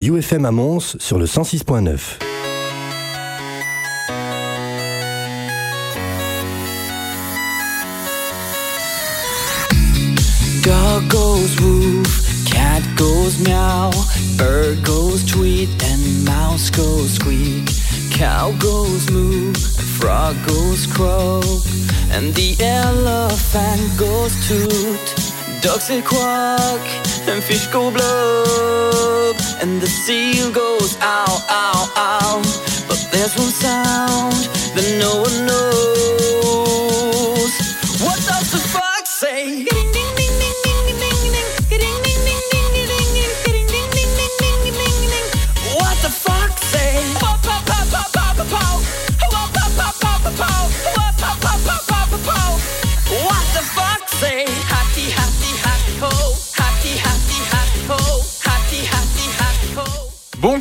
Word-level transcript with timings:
UFM 0.00 0.44
à 0.44 0.52
Mons 0.52 0.96
sur 1.00 1.18
le 1.18 1.26
106.9. 1.26 2.18
Dog 10.62 11.08
goes 11.08 11.60
woof, 11.60 12.44
cat 12.46 12.80
goes 12.96 13.40
meow, 13.40 13.90
bird 14.36 14.84
goes 14.84 15.24
tweet, 15.24 15.68
and 15.82 16.24
mouse 16.24 16.70
goes 16.70 17.14
squeak. 17.14 17.68
Cow 18.12 18.52
goes 18.60 19.10
moo, 19.10 19.52
frog 19.98 20.36
goes 20.46 20.86
croak, 20.86 21.42
and 22.12 22.32
the 22.34 22.56
elephant 22.62 23.98
goes 23.98 24.32
toot. 24.46 25.60
Ducks 25.60 25.88
say 25.88 26.02
quack, 26.02 26.80
and 27.26 27.42
fish 27.42 27.66
go 27.72 27.90
blub, 27.90 29.36
and 29.60 29.80
the 29.80 29.86
seal 29.86 30.50
goes 30.50 30.96
ow, 31.00 31.46
ow, 31.48 31.92
ow. 31.96 32.42
But 32.88 32.98
there's 33.10 33.34
one 33.36 33.50
sound 33.50 34.34
that 34.74 34.98
no 35.00 35.22
one 35.22 35.46
knows. 35.46 37.52
What 38.02 38.18
does 38.26 38.50
the 38.52 38.58
fox 38.58 39.20
say? 39.20 39.77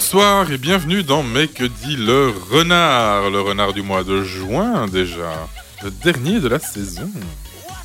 Bonsoir 0.09 0.49
et 0.53 0.57
bienvenue 0.57 1.03
dans 1.03 1.21
Mais 1.21 1.49
que 1.49 1.65
dit 1.65 1.97
le 1.97 2.31
renard? 2.49 3.29
Le 3.29 3.41
renard 3.41 3.73
du 3.73 3.81
mois 3.81 4.05
de 4.05 4.23
juin 4.23 4.87
déjà, 4.87 5.49
le 5.83 5.91
dernier 5.91 6.39
de 6.39 6.47
la 6.47 6.59
saison. 6.59 7.09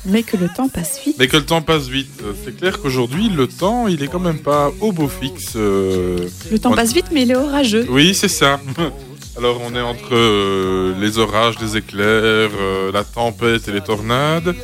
Mais 0.05 0.23
que 0.23 0.37
le 0.37 0.47
temps 0.47 0.69
passe 0.69 1.01
vite. 1.03 1.17
Mais 1.19 1.27
que 1.27 1.35
le 1.35 1.45
temps 1.45 1.61
passe 1.61 1.89
vite. 1.89 2.23
C'est 2.45 2.55
clair 2.55 2.79
qu'aujourd'hui, 2.81 3.27
le 3.27 3.47
temps, 3.47 3.89
il 3.89 4.01
est 4.03 4.07
quand 4.07 4.21
même 4.21 4.39
pas 4.39 4.71
au 4.79 4.93
beau 4.93 5.09
fixe. 5.09 5.51
euh, 5.57 6.29
Le 6.49 6.59
temps 6.59 6.71
on- 6.71 6.75
passe 6.75 6.93
vite, 6.93 7.07
mais 7.11 7.23
il 7.23 7.31
est 7.31 7.35
orageux. 7.35 7.85
Oui, 7.89 8.15
c'est 8.15 8.29
ça. 8.29 8.57
Alors 9.37 9.59
on 9.61 9.75
est 9.75 9.81
entre 9.81 10.13
euh, 10.15 10.93
les 11.01 11.17
orages, 11.17 11.55
les 11.59 11.75
éclairs, 11.75 12.51
euh, 12.57 12.89
la 12.93 13.03
tempête 13.03 13.67
et 13.67 13.73
les 13.73 13.81
tornades. 13.81 14.55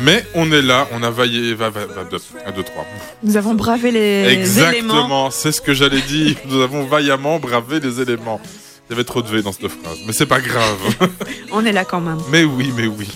Mais 0.00 0.24
on 0.34 0.50
est 0.52 0.62
là, 0.62 0.88
on 0.92 1.02
a 1.02 1.10
vaillé, 1.10 1.54
va, 1.54 1.70
va, 1.70 1.86
va, 1.86 2.04
deux, 2.04 2.18
un, 2.46 2.50
deux, 2.52 2.62
trois. 2.62 2.84
Nous 3.22 3.36
avons 3.36 3.54
bravé 3.54 3.90
les 3.92 4.24
éléments. 4.24 4.40
Exactement, 4.40 5.30
c'est 5.30 5.52
ce 5.52 5.60
que 5.60 5.74
j'allais 5.74 6.00
dire. 6.00 6.36
Nous 6.48 6.60
avons 6.60 6.84
vaillamment 6.84 7.38
bravé 7.38 7.78
les 7.80 8.00
éléments. 8.00 8.40
Il 8.88 8.92
y 8.92 8.94
avait 8.96 9.04
trop 9.04 9.22
de 9.22 9.28
V 9.28 9.42
dans 9.42 9.52
cette 9.52 9.68
phrase, 9.68 9.98
mais 10.06 10.12
c'est 10.12 10.26
pas 10.26 10.40
grave. 10.40 10.76
On 11.52 11.64
est 11.64 11.72
là 11.72 11.84
quand 11.84 12.00
même. 12.00 12.18
mais 12.30 12.44
oui, 12.44 12.72
mais 12.76 12.86
oui. 12.86 13.08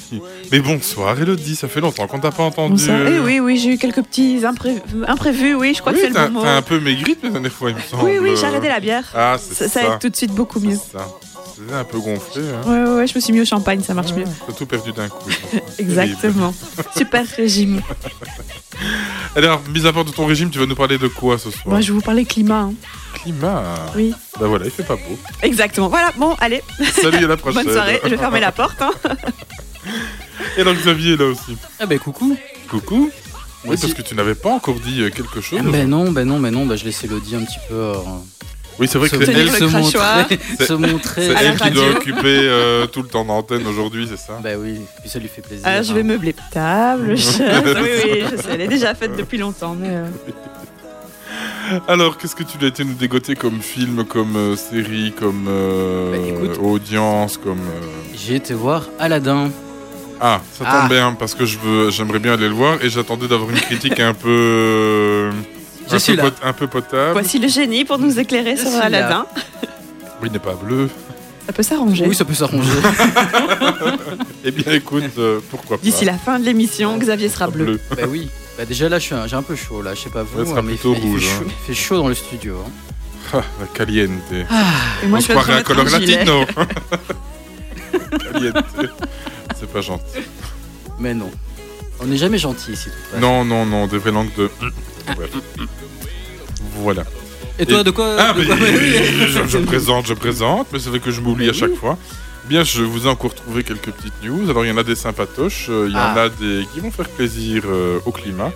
Mais 0.53 0.61
bonsoir 0.61 1.21
Elodie, 1.21 1.57
ça 1.57 1.67
fait 1.69 1.81
longtemps 1.81 2.07
qu'on 2.07 2.21
t'a 2.21 2.31
pas 2.31 2.45
entendu. 2.45 2.73
Bonsoir. 2.75 2.99
Eh 3.07 3.19
oui, 3.19 3.41
oui, 3.41 3.59
j'ai 3.59 3.71
eu 3.75 3.79
quelques 3.79 4.03
petits 4.03 4.39
impré- 4.45 4.81
imprévus, 5.07 5.55
oui, 5.55 5.75
je 5.75 5.81
crois 5.81 5.93
Oui, 5.93 5.99
que 6.01 6.05
c'est 6.07 6.19
le 6.19 6.27
bon 6.29 6.35
mot. 6.35 6.43
t'as 6.43 6.57
un 6.57 6.63
peu 6.63 6.79
maigri 6.79 7.17
les 7.23 7.31
dernières 7.31 7.53
fois, 7.53 7.71
il 7.71 7.77
me 7.77 7.81
semble. 7.81 8.05
Oui, 8.05 8.19
oui, 8.23 8.31
j'ai 8.41 8.47
arrêté 8.47 8.69
la 8.69 8.81
bière. 8.81 9.05
Ah, 9.15 9.37
c'est 9.39 9.69
ça. 9.69 9.69
ça 9.69 9.83
aide 9.85 9.99
tout 10.01 10.09
de 10.09 10.17
suite 10.17 10.33
beaucoup 10.33 10.61
mieux. 10.61 10.77
C'est 11.57 11.75
un 11.75 11.85
peu 11.85 11.99
gonflé. 11.99 12.43
Hein. 12.51 12.69
Ouais, 12.69 12.83
ouais, 12.91 12.97
ouais, 12.97 13.07
je 13.07 13.15
me 13.15 13.21
suis 13.21 13.33
mis 13.33 13.41
au 13.41 13.45
champagne, 13.45 13.81
ça 13.83 13.95
marche 13.95 14.13
mieux. 14.13 14.25
T'as 14.47 14.53
tout 14.53 14.67
perdu 14.67 14.93
d'un 14.93 15.09
coup. 15.09 15.31
Exactement. 15.79 16.55
Super 16.97 17.27
régime. 17.37 17.81
Alors, 19.37 19.63
mis 19.73 19.87
à 19.87 19.93
part 19.93 20.05
de 20.05 20.11
ton 20.11 20.27
régime, 20.27 20.51
tu 20.51 20.59
vas 20.59 20.67
nous 20.67 20.75
parler 20.75 20.99
de 20.99 21.09
quoi 21.09 21.39
ce 21.39 21.51
soir? 21.51 21.65
Moi, 21.67 21.81
je 21.81 21.89
vais 21.89 21.95
vous 21.95 22.01
parler 22.05 22.25
climat. 22.25 22.61
hein. 22.71 22.75
Climat? 23.15 23.63
Oui. 23.95 24.13
Bah 24.39 24.47
voilà, 24.49 24.67
il 24.67 24.71
fait 24.71 24.83
pas 24.83 24.97
beau. 24.97 25.19
Exactement. 25.43 25.89
Voilà, 25.89 26.13
bon, 26.17 26.35
allez, 26.41 26.63
Salut, 27.01 27.25
à 27.25 27.29
la 27.29 27.37
prochaine. 27.39 27.65
bonne 27.65 27.73
soirée. 27.73 28.01
Je 28.05 28.09
vais 28.11 28.17
fermer 28.19 28.41
la 28.41 28.53
porte. 28.53 28.81
hein. 28.83 28.93
Et 30.59 30.65
donc 30.65 30.77
Xavier 30.79 31.15
est 31.15 31.17
là 31.17 31.27
aussi. 31.27 31.57
Ah 31.79 31.87
bah 31.87 31.97
coucou 31.99 32.37
Coucou. 32.69 33.11
Oui, 33.65 33.77
parce 33.81 33.95
que 33.95 34.03
tu 34.03 34.15
n'avais 34.15 34.35
pas 34.35 34.51
encore 34.51 34.77
dit 34.81 35.01
euh, 35.01 35.11
quelque 35.11 35.41
chose. 35.41 35.59
Ah, 35.63 35.69
Ben 35.71 35.89
non, 35.89 36.11
ben 36.13 36.27
non, 36.27 36.39
ben 36.41 36.53
non, 36.53 36.67
bah 36.67 36.77
je 36.77 36.85
laisse 36.85 37.03
Elodie 37.05 37.35
un 37.37 37.45
petit 37.45 37.59
peu 37.69 37.75
euh, 37.75 37.95
Oui, 38.79 38.87
c'est 38.89 38.99
vrai 38.99 39.09
que 39.09 39.17
se, 39.19 39.25
c'est 39.25 39.33
elle, 39.33 39.47
le 39.47 39.53
se 39.53 39.65
montrer, 39.65 40.39
C'est- 40.59 40.67
se 40.67 40.73
montrer. 40.75 41.27
c'est 41.29 41.35
À 41.35 41.43
la 41.43 41.51
elle 41.51 41.59
qui 41.61 41.71
doit 41.71 41.91
occuper 41.91 42.21
euh, 42.27 42.87
tout 42.87 43.03
le 43.03 43.09
temps 43.09 43.25
d'antenne 43.25 43.67
aujourd'hui, 43.67 44.07
c'est 44.11 44.19
ça? 44.19 44.39
Bah 44.43 44.51
oui, 44.59 44.81
puis 45.01 45.09
ça 45.09 45.19
lui 45.19 45.29
fait 45.29 45.41
plaisir. 45.43 45.67
Alors, 45.67 45.83
je 45.83 45.95
vais 45.95 46.01
hein. 46.01 46.05
meubler 46.05 46.35
table, 46.53 47.17
chaise. 47.17 47.41
Oui, 47.65 47.89
oui, 48.05 48.25
je 48.31 48.37
sais, 48.37 48.49
elle 48.53 48.61
est 48.61 48.69
déjà 48.69 48.95
faite 48.95 49.17
depuis 49.17 49.39
longtemps, 49.39 49.75
mais. 49.79 49.89
euh, 49.91 50.07
Alors, 51.89 52.17
qu'est-ce 52.17 52.37
que 52.37 52.45
tu 52.45 52.63
as 52.65 52.69
été 52.69 52.85
nous 52.85 52.95
dégoter 52.95 53.35
comme 53.35 53.61
film, 53.61 54.05
comme 54.05 54.37
euh, 54.37 54.57
série, 54.57 55.13
comme 55.19 55.47
euh, 55.49 56.13
Bah, 56.13 56.47
écoute. 56.47 56.59
audience, 56.63 57.39
comme... 57.39 57.59
euh, 57.59 58.15
J'ai 58.15 58.37
été 58.37 58.55
voir 58.55 58.89
Aladdin. 58.99 59.51
Ah, 60.21 60.41
ça 60.53 60.65
tombe 60.65 60.75
Ah. 60.85 60.89
bien, 60.89 61.13
parce 61.19 61.35
que 61.35 61.45
je 61.45 61.59
veux, 61.59 61.91
j'aimerais 61.91 62.21
bien 62.21 62.35
aller 62.35 62.49
le 62.49 62.55
voir, 62.55 62.83
et 62.83 62.89
j'attendais 62.89 63.27
d'avoir 63.29 63.51
une 63.51 63.61
critique 63.61 63.99
un 64.01 64.15
peu... 64.15 65.31
Je 65.89 65.95
un, 65.97 65.99
suis 65.99 66.17
peu 66.17 66.23
là. 66.23 66.31
pot- 66.31 66.37
un 66.45 66.53
peu 66.53 66.67
potable. 66.67 67.13
Voici 67.13 67.39
le 67.39 67.49
génie 67.49 67.85
pour 67.85 67.99
nous 67.99 68.19
éclairer 68.19 68.57
Je 68.57 68.63
sur 68.63 68.71
suis. 68.71 68.81
Aladdin. 68.81 69.27
Oui, 70.21 70.29
il 70.29 70.33
n'est 70.33 70.39
pas 70.39 70.55
bleu. 70.55 70.89
Ça 71.47 71.53
peut 71.53 71.63
s'arranger. 71.63 72.07
Oui, 72.09 72.15
ça 72.15 72.25
peut 72.25 72.35
s'arranger. 72.35 72.71
Eh 74.45 74.51
bien, 74.53 74.73
écoute, 74.75 75.05
euh, 75.19 75.41
pourquoi 75.51 75.77
pas 75.77 75.83
D'ici 75.83 76.05
la 76.05 76.17
fin 76.19 76.39
de 76.39 76.45
l'émission, 76.45 76.97
Xavier 76.99 77.29
sera 77.29 77.49
bleu. 77.49 77.81
bah 77.91 78.03
oui. 78.09 78.29
Bah 78.57 78.65
déjà 78.65 78.89
là, 78.89 78.99
je 78.99 79.05
suis 79.05 79.15
un- 79.15 79.27
j'ai 79.27 79.37
un 79.37 79.43
peu 79.43 79.57
chaud 79.57 79.83
là, 79.83 79.95
je 79.95 80.01
sais 80.03 80.11
pas 80.11 80.23
vous, 80.23 80.45
ce 80.45 80.51
sera 80.51 80.63
mais 80.63 80.73
il 80.73 80.79
plutôt 80.79 80.95
fait, 80.95 81.01
il 81.01 81.03
fait 81.03 81.09
rouge, 81.09 81.23
chaud, 81.25 81.43
hein. 81.43 81.45
il 81.49 81.67
fait 81.67 81.75
chaud 81.81 81.97
dans 81.99 82.09
le 82.09 82.15
studio. 82.15 82.57
hein. 82.65 82.71
Ah, 83.35 83.43
la 83.61 83.67
caliente. 83.67 84.11
Et 84.33 85.07
moi, 85.09 85.19
On 85.19 85.21
je 85.21 85.27
se 85.27 85.33
croirait 85.33 85.63
Color 85.65 85.87
un 85.87 85.99
gilet. 85.99 86.25
Latino. 86.25 86.45
caliente. 88.33 88.65
C'est 89.59 89.71
pas 89.73 89.81
gentil. 89.81 90.05
Mais 91.01 91.13
non. 91.13 91.31
On 92.01 92.07
n'est 92.07 92.17
jamais 92.17 92.39
gentil 92.39 92.73
ici. 92.73 92.91
façon. 92.91 93.21
Non, 93.21 93.45
non, 93.45 93.65
non, 93.67 93.87
des 93.87 93.99
vraies 93.99 94.13
langues 94.13 94.35
de... 94.37 94.51
Bref. 95.15 95.31
Voilà. 96.83 97.05
Et 97.59 97.67
toi, 97.67 97.81
Et- 97.81 97.85
de 97.85 97.91
quoi 97.91 98.17
Ah, 98.19 98.33
de 98.35 98.41
mais 98.41 98.47
quoi- 98.47 98.57
je, 98.57 99.47
je 99.49 99.59
présente, 99.59 100.07
je 100.07 100.15
présente, 100.15 100.67
mais 100.73 100.79
c'est 100.79 100.91
vrai 100.91 101.01
que 101.01 101.11
je 101.11 101.21
m'oublie 101.21 101.49
à 101.49 101.53
chaque 101.55 101.75
fois. 101.75 101.97
Bien, 102.49 102.63
je 102.63 102.83
vous 102.83 103.07
ai 103.07 103.09
encore 103.11 103.35
trouvé 103.35 103.65
quelques 103.65 103.91
petites 103.91 104.23
news. 104.23 104.49
Alors, 104.51 104.65
il 104.65 104.69
y 104.69 104.71
en 104.71 104.77
a 104.77 104.85
des 104.85 104.95
sympatoches, 104.95 105.67
euh, 105.69 105.87
il 105.89 105.93
y 105.95 105.97
en 105.97 106.01
Ah. 106.01 106.23
a 106.23 106.29
des 106.29 106.67
qui 106.73 106.81
vont 106.81 106.91
faire 106.91 107.09
plaisir 107.09 107.63
euh, 107.67 107.99
au 108.05 108.13
climat. 108.13 108.53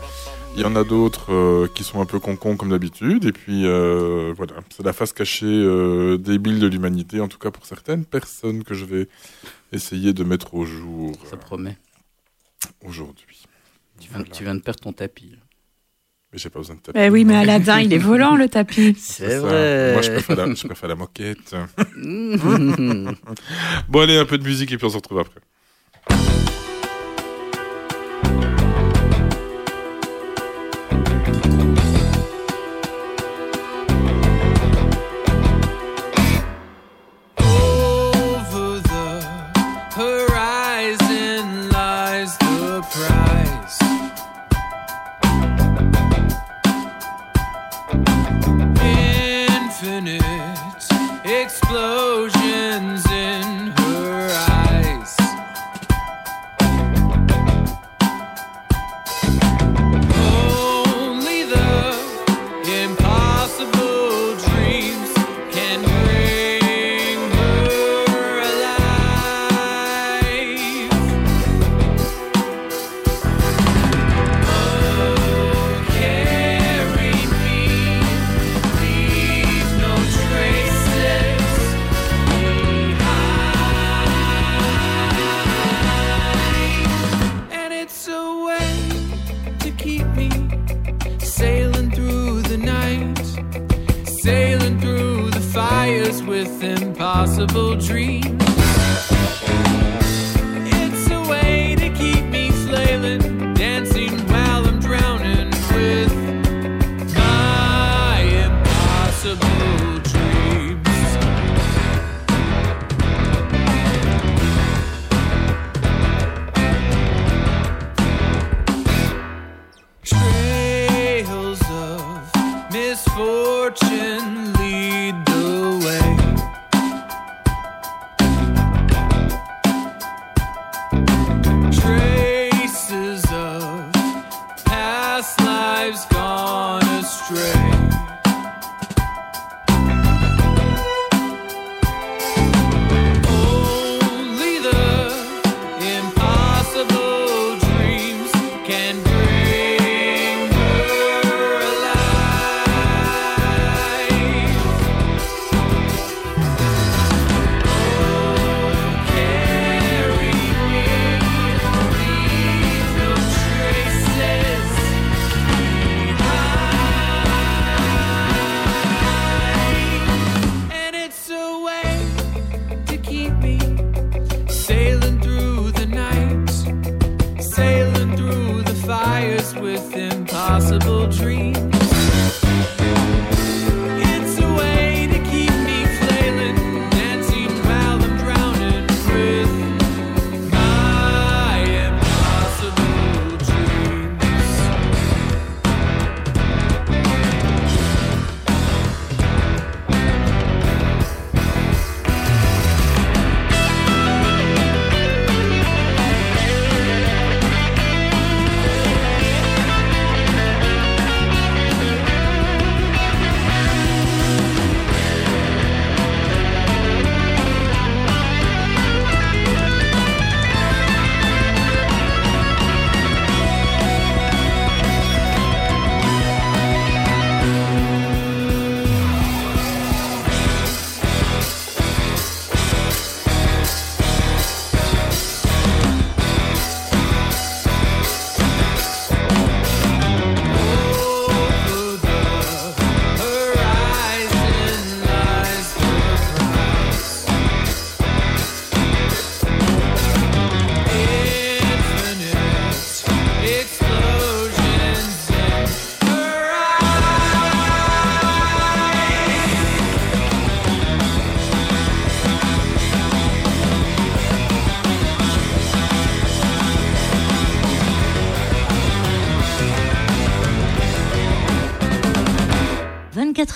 Il 0.57 0.61
y 0.61 0.65
en 0.65 0.77
a 0.77 0.85
d'autres 0.85 1.33
euh, 1.33 1.69
qui 1.75 1.83
sont 1.85 2.01
un 2.01 2.05
peu 2.07 2.19
concons 2.21 2.57
comme 2.57 2.71
d'habitude. 2.71 3.25
Et 3.25 3.33
puis, 3.33 3.63
euh, 3.67 4.33
voilà, 4.37 4.53
c'est 4.77 4.85
la 4.85 4.93
face 4.93 5.13
cachée 5.13 5.47
euh, 5.47 6.19
débile 6.19 6.61
de 6.61 6.67
l'humanité, 6.67 7.21
en 7.21 7.29
tout 7.29 7.39
cas 7.39 7.51
pour 7.51 7.65
certaines 7.67 8.05
personnes 8.05 8.65
que 8.65 8.75
je 8.75 8.85
vais 8.85 9.09
essayer 9.73 10.13
de 10.13 10.25
mettre 10.25 10.55
au 10.55 10.65
jour 10.67 11.13
Ça 11.29 11.37
promet. 11.37 11.77
aujourd'hui. 12.85 13.30
Tu 14.11 14.15
viens, 14.15 14.19
Voilà. 14.25 14.35
tu 14.37 14.45
viens 14.45 14.55
de 14.55 14.61
perdre 14.61 14.81
ton 14.81 14.93
tapis. 14.93 15.35
Mais 16.33 16.39
j'ai 16.39 16.49
pas 16.51 16.61
besoin 16.61 16.77
de 16.77 16.81
taper. 16.81 17.01
Eh 17.07 17.11
oui, 17.11 17.25
mais 17.25 17.37
Aladdin, 17.37 17.81
il 17.81 17.93
est 17.93 17.99
volant 17.99 18.37
le 18.37 18.49
tapis. 18.49 18.95
C'est 18.99 19.31
ça. 19.31 19.39
vrai. 19.41 19.93
Moi, 19.95 20.03
je 20.03 20.11
préfère, 20.13 20.37
la, 20.37 20.55
je 20.55 20.67
préfère 20.67 20.89
la 20.89 20.95
moquette. 20.95 21.55
Bon, 23.89 24.01
allez, 24.01 24.17
un 24.17 24.25
peu 24.25 24.39
de 24.39 24.45
musique 24.45 24.71
et 24.73 24.77
puis 24.77 24.87
on 24.87 24.91
se 24.91 24.97
retrouve 24.97 25.19
après. 25.19 25.41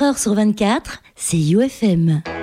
24 0.04 0.10
heures 0.10 0.18
sur 0.18 0.34
24, 0.34 1.02
c'est 1.16 1.38
UFM. 1.38 2.33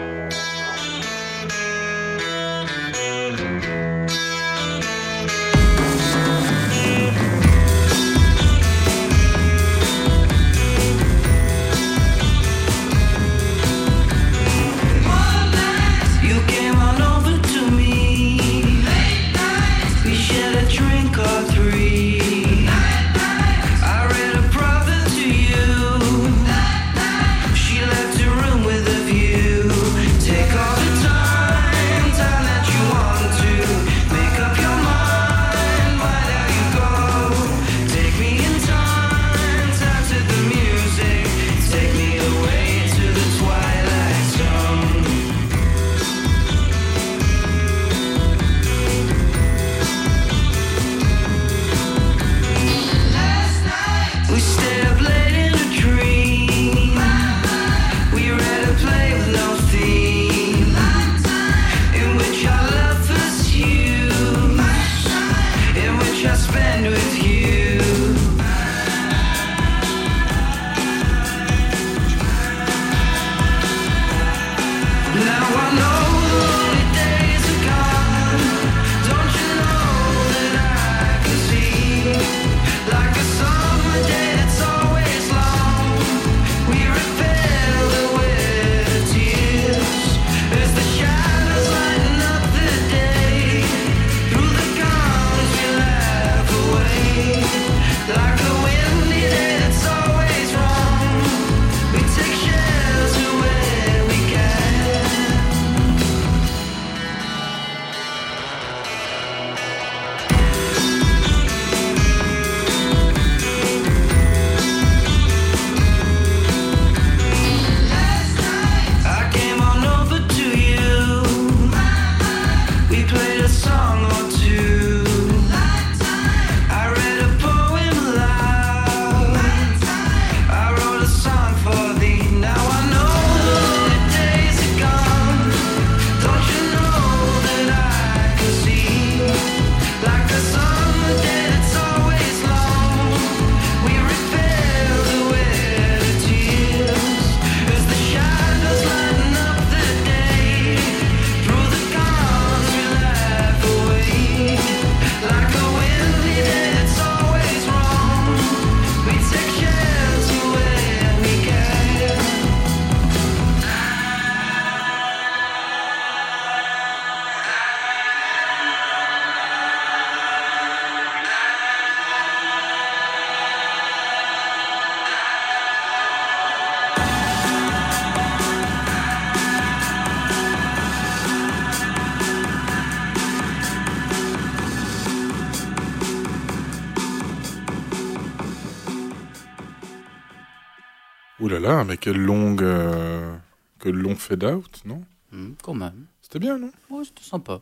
Quelle 192.02 192.18
longue, 192.18 192.64
euh, 192.64 193.34
quel 193.80 193.96
long 193.96 194.16
fade 194.16 194.44
out, 194.44 194.82
non 194.86 195.02
Hmm, 195.32 195.52
quand 195.64 195.74
même. 195.74 196.08
C'était 196.22 196.40
bien, 196.40 196.58
non 196.58 196.72
Ouais, 196.90 197.06
c'était 197.06 197.24
sympa. 197.24 197.62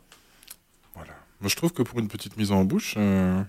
Voilà. 0.96 1.12
Moi, 1.40 1.48
je 1.48 1.54
trouve 1.54 1.72
que 1.72 1.82
pour 1.82 2.00
une 2.00 2.08
petite 2.08 2.36
mise 2.36 2.50
en 2.50 2.64
bouche, 2.64 2.94
euh, 2.96 3.40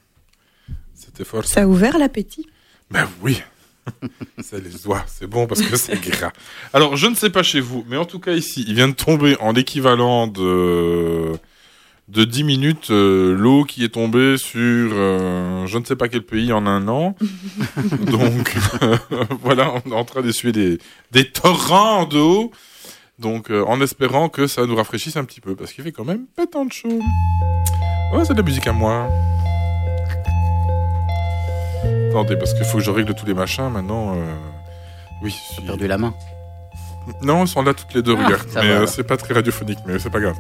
c'était 0.94 1.24
fort. 1.24 1.44
Ça 1.46 1.64
a 1.64 1.66
ouvert 1.66 1.98
l'appétit. 1.98 2.48
Ben 2.92 3.10
oui. 3.22 3.42
c'est 4.44 4.64
les 4.64 4.86
oies, 4.86 5.04
c'est 5.08 5.26
bon 5.26 5.48
parce 5.48 5.64
que 5.64 5.76
c'est 5.76 6.00
gras. 6.00 6.32
Alors, 6.72 6.98
je 6.98 7.08
ne 7.08 7.16
sais 7.16 7.32
pas 7.32 7.42
chez 7.42 7.60
vous, 7.62 7.84
mais 7.88 7.98
en 7.98 8.06
tout 8.06 8.20
cas 8.20 8.34
ici, 8.34 8.64
il 8.68 8.76
vient 8.76 8.90
de 8.90 8.94
tomber 8.94 9.36
en 9.40 9.56
équivalent 9.56 10.28
de 10.28 11.32
de 12.12 12.26
10 12.26 12.44
minutes 12.44 12.92
euh, 12.92 13.34
l'eau 13.38 13.64
qui 13.64 13.84
est 13.86 13.90
tombée 13.94 14.36
sur 14.38 14.60
euh, 14.94 15.66
je 15.66 15.78
ne 15.78 15.86
sais 15.86 15.96
pas 15.96 16.10
quel 16.10 16.24
pays 16.24 16.52
en 16.52 16.66
un 16.68 16.88
an. 16.90 17.16
Donc 18.12 18.54
voilà, 19.42 19.72
on 19.86 19.90
est 19.92 19.96
en 19.96 20.04
train 20.04 20.22
d'essuyer 20.22 20.52
des 20.52 20.78
des 21.12 21.30
torrents 21.32 22.06
d'eau. 22.06 22.52
Donc 23.18 23.50
euh, 23.50 23.64
en 23.66 23.80
espérant 23.82 24.28
que 24.30 24.46
ça 24.48 24.66
nous 24.66 24.76
rafraîchisse 24.76 25.16
un 25.16 25.24
petit 25.24 25.40
peu 25.42 25.56
parce 25.56 25.72
qu'il 25.74 25.84
fait 25.84 25.92
quand 25.94 26.04
même 26.06 26.26
pas 26.36 26.48
tant 26.48 26.66
de 26.66 26.72
chaud. 26.74 27.00
Ouais, 28.14 28.26
c'est 28.26 28.34
de 28.34 28.40
la 28.40 28.46
musique 28.46 28.68
à 28.68 28.74
moi. 28.74 29.08
Attendez, 32.10 32.36
parce 32.36 32.54
qu'il 32.54 32.66
faut 32.66 32.80
que 32.80 32.84
je 32.84 32.92
règle 32.92 33.14
tous 33.14 33.26
les 33.26 33.34
machins 33.34 33.70
maintenant. 33.70 34.16
euh, 34.16 34.36
Oui, 35.24 35.32
suis- 35.32 35.64
Perdu 35.66 35.88
la 35.88 35.98
main. 35.98 36.14
Non, 37.22 37.46
ils 37.46 37.48
sont 37.48 37.62
là 37.64 37.74
toutes 37.74 37.94
les 37.94 38.02
deux, 38.02 38.16
Ah, 38.18 38.26
regarde. 38.26 38.48
Mais 38.56 38.62
euh, 38.70 38.86
c'est 38.86 39.04
pas 39.04 39.18
très 39.18 39.34
radiophonique, 39.34 39.80
mais 39.86 40.00
c'est 40.00 40.10
pas 40.10 40.20
grave. 40.20 40.36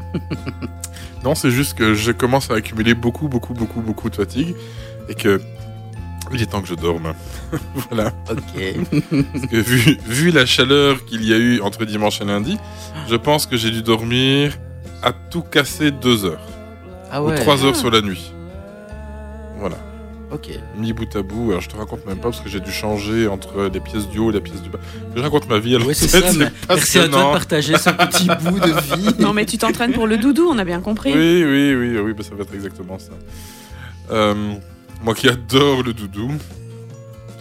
non, 1.24 1.36
c'est 1.36 1.51
juste 1.51 1.74
que 1.77 1.94
je 1.94 2.12
commence 2.12 2.50
à 2.51 2.56
accumuler 2.56 2.94
beaucoup, 2.94 3.27
beaucoup, 3.27 3.53
beaucoup, 3.53 3.82
beaucoup 3.82 4.10
de 4.10 4.15
fatigue 4.15 4.56
et 5.10 5.15
que 5.15 5.41
il 6.34 6.41
est 6.41 6.46
temps 6.46 6.62
que 6.62 6.68
je 6.68 6.75
dorme. 6.75 7.13
voilà. 7.89 8.13
Ok. 8.30 8.88
Parce 9.34 9.48
que 9.48 9.58
vu, 9.58 9.98
vu 10.06 10.32
la 10.32 10.46
chaleur 10.46 11.03
qu'il 11.06 11.25
y 11.25 11.34
a 11.34 11.38
eu 11.38 11.60
entre 11.62 11.84
dimanche 11.84 12.22
et 12.22 12.25
lundi, 12.25 12.58
je 13.10 13.15
pense 13.15 13.46
que 13.46 13.58
j'ai 13.58 13.70
dû 13.72 13.82
dormir 13.82 14.58
à 15.03 15.12
tout 15.12 15.41
casser 15.41 15.91
deux 15.91 16.24
heures 16.25 16.48
Ah 17.12 17.22
ou 17.22 17.27
ouais. 17.30 17.36
trois 17.36 17.65
heures 17.65 17.75
sur 17.75 17.91
la 17.91 18.01
nuit. 18.01 18.34
Voilà. 19.60 19.77
Ok. 20.33 20.50
Mis 20.77 20.93
bout 20.93 21.13
à 21.15 21.21
bout. 21.23 21.50
Alors 21.50 21.61
je 21.61 21.69
te 21.69 21.75
raconte 21.75 22.05
même 22.05 22.17
pas 22.17 22.29
parce 22.29 22.39
que 22.39 22.47
j'ai 22.50 22.59
dû 22.61 22.71
changer 22.71 23.27
entre 23.27 23.69
les 23.73 23.79
pièces 23.81 24.07
du 24.07 24.19
haut 24.19 24.29
et 24.31 24.33
la 24.33 24.39
pièce 24.39 24.61
du 24.61 24.69
bas. 24.69 24.79
Je 25.15 25.21
raconte 25.21 25.50
ma 25.50 25.59
vie. 25.59 25.75
Alors 25.75 25.88
Ouais, 25.88 25.93
c'est 25.95 26.07
ça. 26.07 26.19
mais 26.19 26.27
Merci 26.29 26.45
à 26.45 26.45
toi 26.45 26.75
de 26.75 26.79
passionnant. 27.11 27.31
partager 27.33 27.77
ce 27.77 27.89
petit 27.89 28.27
bout 28.50 28.59
de 28.59 28.95
vie. 28.95 29.15
Non, 29.19 29.33
mais 29.33 29.45
tu 29.45 29.57
t'entraînes 29.57 29.91
pour 29.93 30.07
le 30.07 30.17
doudou, 30.17 30.47
on 30.50 30.57
a 30.57 30.63
bien 30.63 30.79
compris. 30.79 31.11
Oui, 31.13 31.43
oui, 31.43 31.75
oui, 31.75 32.00
oui, 32.00 32.13
bah, 32.13 32.23
ça 32.23 32.33
va 32.35 32.43
être 32.43 32.53
exactement 32.53 32.97
ça. 32.97 33.11
Euh, 34.11 34.53
moi 35.03 35.13
qui 35.13 35.27
adore 35.29 35.83
le 35.83 35.93
doudou. 35.93 36.31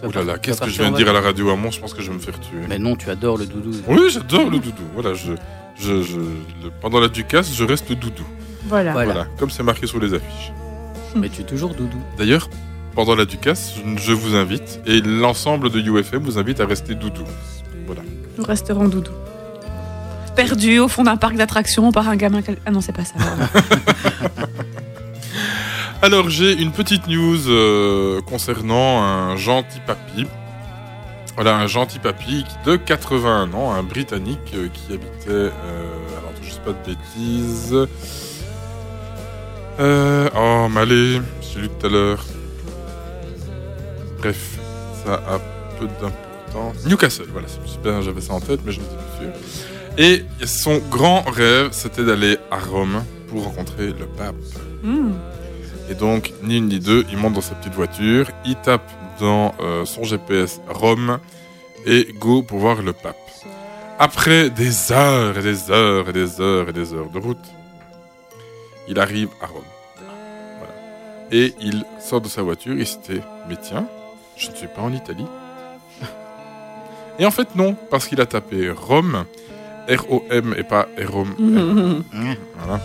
Oh 0.03 0.09
là 0.15 0.23
là, 0.23 0.37
qu'est-ce 0.39 0.59
que 0.61 0.69
je 0.69 0.81
viens 0.81 0.91
de 0.91 0.97
dire 0.97 1.09
à 1.09 1.13
la 1.13 1.21
radio 1.21 1.49
à 1.51 1.55
Mons 1.55 1.69
Je 1.71 1.79
pense 1.79 1.93
que 1.93 2.01
je 2.01 2.09
vais 2.09 2.15
me 2.15 2.21
faire 2.21 2.39
tuer. 2.39 2.57
Mais 2.67 2.79
non, 2.79 2.95
tu 2.95 3.09
adores 3.09 3.37
le 3.37 3.45
doudou. 3.45 3.71
Oui, 3.87 4.09
j'adore 4.09 4.49
le 4.49 4.57
doudou. 4.57 4.81
Voilà, 4.95 5.13
je, 5.13 5.33
je, 5.79 6.01
je, 6.01 6.15
le- 6.17 6.71
pendant 6.81 6.99
la 6.99 7.07
Ducasse, 7.07 7.53
je 7.53 7.63
reste 7.63 7.91
doudou. 7.93 8.23
Voilà. 8.65 8.93
Voilà. 8.93 9.13
Voilà, 9.13 9.27
comme 9.37 9.49
c'est 9.51 9.61
marqué 9.63 9.85
sur 9.85 9.99
les 9.99 10.13
affiches. 10.15 10.51
Mais 11.15 11.29
tu 11.29 11.41
es 11.41 11.43
toujours 11.43 11.75
doudou. 11.75 11.97
D'ailleurs, 12.17 12.49
pendant 12.95 13.15
la 13.15 13.25
Ducasse, 13.25 13.73
je, 13.97 14.11
vous 14.13 14.35
invite, 14.35 14.79
et 14.85 15.01
l'ensemble 15.01 15.69
de 15.69 15.79
UFM 15.79 16.23
vous 16.23 16.37
invite 16.37 16.59
à 16.59 16.65
rester 16.65 16.95
doudou. 16.95 17.23
Nous 18.37 18.43
resterons 18.45 18.87
doudou. 18.87 19.11
Perdu 20.35 20.79
au 20.79 20.87
fond 20.87 21.03
d'un 21.03 21.17
parc 21.17 21.35
d'attractions 21.35 21.91
par 21.91 22.07
un 22.07 22.15
gamin. 22.15 22.41
quel- 22.41 22.57
Ah 22.65 22.71
non, 22.71 22.79
c'est 22.81 22.93
pas 22.95 23.03
ça. 23.03 23.15
Alors, 26.01 26.29
j'ai 26.29 26.53
une 26.53 26.71
petite 26.71 27.07
news 27.07 27.47
euh, 27.47 28.21
concernant 28.21 29.03
un 29.03 29.35
gentil 29.35 29.79
papy. 29.85 30.25
Voilà, 31.35 31.57
un 31.57 31.67
gentil 31.67 31.99
papy 31.99 32.43
de 32.65 32.75
81 32.75 33.53
ans, 33.53 33.71
un 33.73 33.83
Britannique 33.83 34.39
euh, 34.55 34.67
qui 34.73 34.93
habitait... 34.93 35.29
euh, 35.29 35.49
alors, 36.17 36.31
je 36.41 36.49
sais 36.51 36.59
pas 36.59 36.71
de 36.71 36.77
bêtises... 36.85 37.75
Oh, 39.79 40.67
allez, 40.77 41.19
j'ai 41.41 41.59
lu 41.61 41.69
tout 41.79 41.87
à 41.87 41.89
l'heure. 41.89 42.23
Bref, 44.21 44.59
ça 45.03 45.15
a 45.15 45.39
peu 45.79 45.87
d'importance. 45.87 46.85
Newcastle, 46.85 47.25
voilà, 47.31 47.47
c'est 47.47 47.67
super, 47.67 48.03
j'avais 48.03 48.21
ça 48.21 48.33
en 48.33 48.39
tête, 48.39 48.59
mais 48.63 48.71
je 48.71 48.79
n'étais 48.79 48.95
plus 48.95 49.25
sûr. 49.25 49.33
Et 49.97 50.25
son 50.45 50.77
grand 50.77 51.21
rêve, 51.21 51.69
c'était 51.71 52.03
d'aller 52.03 52.37
à 52.51 52.59
Rome 52.59 53.03
pour 53.29 53.45
rencontrer 53.45 53.87
le 53.87 54.05
pape. 54.05 54.35
Hmm. 54.83 55.13
Et 55.89 55.95
donc, 55.95 56.33
ni 56.43 56.57
une 56.57 56.67
ni 56.67 56.79
deux, 56.79 57.03
il 57.11 57.17
monte 57.17 57.33
dans 57.33 57.41
sa 57.41 57.55
petite 57.55 57.73
voiture, 57.73 58.29
il 58.45 58.55
tape 58.57 58.89
dans 59.19 59.55
euh, 59.59 59.85
son 59.85 60.03
GPS 60.03 60.61
Rome 60.69 61.17
et 61.87 62.07
go 62.19 62.43
pour 62.43 62.59
voir 62.59 62.83
le 62.83 62.93
pape. 62.93 63.17
Après 63.97 64.51
des 64.51 64.91
heures 64.91 65.35
et 65.35 65.41
des 65.41 65.71
heures 65.71 66.09
et 66.09 66.13
des 66.13 66.39
heures 66.39 66.69
et 66.69 66.73
des 66.73 66.93
heures 66.93 67.09
de 67.09 67.17
route, 67.17 67.45
il 68.87 68.99
arrive 68.99 69.29
à 69.41 69.47
Rome. 69.47 69.63
Voilà. 69.97 70.73
Et 71.31 71.55
il 71.59 71.85
sort 71.99 72.21
de 72.21 72.27
sa 72.27 72.43
voiture 72.43 72.79
et 72.79 72.85
c'était, 72.85 73.21
mais 73.49 73.57
tiens, 73.59 73.87
je 74.41 74.49
ne 74.49 74.55
suis 74.55 74.67
pas 74.67 74.81
en 74.81 74.91
Italie. 74.91 75.25
Et 77.19 77.25
en 77.25 77.31
fait, 77.31 77.55
non, 77.55 77.75
parce 77.89 78.07
qu'il 78.07 78.19
a 78.21 78.25
tapé 78.25 78.71
Rome, 78.71 79.25
R-O-M 79.87 80.55
et 80.57 80.63
pas 80.63 80.87
R-O-M. 80.97 81.35
Mhm. 81.37 82.03
Voilà. 82.57 82.81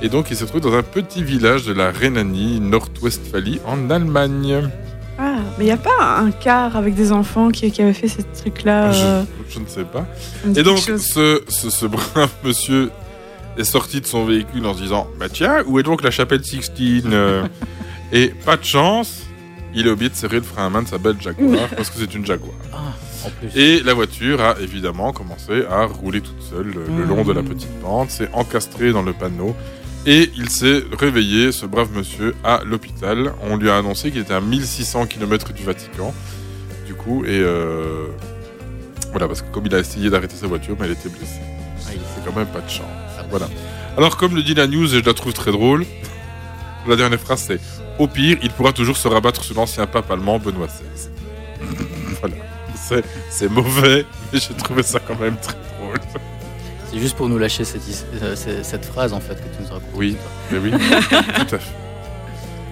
Et 0.00 0.08
donc, 0.08 0.30
il 0.30 0.36
se 0.36 0.44
trouve 0.44 0.60
dans 0.60 0.74
un 0.74 0.82
petit 0.82 1.24
village 1.24 1.64
de 1.64 1.72
la 1.72 1.90
Rhénanie, 1.90 2.60
Nord-Westphalie, 2.60 3.60
en 3.66 3.90
Allemagne. 3.90 4.70
Ah, 5.18 5.38
mais 5.58 5.64
il 5.64 5.66
n'y 5.66 5.72
a 5.72 5.76
pas 5.76 6.18
un 6.18 6.30
car 6.30 6.76
avec 6.76 6.94
des 6.94 7.10
enfants 7.10 7.50
qui, 7.50 7.72
qui 7.72 7.82
avait 7.82 7.92
fait 7.92 8.06
ce 8.06 8.22
truc-là 8.40 8.92
euh, 8.92 9.24
Je, 9.48 9.54
je 9.54 9.58
ne 9.58 9.66
sais 9.66 9.84
pas. 9.84 10.06
Et 10.54 10.62
donc, 10.62 10.78
ce, 10.78 11.42
ce 11.48 11.86
brave 11.86 12.30
monsieur 12.44 12.90
est 13.56 13.64
sorti 13.64 14.00
de 14.00 14.06
son 14.06 14.24
véhicule 14.24 14.64
en 14.66 14.74
se 14.74 14.82
disant 14.82 15.08
Bah 15.18 15.28
tiens, 15.28 15.64
où 15.66 15.80
est 15.80 15.82
donc 15.82 16.04
la 16.04 16.12
chapelle 16.12 16.44
Sixtine 16.44 17.10
euh? 17.12 17.48
Et 18.12 18.28
pas 18.28 18.56
de 18.56 18.64
chance, 18.64 19.24
il 19.74 19.88
a 19.88 19.92
oublié 19.92 20.10
de 20.10 20.14
serrer 20.14 20.36
le 20.36 20.42
frein 20.42 20.66
à 20.66 20.70
main 20.70 20.82
de 20.82 20.88
sa 20.88 20.98
belle 20.98 21.20
Jaguar, 21.20 21.68
parce 21.76 21.90
que 21.90 21.98
c'est 21.98 22.14
une 22.14 22.24
Jaguar. 22.24 22.54
En 23.24 23.30
plus. 23.30 23.60
Et 23.60 23.82
la 23.82 23.94
voiture 23.94 24.40
a 24.40 24.58
évidemment 24.60 25.12
commencé 25.12 25.64
à 25.70 25.84
rouler 25.86 26.20
toute 26.20 26.40
seule 26.40 26.66
le, 26.66 26.84
le 26.98 27.04
long 27.04 27.24
de 27.24 27.32
la 27.32 27.42
petite 27.42 27.72
pente, 27.80 28.10
s'est 28.10 28.30
encastrée 28.32 28.92
dans 28.92 29.02
le 29.02 29.12
panneau. 29.12 29.54
Et 30.06 30.30
il 30.36 30.48
s'est 30.48 30.84
réveillé, 30.98 31.52
ce 31.52 31.66
brave 31.66 31.90
monsieur, 31.92 32.34
à 32.44 32.62
l'hôpital. 32.64 33.34
On 33.42 33.56
lui 33.56 33.68
a 33.68 33.76
annoncé 33.76 34.10
qu'il 34.10 34.20
était 34.20 34.32
à 34.32 34.40
1600 34.40 35.06
km 35.06 35.52
du 35.52 35.64
Vatican. 35.64 36.14
Du 36.86 36.94
coup, 36.94 37.24
et 37.24 37.40
euh, 37.40 38.06
voilà, 39.10 39.26
parce 39.26 39.42
que 39.42 39.50
comme 39.50 39.66
il 39.66 39.74
a 39.74 39.78
essayé 39.80 40.08
d'arrêter 40.08 40.36
sa 40.36 40.46
voiture, 40.46 40.76
mais 40.78 40.86
elle 40.86 40.92
était 40.92 41.08
blessée. 41.08 41.40
Aïe. 41.90 41.98
C'est 42.14 42.24
quand 42.24 42.34
même 42.34 42.46
pas 42.46 42.60
de 42.60 42.70
chance. 42.70 42.86
Voilà. 43.28 43.48
Alors, 43.96 44.16
comme 44.16 44.34
le 44.34 44.42
dit 44.42 44.54
la 44.54 44.66
news, 44.66 44.94
et 44.94 45.00
je 45.00 45.04
la 45.04 45.12
trouve 45.12 45.32
très 45.34 45.50
drôle, 45.52 45.84
la 46.88 46.96
dernière 46.96 47.20
phrase 47.20 47.44
c'est 47.46 47.60
Au 47.98 48.06
pire, 48.06 48.38
il 48.42 48.50
pourra 48.50 48.72
toujours 48.72 48.96
se 48.96 49.08
rabattre 49.08 49.42
sur 49.42 49.54
l'ancien 49.56 49.86
pape 49.86 50.10
allemand 50.10 50.38
Benoît 50.38 50.66
XVI. 50.66 51.10
voilà. 52.20 52.34
C'est, 53.30 53.50
mauvais, 53.50 54.06
mais 54.32 54.38
j'ai 54.38 54.54
trouvé 54.54 54.82
ça 54.82 54.98
quand 54.98 55.18
même 55.18 55.36
très 55.36 55.54
drôle. 55.78 55.98
C'est 56.90 56.98
juste 56.98 57.16
pour 57.16 57.28
nous 57.28 57.38
lâcher 57.38 57.64
cette, 57.64 57.82
euh, 58.22 58.34
cette, 58.62 58.84
phrase 58.86 59.12
en 59.12 59.20
fait 59.20 59.34
que 59.34 59.56
tu 59.56 59.62
nous 59.62 59.68
racontes. 59.68 59.82
Oui, 59.94 60.16
mais 60.50 60.58
oui, 60.58 60.70
tout 60.70 61.54
à 61.54 61.58
fait. 61.58 61.74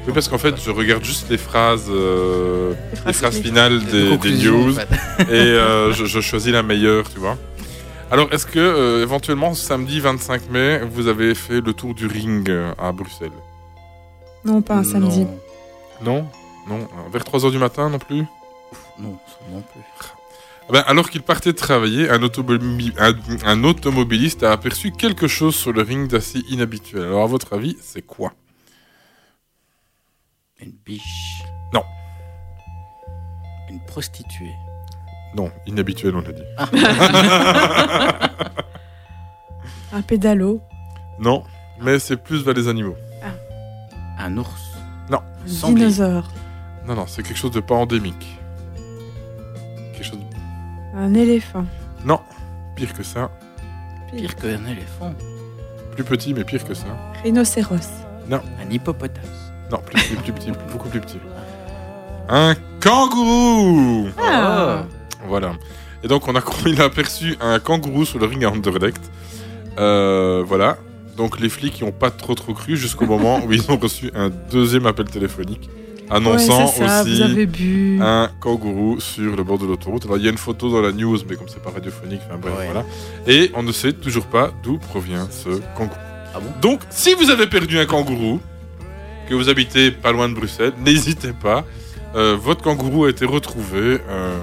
Oui, 0.06 0.12
parce 0.14 0.28
qu'en 0.28 0.38
fait, 0.38 0.54
je 0.64 0.70
regarde 0.70 1.04
juste 1.04 1.28
les 1.28 1.36
phrases, 1.36 1.86
euh, 1.90 2.72
Les 2.92 3.08
les 3.08 3.12
phrases 3.12 3.40
finales 3.40 3.84
des, 3.86 4.04
des 4.04 4.08
Conclusion, 4.10 4.54
en 4.54 4.64
news, 4.66 4.74
fait. 4.74 5.22
et 5.28 5.32
euh, 5.32 5.92
je, 5.92 6.04
je 6.04 6.20
choisis 6.20 6.52
la 6.52 6.62
meilleure, 6.62 7.10
tu 7.10 7.18
vois. 7.18 7.36
Alors, 8.10 8.32
est-ce 8.32 8.46
que, 8.46 8.58
euh, 8.60 9.02
éventuellement, 9.02 9.52
samedi 9.54 9.98
25 9.98 10.48
mai, 10.50 10.80
vous 10.88 11.08
avez 11.08 11.34
fait 11.34 11.60
le 11.60 11.72
tour 11.72 11.92
du 11.92 12.06
ring 12.06 12.48
à 12.78 12.92
Bruxelles? 12.92 13.32
Non, 14.46 14.62
pas 14.62 14.76
un 14.76 14.84
samedi. 14.84 15.24
Non, 15.24 15.38
Non 16.02 16.28
Non 16.68 16.78
euh, 16.80 17.10
Vers 17.12 17.22
3h 17.24 17.50
du 17.50 17.58
matin 17.58 17.90
non 17.90 17.98
plus 17.98 18.24
non, 18.98 19.18
non 19.52 19.60
plus. 19.62 19.80
Ah 20.68 20.72
ben, 20.72 20.82
alors 20.86 21.10
qu'il 21.10 21.20
partait 21.22 21.52
travailler, 21.52 22.08
un, 22.08 22.20
automobi- 22.22 22.94
un, 22.98 23.12
un 23.46 23.62
automobiliste 23.64 24.42
a 24.42 24.50
aperçu 24.52 24.90
quelque 24.90 25.28
chose 25.28 25.54
sur 25.54 25.72
le 25.72 25.82
ring 25.82 26.08
d'assez 26.08 26.40
inhabituel. 26.48 27.02
Alors, 27.04 27.22
à 27.22 27.26
votre 27.26 27.52
avis, 27.52 27.76
c'est 27.82 28.00
quoi? 28.02 28.32
Une 30.60 30.72
biche. 30.84 31.42
Non. 31.74 31.82
Une 33.70 33.80
prostituée. 33.86 34.54
Non, 35.36 35.50
inhabituel, 35.66 36.16
on 36.16 36.22
l'a 36.22 36.32
dit. 36.32 36.42
Un 39.92 40.02
pédalo. 40.02 40.60
Non, 41.18 41.44
mais 41.80 41.98
c'est 41.98 42.16
plus 42.16 42.42
vers 42.42 42.54
les 42.54 42.68
animaux. 42.68 42.96
Un 44.18 44.36
ours. 44.38 44.72
Non. 45.10 45.20
Un 45.44 45.72
dinosaure. 45.72 46.28
Non, 46.86 46.94
non, 46.94 47.04
c'est 47.06 47.22
quelque 47.22 47.36
chose 47.38 47.50
de 47.50 47.60
pas 47.60 47.74
endémique. 47.74 48.38
Quelque 49.92 50.04
chose 50.04 50.18
de... 50.18 50.98
Un 50.98 51.14
éléphant. 51.14 51.64
Non, 52.04 52.20
pire 52.74 52.92
que 52.94 53.02
ça. 53.02 53.30
Pire 54.14 54.34
qu'un 54.36 54.64
éléphant. 54.66 55.14
Plus 55.92 56.04
petit, 56.04 56.32
mais 56.34 56.44
pire 56.44 56.64
que 56.64 56.74
ça. 56.74 56.86
Rhinocéros. 57.22 57.88
Un 58.30 58.70
hippopotame. 58.70 59.22
Non, 59.70 59.78
plus 59.78 60.00
petit, 60.00 60.14
plus 60.16 60.32
petit, 60.32 60.52
beaucoup 60.72 60.88
plus 60.88 61.00
petit. 61.00 61.18
Un 62.28 62.54
kangourou 62.82 64.08
Ah. 64.18 64.84
Voilà. 65.26 65.52
Et 66.02 66.08
donc, 66.08 66.26
on 66.28 66.36
a, 66.36 66.40
il 66.66 66.80
a 66.80 66.84
aperçu 66.84 67.36
un 67.40 67.58
kangourou 67.58 68.04
sur 68.04 68.18
le 68.18 68.26
ring 68.26 68.44
à 68.44 68.50
Anderlecht. 68.50 69.00
Euh, 69.78 70.44
voilà. 70.46 70.78
Donc, 71.16 71.40
les 71.40 71.48
flics 71.48 71.80
n'y 71.80 71.88
ont 71.88 71.92
pas 71.92 72.10
trop 72.10 72.34
trop 72.34 72.52
cru 72.54 72.76
jusqu'au 72.76 73.06
moment 73.06 73.42
où 73.44 73.52
ils 73.52 73.70
ont 73.70 73.76
reçu 73.78 74.10
un 74.14 74.30
deuxième 74.50 74.86
appel 74.86 75.06
téléphonique 75.06 75.68
annonçant 76.10 76.66
Ouais, 76.66 76.72
c'est 76.76 76.86
ça, 76.86 77.02
aussi 77.02 77.98
un 78.00 78.30
kangourou 78.40 79.00
sur 79.00 79.34
le 79.34 79.42
bord 79.42 79.58
de 79.58 79.66
l'autoroute. 79.66 80.04
Alors, 80.04 80.18
il 80.18 80.24
y 80.24 80.28
a 80.28 80.30
une 80.30 80.38
photo 80.38 80.70
dans 80.70 80.80
la 80.80 80.92
news, 80.92 81.18
mais 81.28 81.36
comme 81.36 81.48
c'est 81.48 81.62
pas 81.62 81.70
radiophonique, 81.70 82.20
enfin 82.28 82.38
bref, 82.38 82.54
Ouais. 82.58 82.66
voilà. 82.66 82.84
Et 83.26 83.50
on 83.54 83.62
ne 83.62 83.72
sait 83.72 83.92
toujours 83.92 84.26
pas 84.26 84.52
d'où 84.62 84.78
provient 84.78 85.26
ce 85.30 85.48
kangourou. 85.76 85.96
Ah 86.34 86.38
bon? 86.40 86.50
Donc, 86.60 86.80
si 86.90 87.14
vous 87.14 87.30
avez 87.30 87.46
perdu 87.46 87.78
un 87.78 87.86
kangourou, 87.86 88.38
que 89.28 89.34
vous 89.34 89.48
habitez 89.48 89.90
pas 89.90 90.12
loin 90.12 90.28
de 90.28 90.34
Bruxelles, 90.34 90.72
n'hésitez 90.84 91.32
pas. 91.32 91.64
Euh, 92.14 92.36
votre 92.40 92.62
kangourou 92.62 93.06
a 93.06 93.10
été 93.10 93.24
retrouvé. 93.24 93.98
euh, 94.08 94.38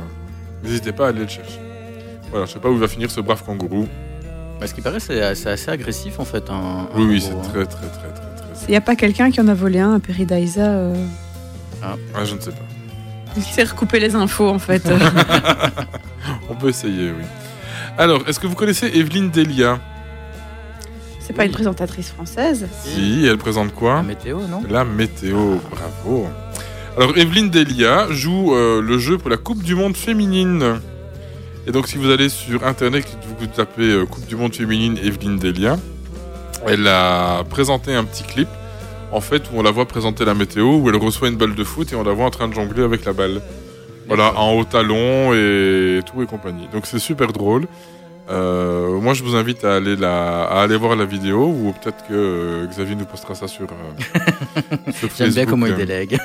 n'hésitez 0.63 0.91
pas 0.91 1.05
à 1.05 1.09
aller 1.09 1.21
le 1.21 1.27
chercher. 1.29 1.59
Voilà, 2.31 2.45
je 2.45 2.51
sais 2.51 2.59
pas 2.59 2.69
où 2.69 2.77
va 2.77 2.87
finir 2.89 3.09
ce 3.09 3.21
brave 3.21 3.43
kangourou. 3.45 3.87
Bah, 4.59 4.67
ce 4.67 4.73
qui 4.73 4.81
paraît, 4.81 4.99
c'est 4.99 5.21
assez 5.21 5.69
agressif 5.69 6.19
en 6.19 6.25
fait. 6.25 6.49
Un, 6.49 6.87
Oui, 6.95 7.03
un 7.03 7.07
oui, 7.09 7.21
c'est 7.21 7.31
hein. 7.31 7.41
très, 7.43 7.65
très, 7.65 7.87
très, 7.87 7.89
très, 7.89 8.09
très. 8.11 8.65
Il 8.67 8.71
n'y 8.71 8.77
a 8.77 8.81
pas 8.81 8.95
quelqu'un 8.95 9.29
qui 9.31 9.41
en 9.41 9.47
a 9.47 9.53
volé 9.53 9.79
un, 9.79 9.93
un 9.93 9.99
Peridaisa 9.99 10.61
euh, 10.61 10.95
Ah, 11.81 11.95
je 12.23 12.35
ne 12.35 12.39
sais 12.39 12.51
pas. 12.51 12.57
Il 13.35 13.43
s'est 13.43 13.63
recoupé 13.63 13.99
les 13.99 14.15
infos 14.15 14.47
en 14.47 14.59
fait. 14.59 14.83
On 16.49 16.55
peut 16.55 16.69
essayer, 16.69 17.11
oui. 17.11 17.23
Alors, 17.97 18.27
est-ce 18.27 18.39
que 18.39 18.47
vous 18.47 18.55
connaissez 18.55 18.87
Evelyne 18.87 19.29
Delia? 19.31 19.79
C'est 21.19 21.33
pas 21.33 21.45
une 21.45 21.51
présentatrice 21.51 22.11
française. 22.11 22.67
Si, 22.83 23.25
elle 23.25 23.37
présente 23.37 23.73
quoi? 23.73 23.95
La 23.97 24.03
météo, 24.03 24.39
non? 24.47 24.61
La 24.69 24.83
météo, 24.83 25.55
bravo. 25.71 26.27
Alors, 26.97 27.17
Evelyne 27.17 27.49
Delia 27.49 28.07
joue 28.11 28.53
euh, 28.53 28.81
le 28.81 28.97
jeu 28.97 29.17
pour 29.17 29.29
la 29.29 29.37
Coupe 29.37 29.63
du 29.63 29.73
Monde 29.73 29.95
féminine. 29.95 30.79
Et 31.65 31.71
donc, 31.71 31.87
si 31.87 31.97
vous 31.97 32.09
allez 32.09 32.27
sur 32.29 32.65
Internet, 32.65 33.05
vous 33.39 33.47
tapez 33.47 33.83
euh, 33.83 34.05
Coupe 34.05 34.25
du 34.25 34.35
Monde 34.35 34.53
féminine 34.53 34.97
Evelyne 34.97 35.37
Delia, 35.37 35.77
elle 36.67 36.87
a 36.87 37.43
présenté 37.45 37.93
un 37.93 38.03
petit 38.03 38.23
clip, 38.23 38.49
en 39.11 39.21
fait, 39.21 39.43
où 39.51 39.59
on 39.59 39.63
la 39.63 39.71
voit 39.71 39.85
présenter 39.85 40.25
la 40.25 40.33
météo, 40.33 40.75
où 40.75 40.89
elle 40.89 40.97
reçoit 40.97 41.29
une 41.29 41.37
balle 41.37 41.55
de 41.55 41.63
foot 41.63 41.93
et 41.93 41.95
on 41.95 42.03
la 42.03 42.11
voit 42.11 42.25
en 42.25 42.31
train 42.31 42.49
de 42.49 42.53
jongler 42.53 42.83
avec 42.83 43.05
la 43.05 43.13
balle. 43.13 43.41
Voilà, 44.07 44.37
en 44.37 44.53
haut 44.53 44.65
talon 44.65 45.33
et 45.33 46.01
tout 46.05 46.21
et 46.21 46.25
compagnie. 46.25 46.67
Donc, 46.73 46.85
c'est 46.85 46.99
super 46.99 47.31
drôle. 47.31 47.67
Euh, 48.29 48.99
moi, 48.99 49.13
je 49.13 49.23
vous 49.23 49.35
invite 49.35 49.65
à 49.65 49.75
aller, 49.75 49.95
la, 49.95 50.43
à 50.43 50.63
aller 50.63 50.77
voir 50.77 50.95
la 50.95 51.05
vidéo, 51.05 51.45
ou 51.47 51.73
peut-être 51.73 52.07
que 52.07 52.13
euh, 52.13 52.67
Xavier 52.67 52.95
nous 52.95 53.05
postera 53.05 53.35
ça 53.35 53.47
sur, 53.47 53.67
euh, 53.67 54.91
sur 54.93 55.09
J'aime 55.17 55.31
bien 55.31 55.45
comment 55.45 55.65
il 55.65 55.75
délègue. 55.75 56.17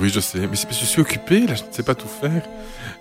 Oui, 0.00 0.08
je 0.08 0.20
sais, 0.20 0.40
mais 0.40 0.56
c'est 0.56 0.66
parce 0.66 0.78
que 0.78 0.84
je 0.84 0.90
suis 0.90 1.00
occupé, 1.02 1.46
là, 1.46 1.54
je 1.54 1.62
ne 1.62 1.72
sais 1.72 1.82
pas 1.82 1.94
tout 1.94 2.08
faire. 2.08 2.42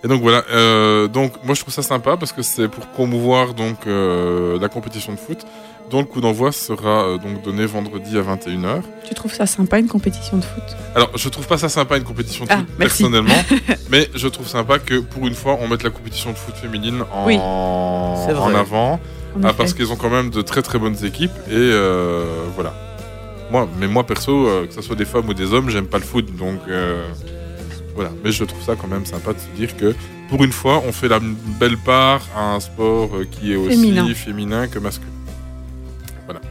Et 0.03 0.07
donc 0.07 0.21
voilà, 0.21 0.43
euh, 0.51 1.07
donc 1.07 1.33
moi 1.43 1.55
je 1.55 1.61
trouve 1.61 1.73
ça 1.73 1.81
sympa 1.81 2.17
parce 2.17 2.31
que 2.31 2.41
c'est 2.43 2.67
pour 2.67 2.85
promouvoir 2.87 3.53
donc 3.55 3.87
euh, 3.87 4.59
la 4.59 4.69
compétition 4.69 5.11
de 5.11 5.17
foot, 5.17 5.39
dont 5.89 5.99
le 5.99 6.05
coup 6.05 6.21
d'envoi 6.21 6.51
sera 6.51 7.03
euh, 7.07 7.17
donc 7.17 7.41
donné 7.41 7.65
vendredi 7.65 8.15
à 8.17 8.21
21h. 8.21 8.81
Tu 9.07 9.13
trouves 9.15 9.33
ça 9.33 9.47
sympa 9.47 9.79
une 9.79 9.87
compétition 9.87 10.37
de 10.37 10.43
foot? 10.43 10.63
Alors, 10.95 11.09
je 11.15 11.29
trouve 11.29 11.47
pas 11.47 11.57
ça 11.57 11.67
sympa 11.67 11.97
une 11.97 12.03
compétition 12.03 12.45
de 12.45 12.51
Ah, 12.51 12.57
foot 12.57 12.67
merci. 12.77 13.03
personnellement, 13.03 13.43
mais 13.89 14.07
je 14.13 14.27
trouve 14.27 14.47
sympa 14.47 14.77
que 14.79 14.99
pour 14.99 15.25
une 15.27 15.33
fois 15.33 15.57
on 15.59 15.67
mette 15.67 15.81
la 15.83 15.89
compétition 15.89 16.31
de 16.31 16.37
foot 16.37 16.55
féminine 16.55 17.03
en, 17.11 17.25
Oui. 17.25 17.35
C'est 17.35 17.41
en 17.41 18.49
vrai. 18.49 18.55
avant. 18.55 18.93
en 18.93 18.99
Ah, 19.43 19.53
parce 19.53 19.73
qu'ils 19.73 19.91
ont 19.91 19.95
quand 19.95 20.09
même 20.11 20.29
de 20.29 20.41
très 20.43 20.61
très 20.61 20.77
bonnes 20.77 21.03
équipes 21.05 21.31
et 21.49 21.53
euh, 21.55 22.23
voilà. 22.55 22.73
Moi, 23.49 23.67
mais 23.79 23.87
moi 23.87 24.03
perso, 24.05 24.45
euh, 24.47 24.67
que 24.67 24.73
ce 24.73 24.81
soit 24.81 24.95
des 24.95 25.05
femmes 25.05 25.27
ou 25.29 25.33
des 25.33 25.53
hommes, 25.53 25.69
j'aime 25.69 25.87
pas 25.87 25.97
le 25.97 26.03
foot, 26.03 26.35
donc 26.35 26.59
euh, 26.67 27.01
voilà. 27.97 28.11
Mais 28.23 28.31
je 28.31 28.43
trouve 28.43 28.61
ça 28.61 28.75
quand 28.75 28.87
même 28.87 29.07
sympa 29.07 29.33
de 29.33 29.39
se 29.39 29.47
dire 29.57 29.75
que 29.75 29.95
pour 30.29 30.43
une 30.43 30.51
fois, 30.51 30.83
on 30.87 30.91
fait 30.91 31.07
la 31.07 31.19
belle 31.59 31.77
part 31.77 32.21
à 32.35 32.53
un 32.53 32.59
sport 32.59 33.09
euh, 33.15 33.25
qui 33.25 33.51
est 33.51 33.55
aussi 33.55 33.71
Féminin. 33.71 34.13
féminin, 34.13 34.67
que 34.67 34.77
masculin. 34.77 35.09
Voilà. 36.25 36.41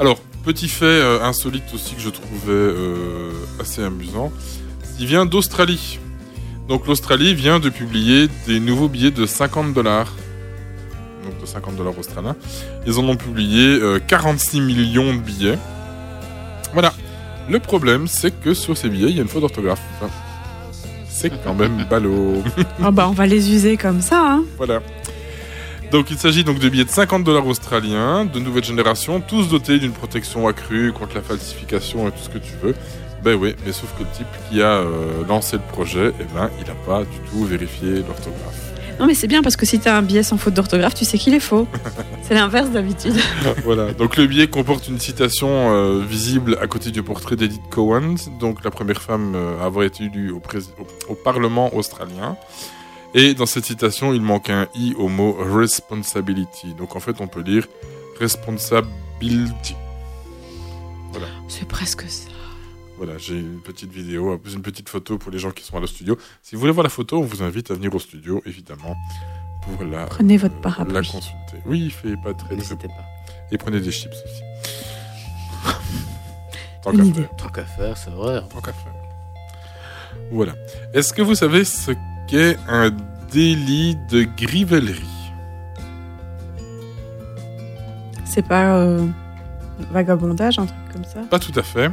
Alors, 0.00 0.18
petit 0.42 0.68
fait 0.68 0.86
euh, 0.86 1.22
insolite 1.22 1.64
aussi 1.74 1.94
que 1.94 2.00
je 2.00 2.08
trouvais 2.08 2.52
euh, 2.52 3.32
assez 3.60 3.82
amusant. 3.84 4.32
Il 4.98 5.04
vient 5.04 5.26
d'Australie. 5.26 5.98
Donc 6.68 6.86
l'Australie 6.86 7.34
vient 7.34 7.60
de 7.60 7.68
publier 7.68 8.28
des 8.46 8.58
nouveaux 8.58 8.88
billets 8.88 9.10
de 9.10 9.26
50 9.26 9.74
dollars. 9.74 10.10
Donc 11.26 11.38
de 11.38 11.44
50 11.44 11.76
dollars 11.76 11.98
australiens. 11.98 12.34
Ils 12.86 12.98
en 12.98 13.04
ont 13.04 13.16
publié 13.16 13.78
euh, 13.78 13.98
46 13.98 14.62
millions 14.62 15.12
de 15.12 15.20
billets. 15.20 15.58
Voilà. 16.72 16.94
Le 17.50 17.58
problème, 17.58 18.06
c'est 18.06 18.40
que 18.40 18.54
sur 18.54 18.74
ces 18.74 18.88
billets, 18.88 19.10
il 19.10 19.16
y 19.16 19.18
a 19.18 19.22
une 19.22 19.28
faute 19.28 19.42
d'orthographe. 19.42 19.82
C'est 21.22 21.44
quand 21.44 21.54
même 21.54 21.84
ballot. 21.88 22.42
Ah 22.82 22.90
bah 22.90 23.06
on 23.08 23.12
va 23.12 23.26
les 23.26 23.54
user 23.54 23.76
comme 23.76 24.00
ça. 24.00 24.20
Hein. 24.32 24.44
Voilà. 24.56 24.80
Donc 25.92 26.10
il 26.10 26.18
s'agit 26.18 26.42
donc 26.42 26.58
de 26.58 26.68
billets 26.68 26.84
de 26.84 26.90
50 26.90 27.22
dollars 27.22 27.46
australiens, 27.46 28.24
de 28.24 28.40
nouvelle 28.40 28.64
génération, 28.64 29.20
tous 29.20 29.48
dotés 29.48 29.78
d'une 29.78 29.92
protection 29.92 30.48
accrue 30.48 30.92
contre 30.92 31.14
la 31.14 31.22
falsification 31.22 32.08
et 32.08 32.10
tout 32.10 32.22
ce 32.22 32.30
que 32.30 32.38
tu 32.38 32.52
veux. 32.62 32.74
Ben 33.22 33.34
oui, 33.34 33.54
mais 33.64 33.72
sauf 33.72 33.92
que 33.96 34.02
le 34.02 34.08
type 34.16 34.26
qui 34.50 34.62
a 34.62 34.78
euh, 34.78 35.24
lancé 35.28 35.56
le 35.56 35.62
projet, 35.72 36.12
eh 36.18 36.24
ben, 36.34 36.50
il 36.60 36.66
n'a 36.66 36.74
pas 36.86 37.04
du 37.04 37.18
tout 37.30 37.44
vérifié 37.44 37.96
l'orthographe. 37.96 38.71
Non 39.02 39.08
mais 39.08 39.14
c'est 39.16 39.26
bien 39.26 39.42
parce 39.42 39.56
que 39.56 39.66
si 39.66 39.80
t'as 39.80 39.96
un 39.98 40.02
billet 40.02 40.22
sans 40.22 40.36
faute 40.36 40.54
d'orthographe, 40.54 40.94
tu 40.94 41.04
sais 41.04 41.18
qu'il 41.18 41.34
est 41.34 41.40
faux. 41.40 41.66
c'est 42.22 42.34
l'inverse 42.34 42.70
d'habitude. 42.70 43.16
voilà. 43.64 43.92
Donc 43.94 44.16
le 44.16 44.28
billet 44.28 44.46
comporte 44.46 44.86
une 44.86 45.00
citation 45.00 45.48
euh, 45.74 46.04
visible 46.08 46.56
à 46.60 46.68
côté 46.68 46.92
du 46.92 47.02
portrait 47.02 47.34
d'Edith 47.34 47.68
Cowan, 47.68 48.16
donc 48.38 48.62
la 48.62 48.70
première 48.70 49.02
femme 49.02 49.32
euh, 49.34 49.60
à 49.60 49.64
avoir 49.64 49.84
été 49.84 50.04
élue 50.04 50.30
au, 50.30 50.38
prés- 50.38 50.60
au- 50.78 51.12
au 51.12 51.14
Parlement 51.16 51.74
australien. 51.74 52.36
Et 53.12 53.34
dans 53.34 53.44
cette 53.44 53.64
citation, 53.64 54.14
il 54.14 54.22
manque 54.22 54.50
un 54.50 54.68
i 54.76 54.94
au 54.96 55.08
mot 55.08 55.36
responsibility. 55.52 56.72
Donc 56.74 56.94
en 56.94 57.00
fait, 57.00 57.16
on 57.20 57.26
peut 57.26 57.42
lire 57.42 57.66
responsibility. 58.20 59.74
C'est 61.48 61.66
presque 61.66 62.02
ça. 62.08 62.28
Voilà, 63.04 63.18
j'ai 63.18 63.36
une 63.36 63.60
petite 63.60 63.90
vidéo, 63.90 64.40
une 64.54 64.62
petite 64.62 64.88
photo 64.88 65.18
pour 65.18 65.32
les 65.32 65.38
gens 65.40 65.50
qui 65.50 65.64
sont 65.64 65.76
à 65.76 65.80
le 65.80 65.88
studio. 65.88 66.16
Si 66.40 66.54
vous 66.54 66.60
voulez 66.60 66.70
voir 66.70 66.84
la 66.84 66.88
photo, 66.88 67.18
on 67.18 67.22
vous 67.22 67.42
invite 67.42 67.68
à 67.72 67.74
venir 67.74 67.92
au 67.92 67.98
studio, 67.98 68.40
évidemment, 68.46 68.94
pour 69.62 69.84
la, 69.84 70.06
Prenez 70.06 70.36
votre 70.36 70.54
euh, 70.54 70.60
parapluie. 70.60 70.94
la 70.94 71.00
consulter. 71.00 71.56
Oui, 71.66 71.80
il 71.86 71.90
fait 71.90 72.14
pas 72.22 72.32
très 72.32 72.56
très 72.56 72.76
pas. 72.76 73.04
Et 73.50 73.58
prenez 73.58 73.80
des 73.80 73.90
chips 73.90 74.12
aussi. 74.12 74.42
Tant 76.84 76.92
qu'à 76.92 77.04
faire. 77.04 77.36
Tant 77.36 77.48
qu'à 77.48 77.64
faire, 77.64 77.96
c'est 77.96 78.10
vrai. 78.10 78.40
Tant 78.48 78.60
qu'à 78.60 78.72
faire. 78.72 78.94
Voilà. 80.30 80.54
Est-ce 80.94 81.12
que 81.12 81.22
vous 81.22 81.34
savez 81.34 81.64
ce 81.64 81.90
qu'est 82.28 82.56
un 82.68 82.92
délit 83.32 83.96
de 84.12 84.22
grivellerie? 84.22 85.02
C'est 88.26 88.46
pas 88.46 88.76
euh, 88.76 89.04
vagabondage, 89.90 90.60
un 90.60 90.66
truc 90.66 90.92
comme 90.92 91.04
ça? 91.04 91.22
Pas 91.28 91.40
tout 91.40 91.58
à 91.58 91.64
fait. 91.64 91.90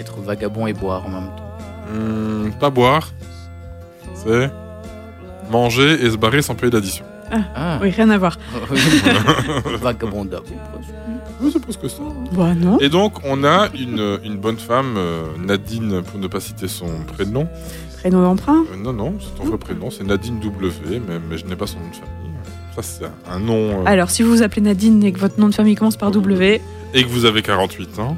Être 0.00 0.20
vagabond 0.20 0.66
et 0.66 0.72
boire 0.72 1.04
en 1.06 1.08
même 1.10 1.30
temps. 1.36 1.92
Hmm, 1.92 2.50
pas 2.58 2.70
boire. 2.70 3.08
C'est 4.14 4.50
manger 5.50 6.04
et 6.04 6.10
se 6.10 6.16
barrer 6.16 6.42
sans 6.42 6.54
payer 6.54 6.70
d'addition. 6.70 7.04
Ah, 7.30 7.78
Oui, 7.82 7.90
rien 7.90 8.08
à 8.10 8.18
voir. 8.18 8.38
vagabondable. 9.80 10.46
Oui, 11.40 11.50
c'est 11.52 11.62
presque 11.62 11.88
ça. 11.88 12.02
Bah 12.32 12.52
non. 12.56 12.78
Et 12.80 12.88
donc, 12.88 13.18
on 13.24 13.44
a 13.44 13.68
une, 13.72 14.18
une 14.24 14.36
bonne 14.38 14.56
femme, 14.56 14.94
euh, 14.96 15.22
Nadine, 15.38 16.02
pour 16.02 16.18
ne 16.18 16.26
pas 16.26 16.40
citer 16.40 16.66
son 16.66 16.88
prénom. 17.06 17.46
Prénom 18.00 18.22
d'emprunt. 18.22 18.64
Euh, 18.72 18.76
non, 18.76 18.92
non, 18.92 19.14
c'est 19.20 19.36
ton 19.40 19.44
vrai 19.48 19.56
prénom, 19.58 19.88
c'est 19.90 20.02
Nadine 20.02 20.40
W, 20.40 21.00
mais, 21.06 21.20
mais 21.30 21.38
je 21.38 21.46
n'ai 21.46 21.54
pas 21.54 21.68
son 21.68 21.78
nom 21.78 21.90
de 21.90 21.94
famille. 21.94 22.32
Ça, 22.74 22.82
c'est 22.82 23.04
un- 23.04 23.36
un 23.36 23.38
nom. 23.38 23.54
euh, 23.82 23.84
Alors, 23.86 24.10
si 24.10 24.22
vous 24.24 24.30
vous 24.30 24.42
appelez 24.42 24.62
Nadine 24.62 25.04
et 25.04 25.12
que 25.12 25.20
votre 25.20 25.38
nom 25.38 25.48
de 25.48 25.54
famille 25.54 25.76
commence 25.76 25.96
par 25.96 26.10
W, 26.10 26.60
et 26.94 27.02
que 27.04 27.08
vous 27.08 27.24
avez 27.24 27.42
48 27.42 28.00
ans, 28.00 28.16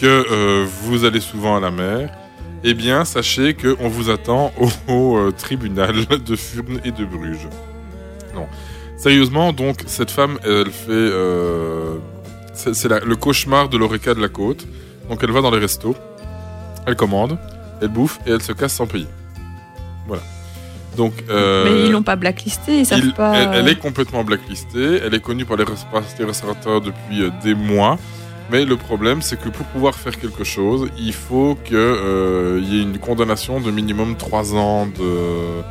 que 0.00 0.06
euh, 0.30 0.66
vous 0.82 1.04
allez 1.04 1.20
souvent 1.20 1.56
à 1.56 1.60
la 1.60 1.70
mer, 1.70 2.10
eh 2.64 2.74
bien, 2.74 3.04
sachez 3.04 3.54
qu'on 3.54 3.88
vous 3.88 4.10
attend 4.10 4.52
au, 4.88 4.92
au, 4.92 5.16
euh, 5.18 5.30
tribunal 5.32 6.06
de 6.06 6.36
Furnes 6.36 6.80
et 6.84 6.90
de 6.90 7.04
Bruges. 7.04 7.48
Non. 8.34 8.46
Sérieusement, 8.96 9.52
donc, 9.52 9.76
cette 9.86 10.10
femme, 10.10 10.38
elle 10.44 10.70
fait. 10.70 10.90
euh, 10.90 11.96
c'est 12.54 12.88
le 12.88 13.14
cauchemar 13.16 13.68
de 13.68 13.76
l'oreca 13.78 14.14
de 14.14 14.20
la 14.20 14.28
côte. 14.28 14.66
Donc, 15.08 15.20
elle 15.22 15.30
va 15.30 15.40
dans 15.40 15.50
les 15.52 15.60
restos, 15.60 15.94
elle 16.86 16.96
commande, 16.96 17.38
elle 17.80 17.88
bouffe 17.88 18.18
et 18.26 18.30
elle 18.32 18.42
se 18.42 18.52
casse 18.52 18.74
sans 18.74 18.86
payer. 18.86 19.06
Voilà. 20.08 20.22
Donc, 20.96 21.12
euh, 21.30 21.64
mais 21.64 21.86
ils 21.86 21.92
l'ont 21.92 22.02
pas 22.02 22.16
blacklisté, 22.16 22.80
ils 22.80 22.86
savent 22.86 22.98
il- 23.04 23.14
pas. 23.14 23.36
elle, 23.36 23.50
elle 23.54 23.68
est 23.68 23.78
complètement 23.78 24.24
blacklistée. 24.24 25.00
Elle 25.04 25.14
est 25.14 25.20
connue 25.22 25.44
par 25.44 25.56
les 25.56 25.64
restaurateurs 25.64 26.80
depuis 26.80 27.30
des 27.44 27.54
mois. 27.54 27.96
Mais 28.50 28.64
le 28.64 28.76
problème, 28.76 29.20
c'est 29.20 29.38
que 29.38 29.48
pour 29.50 29.66
pouvoir 29.66 29.94
faire 29.94 30.18
quelque 30.18 30.44
chose, 30.44 30.88
il 30.98 31.12
faut 31.12 31.56
qu'il 31.64 31.76
y 31.76 32.78
ait 32.78 32.82
une 32.82 32.98
condamnation 32.98 33.60
de 33.60 33.70
minimum 33.70 34.16
3 34.16 34.54
ans 34.54 34.86
de, 34.86 35.62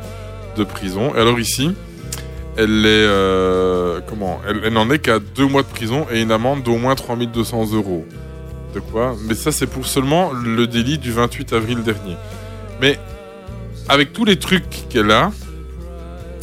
de 0.56 0.64
prison. 0.64 1.12
Et 1.16 1.18
alors 1.18 1.40
ici, 1.40 1.72
elle 2.56 2.84
est 2.86 3.06
euh, 3.06 4.00
comment 4.08 4.40
Elle, 4.46 4.60
elle 4.64 4.72
n'en 4.72 4.90
est 4.90 4.98
qu'à 4.98 5.18
2 5.18 5.46
mois 5.46 5.62
de 5.62 5.68
prison 5.68 6.06
et 6.12 6.20
une 6.20 6.32
amende 6.32 6.62
d'au 6.62 6.76
moins 6.76 6.94
3200 6.94 7.72
euros. 7.72 8.04
De 8.74 8.80
quoi? 8.80 9.16
Mais 9.26 9.34
ça, 9.34 9.50
c'est 9.50 9.66
pour 9.66 9.86
seulement 9.86 10.30
le 10.32 10.66
délit 10.66 10.98
du 10.98 11.10
28 11.10 11.52
avril 11.52 11.82
dernier. 11.82 12.16
Mais 12.80 12.98
avec 13.88 14.12
tous 14.12 14.24
les 14.24 14.38
trucs 14.38 14.88
qu'elle 14.88 15.10
a, 15.10 15.30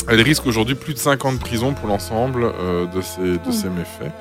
Elle 0.07 0.21
risque 0.21 0.45
aujourd'hui 0.45 0.75
plus 0.75 0.93
de 0.93 0.99
5 0.99 1.25
ans 1.25 1.33
de 1.33 1.39
prison 1.39 1.73
pour 1.73 1.87
l'ensemble 1.87 2.43
euh, 2.43 2.85
de, 2.85 3.01
ses, 3.01 3.37
de 3.39 3.51
ses 3.51 3.69
méfaits. 3.69 4.11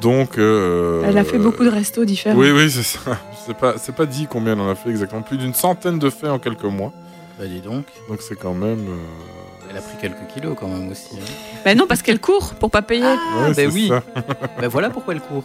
Donc. 0.00 0.38
euh, 0.38 1.02
Elle 1.06 1.18
a 1.18 1.24
fait 1.24 1.38
beaucoup 1.38 1.64
de 1.64 1.68
restos 1.70 2.04
différents. 2.04 2.36
Oui, 2.38 2.50
oui, 2.50 2.70
c'est 2.70 2.82
ça. 2.82 3.18
C'est 3.46 3.56
pas, 3.56 3.74
c'est 3.78 3.94
pas 3.94 4.06
dit 4.06 4.26
combien 4.28 4.52
elle 4.54 4.60
en 4.60 4.68
a 4.68 4.74
fait 4.74 4.90
exactement. 4.90 5.22
Plus 5.22 5.38
d'une 5.38 5.54
centaine 5.54 5.98
de 5.98 6.10
faits 6.10 6.30
en 6.30 6.38
quelques 6.38 6.64
mois. 6.64 6.92
Bah 7.38 7.44
dis 7.46 7.60
donc, 7.60 7.84
Donc 8.08 8.20
c'est 8.22 8.34
quand 8.38 8.54
même. 8.54 8.80
euh, 8.88 9.68
elle 9.70 9.76
a 9.76 9.80
pris 9.80 9.96
quelques 10.00 10.26
kilos 10.34 10.56
quand 10.58 10.68
même 10.68 10.90
aussi. 10.90 11.08
hein. 11.14 11.24
Bah 11.64 11.74
non, 11.74 11.86
parce 11.86 12.02
qu'elle 12.02 12.18
court 12.20 12.54
pour 12.54 12.70
pas 12.70 12.82
payer. 12.82 13.02
ouais, 13.04 13.54
bah 13.54 13.62
oui. 13.72 13.88
ça. 13.88 14.02
bah 14.60 14.68
voilà 14.68 14.90
pourquoi 14.90 15.14
elle 15.14 15.20
court. 15.20 15.44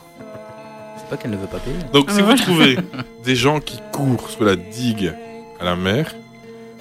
C'est 0.98 1.08
pas 1.10 1.18
qu'elle 1.18 1.32
ne 1.32 1.38
veut 1.38 1.48
pas 1.48 1.60
payer. 1.60 1.76
Donc 1.94 2.06
Ah, 2.10 2.14
si 2.14 2.22
vous 2.22 2.34
trouvez 2.36 2.78
des 3.26 3.36
gens 3.36 3.60
qui 3.60 3.80
courent 3.92 4.30
sur 4.30 4.44
la 4.46 4.56
digue 4.56 5.14
à 5.60 5.66
la 5.66 5.76
mer, 5.76 6.14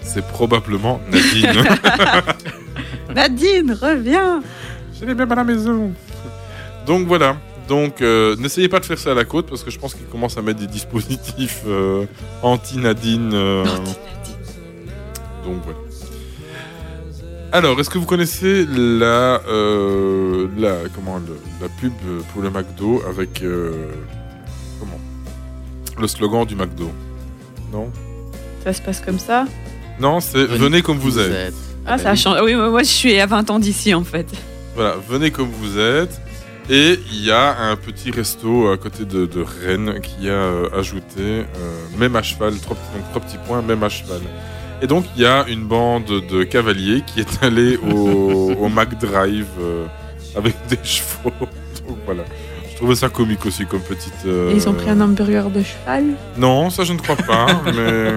c'est 0.02 0.24
probablement 0.26 1.00
Nadine. 1.10 1.64
Nadine, 3.14 3.72
reviens 3.80 4.42
Je 4.98 5.04
l'ai 5.04 5.14
même 5.14 5.30
à 5.32 5.34
la 5.34 5.44
maison. 5.44 5.92
Donc 6.86 7.06
voilà. 7.06 7.36
Donc 7.70 8.02
euh, 8.02 8.34
n'essayez 8.36 8.68
pas 8.68 8.80
de 8.80 8.84
faire 8.84 8.98
ça 8.98 9.12
à 9.12 9.14
la 9.14 9.24
côte 9.24 9.46
parce 9.48 9.62
que 9.62 9.70
je 9.70 9.78
pense 9.78 9.94
qu'ils 9.94 10.06
commencent 10.06 10.36
à 10.36 10.42
mettre 10.42 10.58
des 10.58 10.66
dispositifs 10.66 11.60
euh, 11.68 12.04
anti-Nadine. 12.42 13.30
euh, 13.32 13.64
Donc 15.44 15.62
voilà. 15.64 15.78
Alors, 17.52 17.78
est-ce 17.80 17.88
que 17.90 17.98
vous 17.98 18.06
connaissez 18.06 18.64
la, 18.66 19.40
euh, 19.48 20.46
la, 20.58 20.74
comment, 20.94 21.18
le- 21.18 21.38
la 21.60 21.68
pub 21.68 21.92
pour 22.32 22.42
le 22.42 22.50
McDo 22.50 23.02
avec 23.08 23.42
euh, 23.42 23.72
comment 24.78 24.98
le 25.98 26.06
slogan 26.08 26.44
du 26.44 26.54
McDo? 26.56 26.90
Non? 27.72 27.90
Ça 28.64 28.72
se 28.72 28.82
passe 28.82 29.00
comme 29.00 29.18
ça? 29.18 29.46
Non, 30.00 30.18
c'est 30.20 30.44
venez, 30.44 30.82
comme 30.82 30.98
vous, 30.98 31.18
êtes. 31.18 31.54
Ah, 31.86 31.98
ça 31.98 32.04
bah 32.04 32.10
a 32.10 32.12
oui. 32.14 32.18
changé. 32.18 32.40
Oui, 32.42 32.54
moi, 32.54 32.68
moi, 32.70 32.82
je 32.82 32.88
suis 32.88 33.18
à 33.20 33.26
20 33.26 33.48
ans 33.50 33.58
d'ici, 33.58 33.94
en 33.94 34.04
fait. 34.04 34.26
Voilà, 34.76 34.96
venez 35.08 35.30
comme 35.30 35.48
vous 35.50 35.78
êtes. 35.78 36.20
Et 36.72 37.00
il 37.10 37.24
y 37.24 37.32
a 37.32 37.58
un 37.70 37.74
petit 37.76 38.12
resto 38.12 38.68
à 38.70 38.76
côté 38.78 39.04
de, 39.04 39.26
de 39.26 39.42
Rennes 39.42 40.00
qui 40.00 40.28
a 40.28 40.32
euh, 40.32 40.68
ajouté 40.78 41.18
euh, 41.20 41.44
même 41.98 42.14
à 42.14 42.22
cheval, 42.22 42.54
trois, 42.60 42.76
donc 42.94 43.08
trois 43.10 43.22
petits 43.22 43.38
points, 43.44 43.60
même 43.60 43.82
à 43.82 43.88
cheval. 43.88 44.20
Et 44.80 44.86
donc 44.86 45.04
il 45.16 45.22
y 45.22 45.26
a 45.26 45.44
une 45.48 45.64
bande 45.64 46.04
de 46.06 46.44
cavaliers 46.44 47.02
qui 47.06 47.20
est 47.20 47.42
allée 47.42 47.76
au, 47.76 48.52
au 48.52 48.68
McDrive 48.68 49.46
euh, 49.60 49.86
avec 50.36 50.54
des 50.68 50.78
chevaux. 50.84 51.32
Donc 51.88 51.98
voilà. 52.06 52.22
Je 52.70 52.76
trouvais 52.76 52.94
ça 52.94 53.08
comique 53.08 53.44
aussi 53.44 53.66
comme 53.66 53.80
petite. 53.82 54.14
euh, 54.26 54.52
ils 54.54 54.68
ont 54.68 54.72
pris 54.72 54.88
un 54.90 55.00
hamburger 55.00 55.50
de 55.50 55.62
cheval? 55.62 56.04
Non, 56.36 56.70
ça 56.70 56.84
je 56.84 56.92
ne 56.92 56.98
crois 56.98 57.16
pas, 57.16 57.46
mais. 57.66 58.12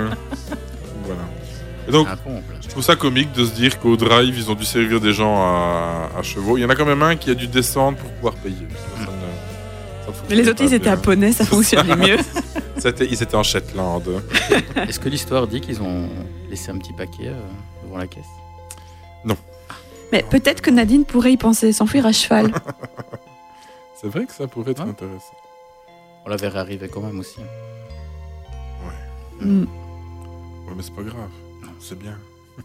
Et 1.87 1.91
donc 1.91 2.07
comble. 2.23 2.41
je 2.61 2.67
trouve 2.69 2.83
ça 2.83 2.95
comique 2.95 3.31
de 3.33 3.45
se 3.45 3.51
dire 3.53 3.79
qu'au 3.79 3.95
drive, 3.97 4.37
ils 4.37 4.49
ont 4.49 4.55
dû 4.55 4.65
servir 4.65 4.99
des 5.01 5.13
gens 5.13 5.35
à, 5.43 6.09
à 6.17 6.23
chevaux. 6.23 6.57
Il 6.57 6.61
y 6.61 6.65
en 6.65 6.69
a 6.69 6.75
quand 6.75 6.85
même 6.85 7.01
un 7.03 7.15
qui 7.15 7.29
a 7.29 7.35
dû 7.35 7.47
descendre 7.47 7.97
pour 7.97 8.09
pouvoir 8.11 8.33
payer. 8.35 8.55
Ça, 8.71 9.05
ça 9.05 9.11
ne- 9.11 10.13
ça 10.13 10.21
ne 10.23 10.29
Mais 10.29 10.35
les 10.35 10.47
autres, 10.49 10.63
ils 10.63 10.73
étaient 10.73 10.89
à 10.89 10.97
poney, 10.97 11.31
ça 11.33 11.45
fonctionnait 11.53 11.95
mieux. 11.95 12.17
C'était- 12.77 13.05
Ils 13.05 13.21
étaient 13.21 13.35
en 13.35 13.43
Shetland. 13.43 14.03
Est-ce 14.87 14.99
que 14.99 15.09
l'histoire 15.09 15.47
dit 15.47 15.61
qu'ils 15.61 15.81
ont 15.81 16.09
laissé 16.49 16.71
un 16.71 16.77
petit 16.77 16.93
paquet 16.93 17.27
euh, 17.27 17.39
devant 17.85 17.97
la 17.97 18.07
caisse? 18.07 18.23
Mais 20.11 20.23
peut-être 20.29 20.61
que 20.61 20.69
Nadine 20.69 21.05
pourrait 21.05 21.33
y 21.33 21.37
penser, 21.37 21.73
s'enfuir 21.73 22.05
à 22.05 22.11
cheval. 22.11 22.51
C'est 23.99 24.07
vrai 24.07 24.25
que 24.27 24.31
ça 24.31 24.45
pourrait 24.47 24.71
être 24.71 24.83
Ah. 24.85 24.89
intéressant. 24.89 25.33
On 26.23 26.29
la 26.29 26.35
verrait 26.35 26.59
arriver 26.59 26.87
quand 26.87 27.01
même 27.01 27.19
aussi. 27.19 27.39
Mm. 29.41 29.61
Ouais, 29.61 30.73
mais 30.77 30.83
c'est 30.83 30.93
pas 30.93 31.01
grave. 31.01 31.29
C'est 31.83 31.99
bien. 31.99 32.17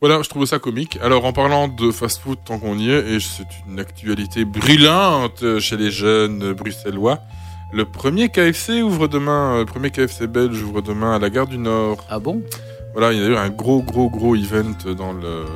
voilà, 0.00 0.20
je 0.20 0.28
trouve 0.28 0.44
ça 0.44 0.58
comique. 0.58 0.98
Alors, 1.02 1.24
en 1.24 1.32
parlant 1.32 1.68
de 1.68 1.90
fast-food, 1.90 2.38
tant 2.44 2.58
qu'on 2.58 2.78
y 2.78 2.90
est, 2.90 3.14
et 3.14 3.20
c'est 3.20 3.48
une 3.66 3.80
actualité 3.80 4.44
brûlante 4.44 5.58
chez 5.58 5.78
les 5.78 5.90
jeunes 5.90 6.52
bruxellois, 6.52 7.20
le 7.72 7.86
premier 7.86 8.28
KFC 8.28 8.82
ouvre 8.82 9.08
demain, 9.08 9.60
le 9.60 9.64
premier 9.64 9.90
KFC 9.90 10.26
belge 10.26 10.62
ouvre 10.62 10.82
demain 10.82 11.16
à 11.16 11.18
la 11.18 11.30
gare 11.30 11.46
du 11.46 11.56
Nord. 11.56 12.04
Ah 12.10 12.18
bon? 12.18 12.42
Voilà, 12.92 13.12
il 13.12 13.20
y 13.20 13.24
a 13.24 13.26
eu 13.26 13.36
un 13.36 13.48
gros, 13.48 13.82
gros, 13.82 14.10
gros 14.10 14.36
event 14.36 14.76
dans 14.96 15.14
le, 15.14 15.46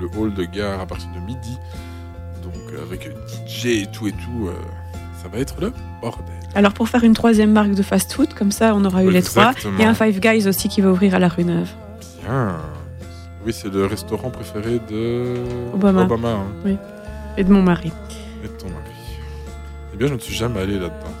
le 0.00 0.10
hall 0.18 0.34
de 0.34 0.44
gare 0.44 0.80
à 0.80 0.86
partir 0.86 1.08
de 1.14 1.20
midi. 1.20 1.56
Donc, 2.42 2.80
avec 2.82 3.08
DJ 3.48 3.66
et 3.66 3.86
tout 3.86 4.08
et 4.08 4.12
tout, 4.12 4.48
euh, 4.48 4.52
ça 5.22 5.28
va 5.28 5.38
être 5.38 5.60
le 5.60 5.72
bordel. 6.00 6.43
Alors, 6.54 6.72
pour 6.72 6.88
faire 6.88 7.04
une 7.04 7.14
troisième 7.14 7.52
marque 7.52 7.72
de 7.72 7.82
fast-food, 7.82 8.34
comme 8.34 8.52
ça, 8.52 8.74
on 8.74 8.84
aura 8.84 9.02
eu 9.04 9.10
les 9.10 9.22
trois. 9.22 9.48
Exactement. 9.50 9.74
Il 9.78 9.82
y 9.82 9.84
a 9.84 9.90
un 9.90 9.94
Five 9.94 10.20
Guys 10.20 10.48
aussi 10.48 10.68
qui 10.68 10.80
va 10.80 10.90
ouvrir 10.90 11.14
à 11.14 11.18
la 11.18 11.28
rue 11.28 11.44
Neuve. 11.44 11.68
Bien. 12.24 12.56
Oui, 13.44 13.52
c'est 13.52 13.72
le 13.72 13.84
restaurant 13.86 14.30
préféré 14.30 14.80
de 14.90 15.34
Obama. 15.74 16.06
hein, 16.06 16.76
Et 17.36 17.44
de 17.44 17.52
mon 17.52 17.62
mari. 17.62 17.92
et 18.42 18.48
de 18.48 18.52
ton 18.52 18.68
mari. 18.68 18.80
Eh 19.92 19.96
bien, 19.96 20.06
je 20.06 20.14
ne 20.14 20.18
suis 20.18 20.34
jamais 20.34 20.60
allé 20.60 20.74
là-dedans. 20.74 21.12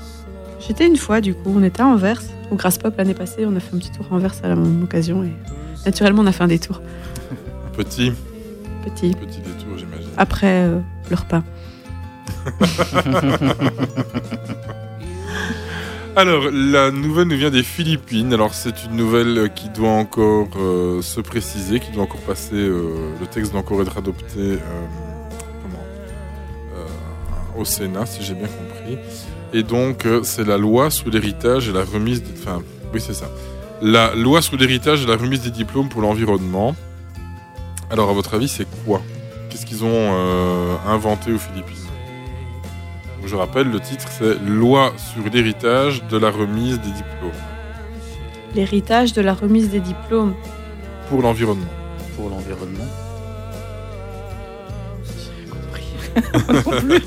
J'étais 0.66 0.86
une 0.86 0.96
fois, 0.96 1.20
du 1.20 1.34
coup, 1.34 1.52
on 1.54 1.62
était 1.62 1.82
à 1.82 1.86
Anvers, 1.86 2.22
au 2.50 2.54
Grass 2.56 2.78
Pop 2.78 2.94
l'année 2.96 3.12
passée. 3.14 3.44
On 3.46 3.54
a 3.56 3.60
fait 3.60 3.74
un 3.74 3.78
petit 3.78 3.90
tour 3.90 4.06
à 4.10 4.14
Anvers 4.14 4.32
à 4.42 4.48
la 4.48 4.56
même 4.56 4.82
occasion. 4.82 5.22
Et 5.24 5.34
naturellement, 5.84 6.22
on 6.22 6.26
a 6.26 6.32
fait 6.32 6.44
un 6.44 6.48
détour. 6.48 6.80
Petit, 7.76 8.12
Petit. 8.84 9.14
petit 9.14 9.40
détour, 9.40 9.76
j'imagine. 9.76 10.08
Après 10.16 10.64
euh, 10.68 10.78
le 11.10 11.16
repas. 11.16 11.42
Alors, 16.16 16.44
la 16.52 16.92
nouvelle 16.92 17.26
nous 17.26 17.36
vient 17.36 17.50
des 17.50 17.64
Philippines. 17.64 18.32
Alors, 18.32 18.54
c'est 18.54 18.84
une 18.84 18.94
nouvelle 18.94 19.50
qui 19.52 19.68
doit 19.68 19.90
encore 19.90 20.46
euh, 20.56 21.02
se 21.02 21.20
préciser, 21.20 21.80
qui 21.80 21.90
doit 21.90 22.04
encore 22.04 22.20
passer. 22.20 22.54
euh, 22.54 23.10
le 23.18 23.26
texte 23.26 23.50
doit 23.50 23.62
encore 23.62 23.82
être 23.82 23.98
adopté 23.98 24.38
euh, 24.38 24.58
au 27.58 27.64
Sénat, 27.64 28.06
si 28.06 28.22
j'ai 28.22 28.34
bien 28.34 28.46
compris. 28.46 28.96
Et 29.52 29.64
donc, 29.64 30.06
c'est 30.22 30.46
la 30.46 30.56
loi 30.56 30.88
sur 30.88 31.10
l'héritage 31.10 31.68
et 31.68 31.72
la 31.72 31.82
remise. 31.82 32.22
Des... 32.22 32.30
Enfin, 32.40 32.62
oui, 32.92 33.00
c'est 33.00 33.14
ça. 33.14 33.26
La 33.82 34.14
loi 34.14 34.40
sur 34.40 34.56
l'héritage 34.56 35.02
et 35.02 35.06
la 35.06 35.16
remise 35.16 35.42
des 35.42 35.50
diplômes 35.50 35.88
pour 35.88 36.00
l'environnement. 36.00 36.76
Alors, 37.90 38.08
à 38.08 38.12
votre 38.12 38.34
avis, 38.34 38.46
c'est 38.46 38.68
quoi? 38.84 39.02
Qu'est-ce 39.50 39.66
qu'ils 39.66 39.84
ont 39.84 40.12
inventé 40.86 41.32
aux 41.32 41.38
Philippines? 41.38 41.83
Je 43.26 43.36
rappelle, 43.36 43.70
le 43.70 43.80
titre 43.80 44.06
c'est 44.10 44.38
Loi 44.46 44.92
sur 44.96 45.24
l'héritage 45.32 46.02
de 46.08 46.18
la 46.18 46.30
remise 46.30 46.80
des 46.80 46.90
diplômes 46.90 47.32
L'héritage 48.54 49.12
de 49.12 49.22
la 49.22 49.34
remise 49.34 49.70
des 49.70 49.80
diplômes. 49.80 50.34
pour 51.08 51.22
l'environnement. 51.22 51.66
Pour 52.16 52.30
l'environnement. 52.30 52.84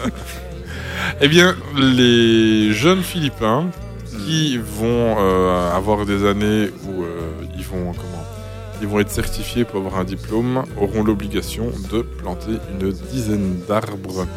Eh 1.22 1.28
bien, 1.30 1.56
les 1.76 2.74
jeunes 2.74 3.02
Philippins 3.02 3.68
qui 4.26 4.58
vont 4.58 5.16
euh, 5.18 5.72
avoir 5.76 6.06
des 6.06 6.26
années 6.28 6.70
où 6.86 7.04
euh, 7.04 7.32
ils 7.58 7.64
vont 7.64 7.94
comment 7.94 8.24
ils 8.82 8.88
vont 8.88 9.00
être 9.00 9.10
certifiés 9.10 9.64
pour 9.64 9.78
avoir 9.80 9.98
un 10.00 10.04
diplôme 10.04 10.64
auront 10.80 11.04
l'obligation 11.04 11.72
de 11.92 12.02
planter 12.02 12.58
une 12.80 12.92
dizaine 12.92 13.60
d'arbres 13.68 14.28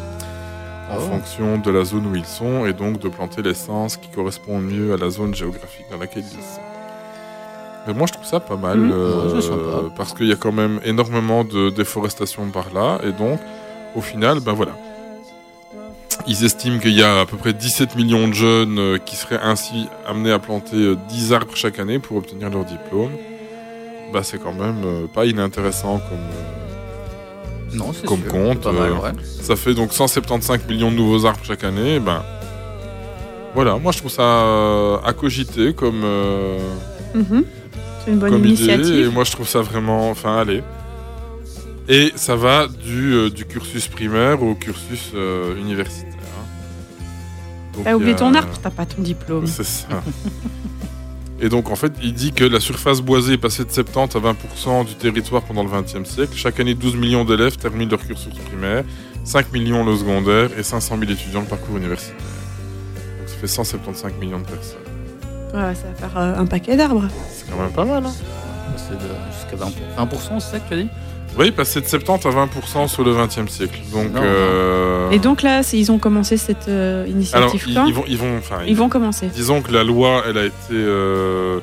en 0.91 0.97
Oh. 0.97 0.99
fonction 1.11 1.57
de 1.57 1.71
la 1.71 1.83
zone 1.85 2.05
où 2.07 2.15
ils 2.15 2.25
sont 2.25 2.65
et 2.65 2.73
donc 2.73 2.99
de 2.99 3.09
planter 3.09 3.41
l'essence 3.41 3.97
qui 3.97 4.09
correspond 4.09 4.59
mieux 4.59 4.93
à 4.93 4.97
la 4.97 5.09
zone 5.09 5.33
géographique 5.33 5.85
dans 5.91 5.97
laquelle 5.97 6.23
ils 6.23 6.43
sont. 6.53 6.61
Mais 7.87 7.93
moi 7.93 8.05
je 8.07 8.13
trouve 8.13 8.25
ça 8.25 8.39
pas 8.39 8.57
mal 8.57 8.77
Mhm. 8.77 8.91
euh, 8.93 9.89
parce 9.97 10.13
qu'il 10.13 10.27
y 10.27 10.31
a 10.31 10.35
quand 10.35 10.51
même 10.51 10.79
énormément 10.85 11.43
de 11.43 11.69
déforestation 11.71 12.45
par 12.51 12.71
là 12.73 12.99
et 13.03 13.11
donc 13.11 13.39
au 13.95 14.01
final 14.01 14.39
ben 14.39 14.53
voilà. 14.53 14.73
Ils 16.27 16.43
estiment 16.45 16.77
qu'il 16.77 16.93
y 16.93 17.01
a 17.01 17.21
à 17.21 17.25
peu 17.25 17.37
près 17.37 17.53
17 17.53 17.95
millions 17.95 18.27
de 18.27 18.33
jeunes 18.33 18.77
euh, 18.77 18.97
qui 18.99 19.15
seraient 19.15 19.39
ainsi 19.41 19.87
amenés 20.07 20.31
à 20.31 20.37
planter 20.39 20.75
euh, 20.75 20.95
10 21.09 21.33
arbres 21.33 21.55
chaque 21.55 21.79
année 21.79 21.97
pour 21.97 22.17
obtenir 22.17 22.49
leur 22.51 22.63
diplôme. 22.65 23.11
Bah 24.13 24.21
c'est 24.23 24.37
quand 24.43 24.53
même 24.53 24.83
euh, 24.85 25.07
pas 25.07 25.25
inintéressant 25.25 25.97
comme 25.97 26.19
euh, 26.19 26.60
Non, 27.73 27.93
c'est 27.93 28.05
Comme 28.05 28.21
sûr, 28.21 28.31
compte, 28.31 28.57
c'est 28.63 28.63
Pas 28.63 28.71
mal, 28.71 28.91
euh, 28.91 28.95
ouais. 28.99 29.11
ça 29.41 29.55
fait 29.55 29.73
donc 29.73 29.93
175 29.93 30.65
millions 30.67 30.91
de 30.91 30.95
nouveaux 30.97 31.25
arbres 31.25 31.39
chaque 31.43 31.63
année. 31.63 31.99
Ben 31.99 32.23
voilà, 33.53 33.77
moi 33.77 33.91
je 33.91 33.99
trouve 33.99 34.11
ça 34.11 34.21
euh, 34.23 34.97
à 35.03 35.13
cogiter 35.13 35.73
comme, 35.73 36.01
euh, 36.03 36.57
Mhm. 37.15 37.43
C'est 38.05 38.11
une 38.11 38.17
bonne 38.19 38.31
comme 38.31 38.45
idée. 38.45 39.01
Et 39.03 39.09
moi 39.09 39.23
je 39.23 39.31
trouve 39.31 39.47
ça 39.47 39.61
vraiment, 39.61 40.09
enfin 40.09 40.37
allez. 40.39 40.63
Et 41.89 42.11
ça 42.15 42.35
va 42.35 42.67
du, 42.67 43.13
euh, 43.13 43.29
du 43.29 43.45
cursus 43.45 43.87
primaire 43.87 44.41
au 44.43 44.55
cursus 44.55 45.11
euh, 45.13 45.55
universitaire. 45.57 46.07
hein. 46.13 47.03
T'as 47.83 47.89
il 47.89 47.93
y 47.93 47.95
oublié 47.95 48.13
a- 48.13 48.17
ton 48.17 48.33
arbre, 48.33 48.53
t'as 48.61 48.69
pas 48.69 48.85
ton 48.85 49.01
diplôme. 49.01 49.47
C'est 49.47 49.63
ça. 49.65 49.87
Et 51.43 51.49
donc 51.49 51.71
en 51.71 51.75
fait, 51.75 51.91
il 52.03 52.13
dit 52.13 52.31
que 52.31 52.43
la 52.43 52.59
surface 52.59 53.01
boisée 53.01 53.33
est 53.33 53.37
passée 53.37 53.65
de 53.65 53.71
70 53.71 54.15
à 54.15 54.19
20% 54.19 54.85
du 54.85 54.93
territoire 54.95 55.41
pendant 55.41 55.63
le 55.63 55.69
XXe 55.69 56.07
siècle. 56.07 56.33
Chaque 56.35 56.59
année, 56.59 56.75
12 56.75 56.95
millions 56.95 57.25
d'élèves 57.25 57.57
terminent 57.57 57.89
leur 57.89 58.05
cursus 58.05 58.33
primaire, 58.47 58.83
5 59.23 59.51
millions 59.51 59.83
le 59.83 59.95
secondaire 59.97 60.49
et 60.57 60.61
500 60.63 60.97
000 60.99 61.11
étudiants 61.11 61.41
le 61.41 61.47
parcours 61.47 61.77
universitaire. 61.77 62.15
Donc 63.19 63.27
ça 63.27 63.35
fait 63.35 63.47
175 63.47 64.13
millions 64.19 64.39
de 64.39 64.45
personnes. 64.45 64.77
Ouais, 65.53 65.73
ça 65.75 65.87
va 65.89 65.93
faire 65.95 66.17
euh, 66.17 66.35
un 66.37 66.45
paquet 66.45 66.77
d'arbres. 66.77 67.07
C'est 67.33 67.49
quand 67.49 67.59
même 67.59 67.71
pas 67.71 67.85
mal. 67.85 68.05
Hein 68.05 68.13
C'est 68.77 68.93
de- 68.93 68.99
jusqu'à 69.33 69.65
20%. 69.65 70.07
20%, 70.07 70.39
c'est 70.39 70.51
ça 70.51 70.59
que 70.59 70.67
tu 70.67 70.73
as 70.75 70.77
dit? 70.83 70.89
Oui, 71.37 71.51
passer 71.51 71.79
de 71.81 71.87
70 71.87 72.25
à 72.27 72.29
20% 72.29 72.87
sur 72.87 73.03
le 73.03 73.13
20e 73.13 73.47
siècle. 73.47 73.79
Donc, 73.91 74.11
euh, 74.15 75.09
Et 75.11 75.19
donc 75.19 75.41
là, 75.41 75.61
ils 75.73 75.91
ont 75.91 75.97
commencé 75.97 76.35
cette 76.37 76.67
euh, 76.67 77.03
alors, 77.03 77.07
initiative 77.15 77.63
ils, 77.67 77.73
quand 77.73 77.85
ils 77.87 77.93
vont, 77.93 78.03
ils 78.07 78.17
vont, 78.17 78.37
enfin, 78.37 78.57
Ils 78.67 78.75
vont 78.75 78.89
commencer. 78.89 79.27
disons 79.33 79.61
que 79.61 79.71
la 79.71 79.83
loi, 79.83 80.23
elle 80.27 80.37
a 80.37 80.45
été 80.45 80.53
euh, 80.73 81.59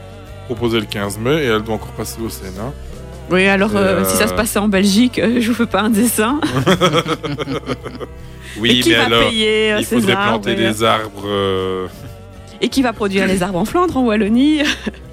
proposée 0.46 0.80
le 0.80 0.86
15 0.86 1.18
mai 1.18 1.42
et 1.42 1.46
elle 1.46 1.62
doit 1.62 1.74
encore 1.74 1.92
passer 1.92 2.16
au 2.24 2.28
Sénat. 2.30 2.72
Oui, 3.30 3.46
alors 3.46 3.76
euh, 3.76 4.00
Euh, 4.00 4.04
si 4.08 4.16
ça 4.16 4.26
se 4.26 4.32
passait 4.32 4.58
en 4.58 4.68
Belgique, 4.68 5.18
euh, 5.18 5.38
je 5.40 5.48
vous 5.48 5.54
fais 5.54 5.66
pas 5.66 5.82
un 5.82 5.90
dessin. 5.90 6.40
Oui, 8.60 8.78
et 8.78 8.80
qui 8.80 8.88
mais 8.90 8.96
va 8.96 9.04
alors, 9.04 9.28
payer 9.28 9.74
il 9.78 9.84
ces 9.84 9.94
faudrait 9.96 10.14
arbres 10.14 10.40
planter 10.44 10.52
et, 10.52 10.56
des 10.56 10.82
arbres. 10.82 11.22
euh, 11.26 11.86
et 12.60 12.68
qui 12.70 12.82
va 12.82 12.92
produire 12.92 13.26
les 13.26 13.42
arbres 13.44 13.58
en 13.58 13.64
Flandre, 13.64 13.96
en 13.98 14.04
Wallonie. 14.06 14.62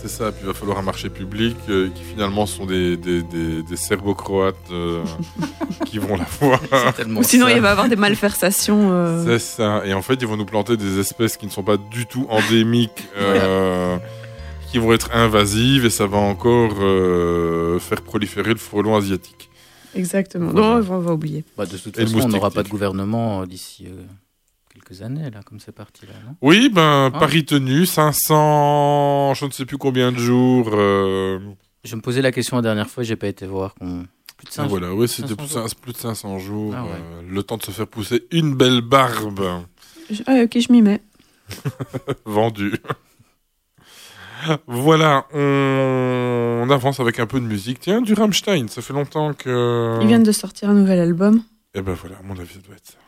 C'est 0.00 0.08
ça, 0.08 0.30
puis 0.30 0.42
il 0.44 0.46
va 0.46 0.54
falloir 0.54 0.78
un 0.78 0.82
marché 0.82 1.10
public 1.10 1.56
euh, 1.68 1.88
qui 1.92 2.02
finalement 2.04 2.46
sont 2.46 2.66
des, 2.66 2.96
des, 2.96 3.22
des, 3.22 3.62
des 3.64 3.76
serbo-croates 3.76 4.54
euh, 4.70 5.02
qui 5.86 5.98
vont 5.98 6.16
la 6.16 6.24
voir. 6.40 6.60
C'est 6.70 6.92
tellement 7.02 7.18
Ou 7.20 7.22
sinon, 7.24 7.46
ça. 7.46 7.52
il 7.52 7.60
va 7.60 7.68
y 7.68 7.70
avoir 7.72 7.88
des 7.88 7.96
malversations. 7.96 8.90
euh, 8.92 9.24
C'est 9.26 9.40
ça. 9.40 9.82
Et 9.84 9.92
en 9.94 10.02
fait, 10.02 10.14
ils 10.20 10.26
vont 10.28 10.36
nous 10.36 10.46
planter 10.46 10.76
des 10.76 11.00
espèces 11.00 11.36
qui 11.36 11.46
ne 11.46 11.50
sont 11.50 11.64
pas 11.64 11.76
du 11.76 12.06
tout 12.06 12.26
endémiques, 12.30 13.08
euh, 13.16 13.96
qui 14.70 14.78
vont 14.78 14.92
être 14.92 15.10
invasives, 15.14 15.84
et 15.84 15.90
ça 15.90 16.06
va 16.06 16.18
encore 16.18 16.74
euh, 16.80 17.80
faire 17.80 18.00
proliférer 18.02 18.50
le 18.50 18.58
frelon 18.58 18.94
asiatique. 18.96 19.50
Exactement. 19.96 20.50
Voilà. 20.52 20.80
Non, 20.80 20.86
on 20.90 20.98
va 21.00 21.12
oublier. 21.12 21.44
Bah, 21.56 21.66
de 21.66 21.76
toute 21.76 21.96
façon, 21.96 22.20
on 22.22 22.28
n'aura 22.28 22.50
pas 22.52 22.62
de 22.62 22.68
gouvernement 22.68 23.44
d'ici 23.46 23.86
euh, 23.88 24.02
quelques 24.88 25.02
années, 25.02 25.30
là, 25.30 25.40
comme 25.44 25.60
c'est 25.60 25.72
parti, 25.72 26.06
là, 26.06 26.12
non? 26.26 26.34
Oui, 26.42 26.68
ben, 26.72 27.10
Ah. 27.14 27.18
Paris 27.18 27.44
tenu, 27.44 27.86
500, 27.86 29.34
je 29.34 29.44
ne 29.44 29.50
sais 29.50 29.64
plus 29.66 29.78
combien 29.78 30.12
de 30.12 30.18
jours. 30.18 30.70
euh, 30.72 31.38
Je 31.84 31.94
me 31.96 32.00
posais 32.00 32.22
la 32.22 32.32
question 32.32 32.56
la 32.56 32.62
dernière 32.62 32.88
fois, 32.88 33.02
j'ai 33.04 33.16
pas 33.16 33.28
été 33.28 33.46
voir. 33.46 33.74
qu'on- 33.74 34.06
Plus 34.36 34.46
de 34.46 34.52
5 34.52 34.68
voilà, 34.68 34.94
oui, 34.94 35.08
c'était 35.08 35.28
500 35.28 35.36
plus, 35.36 35.48
jours. 35.48 35.64
de- 35.68 35.74
plus 35.74 35.92
de 35.92 35.96
500 35.98 36.38
jours. 36.38 36.74
Ah 36.76 36.84
ouais. 36.84 36.90
euh, 36.92 37.22
le 37.28 37.42
temps 37.42 37.56
de 37.56 37.62
se 37.64 37.70
faire 37.72 37.86
pousser 37.88 38.26
une 38.30 38.54
belle 38.54 38.82
barbe 38.82 39.44
Je- 40.10 40.22
Ah, 40.26 40.42
ok, 40.44 40.58
je 40.60 40.72
m'y 40.72 40.80
mets. 40.80 41.02
vendue. 42.24 42.74
voilà, 44.66 45.26
on... 45.34 46.62
on 46.64 46.70
avance 46.70 47.00
avec 47.00 47.18
un 47.18 47.26
peu 47.26 47.40
de 47.40 47.46
musique. 47.46 47.80
Tiens, 47.80 48.00
du 48.00 48.14
Rammstein, 48.14 48.68
ça 48.68 48.80
fait 48.82 48.92
longtemps 48.92 49.32
que... 49.34 49.98
Ils 50.00 50.06
viennent 50.06 50.22
de 50.22 50.32
sortir 50.32 50.70
un 50.70 50.74
nouvel 50.74 51.00
album. 51.00 51.42
Et 51.74 51.82
ben 51.82 51.94
voilà, 51.94 52.16
à 52.18 52.22
mon 52.22 52.38
avis, 52.38 52.54
ça 52.54 52.60
doit 52.60 52.76
être 52.76 52.86
ça. 52.86 52.98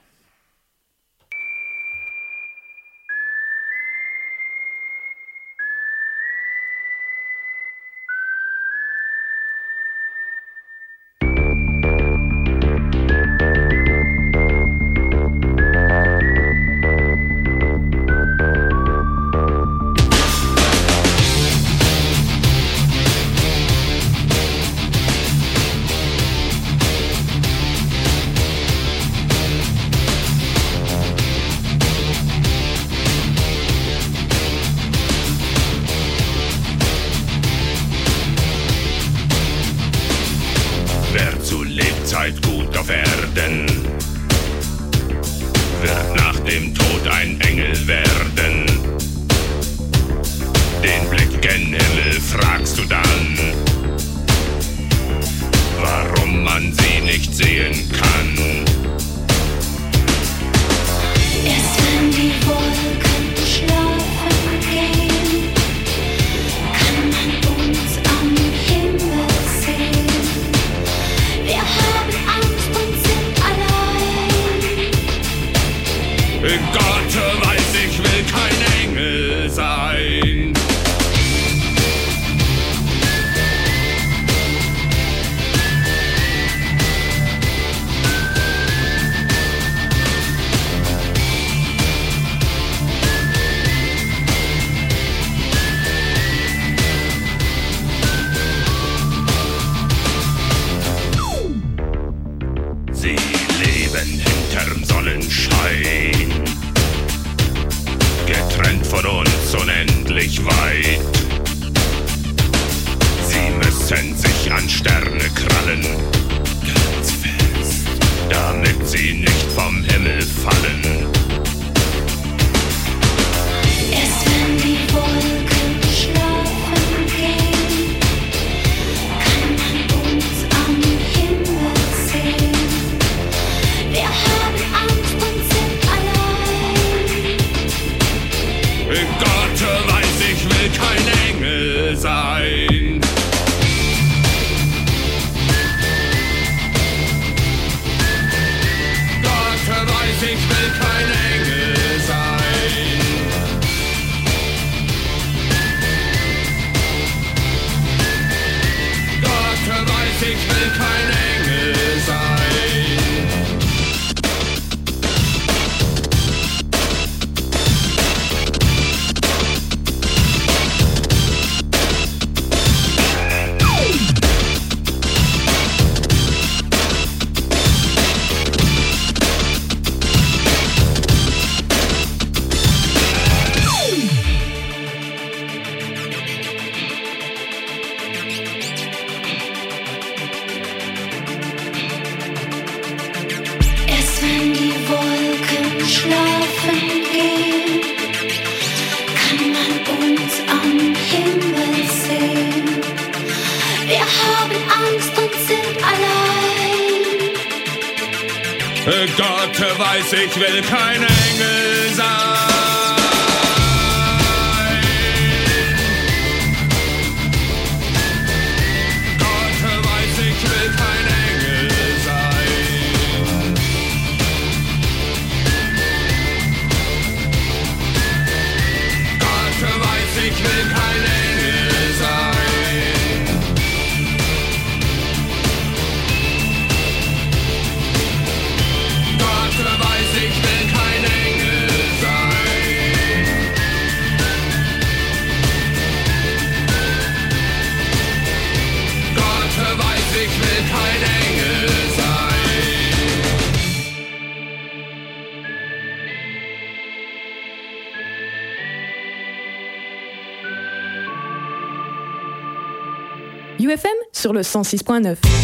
UFM 264.40 264.42
sur 264.42 264.60
le 264.60 264.64
106.9. 264.64 265.39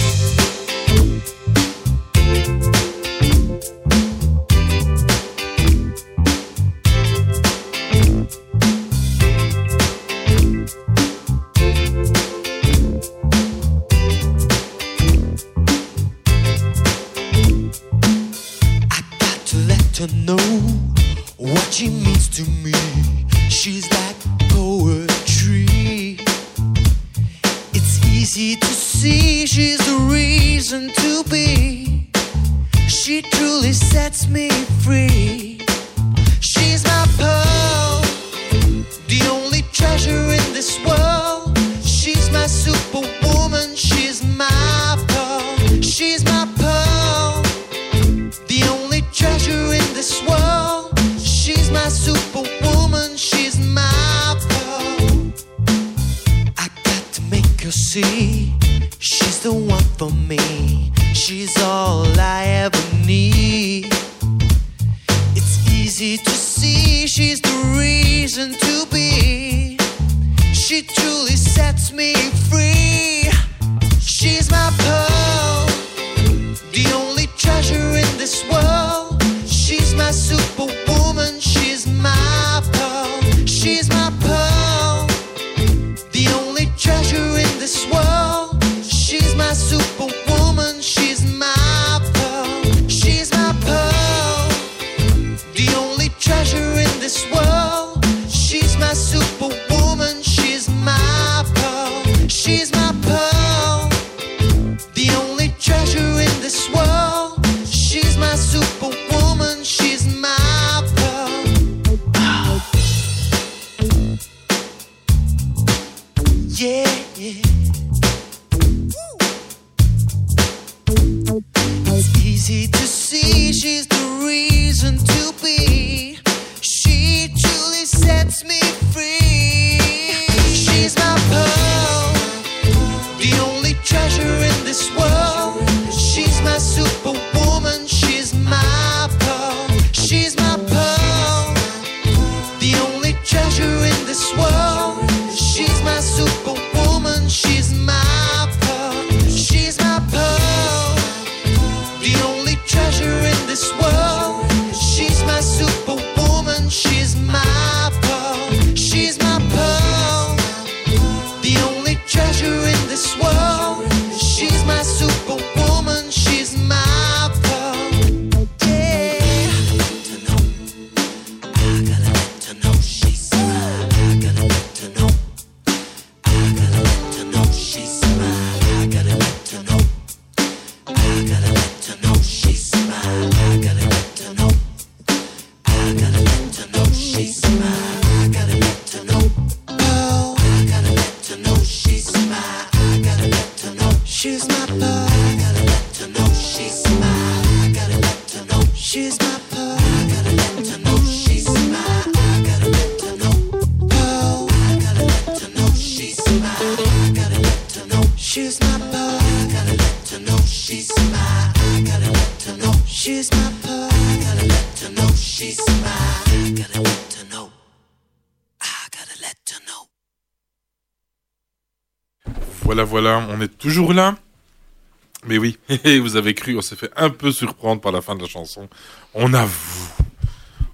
Vous 226.01 226.17
avez 226.17 226.35
cru, 226.35 226.57
on 226.57 226.63
s'est 226.63 226.77
fait 226.77 226.91
un 226.97 227.11
peu 227.11 227.33
surprendre 227.33 227.81
par 227.81 227.93
la 227.93 228.01
fin 228.01 228.15
de 228.15 228.23
la 228.23 228.29
chanson. 228.29 228.69
On 229.15 229.33
avoue. 229.35 229.89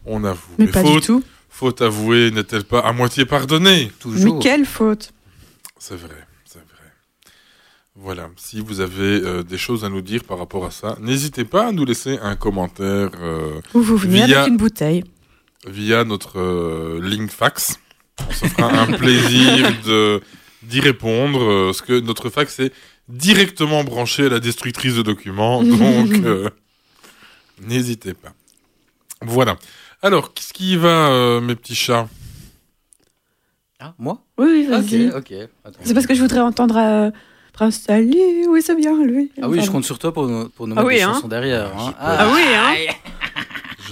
On 0.05 0.25
avoue. 0.25 0.55
Mais 0.59 0.67
pas 0.67 0.83
du 0.83 0.89
faute, 0.89 1.05
tout. 1.07 1.25
faute 1.49 1.83
avouée 1.83 2.31
n'est-elle 2.31 2.65
pas 2.65 2.81
à 2.81 2.93
moitié 2.93 3.25
pardonnée? 3.25 3.93
Mais 4.05 4.31
quelle 4.41 4.65
faute 4.65 5.13
C'est 5.79 5.97
vrai, 5.97 6.27
c'est 6.45 6.59
vrai. 6.59 6.91
Voilà, 7.95 8.31
si 8.37 8.61
vous 8.61 8.81
avez 8.81 9.21
euh, 9.23 9.43
des 9.43 9.59
choses 9.59 9.85
à 9.85 9.89
nous 9.89 10.01
dire 10.01 10.25
par 10.25 10.39
rapport 10.39 10.65
à 10.65 10.71
ça, 10.71 10.97
n'hésitez 11.01 11.45
pas 11.45 11.69
à 11.69 11.73
nous 11.73 11.85
laisser 11.85 12.19
un 12.21 12.37
commentaire 12.37 13.11
euh, 13.21 13.61
Ou 13.75 13.81
vous 13.81 13.97
venez 13.97 14.25
via, 14.27 14.41
avec 14.41 14.49
une 14.51 14.57
bouteille. 14.57 15.05
via 15.69 16.03
notre 16.05 16.41
euh, 16.41 17.01
ligne 17.03 17.29
fax. 17.29 17.79
On 18.29 18.33
se 18.33 18.47
fera 18.47 18.73
un 18.73 18.93
plaisir 18.99 19.73
de 19.85 20.21
d'y 20.63 20.81
répondre, 20.81 21.43
euh, 21.43 21.67
parce 21.67 21.83
que 21.83 22.01
notre 22.01 22.31
fax 22.31 22.61
est 22.61 22.73
directement 23.13 23.85
branché 23.85 24.27
à 24.27 24.29
la 24.31 24.41
destructrice 24.41 24.95
de 24.97 25.03
documents, 25.03 25.63
donc 25.63 26.13
euh, 26.25 26.49
n'hésitez 27.61 28.15
pas. 28.15 28.33
Voilà. 29.21 29.57
Alors, 30.03 30.35
qu'est-ce 30.35 30.53
qui 30.53 30.77
va, 30.77 31.09
euh, 31.11 31.41
mes 31.41 31.55
petits 31.55 31.75
chats? 31.77 32.09
Ah, 33.79 33.95
moi? 33.99 34.25
Oui, 34.39 34.67
vas-y. 34.67 35.09
Ok, 35.09 35.15
ok. 35.19 35.33
Attends. 35.65 35.79
C'est 35.85 35.95
parce 35.95 36.07
que 36.07 36.15
je 36.15 36.21
voudrais 36.23 36.41
entendre 36.41 36.77
euh, 36.77 37.11
Prince 37.53 37.81
Sally, 37.87 38.47
oui, 38.49 38.63
c'est 38.63 38.75
bien, 38.77 38.97
lui. 39.05 39.31
Ah 39.41 39.49
oui, 39.49 39.61
je 39.63 39.71
compte 39.71 39.85
sur 39.85 39.99
toi 39.99 40.13
pour, 40.13 40.27
nous- 40.27 40.49
pour 40.49 40.67
nous 40.67 40.75
Ah 40.77 40.83
mettre 40.83 40.89
oui, 40.89 40.97
des 40.97 41.03
hein. 41.03 41.13
chansons 41.15 41.29
derrière. 41.29 41.77
hein. 41.77 41.95
Ah 41.99 42.31
oui, 42.35 42.43
hein 42.55 42.75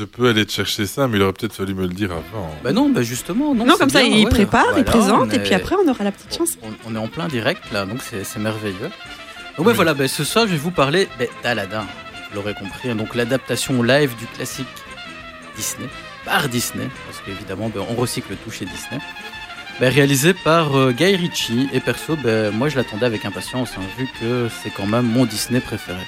Je 0.01 0.07
peux 0.07 0.31
aller 0.31 0.47
te 0.47 0.53
chercher 0.53 0.87
ça, 0.87 1.07
mais 1.09 1.19
il 1.19 1.23
aurait 1.23 1.35
peut-être 1.35 1.53
fallu 1.53 1.75
me 1.75 1.83
le 1.83 1.89
dire 1.93 2.11
avant. 2.11 2.51
Bah 2.65 2.73
non, 2.73 2.89
bah 2.89 3.03
justement. 3.03 3.55
Non, 3.55 3.67
Non, 3.67 3.77
comme 3.77 3.91
ça, 3.91 4.01
bien, 4.01 4.09
il 4.09 4.25
ouais. 4.25 4.31
prépare, 4.31 4.79
il 4.79 4.85
présente, 4.85 5.35
et 5.35 5.39
puis 5.41 5.53
après, 5.53 5.77
on 5.77 5.87
aura 5.91 6.05
la 6.05 6.11
petite 6.11 6.35
chanson. 6.35 6.57
On, 6.63 6.91
on 6.91 6.95
est 6.95 6.99
en 6.99 7.07
plein 7.09 7.29
direct 7.29 7.63
là, 7.71 7.85
donc 7.85 7.99
c'est 8.03 8.39
merveilleux. 8.39 8.89
Donc 9.59 9.67
ouais, 9.67 9.75
voilà, 9.75 9.93
bah, 9.93 10.09
ce 10.09 10.25
soir 10.25 10.47
je 10.47 10.53
vais 10.53 10.57
vous 10.57 10.71
parler 10.71 11.07
bah, 11.19 11.27
d'Aladin, 11.43 11.85
vous 12.31 12.37
l'aurez 12.37 12.55
compris, 12.55 12.89
hein, 12.89 12.95
donc 12.95 13.15
l'adaptation 13.15 13.83
live 13.83 14.17
du 14.17 14.25
classique 14.27 14.67
Disney, 15.55 15.87
par 16.25 16.49
Disney, 16.49 16.89
parce 17.07 17.21
qu'évidemment 17.27 17.69
bah, 17.69 17.83
on 17.91 17.95
recycle 17.95 18.35
tout 18.43 18.51
chez 18.51 18.65
Disney. 18.65 19.03
Bah, 19.81 19.91
réalisé 19.91 20.33
par 20.33 20.77
euh, 20.79 20.93
Guy 20.93 21.15
Ritchie. 21.17 21.69
Et 21.75 21.81
perso, 21.81 22.17
bah, 22.17 22.51
moi 22.53 22.71
je 22.71 22.77
l'attendais 22.77 23.05
avec 23.05 23.27
impatience, 23.27 23.73
hein, 23.77 23.83
vu 23.99 24.09
que 24.19 24.49
c'est 24.63 24.71
quand 24.71 24.87
même 24.87 25.05
mon 25.07 25.27
Disney 25.27 25.61
préféré. 25.61 26.01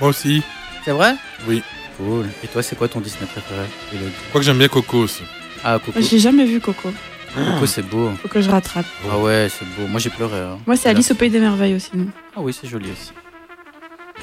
Moi 0.00 0.10
aussi. 0.10 0.42
C'est 0.84 0.90
vrai? 0.92 1.14
Oui. 1.46 1.62
Cool. 1.96 2.26
Et 2.44 2.48
toi, 2.48 2.62
c'est 2.62 2.76
quoi 2.76 2.88
ton 2.88 3.00
Disney 3.00 3.26
préféré 3.26 3.62
Elodie 3.92 4.12
Je 4.24 4.28
crois 4.28 4.40
que 4.40 4.44
j'aime 4.46 4.58
bien 4.58 4.68
Coco 4.68 4.98
aussi. 4.98 5.22
Ah, 5.64 5.78
Coco. 5.84 5.98
J'ai 6.00 6.18
jamais 6.18 6.44
vu 6.44 6.60
Coco. 6.60 6.92
Coco, 7.34 7.66
c'est 7.66 7.82
beau. 7.82 8.10
Faut 8.22 8.28
que 8.28 8.40
je 8.40 8.50
rattrape. 8.50 8.86
Ah 9.10 9.18
ouais, 9.18 9.48
c'est 9.50 9.64
beau. 9.76 9.86
Moi, 9.88 9.98
j'ai 10.00 10.10
pleuré. 10.10 10.38
hein. 10.38 10.58
Moi, 10.66 10.76
c'est 10.76 10.88
Alice 10.88 11.10
au 11.10 11.14
Pays 11.14 11.30
des 11.30 11.40
Merveilles 11.40 11.74
aussi. 11.74 11.90
non? 11.94 12.06
Ah 12.36 12.40
oui, 12.40 12.52
c'est 12.52 12.66
joli 12.68 12.90
aussi. 12.90 13.12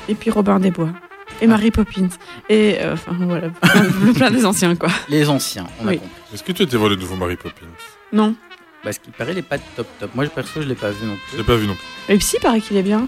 Et 0.09 0.15
puis 0.15 0.29
Robin 0.29 0.59
des 0.59 0.71
Bois. 0.71 0.89
Ah. 0.93 1.33
Et 1.41 1.47
Mary 1.47 1.71
Poppins. 1.71 2.09
Et 2.49 2.77
euh, 2.79 2.93
enfin 2.93 3.13
voilà, 3.19 3.49
plein, 3.49 4.13
plein 4.15 4.31
des 4.31 4.45
anciens 4.45 4.75
quoi. 4.75 4.89
Les 5.09 5.29
anciens, 5.29 5.65
on 5.81 5.87
a 5.87 5.91
Oui. 5.91 5.97
compris. 5.97 6.11
Est-ce 6.33 6.43
que 6.43 6.51
tu 6.51 6.61
étais 6.63 6.77
voir 6.77 6.89
le 6.89 6.95
nouveau 6.95 7.15
Mary 7.15 7.35
Poppins? 7.37 7.65
Non. 8.11 8.35
Parce 8.83 8.97
qu'il 8.99 9.13
paraît, 9.13 9.31
il 9.31 9.37
est 9.39 9.41
pas 9.41 9.57
top 9.57 9.87
top. 9.99 10.13
Moi, 10.13 10.25
perso, 10.27 10.61
je 10.61 10.67
l'ai 10.67 10.75
pas 10.75 10.91
vu 10.91 11.05
non 11.07 11.15
Je 11.15 11.29
plus. 11.29 11.37
l'ai 11.37 11.43
pas 11.43 11.55
vu 11.55 11.67
non 11.67 11.73
plus. 11.75 12.13
Et 12.13 12.17
psy, 12.17 12.37
paraît 12.41 12.61
qu'il 12.61 12.77
est 12.77 12.83
bien. 12.83 13.07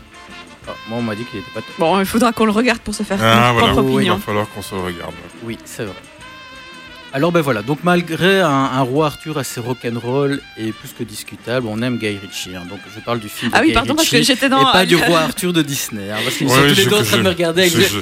Ah, 0.68 0.72
moi, 0.89 0.97
on 0.99 1.01
m'a 1.01 1.16
dit 1.16 1.24
qu'il 1.26 1.39
était 1.39 1.51
pas 1.51 1.61
top. 1.61 1.70
Bon, 1.78 1.99
il 1.99 2.05
faudra 2.05 2.32
qu'on 2.32 2.45
le 2.45 2.51
regarde 2.51 2.80
pour 2.80 2.95
se 2.95 3.03
faire 3.03 3.20
Ah 3.22 3.49
une 3.51 3.57
voilà, 3.59 3.74
propre 3.74 4.01
il 4.01 4.09
va 4.09 4.18
falloir 4.18 4.47
qu'on 4.49 4.61
se 4.61 4.74
le 4.76 4.82
regarde. 4.82 5.13
Oui, 5.43 5.57
c'est 5.66 5.84
vrai. 5.86 5.95
Alors 7.13 7.32
ben 7.32 7.39
voilà, 7.39 7.61
donc 7.61 7.80
malgré 7.82 8.41
un, 8.41 8.49
un 8.49 8.82
roi 8.82 9.05
Arthur 9.05 9.38
assez 9.38 9.61
rock'n'roll 9.61 10.41
et 10.57 10.74
plus 10.74 10.89
que 10.99 11.03
discutable, 11.05 11.66
on 11.70 11.82
aime 11.82 11.97
Guy 11.97 12.18
Ritchie. 12.22 12.53
hein. 12.57 12.63
donc 12.70 12.80
je 12.93 12.99
parle 12.99 13.20
du 13.22 13.30
film 13.30 13.51
de 13.53 13.55
Ah 13.57 13.61
oui, 13.61 13.68
Guy 13.70 13.74
pardon, 13.74 13.95
parce 13.95 14.09
que 14.09 14.22
j'étais 14.22 14.49
dans- 14.49 14.59
Et 14.70 14.72
pas 14.74 14.86
du 14.86 14.95
roi 15.07 15.20
Arthur 15.20 15.53
de 15.53 15.61
Disney. 15.61 16.11
hein, 16.11 16.18
parce 16.26 16.36
qu'ils 16.36 16.49
sont 16.49 16.55
Ouais, 16.55 16.68
tous 16.72 16.76
les 16.76 16.84
je- 16.84 16.89
deux 16.89 16.95
en 16.97 17.03
train 17.03 17.18
de 17.20 17.22
me 17.22 17.30
regarder 17.30 17.61
avec 17.61 17.74
je, 17.74 17.78
des- 17.78 17.86
je, 17.88 17.99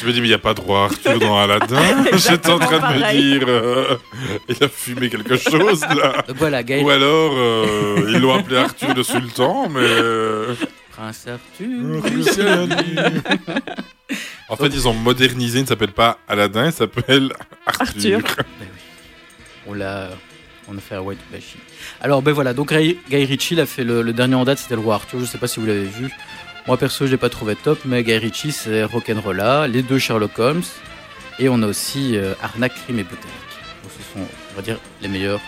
je 0.00 0.06
me 0.06 0.12
dis, 0.14 0.20
mais 0.22 0.28
il 0.28 0.30
n'y 0.30 0.34
a 0.34 0.38
pas 0.38 0.54
de 0.54 0.62
roi 0.62 0.84
Arthur 0.84 1.18
dans 1.18 1.38
Aladdin. 1.38 1.76
J'étais 2.16 2.50
en 2.52 2.58
train 2.58 2.78
de 2.78 2.94
me 3.04 3.12
dire, 3.38 3.44
euh, 3.48 3.96
il 4.48 4.64
a 4.64 4.68
fumé 4.70 5.10
quelque 5.10 5.36
chose 5.36 5.82
là. 5.82 6.24
Donc 6.26 6.36
voilà, 6.38 6.62
Guy 6.62 6.78
Ou 6.82 6.88
alors, 6.88 7.32
euh, 7.36 8.06
ils 8.14 8.18
l'ont 8.18 8.32
appelé 8.34 8.56
Arthur 8.56 8.94
le 8.94 9.02
Sultan, 9.02 9.68
mais. 9.68 9.82
Euh, 10.98 11.10
Prince 11.10 11.26
Arthur. 11.26 12.02
en 14.48 14.56
fait, 14.56 14.68
ils 14.68 14.88
ont 14.88 14.94
modernisé, 14.94 15.58
il 15.58 15.62
ne 15.62 15.68
s'appelle 15.68 15.92
pas 15.92 16.18
Aladdin, 16.28 16.66
il 16.66 16.72
s'appelle 16.72 17.32
Arthur. 17.66 18.20
Arthur. 18.24 18.44
On 19.66 19.72
l'a, 19.72 20.10
on 20.68 20.76
a 20.76 20.80
fait 20.80 20.96
un 20.96 21.00
white 21.00 21.18
bashing. 21.32 21.58
Alors 22.02 22.20
ben 22.20 22.32
voilà, 22.32 22.52
donc 22.52 22.70
Guy, 22.70 22.98
Guy 23.08 23.24
Ritchie 23.24 23.58
a 23.58 23.64
fait 23.64 23.82
le, 23.82 24.02
le 24.02 24.12
dernier 24.12 24.34
en 24.34 24.44
date, 24.44 24.58
c'était 24.58 24.74
le 24.74 24.82
roi 24.82 24.96
Arthur. 24.96 25.20
Je 25.20 25.24
sais 25.24 25.38
pas 25.38 25.46
si 25.46 25.58
vous 25.58 25.64
l'avez 25.64 25.86
vu. 25.86 26.10
Moi 26.66 26.76
perso, 26.76 27.06
je 27.06 27.12
l'ai 27.12 27.16
pas 27.16 27.30
trouvé 27.30 27.56
top, 27.56 27.78
mais 27.86 28.02
Guy 28.04 28.18
Ritchie 28.18 28.52
c'est 28.52 28.84
Rock'n'Rolla, 28.84 29.68
les 29.68 29.82
deux 29.82 29.98
Sherlock 29.98 30.38
Holmes, 30.38 30.62
et 31.38 31.48
on 31.48 31.62
a 31.62 31.66
aussi 31.66 32.16
euh, 32.18 32.34
Arnaque, 32.42 32.74
crime 32.74 32.98
et 32.98 33.04
botanique. 33.04 33.24
Donc 33.82 33.92
ce 33.92 34.02
sont, 34.12 34.26
on 34.52 34.56
va 34.56 34.60
dire, 34.60 34.78
les 35.00 35.08
meilleurs. 35.08 35.40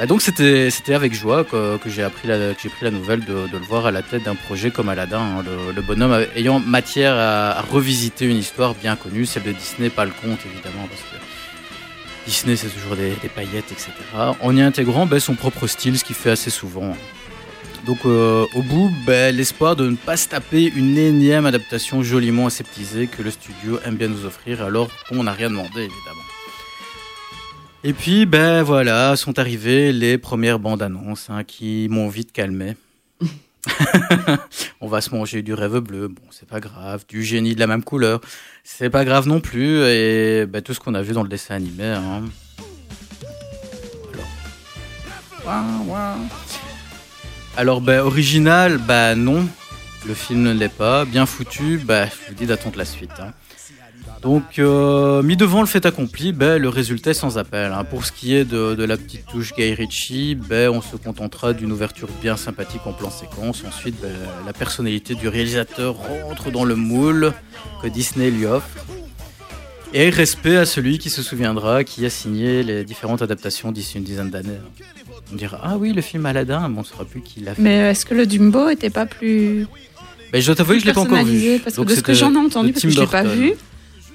Bah, 0.00 0.06
donc 0.06 0.22
c'était, 0.22 0.94
avec 0.94 1.12
joie 1.12 1.44
que, 1.44 1.78
j'ai 1.84 2.02
appris 2.02 2.26
que 2.28 2.54
j'ai 2.62 2.70
pris 2.70 2.86
la 2.86 2.90
nouvelle 2.90 3.22
de, 3.22 3.46
le 3.52 3.58
voir 3.58 3.84
à 3.84 3.90
la 3.90 4.00
tête 4.00 4.22
d'un 4.22 4.34
projet 4.34 4.70
comme 4.70 4.88
Aladdin, 4.88 5.20
hein, 5.20 5.44
le, 5.76 5.82
bonhomme 5.82 6.24
ayant 6.34 6.58
matière 6.58 7.14
à, 7.16 7.60
revisiter 7.60 8.24
une 8.24 8.38
histoire 8.38 8.74
bien 8.74 8.96
connue, 8.96 9.26
celle 9.26 9.42
de 9.42 9.52
Disney, 9.52 9.90
pas 9.90 10.06
le 10.06 10.12
conte 10.12 10.38
évidemment, 10.46 10.88
parce 10.88 11.02
que 11.02 11.16
Disney, 12.24 12.56
c'est 12.56 12.68
toujours 12.68 12.96
des, 12.96 13.12
paillettes, 13.28 13.72
etc. 13.72 13.92
En 14.40 14.56
y 14.56 14.62
intégrant 14.62 15.04
ben, 15.04 15.20
son 15.20 15.34
propre 15.34 15.66
style, 15.66 15.98
ce 15.98 16.04
qu'il 16.04 16.16
fait 16.16 16.30
assez 16.30 16.48
souvent. 16.48 16.96
Donc, 17.84 17.98
euh, 18.06 18.46
au 18.54 18.62
bout, 18.62 18.90
ben, 19.04 19.36
l'espoir 19.36 19.76
de 19.76 19.86
ne 19.86 19.96
pas 19.96 20.16
se 20.16 20.28
taper 20.28 20.72
une 20.74 20.96
énième 20.96 21.44
adaptation 21.44 22.02
joliment 22.02 22.46
aseptisée 22.46 23.06
que 23.06 23.22
le 23.22 23.30
studio 23.30 23.78
aime 23.84 23.96
bien 23.96 24.08
nous 24.08 24.24
offrir, 24.24 24.62
alors 24.62 24.88
qu'on 25.10 25.24
n'a 25.24 25.32
rien 25.32 25.50
demandé, 25.50 25.80
évidemment. 25.80 26.29
Et 27.82 27.92
puis, 27.94 28.26
ben 28.26 28.62
voilà, 28.62 29.16
sont 29.16 29.38
arrivées 29.38 29.92
les 29.92 30.18
premières 30.18 30.58
bandes 30.58 30.82
annonces 30.82 31.30
hein, 31.30 31.44
qui 31.44 31.88
m'ont 31.90 32.08
vite 32.08 32.30
calmé. 32.32 32.76
On 34.80 34.88
va 34.88 35.00
se 35.00 35.14
manger 35.14 35.42
du 35.42 35.54
rêve 35.54 35.78
bleu, 35.78 36.08
bon, 36.08 36.22
c'est 36.30 36.48
pas 36.48 36.60
grave. 36.60 37.04
Du 37.08 37.22
génie 37.24 37.54
de 37.54 37.60
la 37.60 37.66
même 37.66 37.82
couleur, 37.82 38.20
c'est 38.64 38.90
pas 38.90 39.04
grave 39.04 39.26
non 39.28 39.40
plus. 39.40 39.82
Et 39.84 40.44
ben, 40.46 40.60
tout 40.60 40.74
ce 40.74 40.80
qu'on 40.80 40.94
a 40.94 41.00
vu 41.02 41.14
dans 41.14 41.22
le 41.22 41.28
dessin 41.28 41.54
animé. 41.54 41.84
Hein. 41.86 42.22
Alors. 47.56 47.80
Ben, 47.80 48.00
original, 48.00 48.78
bah 48.78 49.14
non. 49.14 49.48
Le 50.06 50.14
film 50.14 50.42
ne 50.42 50.52
l'est 50.52 50.68
pas. 50.72 51.04
Bien 51.04 51.24
foutu, 51.26 51.78
bah, 51.78 52.06
je 52.06 52.28
vous 52.28 52.34
dis 52.34 52.46
d'attendre 52.46 52.76
la 52.78 52.84
suite. 52.84 53.10
hein. 53.20 53.32
Donc, 54.22 54.58
euh, 54.58 55.22
mis 55.22 55.36
devant 55.36 55.60
le 55.62 55.66
fait 55.66 55.86
accompli, 55.86 56.32
ben, 56.32 56.60
le 56.60 56.68
résultat 56.68 57.12
est 57.12 57.14
sans 57.14 57.38
appel. 57.38 57.72
hein. 57.72 57.84
Pour 57.84 58.04
ce 58.04 58.12
qui 58.12 58.34
est 58.34 58.44
de, 58.44 58.74
de 58.74 58.84
la 58.84 58.98
petite 58.98 59.24
touche 59.26 59.54
Guy 59.56 59.72
Ritchie, 59.72 60.34
ben, 60.34 60.68
on 60.68 60.82
se 60.82 60.96
contentera 60.96 61.54
d'une 61.54 61.72
ouverture 61.72 62.08
bien 62.20 62.36
sympathique 62.36 62.82
en 62.84 62.92
plan 62.92 63.10
séquence. 63.10 63.62
Ensuite, 63.66 63.98
ben, 64.02 64.10
la 64.44 64.52
personnalité 64.52 65.14
du 65.14 65.26
réalisateur 65.28 65.94
rentre 66.26 66.50
dans 66.50 66.64
le 66.64 66.74
moule 66.76 67.32
que 67.82 67.88
Disney 67.88 68.30
lui 68.30 68.44
offre. 68.44 68.68
Et 69.94 70.10
respect 70.10 70.56
à 70.56 70.66
celui 70.66 70.98
qui 70.98 71.08
se 71.10 71.22
souviendra, 71.22 71.82
qui 71.82 72.04
a 72.06 72.10
signé 72.10 72.62
les 72.62 72.84
différentes 72.84 73.22
adaptations 73.22 73.72
d'ici 73.72 73.96
une 73.98 74.04
dizaine 74.04 74.30
d'années. 74.30 74.60
On 75.32 75.36
dira 75.36 75.58
Ah 75.64 75.78
oui, 75.78 75.92
le 75.94 76.02
film 76.02 76.26
Aladdin, 76.26 76.68
mais 76.68 76.76
on 76.76 76.80
ne 76.82 76.86
saura 76.86 77.04
plus 77.06 77.22
qui 77.22 77.40
l'a 77.40 77.54
fait. 77.54 77.62
Mais 77.62 77.90
est-ce 77.90 78.04
que 78.04 78.14
le 78.14 78.26
Dumbo 78.26 78.68
était 78.68 78.90
pas 78.90 79.06
plus. 79.06 79.66
Ben, 80.32 80.40
je 80.40 80.46
dois 80.46 80.54
t'avouer 80.54 80.76
que 80.76 80.82
je 80.82 80.86
l'ai 80.86 80.92
pas 80.92 81.00
encore 81.00 81.24
vu. 81.24 81.58
Parce 81.58 81.74
que 81.74 81.80
Donc, 81.80 81.88
de 81.88 81.94
ce 81.96 82.02
que 82.02 82.12
j'en 82.14 82.32
ai 82.34 82.36
entendu, 82.38 82.72
parce 82.72 82.84
que 82.84 82.90
je 82.90 83.00
l'ai 83.00 83.06
pas 83.06 83.24
vu. 83.24 83.54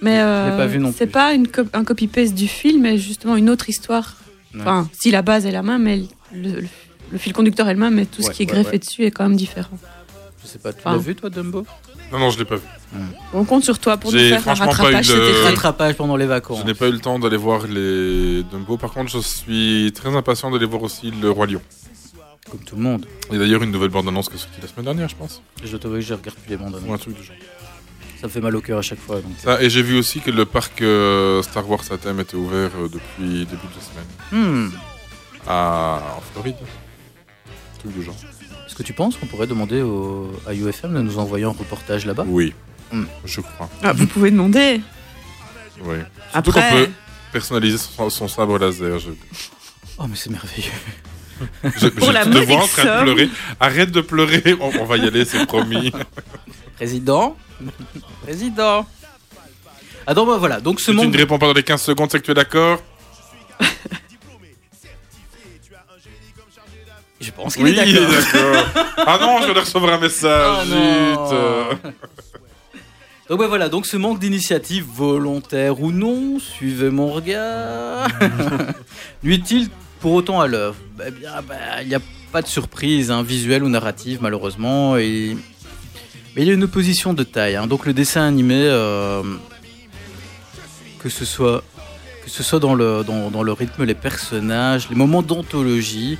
Mais 0.01 0.11
Je 0.11 0.49
l'ai 0.51 0.57
pas 0.57 0.63
euh, 0.63 0.67
vu 0.67 0.79
non 0.79 0.93
c'est 0.95 1.05
plus. 1.07 1.11
pas 1.13 1.33
une 1.33 1.47
co- 1.47 1.63
un 1.73 1.83
copy-paste 1.83 2.33
du 2.33 2.47
film, 2.47 2.81
mais 2.83 2.97
justement 2.97 3.35
une 3.35 3.49
autre 3.49 3.69
histoire. 3.69 4.15
Ouais. 4.53 4.61
Enfin, 4.61 4.89
si 4.93 5.11
la 5.11 5.21
base 5.21 5.45
est 5.45 5.51
la 5.51 5.63
même, 5.63 5.83
mais 5.83 6.03
le, 6.33 6.61
le- 6.61 6.67
le 7.11 7.17
fil 7.17 7.33
conducteur 7.33 7.67
est 7.69 7.73
le 7.73 7.79
même, 7.79 7.95
mais 7.95 8.05
tout 8.05 8.21
Ouais, 8.21 8.27
ce 8.27 8.31
qui 8.31 8.43
est 8.43 8.45
greffé 8.45 8.71
ouais. 8.71 8.79
dessus 8.79 9.03
est 9.05 9.11
quand 9.11 9.23
même 9.27 9.37
différent. 9.37 9.77
Je 10.43 10.47
sais 10.47 10.59
pas, 10.59 10.73
tu 10.73 10.79
Enfin. 10.79 10.91
l'as 10.93 10.97
vu 10.97 11.15
toi, 11.15 11.29
Dumbo? 11.29 11.65
Non, 12.11 12.19
non, 12.19 12.29
je 12.29 12.37
l'ai 12.37 12.45
pas 12.45 12.55
vu. 12.57 12.61
On 13.33 13.45
compte 13.45 13.63
sur 13.63 13.79
toi 13.79 13.97
pour 13.97 14.11
nous 14.11 14.19
faire 14.19 14.47
un 14.47 14.53
rattrapage 14.53 15.09
le- 15.11 15.93
pendant 15.93 16.15
les 16.15 16.25
vacances. 16.27 16.59
Je 16.61 16.65
n'ai 16.65 16.73
pas 16.75 16.87
eu 16.87 16.91
le 16.91 16.99
temps 16.99 17.17
d'aller 17.19 17.35
voir 17.37 17.65
les 17.67 18.43
Dumbo. 18.51 18.77
Par 18.77 18.91
contre, 18.91 19.09
je 19.11 19.19
suis 19.19 19.91
très 19.95 20.15
impatient 20.15 20.51
d'aller 20.51 20.65
voir 20.67 20.83
aussi 20.83 21.11
Le 21.11 21.31
Roi 21.31 21.47
Lion. 21.47 21.61
Comme 22.49 22.59
tout 22.59 22.75
le 22.75 22.81
monde. 22.83 23.07
Et 23.33 23.37
d'ailleurs, 23.39 23.63
une 23.63 23.71
nouvelle 23.71 23.89
bande-annonce 23.89 24.29
qui 24.29 24.35
est 24.35 24.39
sortie 24.39 24.61
la 24.61 24.67
semaine 24.67 24.85
dernière, 24.85 25.09
je 25.09 25.15
pense. 25.15 25.41
Je 25.63 25.71
dois 25.71 25.79
t'avouer 25.79 25.99
que 25.99 26.05
je 26.05 26.13
regarde 26.13 26.37
plus 26.37 26.49
les 26.51 26.57
bandes 26.57 26.79
Ou 26.87 26.93
un 26.93 26.97
truc 26.99 27.17
du 27.17 27.23
genre. 27.23 27.35
Ça 28.25 28.29
me 28.29 28.33
fait 28.33 28.41
mal 28.41 28.55
au 28.55 28.61
cœur 28.61 28.79
à 28.79 28.81
chaque 28.81 28.97
fois. 28.99 29.17
Donc... 29.17 29.33
Ça, 29.37 29.61
et 29.61 29.69
j'ai 29.69 29.83
vu 29.83 29.95
aussi 29.99 30.19
que 30.19 30.31
le 30.31 30.45
parc 30.45 30.81
euh, 30.81 31.43
Star 31.43 31.69
Wars 31.69 31.83
à 31.91 31.97
thème 31.99 32.19
était 32.21 32.35
ouvert 32.35 32.71
euh, 32.75 32.87
depuis 32.91 33.45
début 33.45 33.67
de 33.67 33.75
la 33.77 33.83
semaine. 34.41 34.65
Hmm. 34.65 34.69
À, 35.47 36.01
en 36.17 36.21
Floride. 36.33 36.55
Truc 37.77 37.93
du 37.93 38.01
genre. 38.03 38.15
Est-ce 38.65 38.73
que 38.73 38.81
tu 38.81 38.93
penses 38.93 39.15
qu'on 39.17 39.27
pourrait 39.27 39.45
demander 39.45 39.83
au... 39.83 40.31
à 40.47 40.55
UFM 40.55 40.95
de 40.95 41.01
nous 41.01 41.19
envoyer 41.19 41.45
un 41.45 41.49
reportage 41.49 42.07
là-bas? 42.07 42.25
Oui, 42.27 42.53
Hmm. 42.91 43.03
je 43.25 43.41
crois. 43.41 43.69
Ah, 43.83 43.93
vous 43.93 44.07
pouvez 44.07 44.31
demander. 44.31 44.81
Oui. 45.83 45.97
Surtout 46.31 46.49
Après- 46.49 46.69
qu'on 46.71 46.77
peut 46.85 46.89
personnaliser 47.31 47.77
son, 47.77 48.09
son 48.09 48.27
sabre 48.27 48.57
laser. 48.57 48.97
Je, 48.97 49.11
Oh, 49.99 50.05
mais 50.09 50.15
c'est 50.15 50.31
merveilleux. 50.31 50.71
je, 51.79 51.87
Pour 51.89 52.07
je 52.07 52.11
la 52.13 52.25
te 52.25 52.37
vois 52.39 52.63
en 52.63 52.67
train 52.67 52.83
de 52.97 53.03
pleurer. 53.03 53.29
Arrête 53.59 53.91
de 53.91 54.01
pleurer, 54.01 54.55
on, 54.59 54.71
on 54.81 54.85
va 54.85 54.97
y 54.97 55.05
aller, 55.05 55.25
c'est 55.25 55.45
promis. 55.45 55.91
Président 56.75 57.37
Président 58.23 58.85
Ah 60.07 60.13
donc 60.13 60.27
bah, 60.27 60.37
voilà, 60.37 60.59
donc 60.59 60.79
ce 60.79 60.85
Si 60.87 60.91
tu 60.91 60.97
monde... 60.97 61.13
ne 61.13 61.17
réponds 61.17 61.37
pas 61.39 61.47
dans 61.47 61.53
les 61.53 61.63
15 61.63 61.81
secondes, 61.81 62.11
c'est 62.11 62.19
que 62.19 62.25
tu 62.25 62.31
es 62.31 62.35
d'accord 62.35 62.81
Je 67.21 67.31
pense 67.31 67.55
qu'il 67.55 67.63
Oui, 67.65 67.71
est 67.71 67.75
d'accord. 67.93 68.65
ah 68.97 69.17
non, 69.21 69.41
je 69.47 69.53
de 69.53 69.59
recevoir 69.59 69.93
un 69.93 69.99
message. 69.99 70.67
Oh. 71.17 71.89
Donc 73.27 73.39
ben 73.39 73.47
voilà, 73.47 73.69
donc 73.69 73.87
ce 73.87 73.97
manque 73.97 74.19
d'initiative 74.19 74.85
volontaire 74.85 75.81
ou 75.81 75.91
non, 75.91 76.37
suivez 76.37 76.91
mon 76.91 77.11
regard, 77.11 78.07
nuit-il 79.23 79.69
pour 79.99 80.13
autant 80.13 80.39
à 80.41 80.45
l'œuvre? 80.45 80.75
Eh 81.03 81.09
bien, 81.09 81.31
ben, 81.41 81.57
il 81.81 81.87
n'y 81.87 81.95
a 81.95 81.99
pas 82.31 82.43
de 82.43 82.47
surprise 82.47 83.09
hein, 83.09 83.23
visuelle 83.23 83.63
ou 83.63 83.69
narrative 83.69 84.19
malheureusement, 84.21 84.95
et... 84.97 85.35
mais 86.35 86.41
il 86.43 86.47
y 86.47 86.51
a 86.51 86.53
une 86.53 86.63
opposition 86.63 87.13
de 87.13 87.23
taille. 87.23 87.55
hein. 87.55 87.67
Donc 87.67 87.85
le 87.85 87.93
dessin 87.93 88.23
animé, 88.27 88.55
euh, 88.67 89.23
que 90.99 91.09
ce 91.09 91.25
soit 91.25 91.63
que 92.23 92.29
ce 92.31 92.41
soit 92.41 92.59
dans 92.59 92.73
le, 92.73 93.03
dans, 93.05 93.29
dans 93.29 93.43
le 93.43 93.51
rythme, 93.51 93.83
les 93.83 93.93
personnages, 93.93 94.89
les 94.89 94.95
moments 94.95 95.21
d'anthologie 95.21 96.17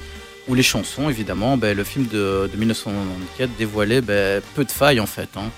ou 0.48 0.54
les 0.54 0.62
chansons 0.62 1.10
évidemment, 1.10 1.58
ben, 1.58 1.76
le 1.76 1.84
film 1.84 2.06
de, 2.06 2.48
de 2.52 2.58
1994 2.58 3.50
dévoilait 3.58 4.02
ben, 4.02 4.42
peu 4.54 4.64
de 4.64 4.72
failles 4.72 5.00
en 5.00 5.08
fait. 5.08 5.30
hein. 5.36 5.50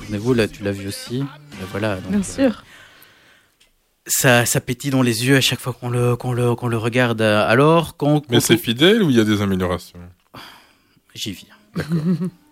Souvenez-vous, 0.00 0.32
là, 0.34 0.48
tu 0.48 0.62
l'as 0.62 0.72
vu 0.72 0.88
aussi. 0.88 1.18
Ben 1.20 1.66
voilà, 1.70 1.96
donc, 1.96 2.10
Bien 2.10 2.20
euh, 2.20 2.22
sûr. 2.22 2.64
ça, 4.06 4.46
ça 4.46 4.60
pétille 4.60 4.90
dans 4.90 5.02
les 5.02 5.26
yeux 5.26 5.36
à 5.36 5.40
chaque 5.42 5.60
fois 5.60 5.74
qu'on 5.74 5.90
le, 5.90 6.16
qu'on 6.16 6.32
le, 6.32 6.54
qu'on 6.54 6.68
le 6.68 6.78
regarde. 6.78 7.20
Alors, 7.20 7.96
quand. 7.98 8.22
Mais 8.30 8.40
c'est 8.40 8.56
fidèle 8.56 9.02
ou 9.02 9.10
il 9.10 9.16
y 9.16 9.20
a 9.20 9.24
des 9.24 9.42
améliorations? 9.42 9.98
J'y 11.14 11.32
viens. 11.32 11.54
D'accord. 11.74 11.96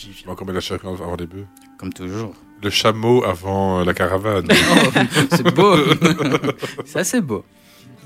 J'y 0.00 0.10
viens. 0.10 0.22
On 0.24 0.28
va 0.28 0.32
encore 0.34 0.52
la 0.52 0.60
charrue 0.60 0.86
avant 0.88 1.16
les 1.16 1.26
bœufs. 1.26 1.46
Comme 1.78 1.92
toujours. 1.92 2.32
Le 2.62 2.70
chameau 2.70 3.24
avant 3.24 3.80
euh, 3.80 3.84
la 3.84 3.94
caravane. 3.94 4.46
Oh, 4.70 5.00
c'est 5.36 5.54
beau. 5.54 5.76
ça, 6.86 7.02
c'est 7.04 7.20
beau. 7.20 7.44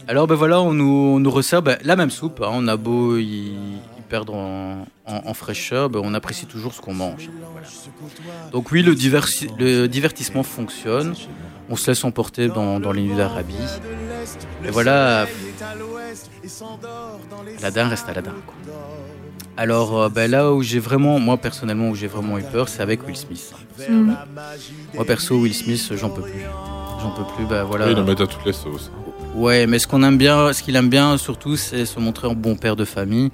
Alors 0.09 0.26
ben 0.26 0.34
voilà, 0.34 0.61
on 0.61 0.72
nous, 0.72 1.12
on 1.16 1.20
nous 1.20 1.30
resserre 1.30 1.62
ben, 1.62 1.76
la 1.84 1.95
même 1.97 2.11
soupe. 2.11 2.40
hein. 2.43 2.51
On 2.53 2.66
a 2.68 2.76
beau 2.76 3.16
y, 3.18 3.22
y 3.53 3.78
perdre 4.09 4.34
en, 4.34 4.86
en- 5.07 5.22
en 5.26 5.34
fraîcheur, 5.34 5.90
ben, 5.90 6.01
on 6.03 6.12
apprécie 6.14 6.47
toujours 6.47 6.72
ce 6.74 6.80
qu'on 6.80 6.95
mange. 6.95 7.30
Voilà. 7.53 8.51
Donc 8.51 8.72
oui, 8.72 8.82
le, 8.82 8.95
diversi- 8.95 9.49
le 9.59 9.86
divertissement 9.86 10.43
fonctionne. 10.43 11.14
On 11.70 11.76
se 11.76 11.90
laisse 11.90 12.05
emporter 12.05 12.49
dans, 12.49 12.80
dans 12.80 12.93
les 12.93 13.03
nuits 13.03 13.16
d'Arabie. 13.16 13.55
Et 14.64 14.70
voilà, 14.70 15.26
Aladdin 17.61 17.88
reste 17.88 18.09
Aladdin. 18.09 18.34
quoi. 18.47 18.55
Alors 19.57 20.01
euh, 20.01 20.09
ben, 20.09 20.31
là 20.31 20.53
où 20.53 20.63
j'ai 20.63 20.79
vraiment, 20.79 21.19
moi 21.19 21.37
personnellement, 21.37 21.91
où 21.91 21.95
j'ai 21.95 22.07
vraiment 22.07 22.39
eu 22.39 22.43
peur, 22.43 22.69
c'est 22.69 22.83
avec 22.83 23.07
Will 23.07 23.17
Smith. 23.17 23.55
Mhm. 23.89 24.17
Moi 24.95 25.05
perso, 25.05 25.37
Will 25.37 25.55
Smith, 25.55 25.93
j'en 25.95 26.11
peux 26.11 26.23
plus. 26.23 26.45
J'en 27.01 27.11
peux 27.11 27.25
plus, 27.35 27.45
ben 27.45 27.65
voilà. 27.65 27.87
Oui, 27.87 27.93
ils 27.93 27.97
le 27.97 28.05
mettent 28.05 28.21
à 28.21 28.27
toutes 28.27 28.47
les 28.47 28.53
sauces. 28.53 28.91
Ouais, 29.35 29.67
mais 29.67 29.79
ce 29.79 29.87
qu'on 29.87 30.03
aime 30.03 30.19
bien, 30.19 30.53
ce 30.53 30.63
qu'il 30.63 30.77
aime 30.77 30.89
bien 30.89 31.17
surtout, 31.17 31.57
c'est 31.57 31.85
se 31.87 31.99
montrer 31.99 32.29
en 32.29 32.35
bon 32.35 32.55
père 32.55 32.77
de 32.77 32.85
famille. 32.85 33.31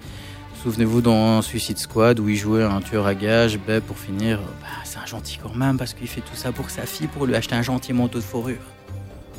Souvenez-vous 0.62 1.02
dans 1.02 1.40
Suicide 1.40 1.78
Squad 1.78 2.18
où 2.18 2.28
il 2.28 2.36
jouait 2.36 2.64
un 2.64 2.80
tueur 2.80 3.06
à 3.06 3.14
gages, 3.14 3.58
ben 3.64 3.80
pour 3.80 3.96
finir, 3.96 4.38
bah, 4.60 4.66
c'est 4.84 4.98
un 4.98 5.06
gentil 5.06 5.38
quand 5.40 5.54
même 5.54 5.76
parce 5.76 5.94
qu'il 5.94 6.08
fait 6.08 6.20
tout 6.20 6.34
ça 6.34 6.50
pour 6.50 6.70
sa 6.70 6.82
fille, 6.82 7.06
pour 7.06 7.26
lui 7.26 7.34
acheter 7.36 7.54
un 7.54 7.62
gentil 7.62 7.92
manteau 7.92 8.18
de 8.18 8.24
fourrure. 8.24 8.56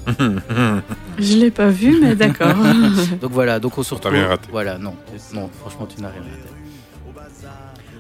Je 1.19 1.35
l'ai 1.35 1.51
pas 1.51 1.69
vu, 1.69 1.99
mais 2.01 2.15
d'accord. 2.15 2.55
donc 3.21 3.31
voilà, 3.31 3.59
donc 3.59 3.77
on 3.77 3.83
se 3.83 3.93
retrouve. 3.93 4.13
rien 4.13 4.27
raté. 4.27 4.47
Voilà, 4.49 4.77
non, 4.77 4.95
non, 5.33 5.49
franchement, 5.59 5.87
tu 5.93 6.01
n'as 6.01 6.09
rien 6.09 6.21
raté. 6.21 6.58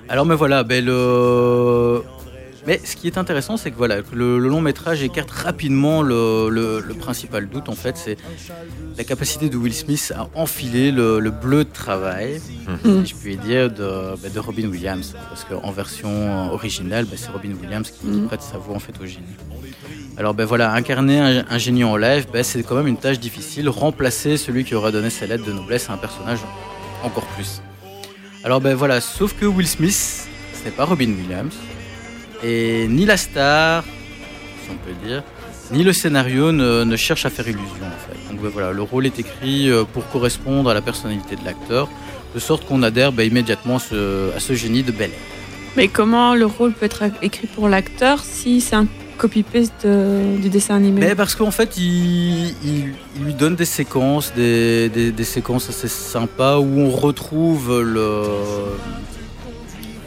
Alors, 0.09 0.25
mais 0.25 0.35
voilà, 0.35 0.63
ben 0.63 0.83
le. 0.83 2.01
Mais 2.67 2.79
ce 2.83 2.95
qui 2.95 3.07
est 3.07 3.17
intéressant, 3.17 3.57
c'est 3.57 3.71
que 3.71 3.77
voilà, 3.77 4.01
que 4.01 4.13
le, 4.13 4.37
le 4.37 4.47
long 4.49 4.59
métrage 4.61 5.01
écarte 5.01 5.31
rapidement 5.31 6.01
le, 6.03 6.49
le- 6.49 6.81
le 6.85 6.93
principal 6.93 7.47
doute. 7.47 7.69
En 7.69 7.73
fait, 7.73 7.95
c'est 7.97 8.17
la 8.97 9.03
capacité 9.05 9.49
de 9.49 9.55
Will 9.57 9.73
Smith 9.73 10.13
à 10.15 10.27
enfiler 10.35 10.91
le, 10.91 11.19
le 11.19 11.31
bleu 11.31 11.63
de 11.63 11.69
travail, 11.71 12.41
Mhm. 12.83 13.05
si 13.05 13.11
je 13.11 13.15
puis 13.15 13.37
dire, 13.37 13.71
de, 13.71 14.15
ben, 14.21 14.31
de 14.31 14.39
Robin 14.39 14.67
Williams. 14.67 15.15
Parce 15.29 15.45
qu'en 15.45 15.71
version 15.71 16.51
originale, 16.51 17.05
ben, 17.05 17.17
c'est 17.17 17.31
Robin 17.31 17.53
Williams 17.61 17.89
qui, 17.89 18.05
Mhm. 18.07 18.27
prête 18.27 18.41
sa 18.41 18.57
voix 18.57 18.75
en 18.75 18.79
fait 18.79 18.93
au 19.01 19.05
génie. 19.05 19.25
Alors 20.17 20.33
ben 20.33 20.43
voilà, 20.45 20.73
incarner 20.73 21.17
un, 21.19 21.45
un 21.49 21.57
génie 21.57 21.85
en 21.85 21.95
live, 21.95 22.27
ben, 22.31 22.43
c'est 22.43 22.61
quand 22.61 22.75
même 22.75 22.87
une 22.87 22.97
tâche 22.97 23.19
difficile. 23.19 23.69
Remplacer 23.69 24.35
celui 24.37 24.65
qui 24.65 24.75
aura 24.75 24.91
donné 24.91 25.09
ses 25.09 25.27
lettres 25.27 25.45
de 25.45 25.53
noblesse 25.53 25.89
à 25.89 25.93
un 25.93 25.97
personnage 25.97 26.39
encore 27.03 27.25
plus. 27.37 27.61
Alors 28.43 28.61
ben 28.61 28.73
voilà, 28.73 29.01
sauf 29.01 29.33
que 29.37 29.45
Will 29.45 29.67
Smith, 29.67 30.27
ce 30.53 30.63
n'est 30.63 30.71
pas 30.71 30.85
Robin 30.85 31.09
Williams. 31.09 31.55
Et 32.41 32.87
ni 32.87 33.05
la 33.05 33.17
star, 33.17 33.83
si 34.63 34.71
on 34.71 34.75
peut 34.75 34.95
dire, 35.05 35.23
ni 35.71 35.83
le 35.83 35.91
scénario 35.91 36.53
ne, 36.53 36.85
ne 36.85 36.95
cherche 36.95 37.25
à 37.25 37.29
faire 37.29 37.47
illusion 37.47 37.85
en 37.85 38.09
fait. 38.09 38.31
Donc 38.31 38.41
ben 38.41 38.49
voilà, 38.49 38.71
le 38.71 38.81
rôle 38.81 39.05
est 39.05 39.19
écrit 39.19 39.69
euh, 39.69 39.83
pour 39.83 40.07
correspondre 40.09 40.69
à 40.69 40.73
la 40.73 40.81
personnalité 40.81 41.35
de 41.35 41.43
l'acteur, 41.43 41.89
de 42.33 42.39
sorte 42.39 42.65
qu'on 42.65 42.81
adhère 42.81 43.11
ben, 43.11 43.27
immédiatement 43.27 43.75
à 43.75 43.79
ce, 44.39 44.53
génie 44.53 44.83
de 44.83 44.93
Bel. 44.93 45.11
Mais 45.75 45.89
comment 45.89 46.33
le 46.33 46.45
rôle 46.45 46.71
peut 46.71 46.85
être 46.85 47.03
écrit 47.21 47.47
pour 47.47 47.67
l'acteur 47.67 48.23
si 48.23 48.61
c'est 48.61 48.75
un 48.75 48.87
copy-paste 49.19 49.85
de- 49.85 50.37
du 50.41 50.49
dessin 50.49 50.75
animé 50.75 51.01
Mais 51.01 51.15
parce 51.15 51.35
qu'en 51.35 51.51
fait, 51.51 51.77
il, 51.77 52.47
il- 52.63 52.93
il 53.17 53.23
lui 53.25 53.33
donne 53.33 53.55
des 53.55 53.65
séquences, 53.65 54.33
des, 54.35 54.89
des- 54.89 55.11
des 55.11 55.23
séquences 55.23 55.69
assez 55.69 55.87
sympas 55.87 56.57
où 56.57 56.79
on 56.79 56.89
retrouve 56.89 57.81
le, 57.81 58.23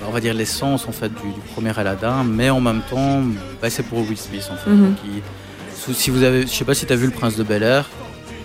on 0.06 0.10
va 0.10 0.20
dire 0.20 0.34
l'essence 0.34 0.88
en 0.88 0.92
fait 0.92 1.08
du, 1.10 1.28
du 1.32 1.40
premier 1.54 1.76
Aladdin, 1.78 2.24
mais 2.24 2.50
en 2.50 2.60
même 2.60 2.82
temps, 2.90 3.22
bah, 3.60 3.70
c'est 3.70 3.84
pour 3.84 4.00
Will 4.00 4.16
Smith 4.18 4.48
en 4.52 4.56
fait. 4.56 4.70
Mhm. 4.70 4.94
Si 5.94 6.10
vous 6.10 6.22
avez, 6.22 6.42
je 6.42 6.46
sais 6.48 6.64
pas 6.64 6.74
si 6.74 6.86
tu 6.86 6.92
as 6.92 6.96
vu 6.96 7.06
le 7.06 7.12
Prince 7.12 7.36
de 7.36 7.42
Bel 7.42 7.62
Air. 7.62 7.88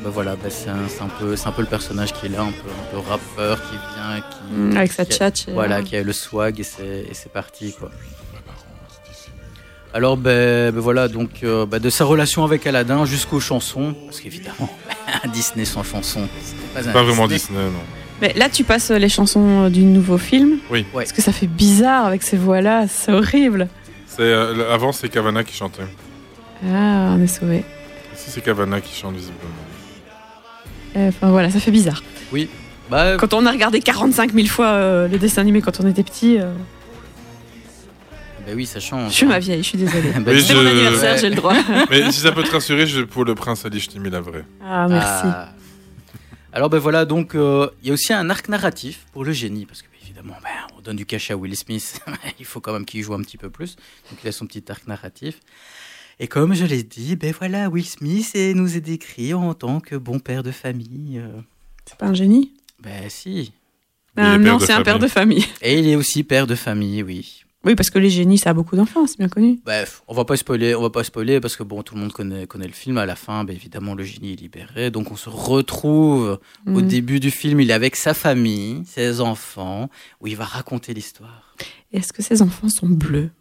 Bah 0.03 0.11
voilà, 0.13 0.35
bah, 0.35 0.49
c'est 0.49 0.69
un, 0.69 1.07
peu, 1.19 1.35
c'est 1.35 1.47
un 1.47 1.51
peu 1.51 1.63
le 1.63 1.67
personnage 1.67 2.13
qui 2.13 2.27
est 2.27 2.29
là, 2.29 2.41
un 2.41 2.51
peu, 2.51 2.69
un 2.69 2.91
peu 3.01 3.09
rappeur 3.09 3.59
qui 3.63 3.71
vient, 3.75 4.21
qui, 4.71 4.77
avec 4.77 4.91
sa 4.91 5.05
qui 5.05 5.13
tchatche 5.17 5.45
voilà, 5.49 5.81
qui 5.81 5.95
a 5.97 6.03
le 6.03 6.13
swag 6.13 6.59
et 6.59 6.63
c'est, 6.63 7.05
et 7.09 7.13
c'est 7.13 7.31
parti 7.31 7.73
quoi. 7.73 7.89
Alors 9.93 10.17
ben, 10.17 10.71
ben 10.71 10.79
voilà, 10.79 11.07
donc 11.07 11.29
euh, 11.43 11.65
ben, 11.65 11.79
de 11.79 11.89
sa 11.89 12.03
relation 12.05 12.43
avec 12.43 12.67
Aladdin 12.67 13.05
jusqu'aux 13.05 13.39
chansons, 13.39 13.95
parce 14.05 14.19
qu'évidemment, 14.19 14.69
un 15.23 15.27
Disney 15.29 15.65
sans 15.65 15.83
chansons, 15.83 16.27
c'est 16.43 16.83
pas 16.83 16.89
un 16.89 16.93
Pas 16.93 17.03
vraiment 17.03 17.27
Disney, 17.27 17.57
non. 17.59 17.71
Mais 18.21 18.33
là, 18.33 18.49
tu 18.49 18.63
passes 18.63 18.89
les 18.91 19.09
chansons 19.09 19.65
euh, 19.65 19.69
du 19.69 19.83
nouveau 19.83 20.17
film. 20.17 20.57
Oui. 20.71 20.85
Parce 20.93 21.11
que 21.13 21.21
ça 21.21 21.31
fait 21.31 21.47
bizarre 21.47 22.05
avec 22.05 22.23
ces 22.23 22.35
voix-là, 22.37 22.85
c'est 22.87 23.11
horrible. 23.13 23.67
C'est, 24.07 24.21
euh, 24.23 24.73
avant, 24.73 24.91
c'est 24.91 25.07
Cavana 25.09 25.43
qui 25.43 25.55
chantait. 25.55 25.83
Ah, 26.65 27.13
on 27.15 27.21
est 27.21 27.27
sauvés. 27.27 27.63
Ici, 28.15 28.25
c'est 28.31 28.41
Cavana 28.41 28.81
qui 28.81 28.95
chante 28.95 29.15
visiblement. 29.15 29.43
Euh, 30.95 31.09
Enfin 31.09 31.29
voilà, 31.29 31.51
ça 31.51 31.59
fait 31.59 31.69
bizarre. 31.71 32.01
Oui. 32.33 32.49
Bah, 32.89 33.17
Quand 33.17 33.33
on 33.33 33.45
a 33.45 33.51
regardé 33.51 33.79
45 33.81 34.33
000 34.33 34.47
fois 34.47 34.67
euh, 34.67 35.07
le 35.07 35.17
dessin 35.19 35.41
animé 35.41 35.61
quand 35.61 35.79
on 35.79 35.87
était 35.87 36.03
petit, 36.03 36.39
ben 38.47 38.55
oui, 38.55 38.65
ça 38.65 38.79
change. 38.79 39.11
je 39.11 39.17
suis 39.17 39.25
ma 39.25 39.39
vieille, 39.39 39.61
je 39.61 39.67
suis 39.69 39.77
désolée. 39.77 40.11
Oui, 40.25 40.41
C'est 40.41 40.53
je- 40.53 40.57
mon 40.57 40.65
anniversaire, 40.65 41.13
Ouais. 41.15 41.19
j'ai 41.19 41.29
le 41.29 41.35
droit. 41.35 41.53
Mais 41.89 42.11
si 42.11 42.21
ça 42.21 42.31
peut 42.31 42.43
te 42.43 42.51
rassurer, 42.51 42.87
je, 42.87 43.01
pour 43.01 43.25
le 43.25 43.35
prince 43.35 43.65
Ali, 43.65 43.79
je 43.79 43.89
t'ai 43.89 43.99
mis 43.99 44.09
la 44.09 44.21
vraie. 44.21 44.45
Ah, 44.63 44.87
merci. 44.89 45.23
Ah. 45.25 45.53
Alors 46.53 46.69
ben 46.69 46.79
voilà, 46.79 47.05
donc 47.05 47.35
euh, 47.35 47.69
il 47.81 47.87
y 47.89 47.91
a 47.91 47.93
aussi 47.93 48.13
un 48.13 48.29
arc 48.29 48.47
narratif 48.49 49.05
pour 49.11 49.23
le 49.25 49.31
génie, 49.33 49.65
parce 49.65 49.81
que 49.81 49.87
ben, 49.91 49.99
évidemment, 50.01 50.35
ben, 50.41 50.49
on 50.77 50.81
donne 50.81 50.95
du 50.95 51.05
cachet 51.05 51.33
à 51.33 51.37
Will 51.37 51.55
Smith, 51.55 51.99
il 52.39 52.45
faut 52.45 52.61
quand 52.61 52.73
même 52.73 52.85
qu'il 52.85 53.03
joue 53.03 53.13
un 53.13 53.21
petit 53.21 53.37
peu 53.37 53.49
plus, 53.49 53.75
donc 54.09 54.19
il 54.23 54.27
a 54.27 54.31
son 54.31 54.47
petit 54.47 54.63
arc 54.69 54.87
narratif. 54.87 55.39
Et 56.19 56.27
comme 56.27 56.55
je 56.55 56.65
l'ai 56.65 56.81
dit, 56.81 57.15
ben 57.15 57.33
voilà, 57.37 57.69
Will 57.69 57.85
Smith 57.85 58.31
est- 58.33 58.55
nous 58.55 58.75
est 58.75 58.81
décrit 58.81 59.33
en 59.35 59.53
tant 59.53 59.79
que 59.79 59.95
bon 59.95 60.19
père 60.19 60.41
de 60.41 60.51
famille. 60.51 61.19
euh, 61.19 61.27
C'est 61.85 61.97
pas 61.97 62.07
un 62.07 62.13
génie? 62.15 62.53
Ben 62.81 63.07
si. 63.09 63.51
Ah, 64.15 64.37
Non, 64.39 64.57
c'est 64.57 64.73
un 64.73 64.81
père 64.81 64.97
de 64.97 65.07
famille. 65.07 65.45
Et 65.61 65.77
il 65.77 65.87
est 65.87 65.95
aussi 65.95 66.23
père 66.23 66.47
de 66.47 66.55
famille, 66.55 67.03
oui. 67.03 67.43
Oui, 67.63 67.75
parce 67.75 67.89
que 67.89 67.99
les 67.99 68.09
génies, 68.09 68.37
ça 68.37 68.51
a 68.51 68.53
beaucoup 68.53 68.75
d'enfants, 68.75 69.07
c'est 69.07 69.17
bien 69.17 69.27
connu. 69.27 69.59
Bref, 69.65 70.03
on 70.07 70.13
va 70.13 70.23
pas 70.25 70.37
spoiler, 70.37 70.75
on 70.75 70.81
va 70.81 70.89
pas 70.89 71.03
spoiler 71.03 71.39
parce 71.41 71.55
que 71.57 71.63
bon, 71.63 71.81
tout 71.83 71.95
le 71.95 72.01
monde 72.01 72.13
connaît, 72.13 72.45
connaît 72.47 72.67
le 72.67 72.71
film. 72.73 72.97
À 72.97 73.05
la 73.05 73.15
fin, 73.15 73.43
ben, 73.43 73.53
évidemment, 73.55 73.93
le 73.95 74.03
génie 74.03 74.33
est 74.33 74.35
libéré. 74.39 74.89
Donc, 74.91 75.11
on 75.11 75.15
se 75.15 75.29
retrouve 75.29 76.39
au 76.65 76.69
Mhm. 76.81 76.87
début 76.87 77.19
du 77.19 77.31
film. 77.31 77.59
Il 77.59 77.69
est 77.69 77.73
avec 77.73 77.95
sa 77.95 78.13
famille, 78.13 78.83
ses 78.85 79.19
enfants, 79.21 79.89
où 80.21 80.27
il 80.27 80.37
va 80.37 80.45
raconter 80.45 80.93
l'histoire. 80.93 81.55
Est-ce 81.91 82.13
que 82.13 82.21
ces 82.21 82.41
enfants 82.41 82.69
sont 82.69 82.87
bleus? 82.87 83.31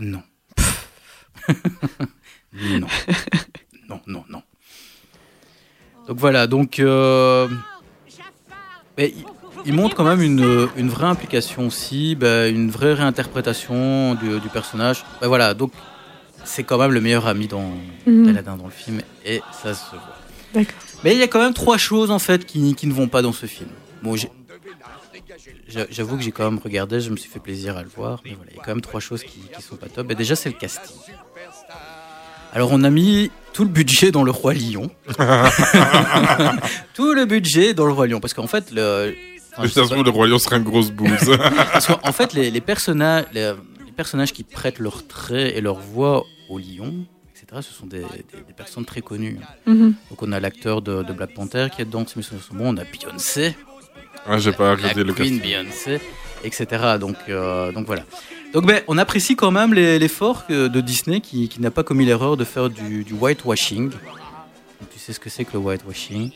Non. 0.00 0.22
non. 2.52 2.86
Non, 3.88 4.00
non, 4.06 4.24
non. 4.28 4.42
Donc 6.08 6.18
voilà, 6.18 6.46
donc 6.46 6.78
euh, 6.80 7.48
mais 8.98 9.12
il, 9.64 9.72
montre 9.74 9.94
quand 9.96 10.04
même 10.04 10.22
une, 10.22 10.68
une 10.76 10.88
vraie 10.88 11.06
implication 11.06 11.66
aussi, 11.66 12.14
ben, 12.14 12.54
une 12.54 12.70
vraie 12.70 12.94
réinterprétation 12.94 14.14
du, 14.14 14.38
du 14.40 14.48
personnage. 14.48 15.04
Ben 15.20 15.28
voilà, 15.28 15.54
donc 15.54 15.72
c'est 16.44 16.62
quand 16.64 16.78
même 16.78 16.92
le 16.92 17.00
meilleur 17.00 17.26
ami 17.26 17.46
dans 17.48 17.72
Mhm. 18.06 18.26
d'Aladin 18.26 18.56
dans 18.56 18.66
le 18.66 18.70
film 18.70 19.00
et 19.24 19.40
ça 19.62 19.74
se 19.74 19.90
voit. 19.90 20.00
D'accord. 20.54 20.74
Mais 21.04 21.12
il 21.12 21.18
y 21.18 21.22
a 21.22 21.28
quand 21.28 21.40
même 21.40 21.54
trois 21.54 21.76
choses 21.78 22.10
en 22.10 22.18
fait 22.20 22.44
qui, 22.46 22.74
qui 22.74 22.86
ne 22.86 22.92
vont 22.92 23.08
pas 23.08 23.20
dans 23.22 23.32
ce 23.32 23.46
film. 23.46 23.68
Bon, 24.02 24.14
j'avoue 25.90 26.16
que 26.16 26.22
j'ai 26.22 26.30
quand 26.32 26.48
même 26.50 26.60
regardé, 26.62 27.00
je 27.00 27.10
me 27.10 27.16
suis 27.16 27.28
fait 27.28 27.40
plaisir 27.40 27.76
à 27.76 27.82
le 27.82 27.88
voir, 27.94 28.20
mais 28.24 28.32
voilà, 28.34 28.50
il 28.52 28.56
y 28.56 28.60
a 28.60 28.62
quand 28.62 28.70
même 28.72 28.80
trois 28.80 29.00
choses 29.00 29.22
qui, 29.22 29.40
qui 29.54 29.62
sont 29.62 29.76
pas 29.76 29.88
top. 29.88 30.10
Et 30.10 30.14
déjà, 30.14 30.36
c'est 30.36 30.48
le 30.48 30.54
casting. 30.54 30.96
Alors, 32.52 32.70
on 32.72 32.84
a 32.84 32.90
mis 32.90 33.30
tout 33.52 33.64
le 33.64 33.68
budget 33.70 34.12
dans 34.12 34.22
le 34.22 34.30
Roi 34.30 34.54
Lion. 34.54 34.88
tout 36.94 37.12
le 37.12 37.24
budget 37.26 37.74
dans 37.74 37.86
le 37.86 37.92
Roi 37.92 38.06
Lion, 38.06 38.20
parce 38.20 38.34
qu'en 38.34 38.46
fait, 38.46 38.70
le. 38.72 39.14
Enfin, 39.58 39.68
ça 39.68 39.84
se 39.84 39.90
trouve, 39.92 40.04
le 40.04 40.10
roi 40.10 40.26
lion 40.26 40.38
serait 40.38 40.56
une 40.56 40.64
grosse 40.64 40.90
bouse. 40.90 41.36
parce 41.72 41.86
qu'en 41.86 42.12
fait, 42.12 42.32
les, 42.34 42.50
les 42.50 42.60
personnages, 42.60 43.24
les, 43.32 43.52
les 43.84 43.92
personnages 43.92 44.32
qui 44.32 44.42
prêtent 44.44 44.78
leurs 44.78 45.06
traits 45.06 45.54
et 45.56 45.60
leur 45.60 45.78
voix 45.78 46.24
au 46.48 46.58
lion, 46.58 47.06
etc., 47.34 47.60
ce 47.62 47.72
sont 47.72 47.86
des, 47.86 48.00
des- 48.00 48.42
des 48.46 48.52
personnes 48.56 48.84
très 48.84 49.00
connues. 49.02 49.38
Mhm. 49.66 49.94
Donc, 50.10 50.22
on 50.22 50.32
a 50.32 50.40
l'acteur 50.40 50.82
de, 50.82 51.02
de 51.02 51.12
Black 51.12 51.34
Panther 51.34 51.68
qui 51.74 51.82
est 51.82 51.84
dedans, 51.86 52.04
Timothy 52.04 52.30
Chalamet. 52.48 52.68
on 52.68 52.76
a 52.76 52.84
Beyoncé, 52.84 53.54
Ah, 54.26 54.38
j'ai 54.38 54.52
pas 54.52 54.68
la 54.70 54.74
regardé 54.76 55.04
le 55.04 55.12
Queen. 55.12 55.38
Beyoncé, 55.38 56.00
etc. 56.44 56.66
Donc, 57.00 57.16
euh, 57.28 57.72
donc 57.72 57.86
voilà. 57.86 58.04
Donc, 58.52 58.64
ben, 58.66 58.80
on 58.88 58.96
apprécie 58.96 59.36
quand 59.36 59.50
même 59.50 59.74
l'effort 59.74 60.44
de 60.48 60.80
Disney 60.80 61.20
qui, 61.20 61.48
qui 61.48 61.60
n'a 61.60 61.70
pas 61.70 61.82
commis 61.82 62.06
l'erreur 62.06 62.36
de 62.36 62.44
faire 62.44 62.70
du, 62.70 63.04
du 63.04 63.12
whitewashing. 63.12 63.90
Donc, 63.90 64.90
tu 64.92 64.98
sais 64.98 65.12
ce 65.12 65.20
que 65.20 65.28
c'est 65.30 65.44
que 65.44 65.52
le 65.54 65.58
whitewashing? 65.58 66.30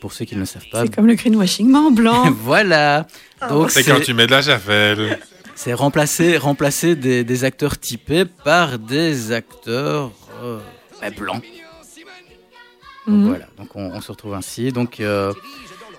Pour 0.00 0.12
ceux 0.12 0.24
qui 0.24 0.34
ne 0.34 0.40
le 0.40 0.46
savent 0.46 0.68
pas, 0.70 0.82
C'est 0.82 0.94
comme 0.94 1.06
le 1.06 1.14
greenwashing, 1.14 1.68
mais 1.70 1.78
en 1.78 1.90
blanc. 1.90 2.30
voilà. 2.42 3.06
Donc 3.48 3.70
C'est 3.70 3.84
quand 3.84 4.00
tu 4.00 4.14
mets 4.14 4.26
de 4.26 4.30
la 4.32 4.40
javel. 4.40 5.18
c'est 5.54 5.74
remplacer, 5.74 6.36
remplacer 6.36 6.94
des, 6.96 7.24
des 7.24 7.44
acteurs 7.44 7.78
typés 7.78 8.24
par 8.24 8.78
des 8.78 9.32
acteurs 9.32 10.12
euh, 10.42 10.58
blancs. 11.18 11.42
Donc 11.42 13.16
Mhm. 13.16 13.26
voilà, 13.28 13.46
donc 13.58 13.74
on, 13.74 13.90
on 13.92 14.00
se 14.00 14.12
retrouve 14.12 14.34
ainsi. 14.34 14.72
Donc 14.72 15.00
euh, 15.00 15.32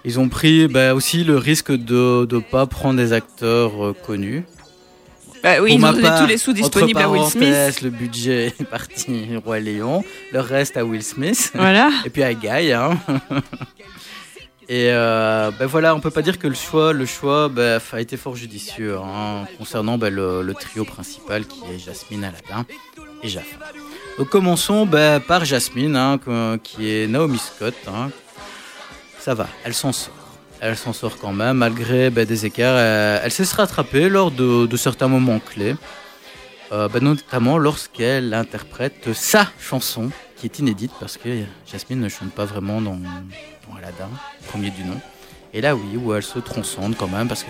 ils 0.06 0.20
ont 0.20 0.30
pris 0.30 0.68
bah, 0.68 0.94
aussi 0.94 1.24
le 1.24 1.38
risque 1.38 1.72
de 1.72 2.28
ne 2.32 2.40
pas 2.40 2.66
prendre 2.68 2.96
des 2.98 3.12
acteurs 3.12 3.86
euh, 3.88 3.94
connus. 4.06 4.44
Bah 5.44 5.62
oui, 5.62 5.74
ils 5.76 5.84
ont 5.86 5.92
donné 5.92 6.10
tous 6.20 6.28
les 6.28 6.38
sous 6.38 6.54
disponibles 6.54 7.00
entre 7.00 7.08
à 7.08 7.12
Will 7.12 7.30
Smith. 7.30 7.82
Le 7.82 7.90
budget 7.90 8.48
est 8.60 8.64
parti 8.70 9.36
Roi 9.44 9.60
Léon, 9.60 10.04
le 10.32 10.40
reste 10.40 10.78
à 10.78 10.86
Will 10.86 11.04
Smith. 11.04 11.52
Voilà. 11.56 11.90
Et 12.06 12.10
puis 12.10 12.24
à 12.24 12.34
Guy. 12.34 12.72
Hein. 12.72 13.00
Et 14.70 14.90
euh, 14.92 15.52
ben 15.60 15.66
voilà, 15.66 15.94
on 15.96 16.00
peut 16.00 16.12
pas 16.12 16.22
dire 16.22 16.40
que 16.40 16.48
le 16.48 16.54
choix, 16.54 16.94
le 16.94 17.06
choix 17.06 17.50
ben, 17.50 17.82
a 17.92 18.00
été 18.00 18.16
fort 18.16 18.36
judicieux 18.38 18.98
hein, 19.00 19.46
concernant 19.58 19.98
ben, 19.98 20.14
le, 20.14 20.42
le 20.44 20.54
trio 20.54 20.86
principal 20.86 21.46
qui 21.46 21.60
est 21.74 21.78
Jasmine, 21.80 22.24
Aladdin 22.24 22.66
et 23.22 23.28
Jafar. 23.28 23.60
Donc 24.18 24.30
commençons 24.30 24.86
ben, 24.86 25.20
par 25.20 25.44
Jasmine, 25.44 25.96
hein, 25.98 26.20
qui 26.64 26.90
est 26.90 27.08
Naomi 27.08 27.40
Scott. 27.40 27.74
hein. 27.90 28.12
Ça 29.20 29.34
va, 29.34 29.48
elle 29.66 29.74
s'en 29.74 29.92
sort. 29.92 30.14
Elle 30.64 30.78
s'en 30.78 30.94
sort 30.94 31.18
quand 31.18 31.34
même, 31.34 31.58
malgré 31.58 32.12
ben, 32.12 32.24
des 32.24 32.46
écarts. 32.46 32.76
euh, 32.78 33.20
elle 33.24 33.32
sait 33.32 33.46
se 33.46 33.56
rattraper 33.56 34.10
lors 34.10 34.30
de, 34.30 34.78
certains 34.78 35.08
moments 35.08 35.40
clés. 35.40 35.76
Euh, 36.72 36.88
ben, 36.88 37.04
notamment 37.04 37.58
lorsqu'elle 37.58 38.32
interprète 38.36 39.12
sa 39.14 39.48
chanson, 39.60 40.12
qui 40.38 40.46
est 40.46 40.60
inédite 40.60 40.92
parce 41.00 41.18
que 41.18 41.30
Jasmine 41.66 42.00
ne 42.00 42.10
chante 42.10 42.32
pas 42.32 42.46
vraiment 42.46 42.80
dans, 42.80 42.96
dans 42.96 43.76
Aladdin, 43.76 44.10
premier 44.50 44.70
du 44.70 44.84
nom. 44.84 45.02
Et 45.52 45.62
là, 45.62 45.76
oui, 45.76 45.98
où 45.98 46.14
elle 46.14 46.22
se 46.22 46.38
transcende 46.38 46.96
quand 46.96 47.08
même 47.08 47.28
parce 47.28 47.42
que 47.42 47.50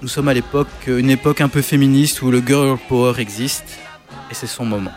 nous 0.00 0.08
sommes 0.08 0.28
à 0.28 0.34
l'époque, 0.34 0.68
une 0.86 1.10
époque 1.10 1.42
un 1.42 1.48
peu 1.48 1.60
féministe 1.60 2.22
où 2.22 2.30
le 2.30 2.40
girl 2.40 2.78
power 2.88 3.20
existe 3.20 3.78
et 4.30 4.34
c'est 4.34 4.46
son 4.46 4.64
moment. 4.64 4.92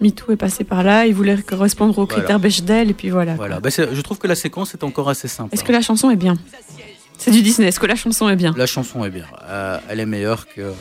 MeToo 0.00 0.32
est 0.32 0.36
passé 0.36 0.64
par 0.64 0.82
là, 0.82 1.06
il 1.06 1.14
voulait 1.14 1.36
correspondre 1.42 1.98
aux 1.98 2.04
Voilà. 2.06 2.20
critères 2.22 2.40
Bechdel, 2.40 2.90
et 2.90 2.94
puis 2.94 3.10
voilà. 3.10 3.34
Voilà, 3.34 3.60
Ben, 3.60 3.70
c'est- 3.70 3.94
je 3.94 4.00
trouve 4.00 4.18
que 4.18 4.26
la 4.26 4.34
séquence 4.34 4.74
est 4.74 4.82
encore 4.84 5.08
assez 5.08 5.28
simple. 5.28 5.54
Est-ce 5.54 5.64
que 5.64 5.72
la 5.72 5.80
chanson 5.82 6.10
est 6.10 6.16
bien? 6.16 6.36
C'est 7.18 7.30
du 7.30 7.42
Disney, 7.42 7.68
est-ce 7.68 7.78
que 7.80 7.86
la 7.86 7.96
chanson 7.96 8.28
est 8.30 8.36
bien? 8.36 8.54
La 8.56 8.66
chanson 8.66 9.04
est 9.04 9.10
bien. 9.10 9.26
Euh, 9.44 9.78
elle 9.88 10.00
est 10.00 10.06
meilleure 10.06 10.46
que 10.48 10.72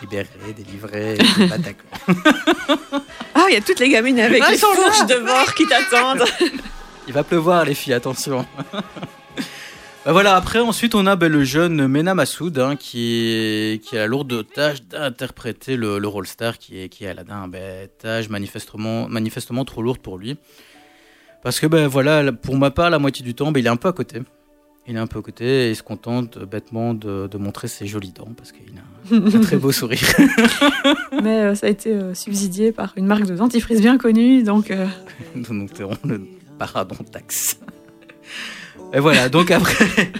Libéré, 0.00 0.26
délivré. 0.56 1.18
Ah, 3.34 3.46
il 3.48 3.54
y 3.54 3.56
a 3.56 3.60
toutes 3.60 3.80
les 3.80 3.88
gamines 3.90 4.18
avec 4.18 4.42
Ah, 4.44 4.50
les 4.50 4.56
fourches 4.58 5.06
de 5.06 5.18
bord 5.24 5.54
qui 5.54 5.66
t'attendent. 5.66 6.24
Il 7.06 7.12
va 7.14 7.22
pleuvoir, 7.22 7.64
les 7.64 7.74
filles, 7.74 7.92
attention. 7.94 8.44
Bah 10.06 10.12
voilà, 10.12 10.34
après, 10.34 10.60
ensuite, 10.60 10.94
on 10.94 11.06
a 11.06 11.14
ben, 11.14 11.30
le 11.30 11.44
jeune 11.44 11.86
Mena 11.86 12.14
Massoud 12.14 12.58
hein, 12.58 12.74
qui, 12.74 13.26
est, 13.28 13.84
qui 13.84 13.96
a 13.96 14.00
la 14.00 14.06
lourde 14.06 14.46
tâche 14.50 14.82
d'interpréter 14.82 15.76
le, 15.76 15.98
le 15.98 16.08
rôle 16.08 16.26
star 16.26 16.56
qui 16.56 16.80
est, 16.80 16.88
qui 16.88 17.04
est 17.04 17.08
Aladdin. 17.08 17.48
Ben, 17.48 17.86
tâche 17.98 18.30
manifestement, 18.30 19.08
manifestement 19.08 19.64
trop 19.66 19.82
lourde 19.82 19.98
pour 20.00 20.16
lui. 20.16 20.38
Parce 21.42 21.60
que, 21.60 21.66
ben 21.66 21.86
voilà, 21.86 22.32
pour 22.32 22.56
ma 22.56 22.70
part, 22.70 22.88
la 22.88 22.98
moitié 22.98 23.22
du 23.22 23.34
temps, 23.34 23.52
ben, 23.52 23.60
il 23.60 23.66
est 23.66 23.70
un 23.70 23.76
peu 23.76 23.88
à 23.88 23.92
côté. 23.92 24.22
Il 24.86 24.96
est 24.96 24.98
un 24.98 25.06
peu 25.06 25.18
à 25.18 25.22
côté 25.22 25.66
et 25.66 25.70
il 25.70 25.76
se 25.76 25.82
contente 25.82 26.38
euh, 26.38 26.46
bêtement 26.46 26.94
de, 26.94 27.28
de 27.30 27.36
montrer 27.36 27.68
ses 27.68 27.86
jolies 27.86 28.12
dents 28.12 28.32
parce 28.34 28.52
qu'il 28.52 28.62
a 28.78 29.14
un, 29.14 29.38
un 29.38 29.40
très 29.42 29.58
beau 29.58 29.70
sourire. 29.70 30.00
Mais 31.22 31.42
euh, 31.42 31.54
ça 31.54 31.66
a 31.66 31.70
été 31.70 31.92
euh, 31.92 32.14
subsidié 32.14 32.72
par 32.72 32.94
une 32.96 33.04
marque 33.06 33.26
de 33.26 33.36
dentifrice 33.36 33.82
bien 33.82 33.98
connue, 33.98 34.42
donc 34.42 34.70
euh, 34.70 34.86
Donc, 35.36 35.70
on 35.80 36.08
le 36.08 36.26
paradon 36.58 36.96
taxe. 37.04 37.60
Et 38.92 38.98
voilà, 39.00 39.28
donc 39.28 39.50
après, 39.52 40.10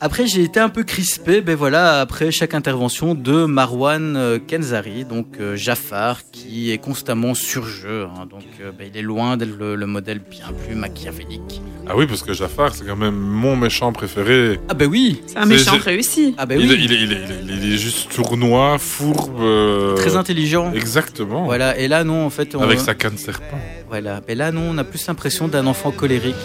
après 0.00 0.26
j'ai 0.26 0.42
été 0.42 0.60
un 0.60 0.68
peu 0.68 0.84
crispé, 0.84 1.40
ben 1.40 1.56
voilà, 1.56 2.00
après 2.00 2.30
chaque 2.30 2.54
intervention 2.54 3.14
de 3.14 3.44
Marwan 3.46 4.16
euh, 4.16 4.38
Kenzari, 4.38 5.04
donc 5.04 5.26
euh, 5.40 5.56
Jafar, 5.56 6.20
qui 6.30 6.70
est 6.70 6.78
constamment 6.78 7.34
sur 7.34 7.66
jeu. 7.66 8.04
hein. 8.04 8.26
donc 8.30 8.44
euh, 8.60 8.70
ben, 8.76 8.88
il 8.92 8.96
est 8.98 9.02
loin 9.02 9.36
d'être 9.36 9.56
le, 9.58 9.74
le 9.74 9.86
modèle 9.86 10.20
bien 10.20 10.46
plus 10.66 10.74
machiavélique. 10.76 11.60
Ah 11.88 11.96
oui, 11.96 12.06
parce 12.06 12.22
que 12.22 12.32
Jafar, 12.32 12.72
c'est 12.76 12.84
quand 12.86 12.94
même 12.94 13.16
mon 13.16 13.56
méchant 13.56 13.92
préféré. 13.92 14.60
Ah 14.68 14.74
ben 14.74 14.86
oui 14.88 15.20
c'est 15.26 15.36
un 15.38 15.46
méchant 15.46 15.76
réussi. 15.84 16.32
Ah 16.38 16.46
ben 16.46 16.60
il, 16.60 16.68
oui 16.68 16.74
est, 16.74 16.84
il, 16.84 16.92
est, 16.92 16.96
il, 17.02 17.12
est, 17.12 17.16
il 17.16 17.50
est- 17.50 17.54
il 17.66 17.74
est 17.74 17.76
juste 17.76 18.08
tournois, 18.14 18.78
fourbe. 18.78 19.40
euh, 19.40 19.94
Très 19.96 20.14
intelligent. 20.14 20.72
Exactement. 20.72 21.44
Voilà, 21.44 21.76
et 21.76 21.88
là 21.88 22.04
non, 22.04 22.24
en 22.24 22.30
fait, 22.30 22.54
on, 22.54 22.60
Avec 22.62 22.78
sa 22.78 22.94
canne 22.94 23.18
serpent. 23.18 23.58
Voilà, 23.88 24.20
mais 24.28 24.36
là 24.36 24.52
non, 24.52 24.68
on 24.70 24.78
a 24.78 24.84
plus 24.84 25.04
l'impression 25.08 25.48
d'un 25.48 25.66
enfant 25.66 25.90
colérique. 25.90 26.36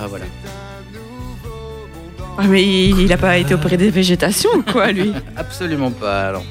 Ah 0.00 0.06
voilà. 0.06 0.24
Ah, 2.38 2.46
mais 2.46 2.62
il, 2.62 3.00
il 3.00 3.12
a 3.12 3.16
pas 3.16 3.36
été 3.36 3.54
opéré 3.54 3.76
des 3.76 3.90
végétations, 3.90 4.62
quoi, 4.62 4.92
lui 4.92 5.12
Absolument 5.36 5.90
pas. 5.90 6.28
Alors, 6.28 6.44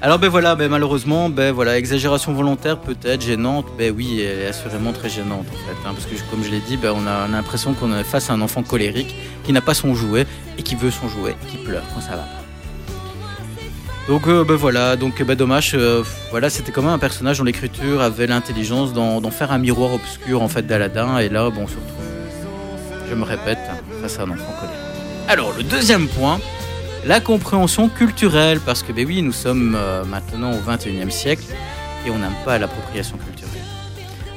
alors 0.00 0.20
ben 0.20 0.28
voilà, 0.28 0.54
ben 0.54 0.70
malheureusement, 0.70 1.28
ben 1.28 1.50
voilà, 1.50 1.76
exagération 1.76 2.32
volontaire 2.32 2.78
peut-être 2.78 3.20
gênante. 3.20 3.66
Ben 3.76 3.92
oui, 3.96 4.20
elle 4.20 4.38
est 4.38 4.46
assurément 4.46 4.92
très 4.92 5.08
gênante 5.08 5.46
en 5.48 5.56
fait, 5.66 5.88
hein, 5.88 5.92
parce 5.92 6.06
que 6.06 6.14
comme 6.30 6.44
je 6.44 6.50
l'ai 6.50 6.60
dit, 6.60 6.76
ben 6.76 6.92
on 6.94 7.04
a 7.04 7.26
l'impression 7.26 7.74
qu'on 7.74 7.92
est 7.98 8.04
face 8.04 8.30
à 8.30 8.34
un 8.34 8.40
enfant 8.42 8.62
colérique 8.62 9.16
qui 9.42 9.52
n'a 9.52 9.60
pas 9.60 9.74
son 9.74 9.96
jouet 9.96 10.24
et 10.56 10.62
qui 10.62 10.76
veut 10.76 10.92
son 10.92 11.08
jouet, 11.08 11.34
qui 11.48 11.56
pleure 11.56 11.82
quand 11.92 12.00
ça 12.00 12.10
va 12.10 12.16
pas. 12.18 12.44
Donc 14.06 14.28
euh, 14.28 14.44
ben 14.44 14.54
voilà, 14.54 14.94
donc 14.94 15.20
ben 15.20 15.34
dommage, 15.34 15.72
euh, 15.74 16.04
voilà, 16.30 16.48
c'était 16.48 16.70
quand 16.70 16.82
même 16.82 16.92
un 16.92 16.98
personnage 16.98 17.38
dont 17.38 17.44
l'écriture 17.44 18.00
avait 18.00 18.28
l'intelligence 18.28 18.92
d'en 18.92 19.30
faire 19.32 19.50
un 19.50 19.58
miroir 19.58 19.92
obscur 19.92 20.42
en 20.42 20.48
fait 20.48 20.64
d'Aladin, 20.64 21.18
et 21.18 21.28
là, 21.28 21.50
bon, 21.50 21.64
on 21.64 21.66
se 21.66 21.74
retrouve, 21.74 22.07
je 23.08 23.14
me 23.14 23.24
répète, 23.24 23.58
face 24.02 24.18
à 24.18 24.22
un 24.22 24.30
enfant. 24.30 24.54
Alors, 25.28 25.52
le 25.56 25.62
deuxième 25.62 26.08
point, 26.08 26.40
la 27.04 27.20
compréhension 27.20 27.88
culturelle, 27.88 28.60
parce 28.60 28.82
que 28.82 28.92
ben 28.92 29.06
oui, 29.06 29.22
nous 29.22 29.32
sommes 29.32 29.76
euh, 29.78 30.04
maintenant 30.04 30.52
au 30.52 30.70
21e 30.70 31.10
siècle 31.10 31.44
et 32.06 32.10
on 32.10 32.18
n'aime 32.18 32.34
pas 32.44 32.58
l'appropriation 32.58 33.16
culturelle. 33.18 33.62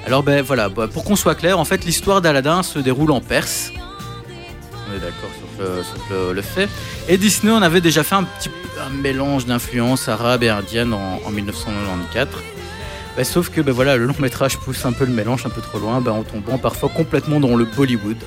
Alors 0.05 0.23
ben 0.23 0.41
voilà, 0.41 0.69
bah, 0.69 0.87
pour 0.91 1.03
qu'on 1.03 1.15
soit 1.15 1.35
clair, 1.35 1.59
en 1.59 1.65
fait 1.65 1.85
l'histoire 1.85 2.21
d'Aladin 2.21 2.63
se 2.63 2.79
déroule 2.79 3.11
en 3.11 3.21
Perse. 3.21 3.71
On 4.89 4.95
est 4.95 4.99
d'accord 4.99 5.29
sur, 6.07 6.33
le, 6.33 6.41
fait. 6.41 6.67
Et 7.07 7.17
Disney 7.17 7.53
en 7.53 7.61
avait 7.61 7.81
déjà 7.81 8.03
fait 8.03 8.15
un 8.15 8.23
petit 8.23 8.49
un 8.85 8.89
mélange 8.89 9.45
d'influences 9.45 10.09
arabes 10.09 10.43
et 10.43 10.49
indiennes 10.49 10.93
en, 10.93 11.21
en 11.25 11.29
1994. 11.29 12.41
Ben, 13.15 13.23
sauf 13.23 13.49
que 13.49 13.61
ben 13.61 13.71
voilà, 13.73 13.95
le 13.97 14.05
long 14.05 14.15
métrage 14.19 14.57
pousse 14.57 14.85
un 14.85 14.91
peu 14.91 15.05
le 15.05 15.13
mélange 15.13 15.45
un 15.45 15.49
peu 15.49 15.61
trop 15.61 15.79
loin, 15.79 16.01
ben, 16.01 16.11
en 16.11 16.23
tombant 16.23 16.57
parfois 16.57 16.89
complètement 16.89 17.39
dans 17.39 17.55
le 17.55 17.65
Bollywood. 17.65 18.17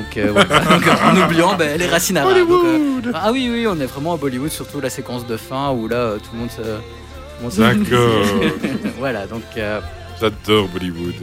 Donc, 0.00 0.16
euh. 0.16 0.32
Donc, 0.70 0.84
en 1.04 1.16
oubliant 1.24 1.54
ben, 1.56 1.78
les 1.78 1.86
racines 1.86 2.16
arabes. 2.16 2.38
Donc, 2.48 2.64
euh, 2.64 3.12
ah 3.14 3.30
oui, 3.32 3.48
oui, 3.52 3.66
on 3.66 3.78
est 3.80 3.86
vraiment 3.86 4.14
à 4.14 4.16
Bollywood, 4.16 4.50
surtout 4.50 4.80
la 4.80 4.90
séquence 4.90 5.26
de 5.26 5.36
fin 5.36 5.70
où 5.72 5.88
là, 5.88 5.96
euh, 5.96 6.16
tout 6.18 6.30
le 6.32 6.38
monde 6.40 6.50
se. 6.50 7.60
D'accord. 7.60 8.24
voilà, 8.98 9.26
donc. 9.26 9.42
euh, 9.56 9.80
J'adore 10.20 10.68
Bollywood. 10.68 11.14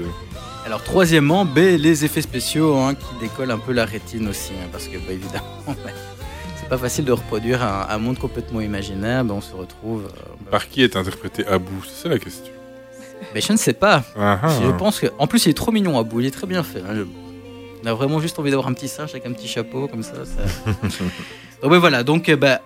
alors 0.65 0.83
troisièmement, 0.83 1.45
B, 1.45 1.57
les 1.57 2.03
effets 2.05 2.21
spéciaux 2.23 2.75
hein, 2.75 2.95
qui 2.95 3.05
décollent 3.21 3.51
un 3.51 3.59
peu 3.59 3.71
la 3.73 3.85
rétine 3.85 4.27
aussi, 4.27 4.53
hein, 4.53 4.67
parce 4.71 4.85
que 4.87 4.97
bah, 4.97 5.11
évidemment, 5.11 5.75
c'est 6.59 6.67
pas 6.69 6.77
facile 6.79 7.05
de 7.05 7.11
reproduire 7.11 7.61
un, 7.63 7.85
un 7.89 7.97
monde 7.99 8.17
complètement 8.17 8.61
imaginaire, 8.61 9.23
ben, 9.23 9.35
on 9.35 9.41
se 9.41 9.53
retrouve. 9.53 10.05
euh, 10.05 10.49
Par 10.51 10.67
qui 10.67 10.81
est 10.83 10.95
interprété 10.95 11.45
Abu? 11.45 11.71
C'est 11.87 12.03
ça 12.03 12.09
la 12.09 12.17
question. 12.17 12.51
mais 13.35 13.41
je 13.41 13.51
ne 13.53 13.57
sais 13.57 13.73
pas. 13.73 14.03
Ah, 14.19 14.39
ah. 14.41 14.49
Je 14.63 14.71
pense 14.71 14.99
que, 14.99 15.07
en 15.19 15.27
plus, 15.27 15.45
il 15.45 15.49
est 15.49 15.53
trop 15.53 15.71
mignon 15.71 15.99
à 15.99 16.03
bout, 16.03 16.19
il 16.21 16.25
est 16.27 16.31
très 16.31 16.47
bien 16.47 16.63
fait. 16.63 16.79
hein, 16.89 17.05
On 17.83 17.85
a 17.87 17.93
vraiment 17.93 18.19
juste 18.19 18.37
envie 18.39 18.49
d'avoir 18.49 18.67
un 18.67 18.73
petit 18.73 18.87
singe 18.87 19.11
avec 19.11 19.25
un 19.25 19.33
petit 19.33 19.47
chapeau 19.47 19.87
comme 19.87 20.03
ça. 20.03 20.25
ça- 20.25 20.71
donc 21.61 21.71
ben, 21.71 21.77
voilà, 21.77 22.03
donc 22.03 22.29
bah, 22.31 22.61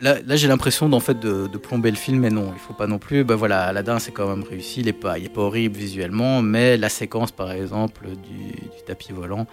là, 0.00 0.16
là 0.26 0.36
j'ai 0.36 0.48
l'impression 0.48 0.88
d'en 0.88 1.00
fait 1.00 1.18
de, 1.18 1.46
de 1.46 1.58
plomber 1.58 1.90
le 1.90 1.96
film, 1.96 2.20
mais 2.20 2.30
non, 2.30 2.52
il 2.54 2.58
faut 2.60 2.74
pas 2.74 2.86
non 2.86 2.98
plus. 2.98 3.24
Ben 3.24 3.34
voilà, 3.34 3.64
Aladdin 3.64 3.98
c'est 3.98 4.12
quand 4.12 4.28
même 4.28 4.42
réussi, 4.44 4.80
il 4.80 4.88
est 4.88 4.92
pas, 4.92 5.18
il 5.18 5.24
est 5.26 5.28
pas 5.32 5.40
horrible 5.42 5.76
visuellement, 5.76 6.42
mais 6.42 6.76
la 6.76 6.88
séquence 6.88 7.30
par 7.32 7.50
exemple 7.52 8.06
du, 8.08 8.52
du 8.52 8.82
tapis 8.86 9.12
volant, 9.12 9.46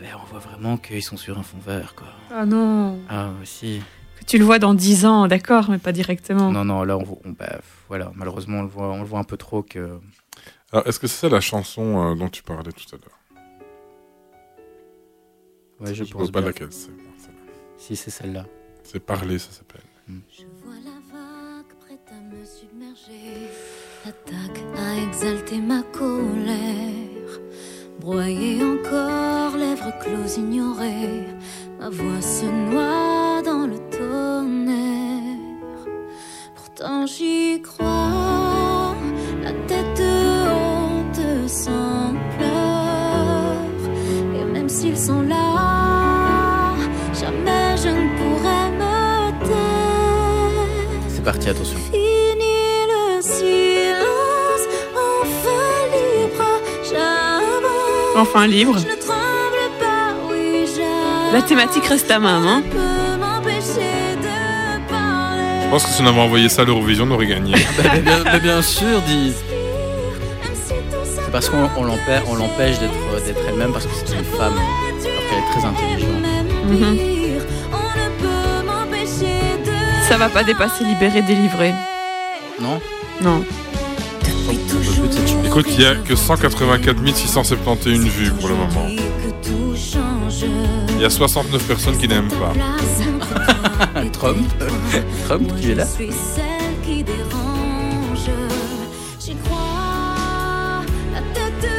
eh 0.00 0.06
on 0.20 0.26
voit 0.30 0.40
vraiment 0.40 0.76
qu'ils 0.76 1.02
sont 1.02 1.16
sur 1.16 1.38
un 1.38 1.42
fond 1.42 1.58
vert 1.64 1.94
quoi. 1.94 2.08
Ah 2.34 2.46
non. 2.46 2.98
Ah 3.08 3.28
aussi. 3.42 3.80
Que 4.18 4.24
tu 4.24 4.38
le 4.38 4.44
vois 4.44 4.58
dans 4.58 4.74
10 4.74 5.04
ans, 5.06 5.26
d'accord, 5.28 5.68
mais 5.70 5.78
pas 5.78 5.92
directement. 5.92 6.50
Non 6.50 6.64
non, 6.64 6.84
là 6.84 6.96
on, 6.96 7.02
on- 7.24 7.30
bah, 7.30 7.58
voilà, 7.88 8.10
malheureusement 8.14 8.60
on 8.60 8.62
le 8.62 8.68
voit, 8.68 8.88
on 8.88 9.00
le 9.00 9.04
voit 9.06 9.18
un 9.18 9.24
peu 9.24 9.36
trop 9.36 9.62
que. 9.62 9.98
Alors, 10.74 10.88
est-ce 10.88 10.98
que 10.98 11.06
c'est 11.06 11.20
ça 11.20 11.28
la 11.28 11.40
chanson 11.40 12.02
euh, 12.02 12.14
dont 12.16 12.28
tu 12.28 12.42
parlais 12.42 12.72
tout 12.72 12.96
à 12.96 12.98
l'heure? 12.98 13.20
Ouais, 15.78 15.94
je, 15.94 16.02
Je 16.02 16.12
pense 16.12 16.22
vois 16.22 16.32
pas 16.32 16.40
bien. 16.40 16.48
laquelle 16.48 16.72
c'est. 16.72 16.90
Si 17.78 17.94
c'est 17.94 18.10
celle-là. 18.10 18.44
C'est 18.82 18.98
Parler, 18.98 19.38
ça 19.38 19.52
s'appelle. 19.52 19.82
vois 20.64 20.74
la 20.84 20.98
vague 21.12 21.76
prête 21.78 22.10
à 22.10 22.20
me 22.20 22.44
submerger. 22.44 23.48
L'attaque 24.04 24.64
a 24.76 25.00
exalté 25.08 25.60
ma 25.60 25.82
colère. 25.84 27.38
Broyée 28.00 28.60
encore, 28.64 29.56
lèvres 29.56 29.96
closes 30.00 30.38
ignorées. 30.38 31.24
Ma 31.78 31.88
voix 31.88 32.20
se 32.20 32.46
noie 32.46 33.42
dans 33.44 33.68
le 33.68 33.78
tonnerre. 33.96 35.38
Pourtant 36.56 37.06
j'y 37.06 37.62
crois. 37.62 38.96
La 39.42 39.52
tête 39.68 39.93
sans 41.46 42.14
pleurs. 42.36 43.56
Et 44.40 44.44
même 44.44 44.68
s'ils 44.68 44.96
sont 44.98 45.22
là, 45.22 46.74
jamais 47.12 47.76
je 47.76 47.88
ne 47.88 48.16
pourrai 48.16 48.70
me 48.80 49.30
taire. 49.46 50.66
C'est 51.08 51.24
parti, 51.24 51.48
attention. 51.48 51.78
Fini 51.92 52.86
le 52.88 53.20
silence, 53.22 54.64
enfin 54.94 55.72
libre, 55.92 56.60
j'avance. 56.90 58.16
Enfin 58.16 58.46
libre. 58.46 58.78
Je 58.78 58.86
ne 58.86 58.94
tremble 59.00 59.66
pas, 59.80 60.14
oui, 60.30 60.66
j'avance. 60.74 61.32
La 61.32 61.42
thématique 61.42 61.86
reste 61.86 62.08
la 62.08 62.18
même. 62.18 62.46
Hein. 62.46 62.62
Je 65.64 65.68
pense 65.70 65.86
que 65.86 65.90
si 65.90 66.02
on 66.02 66.06
avait 66.06 66.20
envoyé 66.20 66.48
ça 66.48 66.62
à 66.62 66.64
l'Eurovision, 66.64 67.04
on 67.08 67.10
aurait 67.12 67.26
gagné. 67.26 67.54
Bah, 67.76 67.90
mais 67.92 68.00
bien, 68.00 68.22
mais 68.24 68.38
bien 68.38 68.62
sûr, 68.62 69.00
dit. 69.08 69.32
Parce 71.34 71.50
qu'on 71.50 71.68
on 71.76 71.82
l'empêche, 71.82 72.22
on 72.28 72.36
l'empêche 72.36 72.78
d'être, 72.78 73.24
d'être 73.26 73.40
elle-même 73.48 73.72
parce 73.72 73.86
que 73.86 73.90
c'est 73.92 74.14
une 74.14 74.22
femme, 74.22 74.52
alors 74.52 75.02
qu'elle 75.02 75.38
est 75.38 75.50
très 75.50 75.64
intelligente. 75.66 76.22
Mhm. 76.68 76.98
Ça 80.08 80.16
va 80.16 80.28
pas 80.28 80.44
dépasser 80.44 80.84
libéré, 80.84 81.22
délivré. 81.22 81.74
Non 82.62 82.80
Non. 83.20 83.44
Écoute, 85.44 85.66
il 85.70 85.82
y 85.82 85.86
a 85.86 85.96
que 85.96 86.14
184 86.14 87.04
671 87.04 87.98
vues 88.04 88.30
pour 88.30 88.48
le 88.48 88.54
moment. 88.54 88.86
Il 90.90 91.00
y 91.00 91.04
a 91.04 91.10
69 91.10 91.64
personnes 91.64 91.98
qui 91.98 92.06
n'aiment 92.06 92.28
pas. 92.28 92.52
Trump, 94.12 94.38
Trump 95.26 95.52
qui 95.60 95.72
est 95.72 95.74
là. 95.74 95.86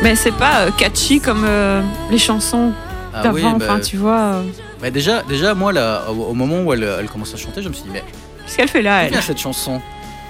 Mais 0.03 0.15
c'est 0.15 0.31
pas 0.33 0.61
euh, 0.65 0.71
catchy 0.77 1.19
comme 1.19 1.43
euh, 1.45 1.81
les 2.11 2.17
chansons 2.17 2.71
Ah 3.13 3.23
d'avant. 3.23 3.35
oui, 3.35 3.41
bah- 3.43 3.51
Enfin, 3.61 3.79
tu 3.79 3.97
vois. 3.97 4.19
euh, 4.19 4.41
Mais 4.81 4.91
déjà, 4.91 5.23
déjà, 5.23 5.53
moi, 5.55 5.71
là, 5.73 6.03
au, 6.09 6.33
moment 6.33 6.61
où 6.61 6.73
elle, 6.73 6.83
elle 6.99 7.07
commence 7.09 7.33
à 7.33 7.37
chanter, 7.37 7.61
je 7.61 7.69
me 7.69 7.73
suis 7.73 7.83
dit, 7.83 7.89
mais 7.91 8.03
Qu'est-ce 8.45 8.57
qu'elle 8.57 8.67
fait 8.69 8.81
là, 8.83 9.03
elle 9.05 9.21
cette 9.23 9.39
chanson? 9.39 9.81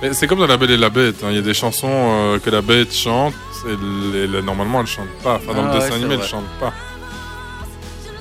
Mais 0.01 0.13
c'est 0.13 0.27
comme 0.27 0.39
dans 0.39 0.47
La 0.47 0.57
Belle 0.57 0.71
et 0.71 0.77
la 0.77 0.89
Bête. 0.89 1.15
hein. 1.23 1.27
Il 1.31 1.35
y 1.35 1.39
a 1.39 1.41
des 1.41 1.53
chansons 1.53 1.89
euh, 1.91 2.39
que 2.39 2.49
la 2.49 2.61
bête 2.61 2.93
chante. 2.93 3.33
Et 3.67 3.71
elle- 3.71 4.35
elle- 4.35 4.45
normalement, 4.45 4.81
elle 4.81 4.87
chante 4.87 5.07
pas. 5.23 5.35
Enfin, 5.35 5.53
dans 5.53 5.65
Ah 5.67 5.73
le 5.73 5.79
ouais, 5.79 5.79
dessin 5.85 5.95
animé, 5.95 6.13
elle 6.13 6.19
vrai. 6.19 6.27
chante 6.27 6.45
pas. 6.59 6.71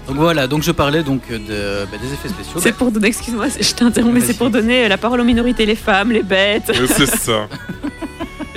Donc 0.08 0.16
voilà, 0.16 0.46
donc 0.46 0.62
je 0.62 0.70
parlais 0.72 1.02
donc 1.02 1.22
de, 1.30 1.86
bah, 1.90 1.96
des 2.00 2.12
effets 2.12 2.28
spéciaux. 2.28 2.60
C'est 2.60 2.72
pour 2.72 2.90
donner, 2.90 3.08
excuse-moi, 3.08 3.46
je 3.58 3.72
t'interromps, 3.74 4.12
mais 4.12 4.20
c'est 4.20 4.34
pour 4.36 4.50
donner 4.50 4.86
la 4.88 4.98
parole 4.98 5.20
aux 5.20 5.24
minorités, 5.24 5.64
les 5.64 5.76
femmes, 5.76 6.12
les 6.12 6.22
bêtes. 6.22 6.70
Mais 6.78 6.86
c'est 6.86 7.06
ça. 7.06 7.48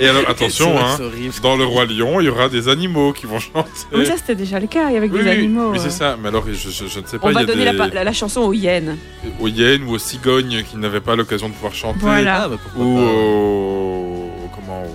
Et 0.00 0.06
alors, 0.08 0.22
attention, 0.28 0.78
hein, 0.78 0.96
dans 1.42 1.56
le 1.56 1.64
Roi 1.64 1.84
Lion, 1.86 2.20
il 2.20 2.26
y 2.26 2.28
aura 2.28 2.48
des 2.48 2.68
animaux 2.68 3.12
qui 3.12 3.26
vont 3.26 3.40
chanter. 3.40 3.68
Mais 3.92 4.04
ça, 4.04 4.16
c'était 4.16 4.36
déjà 4.36 4.60
le 4.60 4.66
cas 4.68 4.86
avec 4.86 5.12
Oui, 5.12 5.18
des 5.18 5.24
oui, 5.24 5.30
animaux. 5.30 5.70
Mais 5.72 5.78
euh. 5.78 5.82
c'est 5.82 5.90
ça. 5.90 6.16
Mais 6.22 6.28
alors, 6.28 6.44
je, 6.46 6.52
je- 6.52 6.86
je 6.86 7.00
ne 7.00 7.06
sais 7.06 7.18
pas. 7.18 7.26
On 7.26 7.30
il 7.30 7.32
y 7.32 7.34
va 7.34 7.40
a 7.40 7.44
donner 7.44 7.64
des... 7.64 7.72
la, 7.72 7.86
la, 7.88 8.04
la 8.04 8.12
chanson 8.12 8.42
aux 8.42 8.52
hyènes. 8.52 8.96
aux 9.40 9.48
hyènes 9.48 9.82
ou 9.84 9.94
aux 9.94 9.98
cigognes 9.98 10.62
qui 10.70 10.76
n'avaient 10.76 11.00
pas 11.00 11.16
l'occasion 11.16 11.48
de 11.48 11.54
pouvoir 11.54 11.74
chanter. 11.74 11.98
Voilà. 12.00 12.42
Ah, 12.44 12.48
bah, 12.48 12.56
pourquoi 12.62 12.84
ou 12.84 12.94
pas. 12.96 13.02
aux... 13.02 14.30
comment 14.54 14.82
au... 14.84 14.94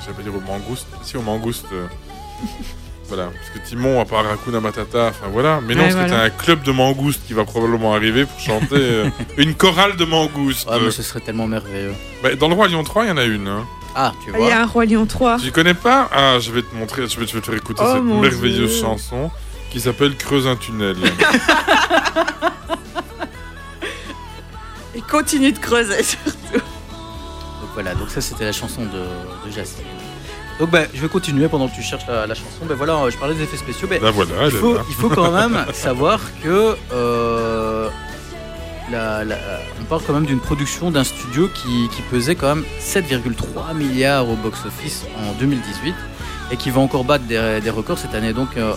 J'allais 0.00 0.16
pas 0.16 0.22
dire 0.22 0.32
aux 0.34 0.40
mangoustes. 0.50 0.86
Si, 1.02 1.16
aux 1.18 1.22
mangoustes. 1.22 1.66
euh, 1.74 1.86
voilà. 3.08 3.24
Parce 3.34 3.50
que 3.50 3.68
Timon, 3.68 4.00
à 4.00 4.04
part 4.06 4.24
Hakuna 4.30 4.60
Matata, 4.60 5.08
enfin 5.10 5.26
voilà. 5.30 5.60
Mais 5.66 5.74
non, 5.74 5.82
Ouais, 5.82 5.88
parce 5.92 5.94
que 6.04 6.08
voilà. 6.08 6.16
t'as 6.16 6.24
un 6.24 6.30
club 6.30 6.62
de 6.62 6.72
mangoustes 6.72 7.20
qui 7.26 7.34
va 7.34 7.44
probablement 7.44 7.94
arriver 7.94 8.24
pour 8.24 8.40
chanter 8.40 8.76
euh, 8.76 9.08
une 9.36 9.54
chorale 9.54 9.96
de 9.96 10.04
mangoustes. 10.06 10.66
Ah, 10.70 10.78
mais 10.82 10.90
ce 10.90 11.02
serait 11.02 11.20
tellement 11.20 11.46
merveilleux. 11.46 11.92
Bah, 12.22 12.34
dans 12.34 12.48
le 12.48 12.54
Roi 12.54 12.68
Lion 12.68 12.82
3, 12.82 13.04
il 13.04 13.08
y 13.08 13.10
en 13.12 13.16
a 13.18 13.24
une. 13.24 13.48
hein. 13.48 13.66
Ah, 13.98 14.12
tu 14.22 14.30
Il 14.30 14.34
y 14.34 14.38
vois. 14.38 14.52
a 14.54 14.60
un 14.62 14.66
Roi 14.66 14.84
Lion 14.84 15.06
3. 15.06 15.38
Tu 15.38 15.50
connais 15.52 15.72
pas? 15.74 16.08
Ah, 16.14 16.36
je 16.38 16.50
vais 16.52 16.60
te 16.62 16.74
montrer, 16.74 17.06
je 17.08 17.18
vais, 17.18 17.26
je 17.26 17.32
vais 17.34 17.40
te 17.40 17.46
faire 17.46 17.54
écouter 17.54 17.82
Oh, 17.82 17.92
cette 17.94 18.02
merveilleuse 18.04 18.70
Dieu. 18.72 18.80
chanson 18.82 19.30
qui 19.72 19.80
s'appelle 19.80 20.14
Creuse 20.16 20.46
un 20.46 20.56
tunnel. 20.56 20.96
Et 24.94 25.00
continue 25.02 25.52
de 25.52 25.58
creuser. 25.58 26.02
Donc 26.52 27.70
voilà, 27.74 27.94
donc 27.94 28.08
ça 28.10 28.20
c'était 28.20 28.44
la 28.44 28.52
chanson 28.52 28.82
de, 28.82 28.88
de 28.88 29.50
Jacqueline. 29.54 29.84
Donc 30.58 30.70
bah, 30.70 30.84
je 30.94 31.00
vais 31.02 31.08
continuer 31.08 31.48
pendant 31.48 31.68
que 31.68 31.74
tu 31.74 31.82
cherches 31.82 32.06
la, 32.08 32.26
la 32.26 32.34
chanson. 32.34 32.64
Ben 32.66 32.74
voilà, 32.74 32.98
je 33.10 33.16
parlais 33.18 33.34
des 33.34 33.42
effets 33.42 33.58
spéciaux. 33.58 33.88
Ben, 33.88 34.02
Là 34.02 34.10
voilà, 34.10 34.50
faut, 34.50 34.78
il 34.88 34.94
faut 34.94 35.10
quand 35.10 35.30
même 35.30 35.66
savoir 35.74 36.20
que 36.42 36.76
euh, 36.92 37.90
on 38.92 39.84
parle 39.88 40.02
quand 40.06 40.12
même 40.12 40.26
d'une 40.26 40.40
production 40.40 40.90
d'un 40.90 41.04
studio 41.04 41.48
qui, 41.48 41.88
pesait 42.10 42.34
quand 42.34 42.54
même 42.54 42.64
7,3 42.80 43.76
milliards 43.76 44.28
au 44.28 44.36
box-office 44.36 45.06
en 45.18 45.32
2018 45.38 45.94
et 46.52 46.56
qui 46.56 46.70
va 46.70 46.80
encore 46.80 47.04
battre 47.04 47.24
des, 47.24 47.70
records 47.70 47.98
cette 47.98 48.14
année. 48.14 48.32
Donc 48.32 48.56
euh, 48.56 48.74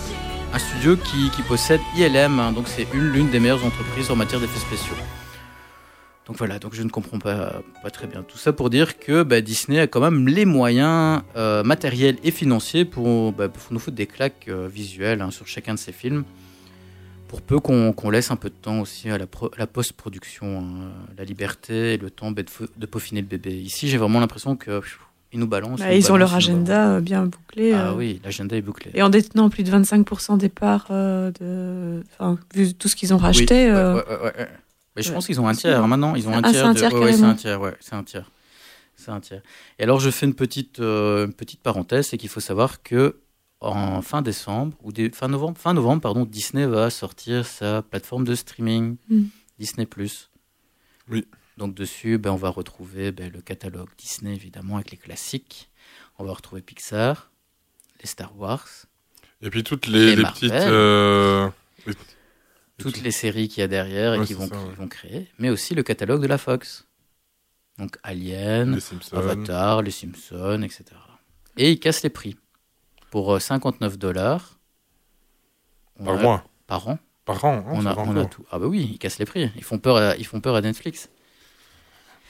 un 0.52 0.58
studio 0.58 0.96
qui, 0.96 1.42
possède 1.42 1.80
ILM, 1.96 2.38
hein, 2.38 2.52
donc 2.52 2.66
c'est 2.66 2.86
une 2.92 3.10
l'une 3.12 3.30
des 3.30 3.40
meilleures 3.40 3.64
entreprises 3.64 4.10
en 4.10 4.16
matière 4.16 4.40
d'effets 4.40 4.58
spéciaux. 4.58 4.96
Donc 6.26 6.36
voilà, 6.36 6.58
donc 6.58 6.74
je 6.74 6.82
ne 6.82 6.88
comprends 6.88 7.18
pas, 7.18 7.60
pas 7.82 7.90
très 7.90 8.06
bien 8.06 8.22
tout 8.22 8.38
ça 8.38 8.52
pour 8.52 8.70
dire 8.70 9.00
que 9.00 9.24
bah, 9.24 9.40
Disney 9.40 9.80
a 9.80 9.88
quand 9.88 10.00
même 10.00 10.28
les 10.28 10.44
moyens 10.44 11.22
euh, 11.36 11.64
matériels 11.64 12.18
et 12.22 12.30
financiers 12.30 12.84
pour, 12.84 13.32
bah, 13.32 13.48
pour 13.48 13.62
nous 13.72 13.80
foutre 13.80 13.96
des 13.96 14.06
claques 14.06 14.46
euh, 14.48 14.68
visuelles 14.72 15.22
hein, 15.22 15.30
sur 15.30 15.48
chacun 15.48 15.74
de 15.74 15.78
ces 15.78 15.92
films. 15.92 16.24
Pour 17.30 17.42
peu 17.42 17.60
qu'on 17.60 18.10
laisse 18.10 18.32
un 18.32 18.36
peu 18.36 18.48
de 18.50 18.54
temps 18.56 18.80
aussi 18.80 19.08
à 19.08 19.16
la, 19.16 19.28
pro- 19.28 19.52
la 19.56 19.68
post-production, 19.68 20.58
hein, 20.58 20.90
la 21.16 21.22
liberté 21.24 21.94
et 21.94 21.96
le 21.96 22.10
temps 22.10 22.32
de, 22.32 22.42
peaufiner 22.86 23.20
le 23.20 23.26
bébé. 23.28 23.52
Ici, 23.56 23.86
j'ai 23.88 23.98
vraiment 23.98 24.18
l'impression 24.18 24.56
que 24.56 24.80
pff, 24.80 24.98
ils 25.32 25.38
nous 25.38 25.46
balancent. 25.46 25.78
Bah, 25.78 25.86
nous 25.90 25.94
ils 25.96 26.10
ont 26.10 26.16
leur 26.16 26.34
agenda 26.34 26.96
euh, 26.96 27.00
bien 27.00 27.26
bouclé. 27.26 27.70
Ah 27.72 27.90
euh, 27.90 27.94
oui, 27.94 28.20
l'agenda 28.24 28.56
est 28.56 28.62
bouclé. 28.62 28.90
Et 28.94 29.02
en 29.02 29.10
détenant 29.10 29.48
plus 29.48 29.62
de 29.62 29.70
25% 29.70 30.38
des 30.38 30.48
parts 30.48 30.88
euh, 30.90 31.30
de. 31.40 32.02
Enfin, 32.18 32.36
vu 32.52 32.74
tout 32.74 32.88
ce 32.88 32.96
qu'ils 32.96 33.14
ont 33.14 33.18
racheté. 33.18 33.66
Oui, 33.66 33.70
euh, 33.76 33.94
ouais, 33.94 34.04
ouais, 34.08 34.16
ouais, 34.24 34.36
ouais. 34.38 34.48
Mais 34.96 35.02
je 35.02 35.12
pense 35.12 35.26
qu'ils 35.26 35.40
ont 35.40 35.46
un 35.46 35.54
tiers 35.54 35.80
hein, 35.84 35.86
maintenant. 35.86 36.16
Ils 36.16 36.26
ont 36.28 36.34
un 36.34 36.40
Ah, 36.42 36.48
c'est 36.48 36.54
tiers. 36.54 36.66
un 36.66 36.72
de- 36.74 36.78
tiers, 36.78 36.90
carrément. 36.90 37.28
un 37.28 37.34
tiers. 37.34 37.60
Ouais, 37.60 37.74
c'est 37.78 37.94
un 37.94 38.02
tiers. 38.02 38.28
C'est 38.96 39.12
un 39.12 39.20
tiers. 39.20 39.40
Et 39.78 39.84
alors, 39.84 40.00
je 40.00 40.10
fais 40.10 40.26
une 40.26 40.34
petite, 40.34 40.80
une 40.80 41.32
petite 41.32 41.60
parenthèse, 41.62 42.08
c'est 42.08 42.18
qu'il 42.18 42.28
faut 42.28 42.40
savoir 42.40 42.82
que 42.82 43.20
en 43.60 44.00
fin 44.02 44.22
décembre 44.22 44.76
ou 44.82 44.92
des, 44.92 45.10
fin 45.10 45.28
novembre, 45.28 45.58
fin 45.58 45.74
novembre, 45.74 46.00
pardon, 46.02 46.24
Disney 46.24 46.66
va 46.66 46.88
sortir 46.90 47.46
sa 47.46 47.82
plateforme 47.82 48.24
de 48.24 48.34
streaming, 48.34 48.96
Mm. 49.08 49.24
Disney+. 49.58 49.86
Oui. 51.08 51.26
Donc 51.58 51.74
dessus, 51.74 52.16
ben, 52.18 52.30
on 52.30 52.36
va 52.36 52.48
retrouver 52.48 53.12
ben, 53.12 53.30
le 53.30 53.42
catalogue 53.42 53.90
Disney 53.98 54.34
évidemment 54.34 54.76
avec 54.76 54.90
les 54.90 54.96
classiques. 54.96 55.68
On 56.18 56.24
va 56.24 56.32
retrouver 56.32 56.62
Pixar, 56.62 57.30
les 58.00 58.06
Star 58.06 58.34
Wars, 58.38 58.66
Et 59.42 59.50
puis 59.50 59.62
toutes 59.62 59.86
les, 59.86 60.06
Les 60.10 60.16
les 60.16 60.22
Marvel. 60.22 60.50
petites. 60.50 60.52
euh, 60.52 61.50
toutes 62.78 63.02
les 63.02 63.10
séries 63.10 63.48
qu'il 63.48 63.60
y 63.60 63.64
a 63.64 63.68
derrière 63.68 64.14
et 64.14 64.24
qui 64.24 64.32
vont, 64.34 64.48
ça, 64.48 64.56
qui 64.56 64.64
ouais. 64.64 64.74
vont 64.74 64.88
créer, 64.88 65.28
mais 65.38 65.50
aussi 65.50 65.74
le 65.74 65.82
catalogue 65.82 66.22
de 66.22 66.26
la 66.26 66.38
Fox. 66.38 66.86
Donc 67.78 67.98
Alien, 68.02 68.74
Les 68.74 68.80
Simpsons. 68.80 69.16
Avatar, 69.16 69.82
les 69.82 69.90
Simpsons, 69.90 70.62
etc. 70.62 70.84
Et 71.58 71.72
ils 71.72 71.78
cassent 71.80 72.02
les 72.02 72.10
prix. 72.10 72.36
Pour 73.10 73.34
euh, 73.34 73.38
59 73.38 73.98
dollars. 73.98 74.58
Par 76.04 76.16
mois. 76.16 76.44
Par 76.66 76.88
an. 76.88 76.98
Par 77.24 77.44
an, 77.44 77.58
hein, 77.58 77.64
on, 77.68 77.86
a, 77.86 77.96
on 77.98 78.16
a 78.16 78.24
tout. 78.24 78.44
Ah 78.50 78.58
bah 78.58 78.66
oui, 78.66 78.88
ils 78.92 78.98
cassent 78.98 79.18
les 79.18 79.26
prix. 79.26 79.50
Ils 79.56 79.64
font 79.64 79.78
peur 79.78 79.96
à, 79.96 80.16
ils 80.16 80.26
font 80.26 80.40
peur 80.40 80.54
à 80.54 80.60
Netflix. 80.60 81.10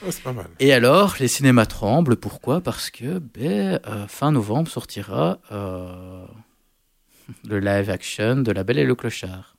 C'est 0.09 0.23
pas 0.23 0.33
mal. 0.33 0.47
Et 0.59 0.73
alors, 0.73 1.17
les 1.21 1.29
cinémas 1.29 1.67
tremblent. 1.67 2.17
Pourquoi? 2.17 2.61
Parce 2.61 2.91
que 2.91 3.19
ben, 3.19 3.81
euh, 3.87 4.07
fin 4.09 4.33
novembre 4.33 4.69
sortira 4.69 5.39
euh, 5.53 6.25
le 7.45 7.61
live 7.61 7.91
action 7.91 8.37
de 8.37 8.51
La 8.51 8.65
Belle 8.65 8.79
et 8.79 8.85
le 8.85 8.95
Clochard. 8.95 9.57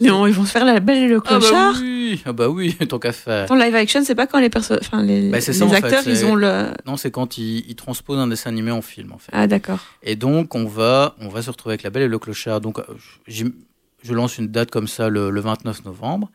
Non, 0.00 0.26
ils 0.26 0.32
vont 0.32 0.44
se 0.44 0.50
faire 0.50 0.64
la 0.64 0.80
belle 0.80 1.04
et 1.04 1.08
le 1.08 1.20
clochard. 1.20 1.52
Ah 1.52 1.72
bah 1.74 1.78
oui, 1.80 2.22
ah 2.24 2.32
bah 2.32 2.48
oui 2.48 2.74
tant 2.88 2.98
qu'à 2.98 3.12
faire. 3.12 3.46
Ton 3.46 3.54
live 3.54 3.74
action, 3.74 4.02
c'est 4.04 4.14
pas 4.14 4.26
quand 4.26 4.40
les 4.40 4.48
perso... 4.50 4.74
enfin, 4.80 5.02
les, 5.02 5.28
Bah, 5.30 5.40
c'est 5.40 5.52
les 5.52 5.58
ça, 5.58 5.64
en 5.66 5.68
fait, 5.68 5.76
acteurs, 5.76 6.02
ils 6.06 6.24
ont 6.24 6.34
le. 6.34 6.68
Non, 6.86 6.96
c'est 6.96 7.10
quand 7.10 7.38
ils, 7.38 7.64
ils 7.68 7.76
transposent 7.76 8.18
un 8.18 8.26
dessin 8.26 8.50
animé 8.50 8.70
en 8.70 8.82
film, 8.82 9.12
en 9.12 9.18
fait. 9.18 9.30
Ah, 9.32 9.46
d'accord. 9.46 9.80
Et 10.02 10.16
donc, 10.16 10.54
on 10.54 10.66
va, 10.66 11.14
on 11.20 11.28
va 11.28 11.42
se 11.42 11.50
retrouver 11.50 11.74
avec 11.74 11.82
La 11.82 11.90
Belle 11.90 12.04
et 12.04 12.08
le 12.08 12.18
Clochard. 12.18 12.60
Donc, 12.60 12.78
euh, 12.78 12.84
je 13.28 14.14
lance 14.14 14.38
une 14.38 14.48
date 14.48 14.70
comme 14.70 14.88
ça 14.88 15.08
le, 15.08 15.30
le 15.30 15.40
29 15.40 15.84
novembre 15.84 16.30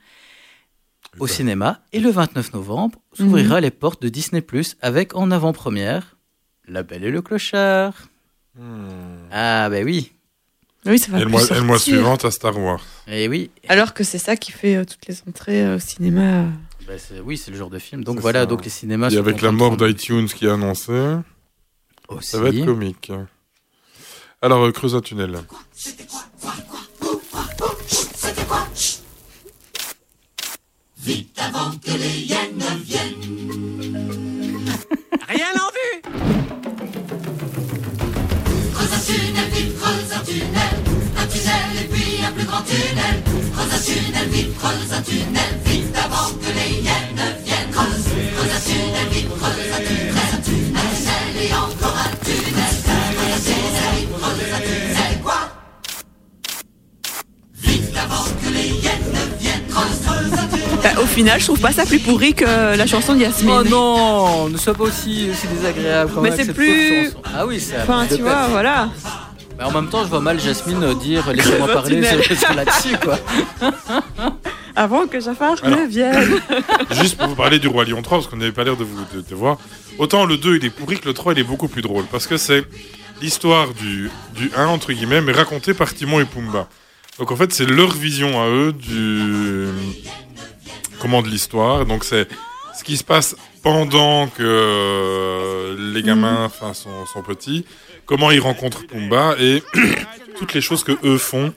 au 1.20 1.28
cinéma. 1.28 1.82
Et 1.94 2.00
le 2.00 2.10
29 2.10 2.54
novembre, 2.54 3.00
s'ouvrira 3.14 3.62
les 3.62 3.72
portes 3.72 4.02
de 4.02 4.10
Disney 4.10 4.42
Plus 4.42 4.76
avec 4.82 5.16
en 5.16 5.32
avant-première 5.32 6.18
La 6.68 6.84
Belle 6.84 7.04
et 7.04 7.12
le 7.12 7.22
Clochard. 7.22 7.94
Ah, 9.32 9.70
ben 9.70 9.84
oui. 9.86 10.12
Oui, 10.86 11.00
ça 11.00 11.12
va 11.12 11.20
Et 11.20 11.24
le 11.24 11.30
mois, 11.30 11.42
et 11.44 11.54
le 11.56 11.62
mois 11.62 11.80
suivant, 11.80 12.16
à 12.16 12.32
Star 12.32 12.58
Wars. 12.58 12.84
Et 13.08 13.28
oui. 13.28 13.50
Alors 13.68 13.94
que 13.94 14.04
c'est 14.04 14.18
ça 14.20 14.36
qui 14.36 14.52
fait 14.52 14.76
euh, 14.76 14.86
toutes 14.86 15.08
les 15.08 15.18
entrées 15.28 15.64
euh, 15.66 15.76
au 15.78 15.80
cinéma. 15.80 16.44
Bah, 16.88 16.94
c'est- 16.98 17.20
oui, 17.20 17.38
c'est 17.38 17.50
le 17.52 17.58
genre 17.58 17.72
de 17.72 17.80
film. 17.80 18.04
Donc 18.04 18.20
voilà, 18.20 18.42
ça. 18.42 18.46
donc 18.46 18.64
les 18.64 18.70
cinémas. 18.70 19.10
Et 19.10 19.18
avec 19.18 19.42
la 19.42 19.52
mort 19.52 19.78
d'iTunes 19.78 20.28
qui 20.28 20.46
est 20.46 20.50
annoncée, 20.50 21.16
Aussi. 22.10 22.30
ça 22.30 22.40
va 22.40 22.50
être 22.50 22.66
comique. 22.66 23.12
Alors, 24.42 24.64
euh, 24.64 24.72
creuse 24.72 24.96
un 24.96 25.02
tunnel. 25.02 25.40
Vite 30.98 31.38
avant 31.40 31.72
que 31.78 31.92
les 31.92 32.20
hyènes 32.26 32.58
ne 32.58 32.84
viennent. 32.84 33.15
Final, 61.26 61.40
je 61.40 61.46
trouve 61.46 61.60
pas 61.60 61.72
ça 61.72 61.86
plus 61.86 62.00
pourri 62.00 62.36
que 62.36 62.46
la 62.78 62.86
chanson 62.86 63.16
de 63.16 63.22
Yasmine. 63.22 63.52
Oh 63.52 63.64
non, 63.64 64.50
ne 64.50 64.58
sois 64.58 64.76
pas 64.76 64.84
aussi, 64.84 65.28
aussi 65.32 65.48
désagréable. 65.48 66.12
quand 66.14 66.22
Mais 66.22 66.32
c'est 66.36 66.54
plus-. 66.54 67.10
Ah 67.24 67.48
oui, 67.48 67.60
c'est. 67.60 67.82
Enfin, 67.82 68.06
tu 68.08 68.22
vois, 68.22 68.48
voilà. 68.48 68.90
Mais 69.58 69.64
en 69.64 69.72
même 69.72 69.90
temps, 69.90 70.04
je 70.04 70.10
vois 70.10 70.20
mal 70.20 70.40
Jasmine 70.40 70.94
dire 71.00 71.32
laissez-moi 71.32 71.68
Le 71.68 71.74
parler 71.74 72.02
là-dessus, 72.02 72.98
quoi. 73.02 73.18
Avant 74.76 75.08
que 75.08 75.20
Jafar 75.20 75.56
ne 75.64 75.88
vienne. 75.88 76.42
Juste 77.02 77.18
pour 77.18 77.28
vous 77.30 77.36
parler 77.36 77.58
du 77.58 77.70
Roi 77.70 77.86
Lion 77.86 78.02
3, 78.02 78.18
parce 78.20 78.30
qu'on 78.30 78.36
n'avait 78.36 78.52
pas 78.52 78.66
l'air 78.66 78.76
de 78.76 78.84
vous 78.84 78.98
de, 79.16 79.22
de 79.22 79.36
voir. 79.36 79.58
Autant 79.98 80.26
le 80.26 80.36
2 80.36 80.58
il 80.58 80.66
est 80.66 80.70
pourri 80.70 81.00
que 81.00 81.08
le 81.08 81.14
3 81.14 81.32
il 81.32 81.40
est 81.40 81.44
beaucoup 81.44 81.70
plus 81.70 81.82
drôle. 81.82 82.04
Parce 82.12 82.28
que 82.28 82.36
c'est 82.36 82.66
l'histoire 83.22 83.74
du, 83.74 84.12
du 84.36 84.52
1, 84.56 84.68
entre 84.68 84.92
guillemets, 84.92 85.22
mais 85.22 85.32
racontée 85.32 85.74
par 85.74 85.94
Timon 85.94 86.20
et 86.20 86.26
Pumba. 86.26 86.68
Donc 87.18 87.32
en 87.32 87.38
fait, 87.38 87.54
c'est 87.54 87.66
leur 87.66 87.92
vision 87.94 88.42
à 88.42 88.50
eux 88.50 88.74
du. 88.74 89.68
Comment 91.00 91.22
de 91.22 91.28
l'histoire. 91.30 91.86
Donc 91.86 92.04
c'est 92.04 92.28
ce 92.78 92.84
qui 92.84 92.98
se 92.98 93.04
passe 93.04 93.36
pendant 93.64 94.28
que 94.28 94.44
euh, 94.44 95.94
les 95.94 96.04
gamins 96.04 96.46
enfin, 96.46 96.74
sont, 96.74 97.06
sont 97.06 97.22
petits. 97.24 97.66
Comment 98.06 98.32
ils 98.32 98.40
rencontrent 98.40 98.86
Pumba 98.88 99.36
et 99.40 99.64
toutes 100.38 100.54
les 100.54 100.62
choses 100.62 100.84
que 100.84 100.92
eux 101.04 101.18
font 101.18 101.54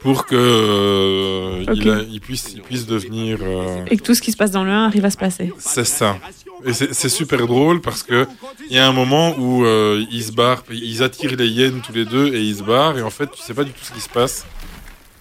pour 0.00 0.24
que 0.24 0.34
euh, 0.34 1.62
Ok. 1.68 1.76
il, 1.76 1.90
a- 1.90 2.02
il 2.10 2.20
puisse, 2.20 2.52
il 2.54 2.62
puisse 2.62 2.86
devenir. 2.86 3.38
euh, 3.42 3.84
Et 3.88 3.96
que 3.98 4.02
tout 4.02 4.14
ce 4.14 4.22
qui 4.22 4.32
se 4.32 4.36
passe 4.36 4.50
dans 4.50 4.64
le 4.64 4.70
1 4.70 4.86
arrive 4.86 5.04
à 5.04 5.10
se 5.10 5.18
passer. 5.18 5.52
c'est 5.58 5.84
ça. 5.84 6.16
Et 6.64 6.72
c'est 6.74 6.92
c'est 6.94 7.08
super 7.08 7.46
drôle 7.46 7.80
parce 7.80 8.02
que 8.02 8.26
il 8.68 8.76
y 8.76 8.78
a 8.78 8.86
un 8.86 8.92
moment 8.92 9.34
où 9.38 9.64
euh, 9.64 10.04
ils 10.10 10.22
se 10.24 10.32
barrent, 10.32 10.62
ils 10.70 11.02
attirent 11.02 11.34
les 11.36 11.48
hyènes 11.48 11.80
tous 11.80 11.92
les 11.92 12.04
deux 12.04 12.34
et 12.34 12.40
ils 12.42 12.56
se 12.56 12.62
barrent 12.62 12.98
et 12.98 13.02
en 13.02 13.08
fait 13.10 13.30
tu 13.30 13.40
sais 13.40 13.54
pas 13.54 13.64
du 13.64 13.70
tout 13.72 13.82
ce 13.84 13.92
qui 13.92 14.00
se 14.00 14.10
passe. 14.10 14.44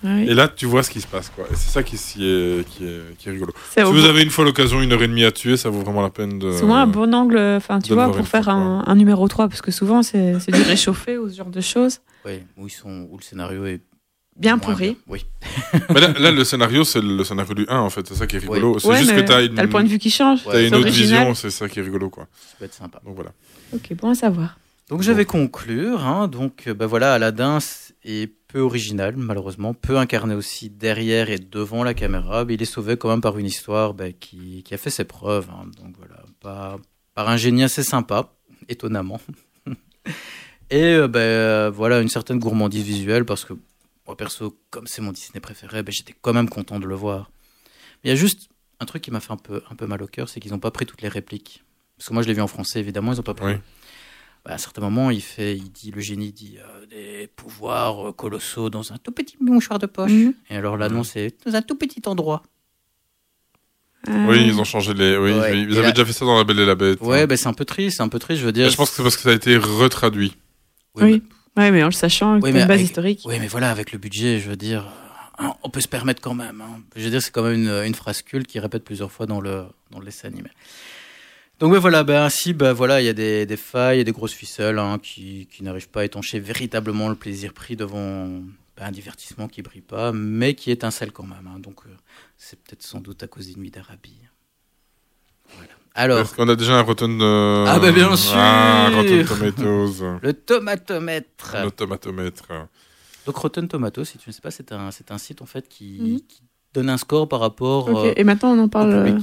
Oui. 0.04 0.30
Et 0.30 0.34
là 0.34 0.47
tu 0.47 0.66
vois 0.66 0.82
ce 0.84 0.89
qui 0.89 1.02
se 1.02 1.08
passe 1.08 1.30
quoi. 1.30 1.45
Et 1.52 1.56
c'est 1.56 1.70
ça 1.72 1.84
qui, 1.84 1.97
qui 1.97 2.26
est, 2.26 2.66
qui, 2.70 2.86
est, 2.86 3.18
qui 3.18 3.28
est 3.30 3.32
rigolo. 3.34 3.52
C'est 3.72 3.84
Si 3.86 3.91
vous 3.91 4.06
avez 4.06 4.24
une 4.24 4.30
fois 4.30 4.45
l'occasion, 4.45 4.82
une 4.82 4.93
heure 4.93 5.04
et 5.04 5.08
demie 5.08 5.26
à 5.26 5.32
tuer, 5.32 5.58
ça 5.58 5.70
vaut 5.70 5.82
vraiment 5.82 6.02
la 6.02 6.10
peine 6.10 6.39
de. 6.39 6.54
Souvent 6.54 6.76
un 6.76 6.88
bon 6.88 7.14
angle, 7.14 7.38
enfin 7.58 7.80
tu 7.80 7.93
vois, 7.93 8.08
pour 8.08 8.18
une 8.20 8.26
faire 8.26 8.45
fois, 8.45 8.54
un, 8.54 8.84
un 8.88 8.95
numéro 8.95 9.28
3, 9.28 9.50
parce 9.50 9.62
que 9.62 9.72
souvent 9.72 10.02
c'est 10.02 10.39
c'est 10.39 10.54
du 10.54 10.62
réchauffé 10.62 11.18
ou 11.18 11.30
ce 11.30 11.36
genre 11.36 11.50
de 11.50 11.62
choses. 11.62 12.00
Oui, 12.26 12.39
où, 12.58 12.68
ils 12.68 12.72
sont, 12.72 13.08
où 13.12 13.18
le 13.18 13.24
scénario 13.24 13.66
est. 13.66 13.82
Bien 14.38 14.58
pourri. 14.58 14.91
bien. 14.91 14.95
Oui. 15.08 15.26
Mais 15.93 16.00
là, 16.00 16.14
là, 16.18 16.32
le 16.32 16.45
scénario 16.45 16.86
c'est 16.86 17.02
le 17.02 17.22
scénario 17.26 17.54
du 17.54 17.66
1 17.68 17.78
en 17.78 17.89
fait, 17.89 18.08
c'est 18.08 18.16
ça 18.16 18.26
qui 18.26 18.38
est 18.38 18.39
rigolo. 18.39 18.80
C'est 18.80 18.88
Ouais, 18.88 19.00
juste 19.00 19.14
que 19.14 19.20
t'as 19.20 19.43
une, 19.43 19.54
t'as 19.54 19.64
le 19.64 19.70
point 19.70 19.84
de 19.84 19.89
vue 19.89 20.00
qui 20.00 20.10
change. 20.12 20.45
t'as 20.45 20.62
une 20.62 20.70
c'est 20.70 20.76
autre 20.76 20.88
vision, 20.88 21.36
c'est 21.36 21.50
ça 21.50 21.68
qui 21.68 21.80
est 21.80 21.84
rigolo 21.84 22.10
quoi. 22.10 22.28
Ça 22.52 22.56
peut 22.58 22.64
être 22.66 22.74
sympa. 22.74 23.02
Donc 23.06 23.16
voilà. 23.16 23.32
Ok, 23.74 23.93
bon 23.97 24.12
à 24.12 24.16
savoir. 24.16 24.58
Donc 24.89 25.02
je 25.02 25.12
vais 25.12 25.26
conclure. 25.26 26.06
Hein, 26.06 26.30
donc 26.30 26.70
bah 26.70 26.86
voilà, 26.88 27.14
Aladdin 27.16 27.58
est 28.06 28.32
peu 28.50 28.60
original, 28.60 29.16
malheureusement, 29.16 29.74
peu 29.74 29.97
incarné 29.97 30.34
aussi 30.34 30.70
derrière 30.70 31.30
et 31.30 31.38
devant 31.38 31.84
la 31.84 31.93
caméra, 31.93 32.43
mais 32.45 32.56
il 32.56 32.62
est 32.62 32.66
sauvé 32.66 32.97
quand 32.97 33.08
même 33.08 33.22
par 33.22 33.38
une 33.38 33.45
histoire 33.45 33.93
bah, 33.93 34.12
qui, 34.12 34.64
a 34.72 34.78
fait 34.78 34.89
ses 34.89 35.06
preuves. 35.06 35.47
hein. 35.52 35.68
donc 35.78 35.95
voilà, 35.97 36.24
par, 36.41 36.80
par 37.14 37.30
un 37.30 37.38
génie 37.38 37.64
assez 37.64 37.84
sympa, 37.84 38.34
étonnamment. 38.68 39.22
et 40.72 40.84
euh, 40.84 41.08
bah, 41.08 41.70
voilà, 41.70 42.02
une 42.02 42.10
certaine 42.10 42.39
gourmandise 42.39 42.84
visuelle, 42.84 43.24
parce 43.24 43.45
que 43.45 43.54
moi 44.08 44.18
perso, 44.18 44.60
comme 44.72 44.88
c'est 44.88 45.04
mon 45.04 45.12
Disney 45.12 45.39
préféré, 45.39 45.84
bah, 45.84 45.91
j'étais 45.95 46.16
quand 46.20 46.34
même 46.34 46.50
content 46.50 46.80
de 46.80 46.88
le 46.88 46.95
voir. 46.95 47.30
Il 48.04 48.10
y 48.10 48.12
a 48.12 48.16
juste 48.16 48.50
un 48.80 48.86
truc 48.86 49.04
qui 49.04 49.12
m'a 49.12 49.20
fait 49.20 49.32
un 49.32 49.38
peu, 49.38 49.62
un 49.70 49.76
peu 49.76 49.86
mal 49.86 50.02
au 50.02 50.08
cœur, 50.08 50.28
c'est 50.28 50.39
qu'ils 50.39 50.52
n'ont 50.52 50.60
pas 50.60 50.72
pris 50.72 50.88
toutes 50.88 51.04
les 51.04 51.10
répliques. 51.10 51.64
Parce 51.97 52.10
que 52.10 52.14
moi 52.14 52.24
je 52.24 52.28
l'ai 52.28 52.34
vu 52.34 52.41
en 52.41 52.47
français, 52.47 52.80
évidemment, 52.80 53.14
ils 53.14 53.18
n'ont 53.18 53.24
pas 53.24 53.36
pris. 53.36 53.54
Oui. 53.54 53.60
Bah, 54.45 54.51
à 54.51 54.55
un 54.55 54.57
certain 54.57 54.81
moment, 54.81 55.11
il 55.11 55.21
fait, 55.21 55.55
il 55.57 55.71
dit, 55.71 55.91
le 55.91 56.01
génie 56.01 56.31
dit 56.31 56.57
euh, 56.59 56.85
des 56.85 57.27
pouvoirs 57.27 58.09
euh, 58.09 58.11
colossaux 58.13 58.69
dans 58.69 58.93
un 58.93 58.97
tout 58.97 59.11
petit 59.11 59.35
mouchoir 59.41 59.79
de 59.79 59.85
poche. 59.85 60.11
Mhm. 60.11 60.33
Et 60.49 60.55
alors 60.55 60.77
là, 60.77 60.87
non, 60.89 61.03
c'est 61.03 61.35
dans 61.45 61.55
un 61.55 61.61
tout 61.61 61.75
petit 61.75 62.01
endroit. 62.05 62.43
Oui, 64.07 64.45
ils 64.47 64.57
ont 64.59 64.63
changé 64.63 64.93
les. 64.93 65.17
Oui, 65.17 65.33
Ouais. 65.33 65.59
ils 65.61 65.73
avaient 65.73 65.87
là- 65.87 65.91
déjà 65.91 66.05
fait 66.05 66.13
ça 66.13 66.23
dans 66.25 66.37
La 66.37 66.45
Belle 66.45 66.59
et 66.59 66.65
la 66.65 66.75
Bête. 66.75 67.01
Ouais, 67.01 67.21
hein. 67.23 67.27
bah, 67.27 67.35
c'est 67.35 67.47
un 67.47 67.53
peu 67.53 67.65
triste, 67.65 67.97
c'est 67.97 68.03
un 68.03 68.07
peu 68.07 68.17
triste, 68.17 68.39
je 68.39 68.45
veux 68.45 68.53
dire. 68.53 68.65
Mais 68.65 68.71
je 68.71 68.77
pense 68.77 68.89
que 68.91 68.95
c'est 68.95 69.03
parce 69.03 69.17
que 69.17 69.23
ça 69.23 69.29
a 69.29 69.33
été 69.33 69.57
retraduit. 69.57 70.35
Oui. 70.95 71.21
Ouais, 71.57 71.69
mais 71.71 71.83
en 71.83 71.87
le 71.87 71.91
sachant, 71.91 72.35
Oui, 72.39 72.51
mais 72.53 72.61
une 72.61 72.67
base 72.67 72.77
avec- 72.77 72.85
historique. 72.85 73.21
Oui, 73.25 73.35
mais 73.39 73.47
voilà, 73.47 73.69
avec 73.69 73.91
le 73.91 73.97
budget, 73.99 74.39
je 74.39 74.49
veux 74.49 74.55
dire, 74.55 74.85
euh, 74.87 75.43
hein, 75.45 75.53
on 75.63 75.69
peut 75.69 75.81
se 75.81 75.89
permettre 75.89 76.21
quand 76.21 76.33
même. 76.33 76.61
hein. 76.61 76.79
Je 76.95 77.03
veux 77.03 77.09
dire, 77.09 77.21
c'est 77.21 77.31
quand 77.31 77.43
même 77.43 77.55
une, 77.55 77.67
une 77.69 77.93
phrase 77.95 78.21
culte 78.21 78.47
qui 78.47 78.59
répète 78.59 78.85
plusieurs 78.85 79.11
fois 79.11 79.25
dans 79.25 79.41
le, 79.41 79.65
dans 79.91 79.99
le 79.99 80.05
dessin 80.05 80.29
animé. 80.29 80.49
Donc 81.60 81.74
ouais, 81.74 81.80
voilà, 81.80 82.03
ben 82.03 82.24
ainsi, 82.24 82.53
ben 82.53 82.72
voilà, 82.72 83.01
il 83.01 83.05
y 83.05 83.10
a 83.10 83.14
des, 83.14 83.45
des 83.45 83.57
failles 83.57 83.99
et 83.99 84.03
des 84.05 84.14
grosses 84.14 84.34
ficelles 84.34 84.80
hein, 84.80 84.97
qui, 85.01 85.47
qui 85.51 85.62
n'arrivent 85.64 85.89
pas 85.89 86.01
à 86.01 86.05
étancher 86.05 86.39
véritablement 86.39 87.10
le 87.10 87.16
plaisir 87.16 87.53
pris 87.53 87.76
devant 87.76 88.28
ben, 88.78 88.86
un 88.86 88.91
divertissement 88.91 89.49
qui 89.49 89.62
brille 89.62 89.82
pas, 89.82 90.14
mais 90.14 90.53
qui 90.55 90.72
étincelle 90.72 91.12
quand 91.12 91.26
même. 91.26 91.49
hein. 91.53 91.60
donc 91.60 91.82
euh, 91.86 91.89
c'est 92.38 92.57
peut-être 92.64 92.84
sans 92.84 93.01
doute 93.01 93.24
à 93.24 93.28
cause 93.28 93.47
d'une 93.47 93.60
nuit 93.62 93.72
d'Arabie. 93.72 94.16
Voilà. 95.55 95.72
Alors, 95.95 96.20
Est-ce 96.20 96.34
qu'on 96.34 96.47
a 96.47 96.55
déjà 96.55 96.78
un 96.80 96.82
Rotten. 96.82 97.20
euh, 97.22 97.66
Ah, 97.68 97.78
bah, 97.80 97.91
bien 97.91 98.16
sûr 98.16 98.38
Ah, 98.38 98.89
Rotten 98.93 99.26
Tomatoes? 99.26 100.20
le 100.22 100.34
tomatomètre. 100.34 101.55
Le 101.62 101.72
tomatomètre. 101.72 102.47
Donc 103.26 103.36
Rotten 103.36 103.68
Tomatoes, 103.68 104.05
si 104.05 104.18
tu 104.18 104.30
ne 104.30 104.34
sais 104.34 104.39
pas, 104.41 104.51
c'est 104.51 104.72
un, 104.72 104.91
c'est 104.91 105.12
un 105.12 105.18
site 105.18 105.41
en 105.41 105.45
fait 105.45 105.68
qui, 105.68 105.97
Mhm. 105.99 106.22
qui 106.22 106.41
donne 106.74 106.89
un 106.89 106.97
score 106.97 107.28
par 107.28 107.41
rapport 107.41 107.89
Ok, 107.89 107.97
euh, 107.97 108.14
Et 108.16 108.24
maintenant 108.24 108.53
on 108.53 108.60
en 108.64 108.70
parle. 108.70 108.93
euh. 108.93 109.20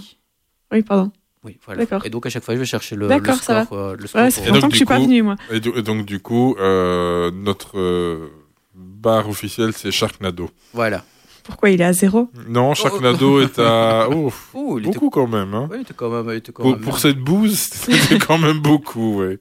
Oui, 0.70 0.82
pardon. 0.82 1.10
Oui, 1.46 1.58
voilà. 1.64 1.80
D'accord. 1.84 2.04
Et 2.04 2.10
donc 2.10 2.26
à 2.26 2.28
chaque 2.30 2.42
fois, 2.44 2.54
je 2.54 2.60
vais 2.60 2.66
chercher 2.66 2.96
le, 2.96 3.02
le 3.02 3.08
D'accord, 3.08 3.36
ça 3.36 3.64
score. 3.64 3.78
va. 3.78 3.84
euh, 3.92 3.96
le 3.98 4.06
score 4.06 4.20
Ouais, 4.22 4.30
pour- 4.30 4.44
fait 4.44 4.50
longtemps 4.50 4.66
que 4.68 4.72
je 4.74 4.76
suis 4.76 4.84
pas 4.84 4.98
venue, 4.98 5.22
moi. 5.22 5.36
Et, 5.50 5.60
du- 5.60 5.72
et 5.76 5.82
donc, 5.82 6.04
du 6.04 6.20
coup, 6.20 6.56
euh, 6.58 7.30
notre 7.32 7.78
euh, 7.78 8.28
barre 8.74 9.28
officielle, 9.28 9.72
c'est 9.72 9.90
Sharknado. 9.92 10.50
Voilà. 10.74 11.04
Pourquoi 11.44 11.70
il 11.70 11.80
est 11.80 11.84
à 11.84 11.92
zéro? 11.92 12.28
Non, 12.48 12.74
Sharknado 12.74 13.40
est 13.40 13.58
à. 13.60 14.08
Oh, 14.10 14.32
Ouh, 14.54 14.78
il 14.78 14.82
était- 14.88 14.92
beaucoup 14.98 15.10
quand 15.10 15.28
même. 15.28 15.54
Hein. 15.54 15.68
Oui, 15.70 15.76
il 15.78 15.82
était 15.82 15.94
quand 15.94 16.10
même. 16.10 16.26
il 16.34 16.38
était 16.38 16.50
quand 16.52 16.62
Pour, 16.64 16.72
même 16.72 16.80
pour 16.80 16.98
cette 16.98 17.18
bouse, 17.18 17.56
c'était 17.72 18.18
quand 18.26 18.38
même 18.38 18.58
beaucoup, 18.58 19.20
ouais. 19.20 19.38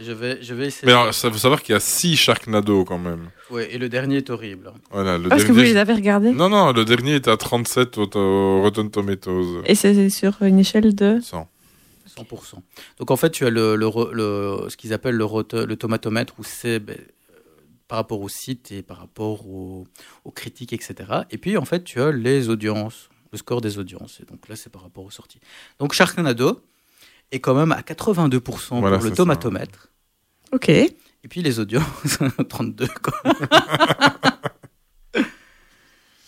Je 0.00 0.12
vais, 0.12 0.38
je 0.42 0.54
vais 0.54 0.66
essayer. 0.66 0.86
Mais 0.86 0.92
alors, 0.92 1.12
ça 1.12 1.30
faut 1.30 1.38
savoir 1.38 1.60
qu'il 1.62 1.72
y 1.72 1.76
a 1.76 1.80
6 1.80 2.16
Sharknado 2.16 2.84
quand 2.84 2.98
même. 2.98 3.30
Ouais, 3.50 3.72
et 3.74 3.78
le 3.78 3.88
dernier 3.88 4.18
est 4.18 4.30
horrible. 4.30 4.72
Voilà, 4.90 5.18
le 5.18 5.28
Parce 5.28 5.44
que 5.44 5.52
vous 5.52 5.58
les 5.60 5.76
avez 5.76 5.92
regardés 5.94 6.30
Non, 6.32 6.48
non, 6.48 6.72
le 6.72 6.84
dernier 6.84 7.16
est 7.16 7.26
à 7.28 7.36
37 7.36 7.98
au, 7.98 8.08
au 8.16 8.62
Rotten 8.62 8.90
Tomatoes. 8.90 9.62
Et 9.66 9.74
c'est 9.74 10.08
sur 10.10 10.40
une 10.42 10.58
échelle 10.60 10.94
de 10.94 11.18
100. 11.20 11.48
100%. 12.16 12.54
Donc 12.98 13.10
en 13.10 13.16
fait, 13.16 13.30
tu 13.30 13.44
as 13.44 13.50
le, 13.50 13.76
le, 13.76 13.88
le- 14.12 14.68
ce 14.68 14.76
qu'ils 14.76 14.92
appellent 14.92 15.16
le, 15.16 15.24
rote- 15.24 15.54
le 15.54 15.76
tomatomètre, 15.76 16.34
où 16.38 16.44
c'est 16.44 16.78
ben, 16.80 16.96
par 17.88 17.98
rapport 17.98 18.20
au 18.20 18.28
site 18.28 18.70
et 18.72 18.82
par 18.82 18.98
rapport 18.98 19.46
aux, 19.48 19.86
aux 20.24 20.30
critiques, 20.30 20.72
etc. 20.72 20.94
Et 21.30 21.38
puis 21.38 21.56
en 21.56 21.64
fait, 21.64 21.84
tu 21.84 22.00
as 22.00 22.12
les 22.12 22.48
audiences, 22.48 23.08
le 23.32 23.38
score 23.38 23.60
des 23.60 23.78
audiences. 23.78 24.20
Et 24.20 24.24
donc 24.30 24.48
là, 24.48 24.56
c'est 24.56 24.70
par 24.70 24.82
rapport 24.82 25.04
aux 25.04 25.10
sorties. 25.10 25.40
Donc 25.78 25.92
Sharknado 25.92 26.60
est 27.32 27.40
quand 27.40 27.54
même 27.54 27.72
à 27.72 27.80
82% 27.82 28.80
Voilà, 28.80 28.96
pour 28.96 29.04
le 29.04 29.10
ça. 29.10 29.16
tomatomètre. 29.16 29.88
Ok. 30.52 30.70
Et 30.70 30.96
puis 31.28 31.42
les 31.42 31.60
audiences, 31.60 32.18
32 32.48 32.88
quoi. 33.02 33.12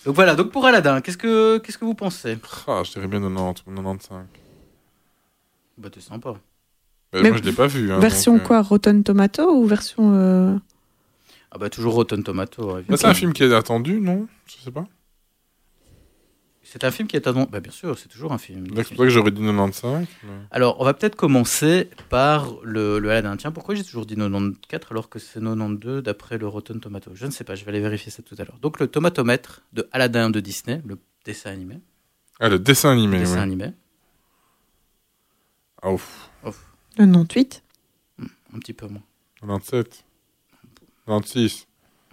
donc 0.07 0.15
voilà, 0.15 0.35
donc 0.35 0.51
pour 0.51 0.65
Aladdin, 0.67 1.01
qu'est-ce 1.01 1.19
que, 1.19 1.59
qu'est-ce 1.59 1.79
que 1.79 1.85
vous 1.85 1.95
pensez? 1.95 2.39
Ah, 2.67 2.83
je 2.85 2.93
dirais 2.93 3.07
bien 3.07 3.21
90 3.21 3.63
ou 3.67 3.71
95. 3.75 4.25
Bah 5.79 5.91
t'es 5.91 6.01
sympa. 6.01 6.35
Mais 7.13 7.23
Mais 7.23 7.29
moi, 7.31 7.39
je 7.39 7.43
l'ai 7.45 7.53
pas 7.53 7.67
vu. 7.67 7.93
hein, 7.93 7.99
version 7.99 8.35
donc, 8.35 8.43
euh, 8.43 8.47
quoi 8.47 8.63
Rotten 8.63 9.03
Tomato 9.05 9.55
ou 9.55 9.67
version. 9.67 10.13
euh, 10.15 10.57
Ah 11.51 11.59
bah 11.59 11.71
toujours 11.71 11.95
Rotten 11.95 12.23
Tomato. 12.23 12.79
bah, 12.89 12.97
c'est 12.97 13.07
un 13.07 13.15
film 13.15 13.33
qui 13.33 13.43
est 13.43 13.53
attendu, 13.55 14.01
non? 14.01 14.27
Je 14.47 14.57
sais 14.65 14.71
pas. 14.71 14.87
C'est 16.73 16.85
un 16.85 16.93
film 16.93 17.09
qui 17.09 17.17
est 17.17 17.27
attendu. 17.27 17.51
Bah, 17.51 17.59
bien 17.59 17.73
sûr, 17.73 17.99
c'est 17.99 18.07
toujours 18.07 18.33
un 18.33 18.39
film. 18.39 18.69
Donc, 18.69 18.77
C'est 18.87 18.95
pour 18.95 18.99
ça 18.99 19.05
que 19.05 19.09
j'aurais 19.11 19.33
dit 19.33 19.41
95. 19.43 20.07
mais- 20.23 20.31
Alors, 20.53 20.81
on 20.81 20.85
va 20.85 20.95
peut-être 20.95 21.17
commencer 21.17 21.91
par 22.11 22.55
le, 22.63 23.01
le 23.01 23.11
Aladdin. 23.11 23.37
Tiens, 23.37 23.51
pourquoi 23.51 23.75
j'ai 23.75 23.83
toujours 23.83 24.07
dit 24.07 24.15
94 24.15 24.87
alors 24.93 25.09
que 25.09 25.19
c'est 25.19 25.41
92 25.41 26.03
d'après 26.05 26.39
le 26.39 26.47
Rotten 26.47 26.79
Tomato? 26.79 27.11
Je 27.15 27.27
ne 27.27 27.33
sais 27.33 27.43
pas, 27.43 27.57
je 27.57 27.65
vais 27.65 27.71
aller 27.73 27.81
vérifier 27.81 28.13
ça 28.13 28.23
tout 28.23 28.37
à 28.39 28.45
l'heure. 28.45 28.59
Donc, 28.63 28.79
le 28.79 28.87
tomatomètre 28.87 29.63
de 29.73 29.89
Aladdin 29.91 30.31
de 30.31 30.39
Disney, 30.39 30.81
le 30.87 30.97
dessin 31.25 31.51
animé. 31.51 31.81
Ah, 32.39 32.49
le 32.49 32.61
dessin 32.61 32.91
animé, 32.93 33.15
Le 33.19 33.23
dessin 33.25 33.35
ouais. 33.39 33.41
animé. 33.43 33.73
Ah, 35.83 35.91
ouf. 35.91 36.31
Ouf, 36.45 36.57
Le 36.99 37.05
98 37.07 37.63
un 38.55 38.59
petit 38.61 38.75
peu 38.75 38.87
moins. 38.87 39.03
97. 39.41 40.05
96. 41.07 41.67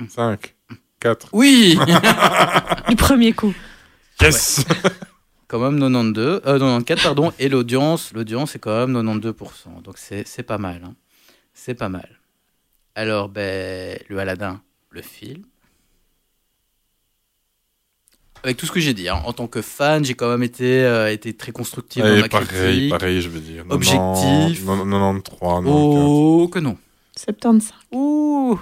5. 0.10 0.56
4. 1.00 1.30
Oui 1.34 1.78
Du 2.90 2.96
premier 2.96 3.34
coup. 3.34 3.54
Yes 4.22 4.66
Quand 5.48 5.60
même 5.60 5.80
92, 5.80 6.42
euh, 6.46 6.60
94, 6.60 7.04
pardon. 7.04 7.32
Et 7.40 7.48
l'audience, 7.48 8.12
l'audience 8.14 8.56
est 8.56 8.60
quand 8.60 8.86
même 8.88 8.98
92%. 9.02 9.82
Donc, 9.84 9.98
c'est 9.98 10.28
c'est 10.28 10.44
pas 10.44 10.58
mal. 10.58 10.82
hein. 10.86 10.94
C'est 11.54 11.74
pas 11.76 11.88
mal. 11.90 12.20
Alors, 12.96 13.30
ben, 13.30 13.98
le 14.10 14.20
Aladdin, 14.20 14.62
le 14.90 15.02
film. 15.02 15.44
Avec 18.44 18.58
tout 18.58 18.66
ce 18.66 18.72
que 18.72 18.80
j'ai 18.80 18.94
dit, 18.94 19.10
hein, 19.10 19.22
en 19.26 19.34
tant 19.34 19.48
que 19.48 19.62
fan, 19.62 20.06
j'ai 20.06 20.14
quand 20.14 20.30
même 20.30 20.44
été, 20.44 20.84
euh, 20.84 21.12
été 21.12 21.34
très 21.36 21.52
constructif 21.52 22.04
dans 22.04 22.16
ma 22.16 22.28
pareil, 22.30 22.48
critique. 22.48 22.90
pareil, 22.92 23.22
je 23.22 23.30
veux 23.30 23.40
dire. 23.40 23.66
Objectif. 23.70 24.00
90, 24.00 24.64
93, 24.66 25.24
94. 25.24 25.66
Oh, 25.68 26.48
que 26.52 26.60
non. 26.60 26.78
75. 27.18 27.74
Ouh. 27.92 28.60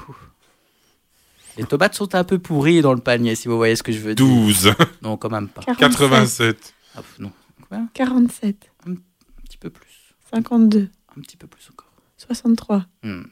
Les 1.58 1.64
tomates 1.66 1.96
sont 1.96 2.16
un 2.16 2.24
peu 2.24 2.40
pourries 2.40 2.82
dans 2.82 2.94
le 2.94 3.00
panier, 3.00 3.36
si 3.36 3.48
vous 3.48 3.58
voyez 3.58 3.76
ce 3.76 3.84
que 3.84 3.92
je 3.92 4.00
veux 4.00 4.16
dire. 4.16 4.26
12. 4.26 4.74
Non, 5.02 5.18
quand 5.18 5.30
même 5.30 5.48
pas. 5.48 5.62
87. 5.76 6.74
Ah, 6.96 7.02
pff, 7.02 7.20
non. 7.20 7.32
Combien 7.70 7.90
47. 7.94 8.72
Un 8.88 8.96
petit 9.44 9.58
peu 9.58 9.70
plus. 9.70 10.14
52. 10.34 10.90
Un 11.18 11.22
petit 11.22 11.38
peu 11.38 11.48
plus 11.48 11.70
encore. 11.72 11.92
63. 12.18 12.86
Hmm. 13.04 13.24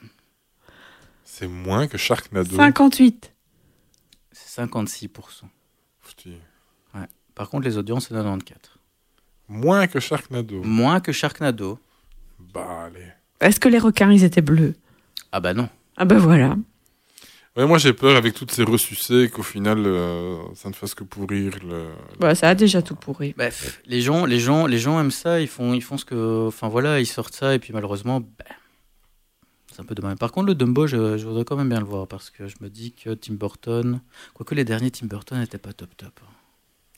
C'est 1.23 1.47
moins 1.47 1.87
que 1.87 1.97
Sharknado. 1.97 2.55
58. 2.55 3.33
C'est 4.31 4.61
56%. 4.61 5.09
Putain. 6.07 6.31
Ouais. 6.93 7.07
Par 7.35 7.49
contre, 7.49 7.65
les 7.65 7.77
audiences, 7.77 8.07
c'est 8.07 8.13
94. 8.13 8.59
Moins 9.49 9.87
que 9.87 9.99
Sharknado. 9.99 10.63
Moins 10.63 10.99
que 10.99 11.11
Sharknado. 11.11 11.79
Bah, 12.39 12.85
allez. 12.85 13.07
Est-ce 13.39 13.59
que 13.59 13.67
les 13.67 13.79
requins, 13.79 14.11
ils 14.11 14.23
étaient 14.23 14.41
bleus? 14.41 14.75
Ah 15.31 15.39
bah 15.39 15.53
non. 15.53 15.67
Ah 15.97 16.05
bah 16.05 16.17
voilà. 16.17 16.55
Ouais, 17.55 17.67
moi 17.67 17.77
j'ai 17.77 17.93
peur 17.93 18.15
avec 18.15 18.33
toutes 18.33 18.49
ces 18.51 18.63
ressucés 18.63 19.29
qu'au 19.31 19.43
final 19.43 19.77
euh, 19.85 20.37
ça 20.55 20.69
ne 20.69 20.73
fasse 20.73 20.95
que 20.95 21.03
pourrir 21.03 21.53
le. 21.63 21.85
Bah, 22.19 22.33
ça 22.33 22.49
a 22.49 22.55
déjà 22.55 22.81
tout 22.81 22.95
pourri. 22.95 23.35
Bref, 23.37 23.79
les 23.85 24.01
gens, 24.01 24.25
les 24.25 24.39
gens, 24.39 24.65
les 24.65 24.79
gens 24.79 24.99
aiment 24.99 25.11
ça. 25.11 25.39
Ils 25.39 25.47
font, 25.47 25.73
ils 25.75 25.81
font 25.83 25.97
ce 25.97 26.05
que, 26.05 26.47
enfin 26.47 26.67
voilà, 26.67 26.99
ils 26.99 27.05
sortent 27.05 27.35
ça 27.35 27.53
et 27.53 27.59
puis 27.59 27.71
malheureusement, 27.71 28.21
ben, 28.21 28.27
c'est 29.71 29.81
un 29.81 29.85
peu 29.85 29.93
dommage. 29.93 30.17
Par 30.17 30.31
contre, 30.31 30.47
le 30.47 30.55
Dumbo, 30.55 30.87
je, 30.87 31.17
je 31.17 31.25
voudrais 31.27 31.45
quand 31.45 31.55
même 31.55 31.69
bien 31.69 31.79
le 31.79 31.85
voir 31.85 32.07
parce 32.07 32.31
que 32.31 32.47
je 32.47 32.55
me 32.61 32.69
dis 32.69 32.91
que 32.91 33.13
Tim 33.13 33.35
Burton, 33.35 34.01
quoique 34.33 34.55
les 34.55 34.65
derniers 34.65 34.89
Tim 34.89 35.05
Burton 35.05 35.39
n'étaient 35.39 35.57
pas 35.59 35.73
top 35.73 35.95
top. 35.95 36.19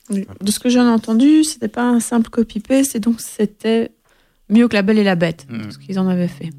De 0.09 0.51
ce 0.51 0.59
que 0.59 0.69
j'en 0.69 0.85
ai 0.85 0.89
entendu, 0.91 1.43
c'était 1.43 1.67
pas 1.67 1.83
un 1.89 1.99
simple 1.99 2.29
copy-paste, 2.29 2.95
et 2.95 2.99
donc 2.99 3.19
c'était 3.19 3.91
mieux 4.49 4.67
que 4.67 4.75
La 4.75 4.83
Belle 4.83 4.99
et 4.99 5.03
la 5.03 5.15
Bête, 5.15 5.47
Mm. 5.49 5.71
ce 5.71 5.79
qu'ils 5.79 5.97
en 5.99 6.07
avaient 6.07 6.27
fait. 6.27 6.51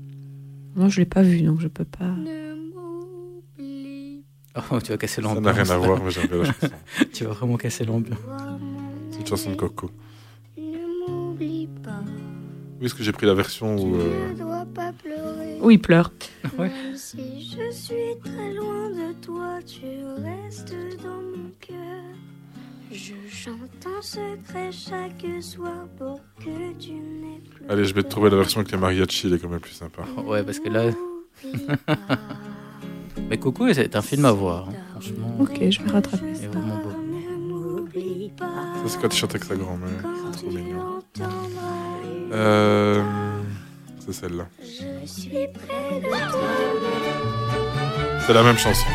Moi, 0.75 0.89
je 0.89 0.99
l'ai 1.01 1.07
pas 1.07 1.23
vu, 1.23 1.43
donc 1.43 1.61
je 1.61 1.69
peux 1.69 1.85
pas. 1.85 2.11
Oh, 4.71 4.81
tu 4.81 4.91
vas 4.91 4.97
casser 4.97 5.17
Ça 5.17 5.23
l'ambiance. 5.23 5.45
n'a 5.45 5.53
rien 5.53 5.71
à 5.71 5.79
voir, 5.79 6.03
mais 6.03 6.11
j'aime 6.11 6.27
bien 6.29 6.39
la 6.39 6.45
chanson. 6.53 6.69
tu 7.13 7.25
vas 7.25 7.33
vraiment 7.33 7.57
casser 7.57 7.85
l'ambiance. 7.85 8.19
C'est 9.11 9.21
une 9.21 9.27
chanson 9.27 9.51
de 9.51 9.57
Coco. 9.57 9.91
N'oublie 10.59 11.69
pas, 11.85 12.01
Oui, 12.81 12.87
est-ce 12.87 12.95
que 12.95 13.03
j'ai 13.03 13.13
pris 13.13 13.27
la 13.27 13.35
version 13.35 13.77
où. 13.77 13.97
euh, 13.97 14.33
ne 14.33 14.39
dois 14.39 14.65
pas 14.75 14.93
pleurer. 14.93 15.59
Oui, 15.61 15.75
il 15.75 15.79
pleure. 15.79 16.11
Ouais. 16.59 16.71
Si 16.95 17.51
je 17.51 17.71
suis 17.71 18.19
très 18.25 18.55
loin 18.55 18.91
de 18.91 19.13
toi, 19.21 19.59
tu 19.67 19.85
restes 20.25 20.75
dans 21.03 21.21
mon 21.21 21.51
cœur. 21.61 21.77
Je 22.91 23.13
chante 23.31 23.59
en 23.87 24.01
secret 24.01 24.71
chaque 24.73 25.27
soir 25.43 25.87
pour 25.99 26.21
que 26.39 26.73
tu 26.79 26.93
n'aies 26.93 27.41
plus. 27.51 27.65
Allez, 27.69 27.85
je 27.85 27.93
vais 27.93 28.03
te 28.05 28.09
trouver 28.09 28.31
la 28.31 28.37
version 28.37 28.61
avec 28.61 28.73
les 28.73 28.79
mariachis, 28.79 29.27
elle 29.27 29.35
est 29.35 29.39
quand 29.39 29.49
même 29.51 29.61
plus 29.61 29.73
sympa. 29.73 30.03
Ouais, 30.25 30.43
parce 30.43 30.61
que 30.61 30.69
là. 30.71 30.85
Mais 33.29 33.39
Coco, 33.39 33.73
c'est 33.73 33.97
un 33.97 34.03
film 34.03 34.25
à 34.25 34.33
voir. 34.33 34.69
hein. 34.69 34.73
Franchement, 34.93 35.37
Ok, 35.41 35.59
je 35.71 35.83
vais 35.83 35.91
rattraper 35.91 36.35
c'est 36.35 36.43
ça. 36.43 36.49
vraiment 36.49 36.77
beau. 36.77 36.91
Ça, 38.39 38.89
c'est 38.89 39.01
quand 39.01 39.09
il 39.15 39.17
chante 39.19 39.31
avec 39.31 39.45
sa 39.45 39.57
grand-mère. 39.57 39.89
C'est 40.33 40.39
trop 40.39 40.51
mignon. 40.51 41.01
Euh, 42.33 43.03
c'est 44.05 44.13
celle-là. 44.13 44.47
C'est 48.27 48.33
la 48.35 48.43
même 48.43 48.59
chanson. 48.59 48.87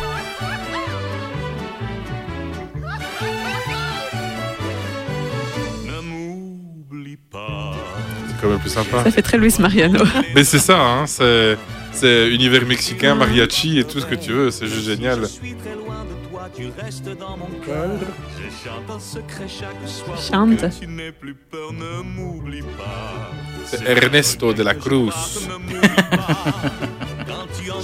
C'est 8.27 8.41
quand 8.41 8.49
même 8.49 8.59
plus 8.59 8.69
sympa. 8.69 9.03
Ça 9.03 9.11
fait 9.11 9.21
très 9.21 9.37
Luis 9.37 9.53
Mariano. 9.59 10.03
Mais 10.35 10.43
c'est 10.43 10.59
ça, 10.59 10.79
hein, 10.79 11.05
c'est, 11.07 11.57
c'est 11.91 12.29
univers 12.29 12.65
mexicain, 12.65 13.15
mariachi 13.15 13.79
et 13.79 13.83
tout 13.83 13.99
ce 13.99 14.05
que 14.05 14.15
tu 14.15 14.31
veux, 14.31 14.51
c'est 14.51 14.67
juste 14.67 14.85
génial. 14.85 15.21
Je 15.21 15.25
suis 15.27 15.53
très 15.55 15.75
loin 15.75 16.05
de 16.05 16.29
toi, 16.29 16.49
tu 16.55 16.67
restes 16.81 17.09
dans 17.17 17.37
mon 17.37 17.47
cœur. 17.65 17.89
Je 18.37 18.69
chante 18.69 18.89
en 18.89 18.99
secret 18.99 19.47
chaque 19.47 19.87
soir. 19.87 20.15
pour 20.15 20.21
Chante. 20.23 20.57
que 20.61 20.79
Tu 20.79 20.87
n'aies 20.87 21.11
plus 21.11 21.35
peur, 21.35 21.73
ne 21.73 22.01
m'oublie 22.01 22.61
pas. 22.61 23.31
C'est 23.65 23.85
Ernesto 23.87 24.53
de 24.53 24.63
la 24.63 24.73
Cruz. 24.73 25.13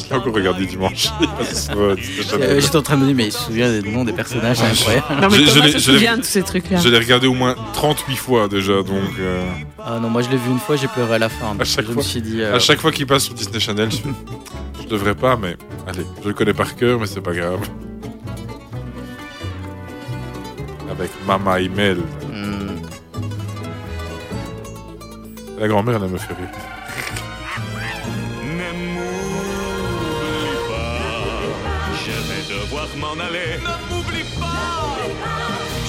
Je 0.03 0.09
l'ai 0.09 0.15
encore 0.15 0.33
regardé 0.33 0.65
dimanche. 0.65 1.07
Euh, 1.75 1.95
J'étais 2.59 2.75
en 2.75 2.81
train 2.81 2.95
de 2.97 3.01
me 3.01 3.07
dire, 3.07 3.15
mais 3.15 3.25
il 3.27 3.31
se 3.31 3.39
souvient 3.39 3.69
des 3.69 3.81
noms 3.89 4.03
des 4.03 4.13
personnages, 4.13 4.57
c'est 4.57 4.65
incroyable. 4.65 5.05
Non, 5.21 5.27
mais 5.29 5.37
Je- 5.37 5.45
je 5.45 5.53
Thomas 5.53 5.65
l'ai- 5.65 5.71
se 5.73 5.77
je 5.79 5.91
l'ai- 5.91 5.97
souvient 5.97 6.17
de 6.17 6.21
tous 6.21 6.27
ces 6.27 6.43
trucs-là. 6.43 6.77
Je 6.79 6.89
l'ai 6.89 6.97
regardé 6.97 7.27
au 7.27 7.33
moins 7.33 7.55
38 7.73 8.15
fois 8.15 8.47
déjà, 8.47 8.73
donc 8.83 8.89
euh, 9.19 9.43
Ah 9.83 9.99
non, 10.01 10.09
moi 10.09 10.21
je 10.21 10.29
l'ai 10.29 10.37
vu 10.37 10.49
une 10.49 10.59
fois, 10.59 10.75
j'ai 10.75 10.87
pleuré 10.87 11.15
à 11.15 11.19
la 11.19 11.29
fin. 11.29 11.55
À 11.59 11.63
chaque 11.63 11.85
je 11.85 11.91
fois. 11.93 12.01
me 12.01 12.07
suis 12.07 12.21
dit. 12.21 12.41
euh, 12.41 12.55
à 12.55 12.59
chaque 12.59 12.79
fois 12.79 12.91
qu'il 12.91 13.05
passe 13.07 13.23
sur 13.25 13.33
Disney 13.33 13.59
Channel, 13.59 13.89
je, 13.91 13.97
je 14.83 14.87
devrais 14.87 15.15
pas, 15.15 15.35
mais 15.37 15.57
allez, 15.87 16.05
je 16.23 16.27
le 16.27 16.33
connais 16.33 16.53
par 16.53 16.75
cœur, 16.75 16.99
mais 16.99 17.05
c'est 17.07 17.21
pas 17.21 17.33
grave. 17.33 17.59
Avec 20.91 21.11
Mama 21.27 21.59
Imel. 21.61 21.97
hmm, 22.31 22.77
La 25.59 25.67
grand-mère, 25.67 26.01
elle 26.03 26.09
me 26.11 26.17
fait 26.17 26.33
rire. 26.33 26.47
M'en 32.95 33.13
aller. 33.13 33.59
Ne 33.61 33.95
m'oublie 33.95 34.23
pas. 34.39 34.97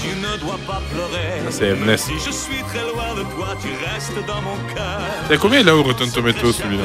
Tu 0.03 0.17
ne 0.17 0.37
dois 0.39 0.59
pas 0.67 0.81
pleurer. 0.93 1.43
C'est 1.51 1.69
Ernest. 1.69 2.07
Si 2.07 2.15
je 2.19 2.31
suis 2.31 2.63
très 2.65 2.83
loin 2.83 3.15
de 3.17 3.23
toi, 3.35 3.49
tu 3.61 3.69
restes 3.85 4.27
dans 4.27 4.41
mon 4.43 4.57
cœur. 4.75 5.01
Il 5.29 5.33
y 5.33 5.35
a 5.35 5.39
combien 5.39 5.61
il 5.61 5.69
a 5.69 5.77
au 5.77 5.83
Rotten 5.83 6.11
Tomatoes 6.11 6.53
celui-là 6.53 6.85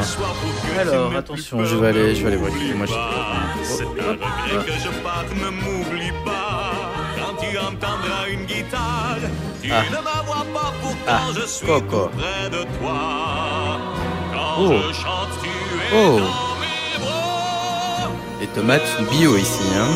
Alors 0.81 1.15
attention, 1.15 1.63
je 1.65 1.75
vais 1.75 1.87
aller, 1.87 2.15
je 2.15 2.21
vais 2.21 2.27
aller 2.33 2.37
vérifier. 2.37 2.73
Moi, 2.73 2.87
C'est 3.63 3.83
un 3.83 3.87
regret 3.87 4.65
que 4.65 4.73
je 4.73 4.89
parte, 5.03 5.27
ne 5.35 5.49
m'oublie 5.49 6.11
pas. 6.25 6.71
Quand 7.17 7.35
tu 7.45 7.57
entendras 7.57 8.27
une 8.29 8.45
guitare, 8.45 9.17
tu 9.61 9.71
Ah. 9.71 9.83
ne 9.89 9.95
me 9.97 10.25
vois 10.25 10.45
pas, 10.53 10.73
pourtant 10.81 10.97
Ah, 11.07 11.21
je 11.35 11.45
suis 11.47 11.65
près 11.65 12.49
de 12.49 12.63
toi. 12.79 13.79
Quand 14.33 14.55
Oh. 14.59 14.73
je 14.89 14.93
chante, 14.93 15.29
tu 15.41 15.49
es 15.49 15.95
Oh. 15.95 16.19
Les 18.43 18.49
tomates 18.49 18.85
sont 18.85 19.03
bio 19.03 19.37
ici. 19.37 19.63
Hein. 19.73 19.87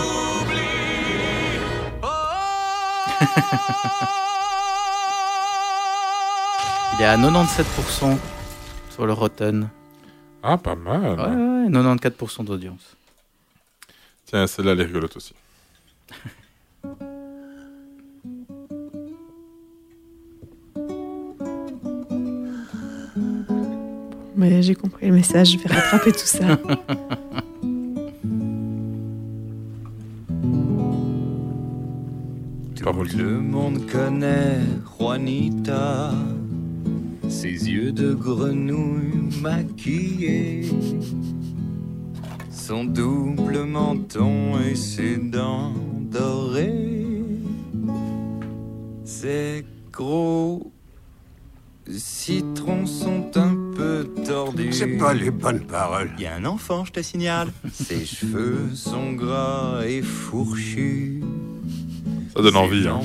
Il 6.94 7.02
est 7.02 7.06
à 7.06 7.18
97% 7.18 8.18
sur 8.90 9.06
le 9.06 9.12
Rotten. 9.12 9.68
Ah, 10.42 10.58
pas 10.58 10.76
mal. 10.76 11.20
Ouais, 11.20 11.26
ouais, 11.26 11.68
94% 11.68 12.46
d'audience. 12.46 12.96
Tiens, 14.26 14.48
celle-là, 14.48 14.72
elle 14.72 14.80
est 14.80 14.86
rigolote 14.86 15.18
aussi. 15.18 15.34
Mais 24.38 24.62
j'ai 24.62 24.76
compris 24.76 25.08
le 25.08 25.16
message, 25.16 25.52
je 25.52 25.58
vais 25.58 25.68
rattraper 25.68 26.14
tout 26.14 26.20
ça. 26.20 26.46
Parole. 32.88 33.10
Le 33.18 33.42
monde 33.42 33.86
connaît 33.86 34.62
Juanita, 34.98 36.14
ses 37.28 37.70
yeux 37.70 37.92
de 37.92 38.14
grenouille 38.14 39.42
maquillés, 39.42 40.70
son 42.50 42.86
double 42.86 43.66
menton 43.66 44.58
et 44.62 44.76
ses 44.76 45.18
dents 45.18 45.74
dorées, 46.00 47.26
ses 49.04 49.66
gros 49.92 50.72
citrons 51.90 52.86
sont 52.86 53.32
un 53.36 53.56
peu 53.76 54.10
tordus. 54.26 54.72
C'est 54.72 54.98
pas 54.98 55.14
les 55.14 55.32
bonnes 55.32 55.66
paroles. 55.66 56.12
Il 56.18 56.24
y 56.24 56.26
a 56.26 56.36
un 56.36 56.46
enfant, 56.46 56.86
je 56.86 56.94
te 56.94 57.02
signale. 57.02 57.50
Ses 57.74 58.06
cheveux 58.06 58.74
sont 58.74 59.12
gras 59.12 59.82
et 59.86 60.02
fourchus. 60.02 61.22
Ça 62.38 62.44
donne 62.44 62.58
envie. 62.58 62.88
Hein. 62.88 63.02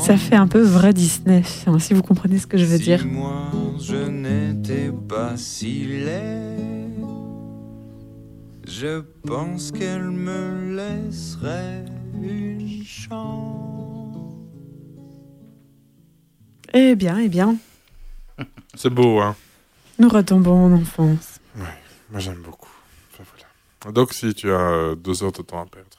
Ça 0.00 0.16
fait 0.16 0.34
un 0.34 0.48
peu 0.48 0.62
vrai 0.62 0.94
Disney, 0.94 1.42
hein, 1.66 1.78
si 1.78 1.92
vous 1.92 2.00
comprenez 2.00 2.38
ce 2.38 2.46
que 2.46 2.56
je 2.56 2.64
veux 2.64 2.78
si 2.78 2.84
dire. 2.84 3.04
moi 3.04 3.50
je 3.78 3.96
n'étais 3.96 4.90
pas 5.06 5.36
si 5.36 5.84
laid, 5.84 6.88
je 8.66 9.02
pense 9.26 9.72
qu'elle 9.72 10.10
me 10.10 10.74
laisserait 10.74 11.84
une 12.14 12.82
chance. 12.82 14.16
Eh 16.72 16.94
bien, 16.94 17.18
eh 17.18 17.28
bien, 17.28 17.56
C'est 18.74 18.88
beau, 18.88 19.20
hein. 19.20 19.36
nous 19.98 20.08
retombons 20.08 20.64
en 20.64 20.72
enfance. 20.72 21.40
Moi, 21.54 22.20
j'aime 22.20 22.40
beaucoup. 22.42 22.72
Enfin, 23.12 23.24
voilà. 23.82 23.92
Donc, 23.92 24.14
si 24.14 24.32
tu 24.32 24.50
as 24.50 24.60
euh, 24.60 24.94
deux 24.94 25.22
heures 25.22 25.32
de 25.32 25.42
temps 25.42 25.60
à 25.60 25.66
perdre. 25.66 25.95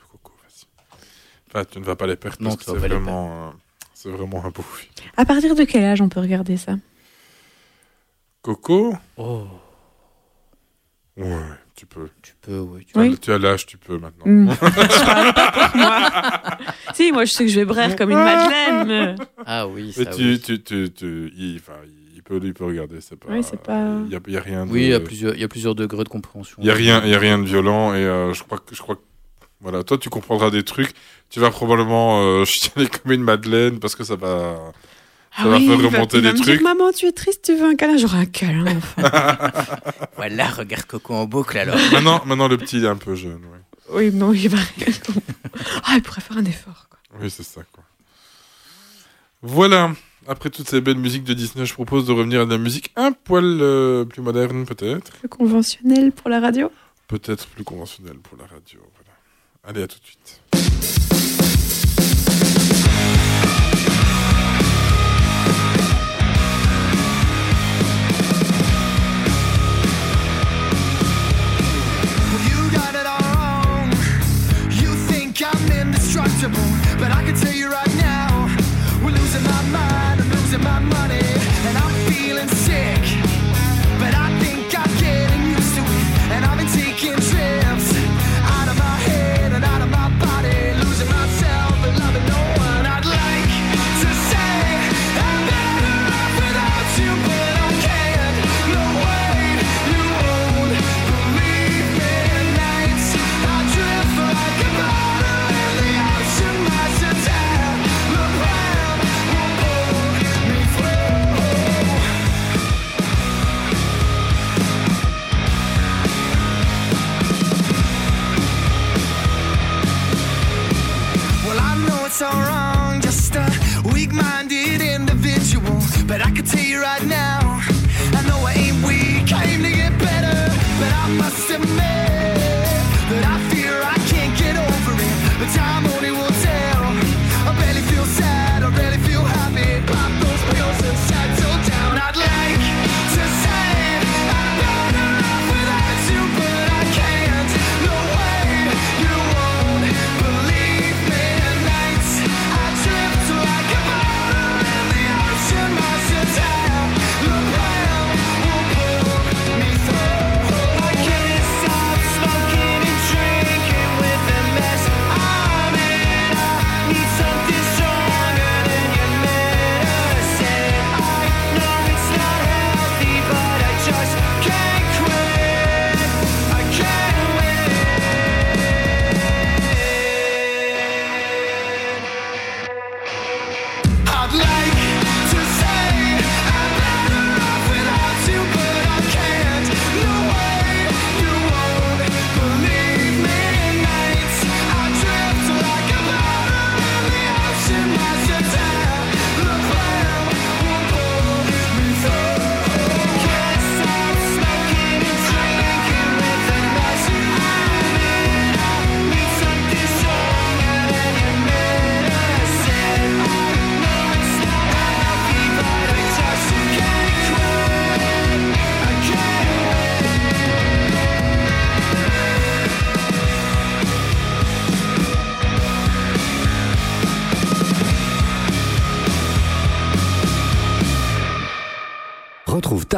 Enfin, 1.50 1.64
tu 1.66 1.80
ne 1.80 1.84
vas 1.86 1.96
pas 1.96 2.08
les 2.08 2.16
perdre 2.16 2.38
Non, 2.42 2.50
parce 2.56 2.66
que 2.66 2.72
c'est 2.72 2.88
vraiment, 2.88 3.54
c'est 3.94 4.10
vraiment 4.10 4.44
un 4.46 4.50
beau 4.50 4.62
film. 4.64 4.92
À 5.16 5.26
partir 5.26 5.56
de 5.56 5.64
quel 5.64 5.84
âge 5.84 6.02
on 6.02 6.10
peut 6.10 6.20
regarder 6.20 6.58
ça? 6.58 6.74
Coco? 8.42 8.96
Oh. 9.18 9.46
Ouais, 11.18 11.26
tu 11.76 11.86
peux. 11.88 12.10
Tu 12.22 12.34
peux, 12.40 12.60
oui. 12.60 12.86
Tu 12.86 12.98
as- 12.98 13.02
Oui. 13.02 13.18
Tu 13.18 13.32
as 13.32 13.38
l'âge, 13.40 13.66
tu 13.66 13.78
peux 13.78 13.98
maintenant. 13.98 14.26
Hmm. 14.28 14.52
Je 14.62 15.06
parle 15.06 15.34
pas 15.34 15.52
pour 15.52 15.78
moi. 15.78 16.58
si, 16.94 17.12
moi 17.12 17.26
je 17.26 17.32
sais 17.34 17.44
que 17.46 17.50
je 17.52 17.60
vais 17.60 17.66
brère 17.66 17.96
comme 17.96 18.12
une 18.12 18.18
madeleine. 18.18 18.88
mais- 18.88 19.16
Ah 19.46 19.68
oui, 19.68 19.94
Mais 19.98 20.06
ça 20.06 20.12
tu, 20.12 20.22
oui. 20.24 20.40
tu, 20.40 20.62
tu, 20.62 20.92
tu- 20.94 21.34
il, 21.36 21.58
enfin, 21.58 21.80
il 22.14 22.22
peut, 22.22 22.40
il 22.44 22.54
peut 22.54 22.66
regarder, 22.66 23.02
c'est 23.02 23.16
pas. 23.16 23.30
Oui, 23.32 23.42
c'est 23.44 23.60
pas- 23.60 23.98
Il 24.06 24.12
y 24.12 24.16
a, 24.16 24.20
il 24.28 24.34
y 24.34 24.38
a 24.38 24.42
rien. 24.42 24.66
De, 24.68 24.72
Oui, 24.72 24.84
il 24.84 24.90
y 24.90 24.94
a 24.94 25.00
plusieurs, 25.00 25.34
il 25.34 25.42
y 25.42 25.44
a 25.44 25.48
plusieurs 25.48 25.74
degrés 25.76 26.04
de 26.04 26.10
compréhension. 26.10 26.58
Il 26.60 26.68
y 26.68 26.70
a 26.72 26.74
rien, 26.76 27.02
il 27.04 27.10
y 27.10 27.16
a 27.16 27.20
rien 27.20 27.40
de 27.40 27.46
violent 27.46 27.94
et 27.96 27.98
euh, 28.06 28.32
je 28.34 28.44
crois 28.44 28.60
que, 28.60 28.76
je 28.76 28.82
crois 28.82 28.96
que, 28.96 29.02
voilà, 29.62 29.84
toi 29.84 29.98
tu 29.98 30.10
comprendras 30.10 30.50
des 30.50 30.64
trucs. 30.64 30.94
Tu 31.30 31.40
vas 31.40 31.50
probablement 31.52 32.22
euh, 32.22 32.46
chialer 32.46 32.88
comme 32.90 33.12
une 33.12 33.24
madeleine 33.24 33.80
parce 33.80 33.96
que 33.96 34.04
ça 34.04 34.16
va, 34.16 34.56
ça 35.36 35.44
Ah 35.44 35.48
va 35.50 35.58
oui, 35.58 35.68
faire 35.68 35.78
remonter 35.92 36.22
des 36.22 36.28
me 36.30 36.34
dire, 36.34 36.46
trucs. 36.46 36.62
Maman, 36.62 36.92
tu 36.92 37.06
es 37.08 37.12
triste, 37.12 37.42
tu 37.44 37.56
veux 37.56 37.66
un 37.66 37.76
câlin 37.76 37.98
J'aurai 37.98 38.20
un 38.20 38.26
câlin. 38.26 38.78
enfin. 38.78 39.52
Voilà, 40.16 40.48
regarde 40.50 40.86
Coco 40.86 41.14
en 41.16 41.26
boucle 41.26 41.58
alors. 41.58 41.76
maintenant, 41.92 42.24
maintenant 42.26 42.48
le 42.48 42.58
petit 42.58 42.78
est 42.84 42.88
un 42.88 42.96
peu 42.98 43.16
jeune. 43.16 43.42
Oui, 43.90 44.10
oui, 44.10 44.12
non, 44.14 44.34
il 44.34 44.48
va 44.50 44.58
rien. 44.78 44.94
Ah, 45.84 45.94
il 45.96 46.02
pourrait 46.02 46.22
faire 46.22 46.38
un 46.38 46.46
effort. 46.46 46.88
Quoi. 46.90 47.00
oui 47.22 47.30
c'est 47.30 47.44
ça 47.44 47.62
quoi. 47.72 47.84
Voilà. 49.42 49.92
Après 50.30 50.50
toutes 50.50 50.68
ces 50.70 50.82
belles 50.82 50.98
musiques 50.98 51.24
de 51.24 51.34
Disney, 51.34 51.66
je 51.66 51.74
propose 51.74 52.06
de 52.06 52.12
revenir 52.12 52.42
à 52.42 52.46
de 52.46 52.52
la 52.52 52.58
musique 52.58 52.92
un 52.98 53.14
poil 53.14 53.46
euh, 53.62 54.04
plus 54.04 54.22
moderne 54.22 54.66
peut-être, 54.66 55.12
Plus 55.14 55.30
conventionnel 55.30 56.12
pour 56.12 56.30
la 56.30 56.40
radio? 56.42 56.70
peut-être 57.08 57.48
plus 57.48 57.64
conventionnelle 57.64 58.18
pour 58.18 58.38
la 58.38 58.44
radio. 58.46 58.82
Allez 59.70 59.84
à 59.84 59.88
tout 59.88 60.00
de 60.00 60.06
suite. 60.06 61.07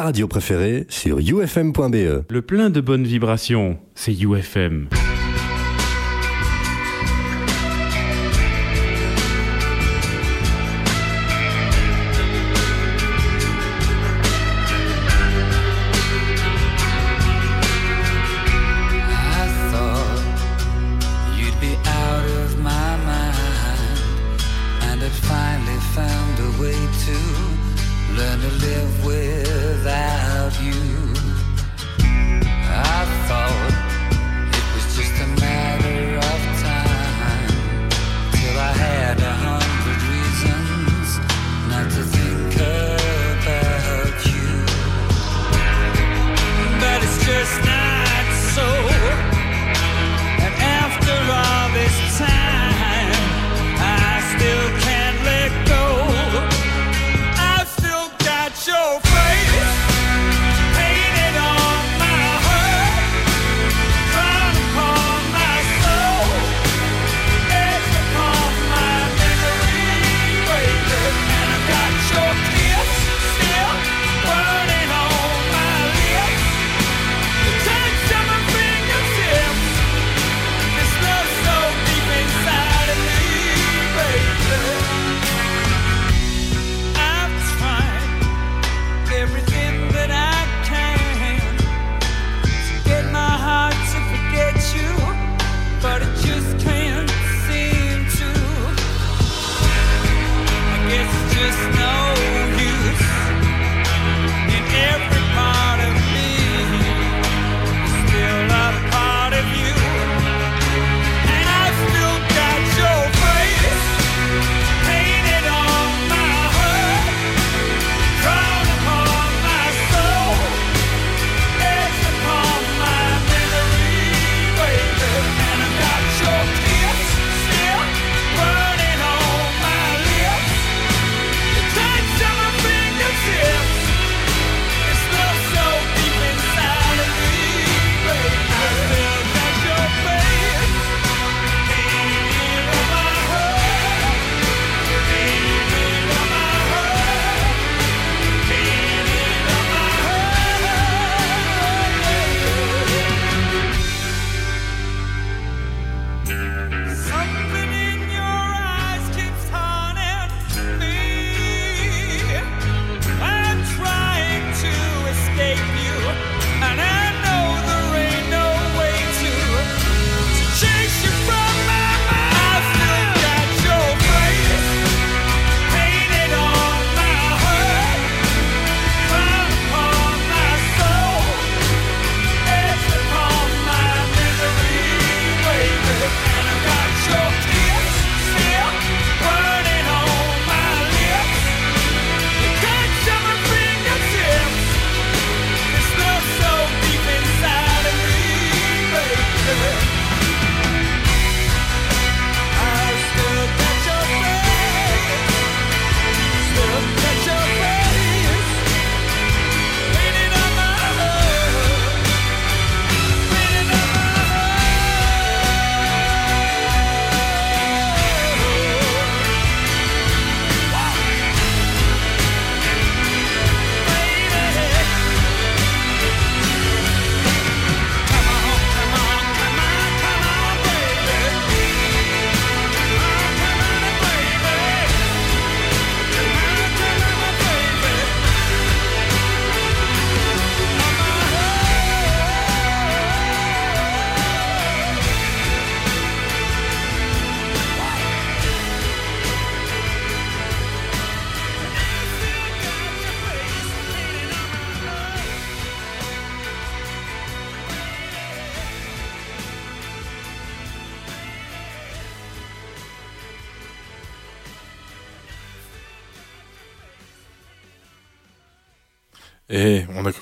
Radio 0.02 0.28
préférée 0.28 0.86
sur 0.88 1.18
ufm.be. 1.18 2.24
Le 2.28 2.42
plein 2.42 2.70
de 2.70 2.80
bonnes 2.80 3.04
vibrations, 3.04 3.78
c'est 3.94 4.12
UFM. 4.12 4.88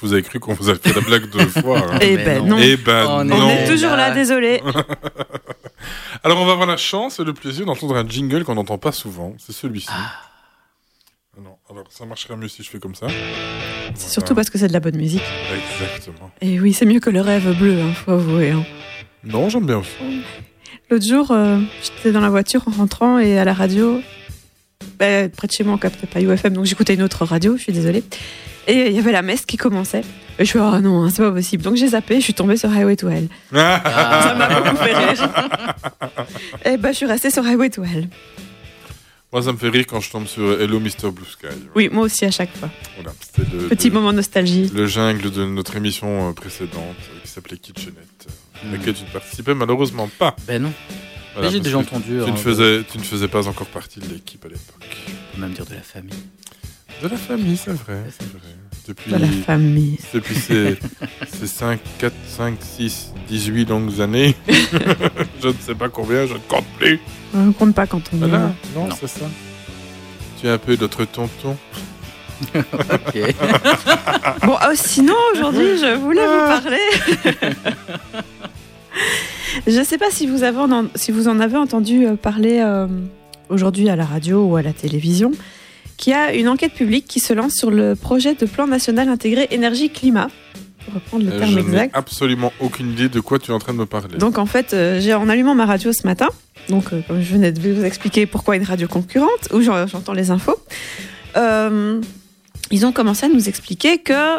Vous 0.09 0.13
avez 0.15 0.23
cru 0.23 0.41
qu'on 0.41 0.55
vous 0.55 0.69
a 0.71 0.75
fait 0.75 0.93
la 0.95 1.01
blague 1.01 1.31
deux 1.31 1.47
fois. 1.63 1.79
hein. 1.79 1.99
Eh 2.01 2.17
ben 2.17 2.45
non. 2.45 2.59
Eh 2.61 2.77
ben 2.77 3.07
On 3.09 3.21
est- 3.23 3.25
non. 3.25 3.47
On 3.47 3.51
est 3.51 3.67
toujours 3.67 3.91
là, 3.93 4.11
désolé. 4.11 4.61
Alors 6.25 6.41
on 6.41 6.45
va 6.47 6.53
avoir 6.53 6.67
la 6.67 6.77
chance 6.77 7.21
et 7.21 7.25
le 7.25 7.33
plaisir 7.33 7.65
d'entendre 7.67 7.97
un 7.97 8.07
jingle 8.07 8.45
qu'on 8.45 8.55
n'entend 8.57 8.79
pas 8.79 8.93
souvent. 8.93 9.35
C'est 9.39 9.53
celui-ci. 9.53 9.87
Ah. 9.91 10.13
Non, 11.41 11.57
alors 11.71 11.85
ça 11.91 12.05
marcherait 12.05 12.37
mieux 12.37 12.49
si 12.49 12.65
je 12.65 12.69
fais 12.71 12.81
comme 12.81 12.97
ça. 12.97 13.07
C'est 13.95 14.09
surtout 14.11 14.35
parce 14.35 14.51
que 14.51 14.59
c'est 14.59 14.67
de 14.67 14.73
la 14.73 14.81
bonne 14.81 14.97
musique. 14.97 15.23
Exactement. 15.81 16.31
Et 16.41 16.59
oui, 16.59 16.73
c'est 16.73 16.85
mieux 16.85 16.99
que 16.99 17.11
le 17.11 17.21
rêve 17.21 17.57
bleu, 17.57 17.81
hein, 17.81 17.93
faut 17.95 18.11
avouer. 18.13 18.51
hein. 18.51 18.65
Non, 19.23 19.49
j'aime 19.49 19.65
bien 19.67 19.79
aussi. 19.79 19.91
L'autre 20.91 21.07
jour, 21.07 21.31
euh, 21.31 21.61
j'étais 21.83 22.11
dans 22.11 22.21
la 22.21 22.31
voiture 22.31 22.67
en 22.67 22.73
rentrant 22.73 23.19
et 23.21 23.39
à 23.39 23.45
la 23.45 23.55
radio, 23.55 24.01
bah, 24.99 25.29
près 25.29 25.47
de 25.47 25.53
chez 25.53 25.63
moi, 25.63 25.75
on 25.75 25.79
captait 25.79 26.07
pas 26.09 26.21
UFM, 26.21 26.55
donc 26.55 26.65
j'écoutais 26.65 26.95
une 26.95 27.03
autre 27.03 27.25
radio, 27.25 27.57
je 27.57 27.63
suis 27.63 27.73
désolée. 27.73 28.03
Et 28.69 28.89
il 28.89 28.93
y 28.93 28.99
avait 28.99 29.13
la 29.13 29.23
messe 29.23 29.45
qui 29.47 29.57
commençait. 29.57 30.03
Et 30.39 30.45
je 30.45 30.51
suis 30.51 30.59
oh 30.59 30.79
non, 30.79 31.03
hein, 31.03 31.11
c'est 31.11 31.23
pas 31.23 31.33
possible. 31.33 31.63
Donc 31.65 31.75
j'ai 31.77 31.89
zappé, 31.89 32.17
je 32.17 32.25
suis 32.25 32.35
tombée 32.35 32.57
sur 32.57 32.71
Highway 32.71 32.95
to 32.97 33.09
Hell. 33.09 33.29
Ah. 33.55 34.21
Ça 34.23 34.35
m'a 34.35 34.61
beaucoup 34.61 34.77
fait 34.77 34.95
rire. 34.95 35.31
et 36.65 36.77
bah, 36.77 36.93
je 36.93 36.97
suis 36.99 37.07
restée 37.07 37.31
sur 37.31 37.45
Highway 37.45 37.71
to 37.71 37.83
Hell. 37.83 38.09
Moi, 39.33 39.43
ça 39.43 39.53
me 39.53 39.59
fait 39.59 39.69
rire 39.69 39.85
quand 39.87 40.01
je 40.01 40.11
tombe 40.11 40.27
sur 40.27 40.59
Hello 40.61 40.81
Mr. 40.81 41.11
Blue 41.13 41.27
Sky. 41.29 41.47
Oui, 41.75 41.89
moi 41.93 42.05
aussi 42.05 42.25
à 42.25 42.31
chaque 42.31 42.55
fois. 42.57 42.71
Voilà, 42.97 43.13
c'était 43.21 43.51
le, 43.53 43.69
Petit 43.69 43.89
le- 43.89 43.95
moment 43.95 44.13
nostalgie. 44.13 44.71
le 44.75 44.87
jungle 44.87 45.31
de 45.31 45.45
notre 45.45 45.77
émission 45.77 46.31
euh, 46.31 46.33
précédente 46.33 46.75
euh, 46.83 47.19
qui 47.23 47.29
s'appelait 47.29 47.57
Kitchenette, 47.59 48.29
Hmm. 48.65 48.75
à 48.75 48.77
laquelle 48.79 48.95
tu 48.95 49.05
ne 49.05 49.11
participais 49.11 49.55
malheureusement 49.55 50.09
pas. 50.19 50.35
Ben 50.49 50.61
non. 50.61 50.73
Voilà, 51.35 51.49
Mais 51.49 51.55
j'ai 51.55 51.61
déjà 51.61 51.79
entendu. 51.79 52.19
Tu 52.25 52.29
hein, 52.29 52.33
ne, 52.33 52.37
faisais, 52.37 52.83
tu 52.91 52.99
ne 52.99 53.05
faisais 53.05 53.29
pas 53.29 53.47
encore 53.47 53.69
partie 53.69 54.01
de 54.01 54.09
l'équipe 54.09 54.45
à 54.45 54.49
l'époque. 54.49 54.97
On 55.33 55.37
peut 55.37 55.41
même 55.43 55.53
dire 55.53 55.65
de 55.65 55.75
la 55.75 55.81
famille. 55.83 56.11
De 57.03 57.09
la 57.09 57.17
famille, 57.17 57.57
c'est 57.57 57.73
vrai. 57.73 58.03
c'est 58.19 58.29
vrai. 58.29 58.41
Depuis, 58.89 59.13
De 59.13 59.19
la 59.19 59.27
famille. 59.29 59.99
Depuis 60.15 60.35
ces, 60.35 60.79
ces 61.39 61.47
5, 61.47 61.79
4, 61.99 62.13
5, 62.27 62.55
6, 62.61 63.13
18 63.29 63.69
longues 63.69 64.01
années, 64.01 64.35
je 65.43 65.49
ne 65.49 65.55
sais 65.61 65.75
pas 65.75 65.89
combien, 65.89 66.27
je 66.27 66.35
ne 66.35 66.39
compte 66.49 66.67
plus. 66.79 66.99
On 67.35 67.53
compte 67.53 67.75
pas 67.75 67.87
quand 67.87 68.03
on 68.13 68.27
est 68.27 68.31
là. 68.31 68.51
non, 68.75 68.89
c'est 68.99 69.09
ça. 69.09 69.27
Tu 70.41 70.47
es 70.47 70.51
un 70.51 70.59
peu 70.59 70.77
notre 70.81 71.05
tonton. 71.05 71.57
ok. 72.55 73.35
Bon, 74.47 74.57
oh, 74.63 74.73
sinon, 74.75 75.15
aujourd'hui, 75.35 75.77
je 75.79 75.97
voulais 75.97 76.27
vous 76.27 76.47
parler. 76.47 76.79
je 79.67 79.83
sais 79.83 79.99
pas 79.99 80.11
si 80.11 80.27
vous, 80.27 80.43
avez 80.45 80.59
en, 80.59 80.87
si 80.95 81.13
vous 81.13 81.29
en 81.29 81.41
avez 81.41 81.57
entendu 81.57 82.07
euh, 82.07 82.15
parler 82.15 82.61
euh, 82.61 82.87
aujourd'hui 83.49 83.89
à 83.89 83.97
la 83.97 84.05
radio 84.05 84.45
ou 84.45 84.57
à 84.57 84.63
la 84.63 84.73
télévision, 84.73 85.33
qu'il 85.99 86.13
y 86.13 86.17
a 86.17 86.33
une 86.33 86.49
enquête 86.49 86.73
publique 86.73 87.07
qui 87.07 87.21
se 87.21 87.35
lance 87.35 87.53
sur 87.55 87.71
le 87.71 87.95
projet 87.95 88.35
de 88.35 88.47
plan 88.47 88.67
national 88.67 89.09
intégré 89.11 89.49
énergie-climat, 89.51 90.29
pour 90.85 90.95
reprendre 90.95 91.25
le 91.27 91.33
Euh, 91.33 91.39
terme 91.39 91.51
je 91.53 91.59
exact. 91.59 91.95
absolument 91.95 92.53
aucune 92.61 92.93
idée 92.93 93.11
de 93.11 93.21
quoi 93.21 93.39
tu 93.39 93.51
es 93.51 93.55
en 93.55 93.59
train 93.59 93.75
de 93.75 93.79
me 93.79 93.85
parler. 93.87 94.17
Donc 94.17 94.39
en 94.39 94.47
fait, 94.47 94.73
euh, 94.73 95.01
j'ai 95.01 95.13
en 95.13 95.29
allumant 95.29 95.55
ma 95.55 95.67
radio 95.67 95.93
ce 95.93 96.07
matin, 96.07 96.29
donc 96.71 96.93
euh, 96.95 97.03
comme 97.07 97.21
je 97.21 97.31
venais 97.33 97.53
de 97.53 97.61
vous 97.61 97.85
expliquer 97.85 98.25
pourquoi 98.25 98.57
une 98.57 98.63
radio 98.65 98.89
concurrente, 98.89 99.49
où 99.53 99.61
j'en- 99.61 99.87
j'entends 99.87 100.15
les 100.15 100.31
infos, 100.31 100.57
ils 102.71 102.85
ont 102.85 102.93
commencé 102.93 103.27
à 103.27 103.29
nous 103.29 103.49
expliquer 103.49 103.99
que 103.99 104.39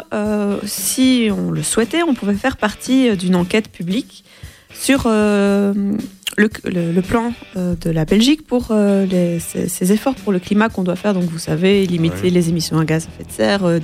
si 0.66 1.28
on 1.36 1.50
le 1.50 1.62
souhaitait, 1.62 2.02
on 2.02 2.14
pouvait 2.14 2.34
faire 2.34 2.56
partie 2.56 3.16
d'une 3.16 3.34
enquête 3.36 3.68
publique 3.68 4.24
sur 4.72 5.00
le, 6.40 6.48
le- 6.64 6.92
le 6.92 7.02
plan 7.02 7.32
euh, 7.56 7.74
de 7.80 7.90
la 7.90 8.04
Belgique 8.04 8.46
pour 8.46 8.68
euh, 8.70 9.06
les- 9.06 9.38
ces, 9.40 9.68
ces 9.68 9.92
efforts 9.92 10.14
pour 10.16 10.32
le 10.32 10.38
climat 10.38 10.68
qu'on 10.68 10.82
doit 10.82 10.96
faire. 10.96 11.14
Donc 11.14 11.24
vous 11.24 11.38
savez, 11.38 11.86
limiter 11.86 12.22
Ouais. 12.24 12.30
les 12.30 12.48
émissions 12.48 12.78
à 12.78 12.84
gaz 12.84 13.06
à 13.06 13.08
effet 13.20 13.28
de 13.30 13.32
serre, 13.34 13.64
euh, 13.64 13.78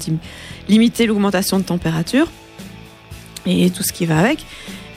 limiter 0.69 1.07
l'augmentation 1.07 1.59
de 1.59 1.65
température 1.65 2.29
et 3.47 3.71
tout 3.71 3.83
ce 3.83 3.93
qui 3.93 4.07
va 4.07 4.19
avec. 4.19 4.45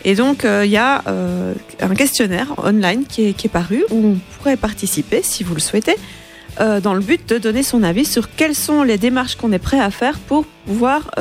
Et 0.06 0.16
donc, 0.16 0.46
euh, 0.46 0.64
il 0.66 0.72
y 0.72 0.78
a 0.78 1.04
euh, 1.08 1.54
un 1.82 1.94
questionnaire 1.94 2.48
online 2.58 3.04
qui 3.06 3.28
est, 3.28 3.34
qui 3.34 3.48
est 3.48 3.50
paru 3.50 3.84
où 3.92 3.98
on 4.14 4.18
pourrait 4.38 4.56
participer, 4.58 5.22
si 5.24 5.44
vous 5.44 5.54
le 5.54 5.60
souhaitez, 5.60 5.96
euh, 6.62 6.80
dans 6.80 6.94
le 6.94 7.02
but 7.02 7.28
de 7.30 7.38
donner 7.38 7.64
son 7.64 7.84
avis 7.84 8.06
sur 8.06 8.34
quelles 8.34 8.56
sont 8.56 8.82
les 8.84 8.98
démarches 8.98 9.36
qu'on 9.36 9.52
est 9.52 9.60
prêt 9.60 9.80
à 9.80 9.92
faire 9.92 10.18
pour 10.20 10.46
pouvoir 10.66 11.12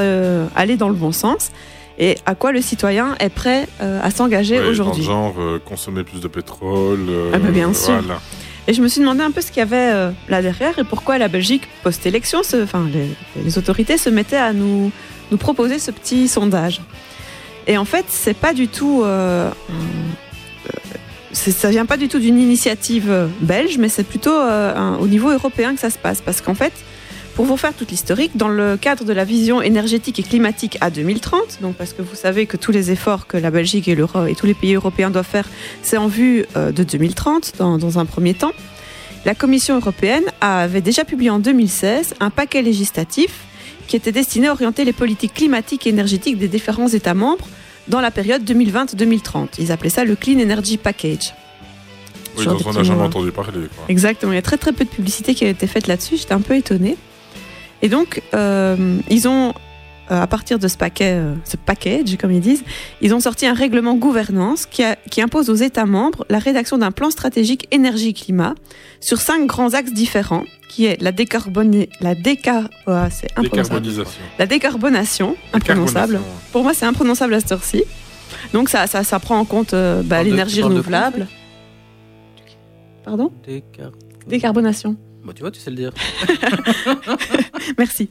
aller 0.56 0.77
dans 0.77 0.89
le 0.89 0.94
bon 0.94 1.10
sens 1.12 1.51
et 1.99 2.16
à 2.27 2.35
quoi 2.35 2.53
le 2.53 2.61
citoyen 2.61 3.16
est 3.20 3.29
prêt 3.29 3.66
euh, 3.83 4.01
à 4.03 4.11
s'engager 4.11 4.59
Ouais, 4.61 4.66
aujourd'hui. 4.66 5.03
genre, 5.05 5.35
euh, 5.39 5.59
consommer 5.59 6.05
plus 6.05 6.20
de 6.20 6.29
pétrole. 6.29 7.07
euh, 7.09 7.31
Ah 7.35 7.39
bah, 7.39 7.51
bien 7.51 7.73
sûr. 7.75 8.01
Voilà. 8.01 8.20
Et 8.69 8.75
je 8.75 8.83
me 8.83 8.89
suis 8.89 9.01
demandé 9.01 9.23
un 9.23 9.31
peu 9.31 9.41
ce 9.41 9.49
qu'il 9.49 9.59
y 9.61 9.62
avait 9.62 10.12
là 10.29 10.43
derrière 10.43 10.79
et 10.79 10.85
pourquoi 10.85 11.16
la 11.19 11.29
Belgique, 11.29 11.62
post-élection, 11.83 12.41
enfin 12.62 12.87
les, 12.93 13.09
les 13.43 13.57
autorités 13.59 13.97
se 13.97 14.11
mettaient 14.11 14.37
à 14.37 14.53
nous, 14.53 14.93
nous 15.31 15.39
proposer 15.39 15.79
ce 15.79 15.91
petit 15.91 16.29
sondage. 16.29 16.83
Et 17.66 17.79
en 17.79 17.87
fait, 17.87 18.05
c'est 18.09 18.37
pas 18.37 18.53
du 18.53 18.69
tout, 18.69 19.05
ça 21.33 21.70
vient 21.70 21.87
pas 21.87 21.97
du 21.97 22.09
tout 22.09 22.19
d'une 22.19 22.39
initiative 22.39 23.29
belge, 23.41 23.79
mais 23.79 23.89
c'est 23.89 24.05
plutôt 24.05 24.35
un- 24.37 24.97
au 24.99 25.07
niveau 25.07 25.31
européen 25.31 25.75
que 25.75 25.81
ça 25.81 25.91
se 25.91 25.99
passe, 25.99 26.20
parce 26.20 26.41
qu'en 26.41 26.55
fait. 26.55 26.73
Pour 27.39 27.47
vous 27.47 27.56
faire 27.56 27.73
toute 27.73 27.93
l'historique, 27.93 28.36
dans 28.36 28.48
le 28.48 28.77
cadre 28.77 29.05
de 29.05 29.12
la 29.12 29.23
vision 29.23 29.62
énergétique 29.62 30.19
et 30.19 30.24
climatique 30.24 30.77
à 30.81 30.90
2030, 30.90 31.60
donc 31.62 31.77
parce 31.77 31.93
que 31.93 32.02
vous 32.02 32.16
savez 32.16 32.47
que 32.47 32.56
tous 32.56 32.73
les 32.73 32.90
efforts 32.90 33.28
que 33.28 33.36
la 33.36 33.52
Belgique 33.52 33.86
et, 33.86 33.93
et 33.93 34.35
tous 34.35 34.47
les 34.47 34.55
pays 34.55 34.74
européens 34.74 35.09
doivent 35.09 35.24
faire 35.24 35.48
c'est 35.81 35.98
en 35.98 36.09
vue 36.09 36.47
euh, 36.56 36.73
de 36.73 36.82
2030 36.82 37.52
dans, 37.59 37.78
dans 37.78 38.01
un 38.01 38.06
premier 38.06 38.35
temps. 38.35 38.51
La 39.24 39.36
Commission 39.36 39.77
européenne 39.77 40.24
avait 40.40 40.81
déjà 40.81 41.05
publié 41.05 41.31
en 41.31 41.39
2016 41.39 42.15
un 42.19 42.31
paquet 42.31 42.60
législatif 42.60 43.44
qui 43.86 43.94
était 43.94 44.10
destiné 44.10 44.48
à 44.48 44.52
orienter 44.52 44.85
les 44.85 44.93
politiques 44.93 45.35
climatiques 45.35 45.86
et 45.86 45.90
énergétiques 45.90 46.39
des 46.39 46.48
différents 46.48 46.89
États 46.89 47.15
membres 47.15 47.47
dans 47.86 48.01
la 48.01 48.10
période 48.10 48.43
2020-2030. 48.43 49.60
Ils 49.60 49.70
appelaient 49.70 49.90
ça 49.90 50.05
le 50.05 50.16
Clean 50.16 50.40
Energy 50.40 50.77
Package. 50.77 51.35
Oui, 52.36 52.47
dont 52.47 52.59
on 52.66 52.73
n'a 52.73 52.82
jamais 52.82 53.02
entendu 53.02 53.31
parler. 53.31 53.52
Quoi. 53.52 53.85
Exactement, 53.89 54.32
il 54.32 54.35
y 54.35 54.39
a 54.39 54.43
très 54.43 54.59
très 54.59 54.73
peu 54.73 54.85
de 54.85 54.90
publicité 54.90 55.36
qui 55.36 55.44
a 55.44 55.48
été 55.48 55.69
faite 55.69 55.86
là-dessus, 55.86 56.16
j'étais 56.16 56.35
un 56.35 56.40
peu 56.40 56.56
étonnée. 56.56 56.97
Et 57.83 57.89
donc, 57.89 58.23
euh, 58.35 58.99
ils 59.09 59.29
ont, 59.29 59.51
euh, 60.11 60.23
à 60.23 60.27
partir 60.27 60.59
de 60.59 60.67
ce 60.69 60.77
paquet, 60.77 61.13
euh, 61.15 61.35
ce 61.45 61.57
package, 61.57 62.17
comme 62.17 62.33
ils 62.33 62.41
disent, 62.41 62.65
ils 63.01 63.15
ont 63.15 63.21
sorti 63.21 63.47
un 63.47 63.55
règlement 63.55 63.95
gouvernance 63.95 64.67
qui, 64.67 64.83
a- 64.83 64.97
qui 65.11 65.21
impose 65.23 65.49
aux 65.51 65.55
États 65.55 65.87
membres 65.87 66.25
la 66.29 66.39
rédaction 66.39 66.79
d'un 66.79 66.91
plan 66.91 67.11
stratégique 67.11 67.67
énergie-climat 67.71 68.55
sur 69.01 69.21
cinq 69.21 69.47
grands 69.47 69.75
axes 69.75 69.93
différents, 69.93 70.45
qui 70.69 70.87
est 70.87 71.01
la 71.01 71.13
décarbonée, 71.13 71.89
la 72.01 72.15
décar, 72.15 72.69
c'est 73.11 73.29
imprononçable. 73.37 73.81
Décarbonisation. 73.81 74.21
La 74.39 74.47
décarbonation, 74.47 75.37
imprononçable. 75.53 76.13
Décarbonation. 76.15 76.51
Pour 76.53 76.63
moi, 76.65 76.75
c'est 76.75 76.87
imprononçable 76.87 77.35
à 77.35 77.41
cette 77.41 77.53
heure-ci. 77.53 77.85
Donc, 78.53 78.69
ça, 78.69 78.87
ça, 78.87 79.05
ça 79.05 79.19
prend 79.21 79.39
en 79.39 79.45
compte 79.45 79.73
euh, 79.73 80.03
bah, 80.03 80.23
l'énergie 80.23 80.63
renouvelable. 80.63 81.27
Pardon? 83.05 83.31
Décar- 83.47 83.93
Décarbonation. 84.27 84.97
Bon, 85.29 85.35
tu 85.35 85.43
vois, 85.43 85.51
tu 85.51 85.61
sais 85.61 85.69
le 85.69 85.77
dire. 85.77 85.93
Merci. 87.79 88.09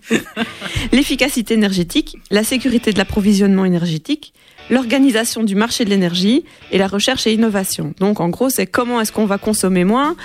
L'efficacité 0.92 1.56
énergétique, 1.56 2.16
la 2.30 2.44
sécurité 2.44 2.94
de 2.94 3.00
l'approvisionnement 3.00 3.66
énergétique, 3.66 4.34
l'organisation 4.70 5.44
du 5.44 5.56
marché 5.56 5.84
de 5.84 5.90
l'énergie 5.90 6.46
et 6.72 6.78
la 6.78 6.86
recherche 6.86 7.26
et 7.26 7.34
innovation. 7.34 7.96
Donc 8.00 8.20
en 8.20 8.30
gros, 8.30 8.52
c'est 8.52 8.68
comment 8.68 9.02
est-ce 9.02 9.12
qu'on 9.12 9.26
va 9.26 9.40
consommer 9.40 9.84
moins 9.84 10.16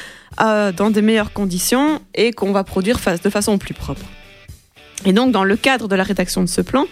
euh, 0.43 0.70
dans 0.70 0.90
des 0.90 1.01
meilleures 1.01 1.32
conditions 1.32 2.02
et 2.14 2.32
qu'on 2.32 2.52
va 2.52 2.62
produire 2.62 2.98
de 3.24 3.31
façon 3.31 3.56
plus 3.56 3.73
propre. 3.73 4.05
Et 5.06 5.14
donc 5.14 5.32
dans 5.32 5.44
le 5.44 5.56
cadre 5.56 5.89
de 5.89 5.94
la 5.94 6.02
rédaction 6.02 6.43
de 6.43 6.48
ce 6.48 6.60
plan, 6.60 6.85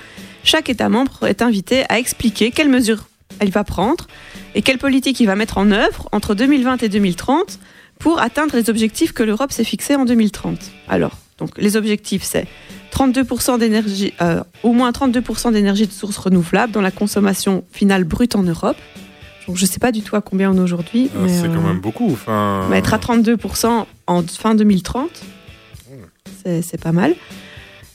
chaque 0.44 0.70
État 0.70 0.88
membre 0.88 1.26
est 1.26 1.42
invité 1.42 1.84
à 1.90 1.98
expliquer 1.98 2.52
quelles 2.52 2.70
mesures 2.70 3.04
il 3.42 3.50
va 3.50 3.64
prendre 3.64 4.06
et 4.54 4.62
quelle 4.62 4.78
politique 4.78 5.20
il 5.20 5.26
va 5.26 5.36
mettre 5.36 5.58
en 5.58 5.70
œuvre 5.70 6.08
entre 6.10 6.34
2020 6.34 6.82
et 6.84 6.88
2030 6.88 7.58
pour 8.00 8.20
atteindre 8.20 8.56
les 8.56 8.68
objectifs 8.68 9.12
que 9.12 9.22
l'Europe 9.22 9.52
s'est 9.52 9.62
fixés 9.62 9.94
en 9.94 10.04
2030. 10.04 10.58
Alors, 10.88 11.16
donc 11.38 11.50
les 11.56 11.76
objectifs, 11.76 12.24
c'est 12.24 12.48
32% 12.92 13.58
d'énergie, 13.58 14.12
euh, 14.20 14.42
au 14.64 14.72
moins 14.72 14.90
32% 14.90 15.52
d'énergie 15.52 15.86
de 15.86 15.92
sources 15.92 16.16
renouvelables 16.16 16.72
dans 16.72 16.80
la 16.80 16.90
consommation 16.90 17.62
finale 17.70 18.04
brute 18.04 18.34
en 18.34 18.42
Europe. 18.42 18.78
Donc 19.46 19.56
je 19.56 19.64
ne 19.64 19.68
sais 19.68 19.78
pas 19.78 19.92
du 19.92 20.02
tout 20.02 20.16
à 20.16 20.22
combien 20.22 20.50
on 20.50 20.56
est 20.56 20.60
aujourd'hui. 20.60 21.10
Ah, 21.14 21.18
mais, 21.22 21.28
c'est 21.28 21.46
euh, 21.46 21.54
quand 21.54 21.62
même 21.62 21.80
beaucoup. 21.80 22.16
Mais 22.70 22.78
être 22.78 22.94
à 22.94 22.98
32% 22.98 23.86
en 24.06 24.22
fin 24.22 24.54
2030, 24.54 25.10
c'est 26.42 26.62
c'est 26.62 26.80
pas 26.80 26.92
mal. 26.92 27.14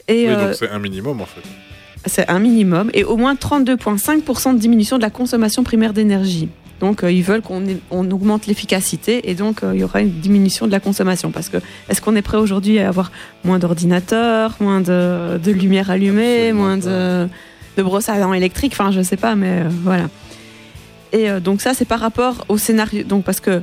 Et 0.08 0.28
oui, 0.28 0.34
euh, 0.34 0.48
donc 0.48 0.56
c'est 0.56 0.70
un 0.70 0.80
minimum 0.80 1.20
en 1.22 1.26
fait. 1.26 1.42
c'est 2.06 2.30
un 2.30 2.40
minimum. 2.40 2.92
Et 2.94 3.04
au 3.04 3.18
moins 3.18 3.34
32,5% 3.34 4.54
de 4.54 4.60
diminution 4.60 4.98
de 4.98 5.02
la 5.02 5.10
consommation 5.10 5.64
primaire 5.64 5.94
d'énergie. 5.94 6.50
Donc 6.80 7.04
euh, 7.04 7.12
ils 7.12 7.24
veulent 7.24 7.42
qu'on 7.42 7.64
on 7.90 8.10
augmente 8.12 8.48
l'efficacité 8.48 9.30
et 9.30 9.36
donc 9.36 9.64
euh, 9.64 9.72
il 9.74 9.82
y 9.82 9.84
aura 9.84 10.02
une 10.02 10.20
diminution 10.20 10.68
de 10.68 10.72
la 10.72 10.80
consommation. 10.80 11.32
Parce 11.32 11.50
que 11.50 11.58
est-ce 11.90 12.02
qu'on 12.02 12.16
est 12.16 12.22
prêt 12.22 12.38
aujourd'hui 12.38 12.80
à 12.80 12.88
avoir 12.88 13.12
moins 13.44 13.60
d'ordinateurs, 13.60 14.56
moins 14.60 14.82
de, 14.82 15.38
de 15.38 15.52
lumière 15.52 15.90
allumée, 15.90 16.54
moins 16.54 16.78
de, 16.78 17.28
de 17.78 17.84
brosses 17.84 18.10
à 18.10 18.20
dents 18.20 18.34
électriques? 18.34 18.74
Enfin, 18.74 18.92
je 18.92 19.02
sais 19.02 19.18
pas, 19.18 19.36
mais 19.36 19.62
euh, 19.62 19.70
voilà. 19.84 20.10
Et 21.14 21.30
donc 21.40 21.62
ça, 21.62 21.74
c'est 21.74 21.86
par 21.86 22.02
rapport 22.02 22.44
au 22.50 22.58
scénario. 22.58 23.04
Donc 23.04 23.24
parce 23.24 23.40
que 23.40 23.62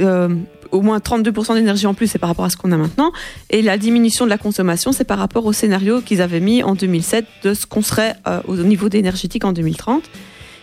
euh, 0.00 0.28
au 0.72 0.82
moins 0.82 0.98
32% 0.98 1.54
d'énergie 1.54 1.86
en 1.86 1.94
plus, 1.94 2.08
c'est 2.08 2.18
par 2.18 2.28
rapport 2.28 2.44
à 2.44 2.50
ce 2.50 2.56
qu'on 2.56 2.72
a 2.72 2.76
maintenant. 2.76 3.12
Et 3.50 3.62
la 3.62 3.78
diminution 3.78 4.24
de 4.24 4.30
la 4.30 4.38
consommation, 4.38 4.92
c'est 4.92 5.04
par 5.04 5.18
rapport 5.18 5.46
au 5.46 5.52
scénario 5.52 6.00
qu'ils 6.00 6.20
avaient 6.20 6.40
mis 6.40 6.62
en 6.62 6.74
2007 6.74 7.24
de 7.44 7.54
ce 7.54 7.66
qu'on 7.66 7.82
serait 7.82 8.16
euh, 8.26 8.40
au 8.48 8.56
niveau 8.56 8.88
énergétique 8.88 9.44
en 9.44 9.52
2030. 9.52 10.02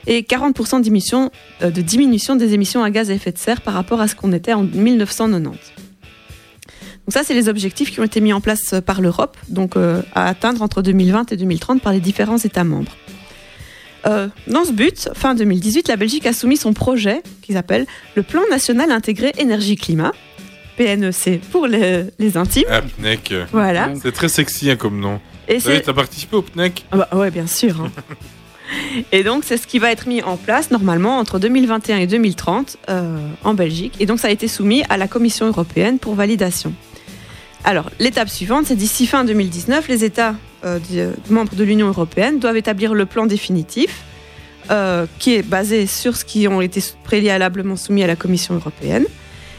Et 0.08 0.22
40% 0.24 0.82
d'émissions- 0.82 1.32
euh, 1.62 1.72
de 1.72 1.82
diminution 1.82 2.36
des 2.36 2.54
émissions 2.54 2.84
à 2.84 2.90
gaz 2.90 3.10
à 3.10 3.14
effet 3.14 3.32
de 3.32 3.38
serre 3.38 3.62
par 3.62 3.74
rapport 3.74 4.02
à 4.02 4.08
ce 4.08 4.16
qu'on 4.16 4.32
était 4.34 4.54
en 4.54 4.64
1990. 4.64 5.58
Donc 7.06 7.14
ça, 7.14 7.22
c'est 7.24 7.34
les 7.34 7.50
objectifs 7.50 7.92
qui 7.92 8.00
ont 8.00 8.04
été 8.04 8.22
mis 8.22 8.32
en 8.34 8.40
place 8.42 8.74
euh, 8.74 8.82
par 8.82 9.02
l'Europe, 9.02 9.38
donc 9.50 9.76
euh, 9.76 10.02
à 10.14 10.28
atteindre 10.28 10.62
entre 10.62 10.82
2020 10.82 11.32
et 11.34 11.38
2030 11.38 11.82
par 11.82 11.92
les 11.94 12.00
différents 12.00 12.38
États 12.38 12.64
membres. 12.64 12.96
Euh, 14.06 14.28
dans 14.48 14.66
ce 14.66 14.72
but, 14.74 15.10
fin 15.14 15.34
2018, 15.36 15.88
la 15.88 15.96
Belgique 15.96 16.26
a 16.26 16.34
soumis 16.34 16.58
son 16.58 16.74
projet 16.74 17.22
qu'ils 17.42 17.56
appellent 17.58 17.86
le 18.16 18.24
Plan 18.24 18.42
national 18.52 18.92
intégré 18.92 19.32
énergie-climat, 19.38 20.12
PNEC 20.78 21.40
pour 21.52 21.68
les, 21.68 22.06
les 22.20 22.36
intimes. 22.38 22.64
Ah, 22.70 22.82
PNEC. 22.82 23.34
Voilà. 23.54 23.90
C'est 24.02 24.12
très 24.12 24.28
sexy 24.28 24.70
hein, 24.70 24.76
comme 24.76 25.00
nom. 25.00 25.22
Et 25.48 25.60
t'as 25.60 25.94
participé 25.94 26.36
au 26.36 26.42
PNEC? 26.42 26.86
Ah 26.92 26.98
bah 26.98 27.10
ouais, 27.14 27.32
bien 27.32 27.48
sûr. 27.48 27.80
hein. 27.82 27.92
et 29.12 29.24
donc, 29.24 29.44
c'est 29.46 29.58
ce 29.58 29.68
qui 29.68 29.80
va 29.80 29.92
être 29.92 30.08
mis 30.08 30.22
en 30.22 30.38
place 30.38 30.72
normalement 30.72 31.18
entre 31.18 31.40
2021 31.40 31.98
et 31.98 32.08
2030 32.08 32.78
euh, 32.90 33.18
en 33.44 33.54
Belgique. 33.54 33.96
Et 34.00 34.06
donc, 34.06 34.20
ça 34.20 34.28
a 34.28 34.32
été 34.32 34.48
soumis 34.48 34.84
à 34.90 34.98
la 34.98 35.08
Commission 35.08 35.48
européenne 35.48 36.00
pour 36.00 36.16
validation. 36.16 36.74
Alors, 37.64 37.90
l'étape 38.00 38.30
suivante, 38.30 38.66
c'est 38.66 38.76
d'ici 38.76 39.08
fin 39.08 39.24
2019, 39.24 39.88
les 39.88 40.04
États 40.04 40.36
euh, 40.66 40.80
membres 41.30 41.56
de 41.56 41.64
l'Union 41.64 41.88
européenne 41.88 42.40
doivent 42.40 42.58
établir 42.58 42.94
le 42.94 43.06
plan 43.06 43.26
définitif 43.26 44.04
euh, 44.72 45.06
qui 45.20 45.36
est 45.36 45.44
basé 45.44 45.88
sur 45.88 46.16
ce 46.16 46.26
qui 46.26 46.48
ont 46.48 46.62
été 46.62 46.82
préalablement 47.04 47.76
soumis 47.76 48.04
à 48.04 48.08
la 48.08 48.16
Commission 48.16 48.56
européenne. 48.56 49.06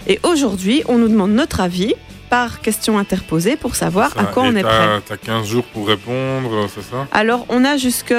Et 0.07 0.21
aujourd'hui, 0.23 0.83
on 0.87 0.99
nous 0.99 1.09
demande 1.09 1.33
notre 1.33 1.61
avis 1.61 1.95
par 2.35 2.61
question 2.61 2.99
interposée 2.99 3.55
pour 3.55 3.77
savoir 3.77 4.11
à 4.19 4.25
quoi 4.25 4.45
et 4.45 4.49
on 4.49 4.57
est 4.57 4.65
prêt. 4.65 5.01
T'as 5.07 5.17
15 5.17 5.47
jours 5.47 5.63
pour 5.67 5.87
répondre, 5.87 6.67
c'est 6.75 6.83
ça? 6.83 7.07
Alors, 7.13 7.47
on 7.49 7.65
a 7.65 7.77
jusque 7.77 8.13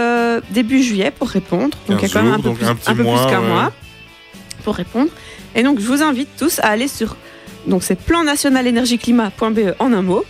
début 0.52 0.82
juillet 0.82 1.12
pour 1.12 1.28
répondre. 1.28 1.78
Donc, 1.90 2.02
il 2.02 2.04
y 2.04 2.06
a 2.06 2.08
15 2.08 2.14
quand 2.14 2.24
même 2.24 2.34
un 2.34 2.40
peu 2.40 2.54
plus, 2.54 3.04
mois, 3.04 3.26
qu'un 3.30 3.42
ouais. 3.42 3.48
mois 3.50 3.74
pour 4.64 4.76
répondre. 4.76 5.10
Et 5.54 5.64
donc, 5.64 5.82
je 5.82 5.86
vous 5.86 6.02
invite 6.02 6.30
tous 6.38 6.60
à 6.60 6.68
aller 6.68 6.88
sur. 6.88 7.18
Donc, 7.68 7.84
c'est 7.84 8.00
plan 8.00 8.24
national 8.24 8.68
énergie 8.68 8.98
climat.be 8.98 9.76
en 9.80 9.92
un 9.92 10.02
mot. 10.02 10.24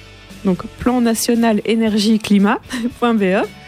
Donc, 0.46 0.66
plan 0.80 1.00
national 1.00 1.62
énergie 1.66 2.18
climat.be. 2.18 3.46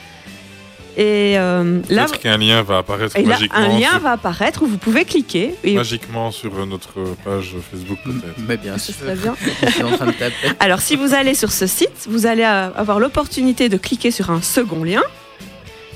Et 0.99 1.37
euh, 1.37 1.79
là, 1.89 2.05
Peut-être 2.05 2.19
qu'un 2.21 2.37
lien 2.37 2.63
va 2.63 2.79
apparaître 2.79 3.15
et 3.15 3.21
là, 3.21 3.35
magiquement, 3.35 3.59
un 3.59 3.67
lien 3.67 3.91
sur, 3.91 3.99
va 3.99 4.11
apparaître 4.13 4.63
où 4.63 4.65
vous 4.65 4.79
pouvez 4.79 5.05
cliquer. 5.05 5.53
Et 5.63 5.75
magiquement 5.75 6.31
sur 6.31 6.65
notre 6.65 6.93
page 7.23 7.53
Facebook 7.71 7.99
peut-être. 8.03 8.39
Mais 8.47 8.57
bien 8.57 8.79
ce 8.79 8.91
sûr. 8.91 9.01
serait 9.03 9.15
bien. 9.15 9.35
Je 9.63 9.69
suis 9.69 9.83
en 9.83 9.91
train 9.95 10.07
de 10.07 10.11
taper. 10.13 10.33
Alors, 10.59 10.79
si 10.81 10.95
vous 10.95 11.13
allez 11.13 11.35
sur 11.35 11.51
ce 11.51 11.67
site, 11.67 12.07
vous 12.09 12.25
allez 12.25 12.41
euh, 12.43 12.71
avoir 12.75 12.99
l'opportunité 12.99 13.69
de 13.69 13.77
cliquer 13.77 14.09
sur 14.09 14.31
un 14.31 14.41
second 14.41 14.83
lien. 14.83 15.03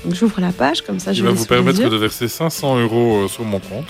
Donc, 0.04 0.14
j'ouvre 0.14 0.40
la 0.40 0.52
page, 0.52 0.82
comme 0.82 1.00
ça, 1.00 1.12
je 1.12 1.18
Il 1.18 1.24
va 1.24 1.30
l'ai 1.30 1.34
vous 1.34 1.42
sous 1.44 1.50
les 1.52 1.56
permettre 1.56 1.80
yeux. 1.80 1.90
de 1.90 1.96
verser 1.96 2.28
500 2.28 2.78
euros 2.78 3.24
euh, 3.24 3.28
sur 3.28 3.42
mon 3.44 3.58
compte. 3.58 3.86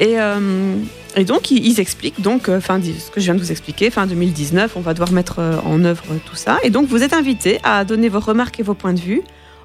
Et, 0.00 0.18
euh, 0.18 0.74
et 1.16 1.24
donc, 1.24 1.50
ils, 1.52 1.64
ils 1.64 1.78
expliquent, 1.78 2.20
donc, 2.20 2.48
euh, 2.48 2.60
fin, 2.60 2.80
ce 2.82 3.10
que 3.10 3.20
je 3.20 3.24
viens 3.26 3.34
de 3.34 3.40
vous 3.40 3.52
expliquer, 3.52 3.90
fin 3.90 4.06
2019, 4.06 4.72
on 4.76 4.80
va 4.80 4.92
devoir 4.94 5.12
mettre 5.12 5.36
euh, 5.38 5.58
en 5.64 5.84
œuvre 5.84 6.02
euh, 6.10 6.16
tout 6.28 6.34
ça. 6.36 6.58
Et 6.64 6.70
donc, 6.70 6.88
vous 6.88 7.02
êtes 7.04 7.12
invités 7.12 7.60
à 7.62 7.84
donner 7.84 8.08
vos 8.08 8.20
remarques 8.20 8.58
et 8.58 8.62
vos 8.64 8.74
points 8.74 8.94
de 8.94 9.00
vue 9.00 9.22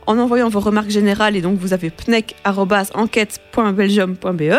en 0.07 0.17
envoyant 0.17 0.49
vos 0.49 0.59
remarques 0.59 0.89
générales. 0.89 1.35
Et 1.35 1.41
donc, 1.41 1.59
vous 1.59 1.73
avez 1.73 1.91
pnec.enquête.belgium.be 1.91 4.55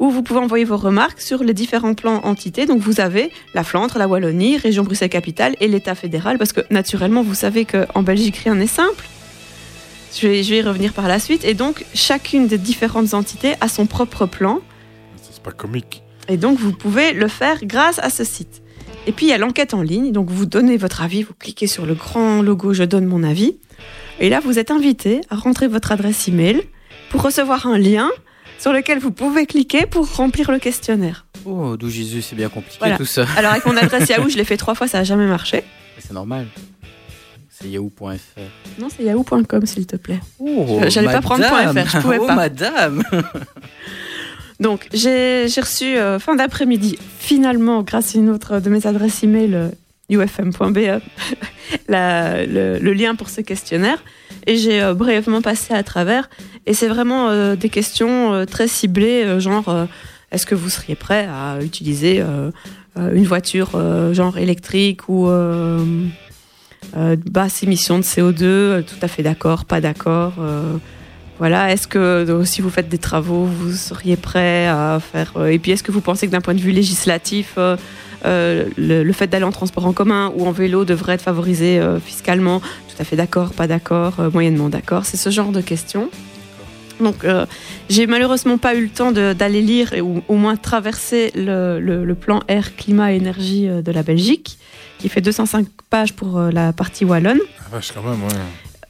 où 0.00 0.10
vous 0.10 0.22
pouvez 0.22 0.40
envoyer 0.40 0.64
vos 0.64 0.78
remarques 0.78 1.20
sur 1.20 1.44
les 1.44 1.52
différents 1.52 1.94
plans 1.94 2.24
entités. 2.24 2.64
Donc, 2.64 2.80
vous 2.80 3.00
avez 3.00 3.30
la 3.54 3.62
Flandre, 3.62 3.98
la 3.98 4.08
Wallonie, 4.08 4.56
Région 4.56 4.82
Bruxelles-Capitale 4.82 5.54
et 5.60 5.68
l'État 5.68 5.94
fédéral. 5.94 6.38
Parce 6.38 6.54
que, 6.54 6.62
naturellement, 6.70 7.22
vous 7.22 7.34
savez 7.34 7.66
qu'en 7.66 8.02
Belgique, 8.02 8.36
rien 8.36 8.54
n'est 8.54 8.66
simple. 8.66 9.04
Je 10.14 10.26
vais, 10.26 10.42
je 10.42 10.50
vais 10.50 10.58
y 10.58 10.62
revenir 10.62 10.94
par 10.94 11.06
la 11.06 11.18
suite. 11.18 11.44
Et 11.44 11.52
donc, 11.52 11.84
chacune 11.94 12.46
des 12.46 12.56
différentes 12.56 13.12
entités 13.12 13.54
a 13.60 13.68
son 13.68 13.86
propre 13.86 14.24
plan. 14.24 14.60
C'est 15.20 15.42
pas 15.42 15.52
comique. 15.52 16.02
Et 16.28 16.38
donc, 16.38 16.58
vous 16.58 16.72
pouvez 16.72 17.12
le 17.12 17.28
faire 17.28 17.58
grâce 17.62 17.98
à 17.98 18.08
ce 18.08 18.24
site. 18.24 18.62
Et 19.06 19.12
puis, 19.12 19.26
il 19.26 19.28
y 19.28 19.32
a 19.32 19.38
l'enquête 19.38 19.74
en 19.74 19.82
ligne. 19.82 20.12
Donc, 20.12 20.30
vous 20.30 20.46
donnez 20.46 20.78
votre 20.78 21.02
avis, 21.02 21.22
vous 21.22 21.34
cliquez 21.38 21.66
sur 21.66 21.84
le 21.84 21.94
grand 21.94 22.40
logo 22.40 22.72
Je 22.72 22.84
donne 22.84 23.04
mon 23.04 23.22
avis. 23.22 23.58
Et 24.20 24.28
là, 24.28 24.40
vous 24.40 24.58
êtes 24.58 24.70
invité 24.70 25.22
à 25.30 25.36
rentrer 25.36 25.66
votre 25.66 25.92
adresse 25.92 26.28
email 26.28 26.62
pour 27.08 27.22
recevoir 27.22 27.66
un 27.66 27.78
lien 27.78 28.10
sur 28.58 28.72
lequel 28.72 28.98
vous 28.98 29.10
pouvez 29.10 29.46
cliquer 29.46 29.86
pour 29.86 30.14
remplir 30.14 30.50
le 30.50 30.58
questionnaire. 30.58 31.26
Oh, 31.46 31.78
d'où 31.78 31.88
Jésus, 31.88 32.20
c'est 32.20 32.36
bien 32.36 32.50
compliqué 32.50 32.76
Voilà. 32.80 32.98
tout 32.98 33.06
ça. 33.06 33.24
Alors, 33.36 33.52
avec 33.52 33.64
mon 33.64 33.76
adresse 33.78 34.10
Yahoo, 34.10 34.28
je 34.28 34.36
l'ai 34.36 34.44
fait 34.44 34.58
trois 34.58 34.74
fois, 34.74 34.86
ça 34.86 34.98
n'a 34.98 35.04
jamais 35.04 35.26
marché. 35.26 35.64
C'est 35.98 36.12
normal. 36.12 36.46
C'est 37.48 37.68
yahoo.fr. 37.68 38.40
Non, 38.78 38.88
c'est 38.94 39.04
yahoo.com, 39.04 39.66
s'il 39.66 39.86
te 39.86 39.96
plaît. 39.96 40.20
Oh, 40.38 40.80
J'allais 40.88 41.08
pas 41.08 41.22
prendre. 41.22 41.44
.fr, 41.44 41.88
je 41.90 41.98
pouvais 42.02 42.18
oh, 42.20 42.26
pas. 42.26 42.34
madame. 42.34 43.02
Donc, 44.60 44.86
j'ai 44.92 45.46
reçu 45.56 45.96
euh, 45.96 46.18
fin 46.18 46.36
d'après-midi, 46.36 46.98
finalement, 47.18 47.82
grâce 47.82 48.14
à 48.14 48.18
une 48.18 48.28
autre 48.28 48.60
de 48.60 48.68
mes 48.68 48.86
adresses 48.86 49.22
email, 49.22 49.54
euh, 49.54 49.68
ufm.be, 50.10 51.00
le, 51.88 52.92
lien 52.92 53.14
pour 53.14 53.28
ce 53.28 53.40
questionnaire. 53.40 54.02
Et 54.46 54.56
j'ai 54.56 54.82
euh, 54.82 54.94
brièvement 54.94 55.42
passé 55.42 55.74
à 55.74 55.82
travers. 55.82 56.30
Et 56.66 56.74
c'est 56.74 56.88
vraiment 56.88 57.28
euh, 57.28 57.56
des 57.56 57.68
questions 57.68 58.32
euh, 58.32 58.44
très 58.44 58.68
ciblées, 58.68 59.40
genre 59.40 59.86
est-ce 60.30 60.46
que 60.46 60.54
vous 60.54 60.70
seriez 60.70 60.94
prêt 60.94 61.26
à 61.26 61.58
utiliser 61.62 62.22
une 62.96 63.24
voiture 63.24 63.70
genre 64.12 64.38
électrique 64.38 65.08
ou 65.08 65.28
basse 66.94 67.62
émission 67.62 67.98
de 67.98 68.04
CO2 68.04 68.42
euh, 68.42 68.82
Tout 68.82 68.96
à 69.02 69.08
fait 69.08 69.22
d'accord, 69.22 69.64
pas 69.64 69.80
d'accord 69.80 70.34
voilà, 71.38 71.72
est-ce 71.72 71.88
que 71.88 72.42
si 72.44 72.60
vous 72.60 72.68
faites 72.68 72.90
des 72.90 72.98
travaux, 72.98 73.46
vous 73.46 73.72
seriez 73.72 74.16
prêt 74.16 74.66
à 74.66 75.00
faire 75.00 75.32
Et 75.46 75.58
puis, 75.58 75.72
est-ce 75.72 75.82
que 75.82 75.90
vous 75.90 76.02
pensez 76.02 76.26
que 76.26 76.32
d'un 76.32 76.42
point 76.42 76.52
de 76.52 76.60
vue 76.60 76.70
législatif, 76.70 77.56
euh, 78.24 78.66
le, 78.76 79.02
le 79.02 79.12
fait 79.12 79.26
d'aller 79.26 79.44
en 79.44 79.52
transport 79.52 79.86
en 79.86 79.92
commun 79.92 80.32
ou 80.36 80.46
en 80.46 80.52
vélo 80.52 80.84
devrait 80.84 81.14
être 81.14 81.22
favorisé 81.22 81.78
euh, 81.78 81.98
fiscalement 82.00 82.60
Tout 82.60 82.96
à 83.00 83.04
fait 83.04 83.16
d'accord, 83.16 83.52
pas 83.52 83.66
d'accord, 83.66 84.20
euh, 84.20 84.30
moyennement 84.30 84.68
d'accord. 84.68 85.04
C'est 85.06 85.16
ce 85.16 85.30
genre 85.30 85.52
de 85.52 85.60
questions. 85.60 86.08
Donc, 87.00 87.24
j'ai 87.88 88.06
malheureusement 88.06 88.58
pas 88.58 88.74
eu 88.74 88.82
le 88.82 88.88
temps 88.90 89.10
d'aller 89.10 89.62
lire 89.62 89.94
et 89.94 90.02
ou 90.02 90.22
au 90.28 90.34
moins 90.34 90.56
traverser 90.56 91.32
le, 91.34 91.80
le- 91.80 92.04
le 92.04 92.14
plan 92.14 92.40
air, 92.46 92.76
climat, 92.76 93.12
énergie 93.14 93.66
de 93.68 93.90
la 93.90 94.02
Belgique, 94.02 94.58
qui 94.98 95.08
fait 95.08 95.22
205 95.22 95.66
pages 95.88 96.12
pour 96.12 96.38
la 96.38 96.74
partie 96.74 97.06
wallonne. 97.06 97.40
Ah, 97.60 97.68
vache, 97.76 97.92
quand 97.94 98.02
même, 98.02 98.22
ouais. 98.22 98.28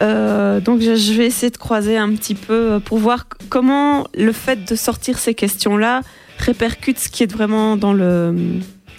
Euh, 0.02 0.61
donc 0.61 0.81
je, 0.81 1.12
vais 1.12 1.27
essayer 1.27 1.51
de 1.51 1.57
croiser 1.59 1.98
un 1.98 2.09
petit 2.15 2.35
peu 2.35 2.81
pour 2.85 2.98
voir 2.98 3.27
comment 3.48 4.07
le 4.16 4.32
fait 4.32 4.65
de 4.69 4.74
sortir 4.74 5.19
ces 5.19 5.35
questions-là 5.35 6.01
répercute 6.39 6.98
ce 6.98 7.09
qui 7.11 7.23
est 7.23 7.31
vraiment 7.31 7.77
dans 7.77 7.93
le 7.93 8.35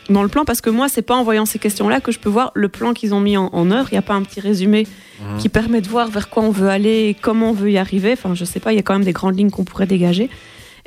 dans 0.10 0.24
le 0.24 0.30
plan 0.30 0.46
parce 0.46 0.62
que 0.62 0.70
moi 0.70 0.90
c'est 0.90 1.02
pas 1.02 1.16
en 1.16 1.24
voyant 1.24 1.46
ces 1.46 1.60
questions-là 1.60 2.02
que 2.02 2.12
je 2.12 2.20
peux 2.20 2.30
voir 2.30 2.52
le 2.56 2.70
plan 2.70 2.94
qu'ils 2.94 3.14
ont 3.14 3.20
mis 3.22 3.38
en, 3.38 3.48
en 3.54 3.72
œuvre. 3.72 3.88
Il 3.92 3.96
n'y 3.96 4.00
a 4.00 4.04
pas 4.04 4.14
un 4.16 4.24
petit 4.24 4.40
résumé 4.40 4.88
Mhm. 5.22 5.38
qui 5.38 5.50
permet 5.50 5.82
de 5.82 5.88
voir 5.88 6.10
vers 6.10 6.30
quoi 6.30 6.42
on 6.44 6.50
veut 6.50 6.68
aller 6.70 7.10
et 7.10 7.14
comment 7.14 7.52
on 7.52 7.54
veut 7.54 7.70
y 7.72 7.78
arriver. 7.78 8.12
Enfin 8.14 8.34
je 8.34 8.44
sais 8.44 8.60
pas, 8.60 8.74
il 8.74 8.78
y 8.78 8.80
a 8.80 8.82
quand 8.82 8.94
même 8.94 9.04
des 9.04 9.14
grandes 9.14 9.38
lignes 9.38 9.52
qu'on 9.52 9.64
pourrait 9.64 9.86
dégager. 9.86 10.30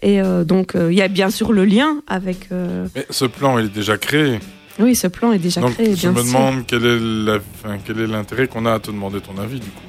Et 0.03 0.21
euh, 0.21 0.43
donc 0.43 0.75
euh, 0.75 0.93
il 0.93 0.99
y 0.99 1.03
a 1.03 1.09
bien 1.09 1.31
sûr 1.31 1.53
le 1.53 1.65
lien 1.65 1.99
avec. 2.09 2.49
euh, 2.51 2.89
Mais 2.97 3.07
ce 3.11 3.25
plan, 3.27 3.59
il 3.61 3.67
est 3.67 3.75
déjà 3.75 3.97
créé. 3.97 4.41
Oui, 4.81 4.97
ce 4.97 5.07
plan 5.07 5.31
est 5.33 5.39
déjà 5.39 5.61
Donc, 5.61 5.75
créé. 5.75 5.95
je 5.95 6.01
bien 6.01 6.11
me 6.11 6.17
sûr. 6.17 6.27
demande 6.27 6.65
quel 6.67 6.85
est 6.85 6.99
la- 6.99 7.37
enfin, 7.63 7.79
quel 7.87 8.01
est 8.01 8.09
l'intérêt 8.09 8.49
qu'on 8.49 8.67
a 8.67 8.73
à 8.73 8.81
te 8.81 8.91
demander 8.91 9.21
ton 9.21 9.39
avis, 9.41 9.61
du 9.61 9.69
coup. 9.69 9.81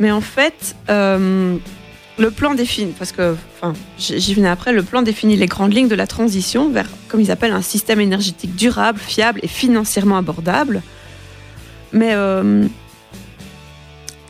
Mais 0.00 0.10
en 0.10 0.20
fait, 0.20 0.76
le 2.18 2.30
plan 2.30 2.54
définit, 2.54 2.92
parce 2.98 3.10
que, 3.12 3.34
enfin, 3.56 3.72
j'y 3.98 4.34
venais 4.34 4.48
après, 4.48 4.72
le 4.72 4.82
plan 4.82 5.02
définit 5.02 5.36
les 5.36 5.46
grandes 5.46 5.72
lignes 5.74 5.88
de 5.88 5.94
la 5.96 6.06
transition 6.06 6.68
vers, 6.70 6.86
comme 7.08 7.20
ils 7.20 7.30
appellent, 7.30 7.52
un 7.52 7.62
système 7.62 8.00
énergétique 8.00 8.54
durable, 8.54 9.00
fiable 9.00 9.40
et 9.42 9.48
financièrement 9.48 10.16
abordable. 10.16 10.82
Mais 11.92 12.10
euh, 12.14 12.66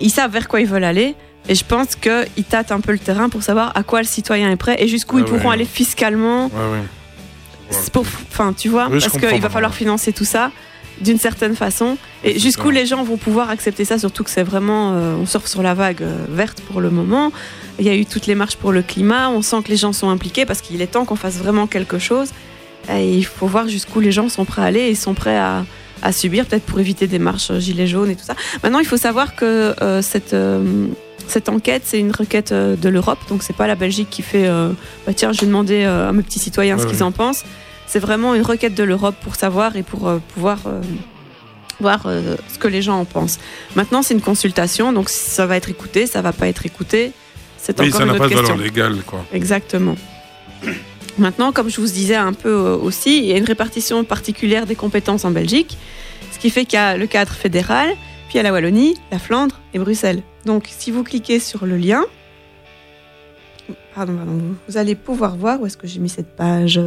ils 0.01 0.11
savent 0.11 0.33
vers 0.33 0.49
quoi 0.49 0.61
ils 0.61 0.67
veulent 0.67 0.85
aller. 0.85 1.15
Et 1.49 1.55
je 1.55 1.65
pense 1.65 1.95
qu'ils 1.95 2.45
tâtent 2.49 2.73
un 2.73 2.81
peu 2.81 2.93
le 2.93 2.99
terrain 2.99 3.29
pour 3.29 3.43
savoir 3.43 3.73
à 3.77 3.83
quoi 3.83 4.01
le 4.01 4.07
citoyen 4.07 4.51
est 4.51 4.57
prêt 4.57 4.77
et 4.83 4.89
jusqu'où 4.89 5.17
Ouais, 5.17 5.23
ils 5.23 5.29
pourront 5.29 5.49
ouais. 5.49 5.55
aller 5.55 5.65
fiscalement. 5.67 6.47
Ouais, 6.47 7.81
pour- 7.93 8.07
Enfin, 8.31 8.55
tu 8.57 8.69
vois, 8.71 8.89
Oui, 8.91 8.99
parce 9.01 9.19
qu'il 9.19 9.41
va 9.43 9.51
falloir 9.51 9.75
financer 9.75 10.13
tout 10.13 10.25
ça 10.25 10.51
d'une 11.01 11.19
certaine 11.19 11.55
façon. 11.55 11.99
Et 12.23 12.39
jusqu'où 12.39 12.71
les 12.71 12.87
gens 12.87 13.03
vont 13.03 13.17
pouvoir 13.19 13.51
accepter 13.51 13.85
ça, 13.85 13.99
surtout 13.99 14.25
que 14.25 14.31
c'est 14.31 14.43
vraiment. 14.43 14.95
euh, 14.95 15.17
on 15.17 15.27
surfe 15.27 15.47
sur 15.47 15.63
la 15.63 15.75
vague 15.75 16.03
euh, 16.03 16.25
verte 16.31 16.61
pour 16.63 16.81
le 16.81 16.89
moment. 16.91 17.31
Il 17.79 17.85
y 17.85 17.89
a 17.89 17.95
eu 17.95 18.07
toutes 18.07 18.27
les 18.27 18.35
marches 18.35 18.57
pour 18.57 18.73
le 18.73 18.83
climat. 18.83 19.31
On 19.31 19.43
sent 19.43 19.63
que 19.65 19.69
les 19.69 19.77
gens 19.77 19.93
sont 19.93 20.09
impliqués 20.09 20.47
parce 20.47 20.61
qu'il 20.61 20.81
est 20.81 20.87
temps 20.87 21.05
qu'on 21.05 21.17
fasse 21.17 21.37
vraiment 21.37 21.67
quelque 21.67 21.99
chose. 21.99 22.31
Et 22.91 23.13
il 23.15 23.25
faut 23.25 23.47
voir 23.47 23.67
jusqu'où 23.69 24.01
les 24.01 24.13
gens 24.13 24.29
sont 24.29 24.45
prêts 24.45 24.63
à 24.63 24.67
aller 24.67 24.81
et 24.81 24.95
sont 24.95 25.15
prêts 25.15 25.39
à, 25.39 25.65
à 26.03 26.13
subir, 26.13 26.47
peut-être 26.47 26.65
pour 26.65 26.79
éviter 26.79 27.07
des 27.07 27.19
marches 27.19 27.51
euh, 27.51 27.59
gilets 27.59 27.87
jaunes 27.87 28.11
et 28.11 28.17
tout 28.17 28.25
ça. 28.25 28.37
Maintenant, 28.63 28.79
il 28.79 28.87
faut 28.87 28.99
savoir 28.99 29.35
que 29.35 29.75
euh, 29.83 30.03
cette, 30.03 30.35
euh, 30.35 30.87
cette 31.27 31.49
enquête, 31.49 31.83
c'est 31.85 31.99
une 31.99 32.13
requête 32.13 32.53
euh, 32.53 32.77
de 32.77 32.89
l'Europe, 32.89 33.19
donc 33.29 33.43
c'est 33.43 33.57
pas 33.57 33.67
la 33.67 33.75
Belgique 33.75 34.11
qui 34.11 34.23
fait 34.23 34.49
bah, 35.07 35.15
tiens, 35.15 35.33
je 35.33 35.41
vais 35.41 35.47
demander 35.47 35.85
à 35.85 36.13
mes 36.13 36.23
petits 36.23 36.39
citoyens 36.39 36.79
ce 36.79 36.87
qu'ils 36.87 36.97
ouais. 36.97 37.03
en 37.03 37.13
pensent. 37.13 37.45
C'est 37.87 37.99
vraiment 37.99 38.35
une 38.35 38.43
requête 38.43 38.75
de 38.75 38.83
l'Europe 38.83 39.17
pour 39.23 39.35
savoir 39.35 39.77
et 39.77 39.83
pour 39.83 40.11
pouvoir 40.35 40.59
voir 41.81 42.03
ce 42.05 42.59
que 42.59 42.69
les 42.69 42.83
gens 42.83 42.99
en 42.99 43.05
pensent. 43.05 43.39
Maintenant, 43.77 44.03
c'est 44.03 44.15
une 44.15 44.21
consultation, 44.21 44.93
donc 44.93 45.09
ça 45.09 45.47
va 45.47 45.57
être 45.57 45.71
écouté, 45.71 46.07
ça 46.07 46.23
va 46.23 46.33
pas 46.33 46.49
être 46.49 46.67
écouté. 46.67 47.13
C'est 47.67 47.81
Oui, 47.81 47.89
encore 47.89 48.01
ça 48.01 48.05
n'a 48.07 48.15
pas 48.15 48.29
de 48.29 48.35
valeur 48.35 48.59
légale, 48.59 48.97
quoi. 49.07 49.25
Exactement. 49.33 49.97
Maintenant, 51.17 51.51
comme 51.51 51.71
je 51.71 51.81
vous 51.81 51.87
disais 51.87 52.15
un 52.15 52.35
peu 52.35 52.51
euh, 52.51 52.77
aussi, 52.77 53.19
il 53.21 53.25
y 53.25 53.33
a 53.33 53.39
une 53.39 53.45
répartition 53.47 54.05
particulière 54.05 54.67
des 54.67 54.75
compétences 54.75 55.25
en 55.25 55.31
Belgique, 55.31 55.79
ce 56.31 56.39
qui 56.39 56.51
fait 56.51 56.67
qu'il 56.67 56.79
y 56.79 56.83
a 56.83 56.99
le 56.99 57.07
cadre 57.07 57.33
fédéral, 57.33 57.89
puis 58.29 58.35
il 58.35 58.37
y 58.37 58.41
a 58.41 58.43
la 58.43 58.53
Wallonie, 58.53 58.97
la 59.11 59.19
Flandre 59.19 59.61
et 59.73 59.79
Bruxelles. 59.79 60.21
Donc, 60.45 60.65
si 60.69 60.91
vous 60.91 61.05
cliquez 61.05 61.39
sur 61.41 61.65
le 61.65 61.79
lien, 61.79 62.05
pardon, 63.95 64.15
pardon, 64.15 64.39
vous- 64.69 64.77
allez 64.77 64.95
pouvoir 64.95 65.35
voir 65.37 65.59
où 65.63 65.65
est-ce 65.67 65.79
que 65.79 65.87
j'ai 65.87 66.01
mis 66.01 66.11
cette 66.11 66.37
page. 66.37 66.79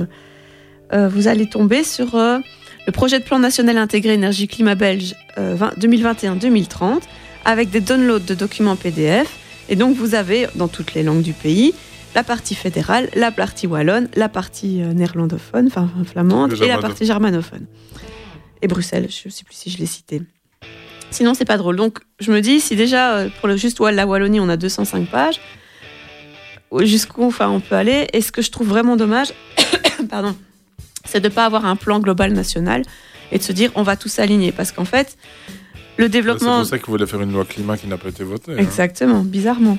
Euh, 0.94 1.08
vous 1.10 1.28
allez 1.28 1.50
tomber 1.50 1.84
sur 1.84 2.14
euh, 2.14 2.38
le 2.86 2.92
projet 2.92 3.18
de 3.20 3.24
plan 3.24 3.40
national 3.40 3.80
intégré 3.80 4.14
énergie-climat 4.14 4.76
belge 4.76 5.16
euh, 5.40 5.56
20 5.58 5.80
2021-2030 5.80 7.02
avec 7.46 7.72
des 7.72 7.82
downloads 7.82 8.20
de 8.20 8.36
documents 8.36 8.76
PDF. 8.76 9.28
Et 9.70 9.76
donc, 9.76 9.96
vous 9.96 10.16
avez 10.16 10.48
dans 10.56 10.68
toutes 10.68 10.94
les 10.94 11.04
langues 11.04 11.22
du 11.22 11.34
pays 11.34 11.74
la 12.16 12.24
partie 12.24 12.56
fédérale, 12.56 13.10
la 13.16 13.32
partie 13.32 13.68
wallonne, 13.68 14.10
la 14.16 14.28
partie 14.28 14.82
euh, 14.82 14.92
néerlandophone, 14.94 15.68
enfin 15.68 15.88
flamande, 16.04 16.54
et 16.54 16.68
la 16.68 16.80
partie 16.80 17.06
germanophone. 17.06 17.68
Et 18.64 18.68
Bruxelles, 18.68 19.08
je 19.10 19.28
ne 19.28 19.32
sais 19.32 19.44
plus 19.44 19.54
si 19.54 19.70
je 19.70 19.78
l'ai 19.78 19.86
cité. 19.86 20.24
Sinon, 21.12 21.36
c'est 21.36 21.46
pas 21.46 21.58
drôle. 21.58 21.76
Donc, 21.76 22.00
je 22.20 22.32
me 22.32 22.42
dis, 22.42 22.60
si 22.60 22.76
déjà, 22.76 23.18
euh, 23.18 23.30
pour 23.40 23.48
le 23.48 23.56
juste 23.56 23.80
la 23.80 24.08
Wallonie, 24.08 24.40
on 24.40 24.50
a 24.50 24.58
205 24.58 25.08
pages, 25.10 25.40
jusqu'où 26.82 27.26
enfin, 27.26 27.50
on 27.50 27.60
peut 27.60 27.76
aller, 27.76 28.08
et 28.14 28.22
ce 28.22 28.32
que 28.32 28.42
je 28.42 28.50
trouve 28.50 28.68
vraiment 28.68 28.96
dommage, 28.96 29.28
pardon, 30.10 30.36
c'est 31.06 31.20
de 31.20 31.30
ne 31.30 31.34
pas 31.34 31.46
avoir 31.46 31.66
un 31.66 31.76
plan 31.76 32.00
global 32.00 32.34
national 32.34 32.82
et 33.32 33.38
de 33.38 33.44
se 33.44 33.52
dire, 33.52 33.72
on 33.76 33.84
va 33.84 33.96
tous 33.96 34.10
s'aligner. 34.10 34.52
Parce 34.52 34.72
qu'en 34.72 34.86
fait, 34.86 35.18
le 35.98 36.06
C'est 36.06 36.10
développement. 36.10 36.58
pour 36.60 36.66
ça 36.68 36.78
qu'il 36.78 36.88
voulait 36.88 37.06
faire 37.08 37.22
une 37.22 37.34
loi 37.34 37.46
climat 37.46 37.78
qui 37.78 37.88
n'a 37.88 37.98
pas 37.98 38.10
été 38.10 38.24
votée. 38.24 38.54
hein. 38.54 38.58
Exactement, 38.58 39.22
bizarrement. 39.22 39.78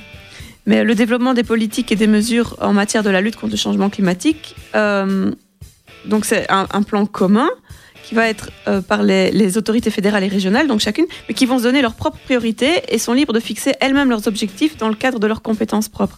Mais 0.65 0.83
le 0.83 0.93
développement 0.95 1.33
des 1.33 1.43
politiques 1.43 1.91
et 1.91 1.95
des 1.95 2.07
mesures 2.07 2.55
en 2.61 2.73
matière 2.73 3.01
de 3.03 3.09
la 3.09 3.21
lutte 3.21 3.35
contre 3.37 3.51
le 3.51 3.57
changement 3.57 3.89
climatique, 3.89 4.55
euh, 4.75 5.31
donc 6.05 6.25
c'est 6.25 6.49
un, 6.51 6.67
un 6.71 6.83
plan 6.83 7.05
commun 7.05 7.49
qui 8.03 8.13
va 8.15 8.27
être 8.27 8.49
euh, 8.67 8.81
par 8.81 9.01
les, 9.03 9.31
les 9.31 9.57
autorités 9.57 9.89
fédérales 9.91 10.23
et 10.23 10.27
régionales, 10.27 10.67
donc 10.67 10.79
chacune, 10.79 11.05
mais 11.27 11.33
qui 11.35 11.45
vont 11.45 11.57
se 11.59 11.63
donner 11.63 11.81
leurs 11.81 11.93
propres 11.95 12.17
priorités 12.25 12.81
et 12.89 12.97
sont 12.99 13.13
libres 13.13 13.33
de 13.33 13.39
fixer 13.39 13.73
elles-mêmes 13.79 14.09
leurs 14.09 14.27
objectifs 14.27 14.77
dans 14.77 14.89
le 14.89 14.95
cadre 14.95 15.19
de 15.19 15.27
leurs 15.27 15.41
compétences 15.41 15.89
propres. 15.89 16.17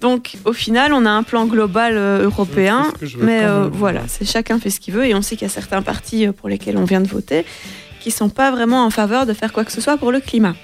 Donc 0.00 0.34
au 0.44 0.52
final, 0.52 0.92
on 0.92 1.06
a 1.06 1.10
un 1.10 1.22
plan 1.22 1.46
global 1.46 1.94
euh, 1.96 2.24
européen, 2.24 2.92
mais 3.18 3.40
euh, 3.44 3.68
voilà, 3.72 4.02
c'est 4.08 4.24
chacun 4.24 4.58
fait 4.58 4.70
ce 4.70 4.80
qu'il 4.80 4.94
veut 4.94 5.06
et 5.06 5.14
on 5.14 5.22
sait 5.22 5.36
qu'il 5.36 5.46
y 5.46 5.50
a 5.50 5.54
certains 5.54 5.82
partis 5.82 6.26
pour 6.28 6.48
lesquels 6.48 6.76
on 6.76 6.84
vient 6.84 7.00
de 7.00 7.06
voter 7.08 7.44
qui 8.02 8.10
sont 8.10 8.28
pas 8.28 8.50
vraiment 8.50 8.84
en 8.84 8.90
faveur 8.90 9.26
de 9.26 9.32
faire 9.32 9.52
quoi 9.52 9.64
que 9.64 9.72
ce 9.72 9.80
soit 9.80 9.96
pour 9.96 10.12
le 10.12 10.20
climat. 10.20 10.54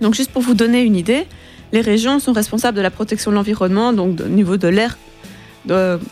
Donc 0.00 0.14
juste 0.14 0.30
pour 0.30 0.42
vous 0.42 0.54
donner 0.54 0.82
une 0.82 0.96
idée, 0.96 1.26
les 1.72 1.80
régions 1.80 2.18
sont 2.18 2.32
responsables 2.32 2.76
de 2.76 2.82
la 2.82 2.90
protection 2.90 3.30
de 3.30 3.36
l'environnement, 3.36 3.92
donc 3.92 4.20
au 4.20 4.28
niveau 4.28 4.56
de 4.56 4.68
l'air, 4.68 4.98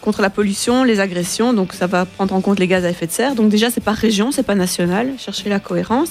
contre 0.01 0.23
la 0.23 0.31
pollution, 0.31 0.85
les 0.85 1.01
agressions, 1.01 1.53
donc 1.53 1.73
ça 1.73 1.87
va 1.87 2.05
prendre 2.05 2.35
en 2.35 2.41
compte 2.41 2.59
les 2.59 2.69
gaz 2.69 2.85
à 2.85 2.91
effet 2.91 3.07
de 3.07 3.13
serre. 3.13 3.35
Donc 3.35 3.51
déjà 3.51 3.71
c'est 3.71 3.81
pas 3.81 3.93
région, 3.93 4.31
c'est 4.33 4.45
pas 4.45 4.55
national, 4.55 5.13
cherchez 5.19 5.49
la 5.49 5.61
cohérence. 5.61 6.11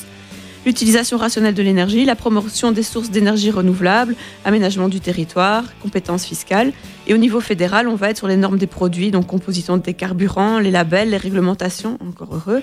L'utilisation 0.66 1.18
rationnelle 1.18 1.54
de 1.54 1.64
l'énergie, 1.64 2.04
la 2.04 2.18
promotion 2.18 2.74
des 2.74 2.84
sources 2.84 3.10
d'énergie 3.10 3.50
renouvelables, 3.50 4.14
aménagement 4.44 4.90
du 4.90 5.00
territoire, 5.00 5.64
compétences 5.82 6.26
fiscales. 6.26 6.74
Et 7.08 7.14
au 7.14 7.18
niveau 7.18 7.40
fédéral, 7.40 7.88
on 7.88 7.96
va 7.96 8.10
être 8.10 8.18
sur 8.18 8.28
les 8.28 8.36
normes 8.36 8.58
des 8.58 8.68
produits, 8.68 9.10
donc 9.10 9.26
composition 9.26 9.78
des 9.78 9.94
carburants, 9.94 10.60
les 10.60 10.70
labels, 10.70 11.12
les 11.12 11.18
réglementations, 11.18 11.98
encore 12.06 12.36
heureux. 12.36 12.62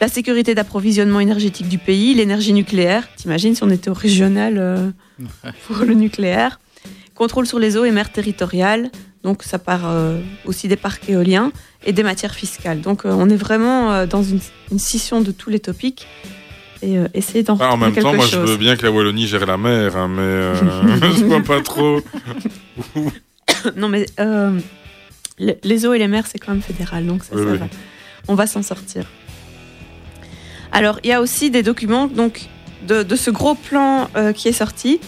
La 0.00 0.08
sécurité 0.08 0.54
d'approvisionnement 0.54 1.20
énergétique 1.20 1.68
du 1.68 1.78
pays, 1.78 2.14
l'énergie 2.14 2.52
nucléaire. 2.54 3.06
T'imagines 3.16 3.54
si 3.54 3.62
on 3.62 3.68
était 3.70 3.90
au 3.90 3.94
régional 3.94 4.54
euh, 4.58 4.90
pour 5.66 5.76
le 5.84 5.92
nucléaire. 5.94 6.58
Contrôle 7.14 7.46
sur 7.46 7.58
les 7.58 7.76
eaux 7.76 7.84
et 7.84 7.90
mers 7.90 8.10
territoriales. 8.10 8.90
Donc 9.24 9.42
ça 9.42 9.58
part 9.58 9.82
euh, 9.84 10.18
aussi 10.46 10.68
des 10.68 10.76
parcs 10.76 11.06
éoliens 11.10 11.52
et 11.84 11.92
des 11.92 12.02
matières 12.02 12.34
fiscales. 12.34 12.80
Donc 12.80 13.04
euh, 13.04 13.10
on 13.12 13.28
est 13.28 13.36
vraiment 13.36 14.06
dans 14.06 14.22
une, 14.22 14.40
une 14.72 14.78
scission 14.78 15.20
de 15.20 15.30
tous 15.32 15.50
les 15.50 15.60
topics 15.60 16.06
et 16.82 16.96
essayer 17.12 17.42
d'en 17.42 17.58
Ah, 17.60 17.74
en 17.74 17.76
même 17.76 17.92
temps, 17.94 18.14
moi, 18.14 18.24
je 18.26 18.38
veux 18.38 18.56
bien 18.56 18.74
que 18.74 18.82
la 18.86 18.90
Wallonie 18.90 19.26
gère 19.26 19.44
la 19.44 19.58
mer, 19.58 19.94
hein, 19.98 20.08
mais 20.08 20.54
je 21.14 21.24
vois 21.26 21.42
pas 21.42 21.60
trop. 21.60 22.00
non 23.76 23.90
mais 23.90 24.06
le- 24.16 24.62
les 25.62 25.84
eaux 25.84 25.92
et 25.92 25.98
les 25.98 26.08
mers 26.08 26.26
c'est 26.26 26.38
quand 26.38 26.52
même 26.52 26.62
fédéral, 26.62 27.04
donc 27.06 27.22
ça, 27.22 27.34
Oui, 27.36 27.42
ça 27.44 27.50
oui. 27.52 27.58
va. 27.58 27.66
On 28.28 28.34
va 28.34 28.46
s'en 28.46 28.62
sortir. 28.62 29.04
Alors 30.72 30.98
il 31.02 31.10
y 31.10 31.12
a 31.12 31.20
aussi 31.20 31.50
des 31.50 31.62
documents 31.62 32.06
donc 32.06 32.48
de, 32.86 33.16
ce 33.16 33.30
gros 33.30 33.54
plan 33.54 34.08
euh, 34.16 34.32
qui 34.32 34.48
est 34.48 34.52
sorti. 34.52 35.00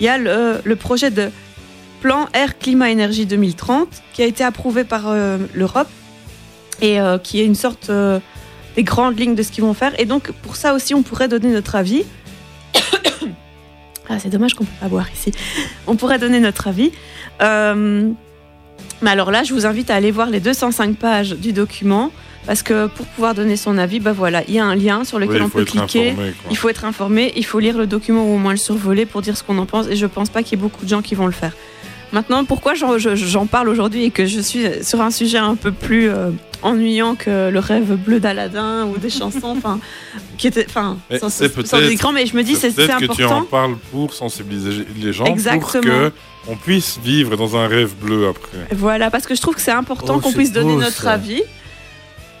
Il 0.00 0.06
y 0.06 0.08
a 0.08 0.18
le, 0.18 0.74
projet 0.74 1.10
de 1.10 1.30
plan 2.00 2.28
air 2.32 2.58
climat 2.58 2.90
énergie 2.90 3.26
2030 3.26 3.88
qui 4.12 4.22
a 4.22 4.26
été 4.26 4.44
approuvé 4.44 4.84
par 4.84 5.08
euh, 5.08 5.38
l'Europe 5.54 5.88
et 6.80 7.00
euh, 7.00 7.18
qui 7.18 7.40
est 7.40 7.44
une 7.44 7.54
sorte 7.54 7.90
des 7.90 8.82
grandes 8.82 9.18
lignes 9.18 9.34
de 9.34 9.42
ce 9.42 9.50
qu'ils 9.50 9.64
vont 9.64 9.74
faire. 9.74 9.98
Et 9.98 10.04
donc 10.04 10.32
pour 10.42 10.56
ça 10.56 10.74
aussi 10.74 10.94
on 10.94 11.02
pourrait 11.02 11.28
donner 11.28 11.48
notre 11.52 11.74
avis. 11.74 12.04
ah 14.08 14.18
c'est 14.18 14.30
dommage 14.30 14.54
qu'on 14.54 14.64
peut 14.64 14.80
pas 14.80 14.88
boire 14.88 15.10
ici. 15.12 15.32
On 15.86 15.96
pourrait 15.96 16.18
donner 16.18 16.40
notre 16.40 16.68
avis. 16.68 16.92
Mais 19.02 19.10
alors 19.10 19.30
là, 19.30 19.42
je 19.42 19.52
vous 19.52 19.66
invite 19.66 19.90
à 19.90 19.94
aller 19.94 20.10
voir 20.10 20.30
les 20.30 20.40
205 20.40 20.96
pages 20.96 21.30
du 21.32 21.52
document 21.52 22.10
parce 22.46 22.62
que 22.62 22.86
pour 22.86 23.06
pouvoir 23.06 23.34
donner 23.34 23.56
son 23.56 23.76
avis, 23.78 24.00
bah 24.00 24.12
voilà, 24.12 24.42
il 24.48 24.54
y 24.54 24.58
a 24.58 24.64
un 24.64 24.76
lien 24.76 25.04
sur 25.04 25.18
lequel 25.18 25.36
Oui, 25.36 25.42
on 25.46 25.48
peut 25.48 25.64
cliquer. 25.64 26.10
informé, 26.10 26.34
il 26.50 26.56
faut 26.56 26.68
être 26.68 26.84
informé, 26.84 27.32
il 27.36 27.44
faut 27.44 27.58
lire 27.58 27.76
le 27.76 27.86
document 27.86 28.24
ou 28.30 28.34
au 28.34 28.38
moins 28.38 28.52
le 28.52 28.58
survoler 28.58 29.04
pour 29.06 29.22
dire 29.22 29.36
ce 29.36 29.42
qu'on 29.42 29.58
en 29.58 29.66
pense. 29.66 29.86
Et 29.88 29.96
je 29.96 30.06
pense 30.06 30.28
pas 30.30 30.42
qu'il 30.42 30.58
y 30.58 30.60
ait 30.60 30.62
beaucoup 30.62 30.84
de 30.84 30.88
gens 30.90 31.02
qui 31.02 31.14
vont 31.14 31.26
le 31.26 31.32
faire. 31.32 31.52
Maintenant, 32.12 32.44
pourquoi 32.44 32.74
j'en 32.74 32.98
je- 32.98 33.16
j'en 33.16 33.46
parle 33.46 33.68
aujourd'hui 33.68 34.04
et 34.04 34.10
que 34.10 34.26
je 34.26 34.40
suis 34.40 34.64
sur 34.82 35.00
un 35.00 35.10
sujet 35.10 35.38
un 35.38 35.56
peu 35.56 35.72
plus 35.72 36.08
euh, 36.08 36.30
ennuyant 36.62 37.16
que 37.16 37.50
le 37.50 37.58
rêve 37.58 37.96
bleu 37.96 38.20
d'Aladin 38.20 38.86
ou 38.86 38.96
des 38.96 39.10
chansons, 39.10 39.56
enfin, 39.56 39.80
qui 40.38 40.46
étaient, 40.46 40.66
enfin, 40.68 40.98
sans, 41.18 41.28
c'est 41.28 41.48
sans 41.48 41.54
peut-être- 41.76 41.88
des 41.88 41.96
grands, 41.96 42.12
mais 42.12 42.24
je 42.26 42.36
me 42.36 42.44
dis 42.44 42.54
c'est 42.54 42.70
c'est 42.70 42.86
Peut-être 42.86 43.08
que 43.08 43.12
tu 43.16 43.24
en 43.24 43.26
important. 43.26 43.44
parles 43.50 43.76
pour 43.90 44.14
sensibiliser 44.14 44.86
les 45.02 45.12
gens, 45.12 45.24
Exactement. 45.24 45.82
pour 45.82 45.82
que 45.82 46.12
on 46.48 46.54
puisse 46.54 47.00
vivre 47.02 47.36
dans 47.36 47.56
un 47.56 47.66
rêve 47.66 47.92
bleu 48.00 48.28
après. 48.28 48.68
Voilà, 48.70 49.10
parce 49.10 49.26
que 49.26 49.34
je 49.34 49.40
trouve 49.42 49.56
que 49.56 49.60
c'est 49.60 49.72
important 49.72 50.14
Oh, 50.18 50.20
qu'on 50.20 50.30
c'est 50.30 50.36
puisse 50.36 50.52
donner 50.52 50.76
notre 50.76 51.02
ça. 51.02 51.12
avis. 51.14 51.42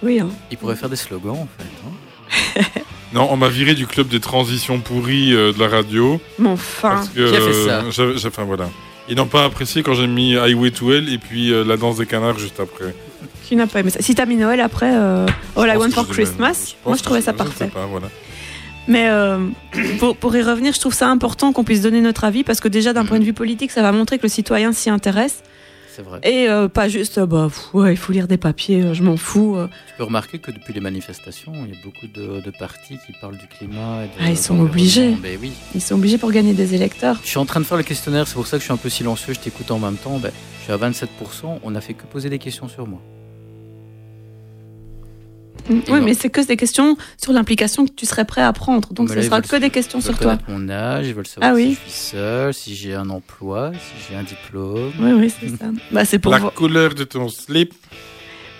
Oui, 0.06 0.20
hein. 0.20 0.28
Il 0.50 0.56
pourrait 0.56 0.76
faire 0.76 0.88
des 0.88 0.96
slogans 0.96 1.36
en 1.36 1.48
fait. 1.58 1.64
hein. 1.84 2.62
Non, 3.12 3.28
on 3.30 3.36
m'a 3.36 3.48
viré 3.48 3.74
du 3.74 3.86
club 3.86 4.08
des 4.08 4.20
transitions 4.20 4.80
pourries 4.80 5.32
euh, 5.32 5.52
de 5.52 5.60
la 5.60 5.68
radio. 5.68 6.20
Mais 6.38 6.48
enfin, 6.48 6.90
Parce 6.90 7.08
que, 7.08 7.30
Qui 7.30 7.36
a 7.36 7.40
fait 7.40 7.52
ça 7.92 8.02
euh, 8.02 8.16
Enfin 8.26 8.44
voilà. 8.44 8.68
Ils 9.08 9.16
n'ont 9.16 9.26
pas 9.26 9.44
apprécié 9.44 9.82
quand 9.82 9.94
j'ai 9.94 10.08
mis 10.08 10.36
Highway 10.36 10.70
to 10.72 10.92
Hell 10.92 11.08
et 11.12 11.18
puis 11.18 11.52
euh, 11.52 11.64
la 11.64 11.76
danse 11.76 11.98
des 11.98 12.06
canards 12.06 12.38
juste 12.38 12.58
après. 12.60 12.94
qui 13.44 13.54
n'a 13.56 13.66
pas 13.68 13.80
aimé 13.80 13.90
ça 13.90 14.00
Si 14.02 14.14
t'as 14.16 14.26
mis 14.26 14.36
Noël 14.36 14.60
après 14.60 14.92
euh, 14.92 15.26
All 15.56 15.68
I 15.72 15.76
Want 15.76 15.90
for 15.90 16.06
Christmas, 16.08 16.74
moi 16.84 16.96
je 16.96 17.02
trouvais 17.04 17.20
ça 17.20 17.32
parfait. 17.32 17.68
pas, 17.68 17.86
voilà. 17.86 18.08
Mais 18.88 19.08
euh, 19.08 19.38
pour, 19.98 20.16
pour 20.16 20.36
y 20.36 20.42
revenir, 20.42 20.72
je 20.72 20.80
trouve 20.80 20.94
ça 20.94 21.08
important 21.08 21.52
qu'on 21.52 21.64
puisse 21.64 21.82
donner 21.82 22.00
notre 22.00 22.24
avis 22.24 22.44
parce 22.44 22.60
que 22.60 22.68
déjà 22.68 22.92
d'un 22.92 23.04
point 23.04 23.18
de 23.18 23.24
vue 23.24 23.32
politique, 23.32 23.70
ça 23.70 23.82
va 23.82 23.92
montrer 23.92 24.18
que 24.18 24.24
le 24.24 24.28
citoyen 24.28 24.72
s'y 24.72 24.90
intéresse 24.90 25.42
C'est 25.96 26.02
vrai. 26.02 26.20
et 26.24 26.46
euh, 26.50 26.68
pas 26.68 26.88
juste 26.88 27.16
euh, 27.16 27.24
bah 27.24 27.46
pff, 27.48 27.72
ouais, 27.72 27.94
il 27.94 27.96
faut 27.96 28.12
lire 28.12 28.28
des 28.28 28.36
papiers, 28.36 28.82
euh, 28.82 28.92
je 28.92 29.02
m'en 29.02 29.16
fous. 29.16 29.56
Tu 29.88 29.94
peux 29.96 30.04
remarquer 30.04 30.38
que 30.38 30.50
depuis 30.50 30.74
les 30.74 30.80
manifestations, 30.80 31.54
il 31.66 31.74
y 31.74 31.78
a 31.78 31.82
beaucoup 31.82 32.06
de, 32.06 32.42
de 32.42 32.50
partis 32.58 32.98
qui 33.06 33.12
parlent 33.18 33.38
du 33.38 33.46
climat. 33.46 34.04
Et 34.04 34.08
de, 34.08 34.12
Ah, 34.20 34.28
ils 34.28 34.36
sont 34.36 34.60
obligés. 34.60 35.12
Ben 35.22 35.38
oui. 35.40 35.52
Ils 35.74 35.80
sont 35.80 35.94
obligés 35.94 36.18
pour 36.18 36.32
gagner 36.32 36.52
des 36.52 36.74
électeurs. 36.74 37.16
Je 37.22 37.28
suis 37.28 37.38
en 37.38 37.46
train 37.46 37.60
de 37.60 37.64
faire 37.64 37.78
le 37.78 37.82
questionnaire, 37.82 38.28
c'est 38.28 38.34
pour 38.34 38.46
ça 38.46 38.58
que 38.58 38.60
je 38.60 38.64
suis 38.64 38.74
un 38.74 38.76
peu 38.76 38.90
silencieux, 38.90 39.32
je 39.32 39.40
t'écoute 39.40 39.70
en 39.70 39.78
même 39.78 39.96
temps. 39.96 40.18
Ben, 40.18 40.32
je 40.58 40.64
suis 40.64 40.72
à 40.72 40.76
27%, 40.76 41.60
on 41.62 41.70
n'a 41.70 41.80
fait 41.80 41.94
que 41.94 42.04
poser 42.04 42.28
des 42.28 42.38
questions 42.38 42.68
sur 42.68 42.86
moi. 42.86 43.00
Oui, 45.68 45.82
non. 45.88 46.02
mais 46.02 46.14
c'est 46.14 46.30
que 46.30 46.40
des 46.46 46.56
questions 46.56 46.96
sur 47.22 47.32
l'implication 47.32 47.86
que 47.86 47.92
tu 47.92 48.06
serais 48.06 48.24
prêt 48.24 48.42
à 48.42 48.52
prendre. 48.52 48.92
Donc 48.92 49.08
Mais 49.08 49.14
ce 49.14 49.18
là, 49.18 49.22
ils 49.22 49.26
sera 49.26 49.40
que 49.42 49.56
des 49.56 49.70
questions 49.70 49.98
Ils 49.98 50.02
veulent 50.04 50.14
sur 50.14 50.22
toi. 50.22 50.36
connaître 50.36 50.50
mon 50.50 50.68
âge, 50.68 51.06
ils 51.08 51.14
veulent 51.14 51.26
savoir 51.26 51.50
Ah 51.50 51.54
oui. 51.54 51.74
si 51.74 51.74
je 51.86 51.90
suis 51.90 52.00
seul, 52.16 52.54
si 52.54 52.76
j'ai 52.76 52.94
un 52.94 53.10
emploi, 53.10 53.72
si 53.74 54.06
j'ai 54.10 54.16
un 54.16 54.22
diplôme. 54.22 54.92
Oui, 55.00 55.12
oui, 55.12 55.32
c'est 55.40 55.48
ça. 55.50 55.66
Bah, 55.92 56.04
c'est 56.04 56.18
pour, 56.18 56.32
La 56.32 56.40
couleur 56.40 56.94
de 56.94 57.04
ton 57.04 57.28
slip. 57.28 57.72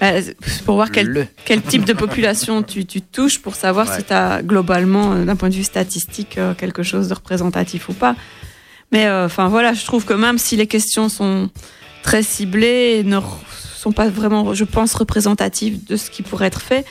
bah, 0.00 0.20
c'est 0.22 0.36
pour 0.64 0.74
voir 0.76 0.90
quel, 0.90 1.28
quel 1.44 1.62
type 1.62 1.84
de 1.84 1.92
population 1.92 2.62
tu, 2.62 2.84
tu 2.84 3.00
touches 3.02 3.38
pour 3.40 3.54
savoir 3.54 3.88
Ouais. 3.88 3.96
si 3.98 4.04
tu 4.04 4.12
as 4.12 4.42
globalement, 4.42 5.12
euh, 5.12 5.24
d'un 5.24 5.36
point 5.36 5.48
de 5.48 5.54
vue 5.54 5.64
statistique, 5.64 6.38
euh, 6.38 6.54
quelque 6.54 6.82
chose 6.82 7.08
de 7.08 7.14
représentatif 7.14 7.88
ou 7.88 7.92
pas. 7.94 8.16
Mais 8.92 9.06
euh, 9.06 9.26
enfin 9.26 9.48
voilà, 9.48 9.72
je 9.74 9.84
trouve 9.84 10.04
que 10.04 10.14
même 10.14 10.38
si 10.38 10.56
les 10.56 10.66
questions 10.66 11.08
sont 11.08 11.50
très 12.06 12.22
ciblées 12.22 12.98
et 12.98 13.02
ne 13.02 13.18
sont 13.76 13.90
pas 13.90 14.08
vraiment, 14.08 14.54
je 14.54 14.62
pense, 14.62 14.94
représentatives 14.94 15.84
de 15.84 15.96
ce 15.96 16.08
qui 16.08 16.22
pourrait 16.22 16.46
être 16.46 16.62
fait, 16.62 16.86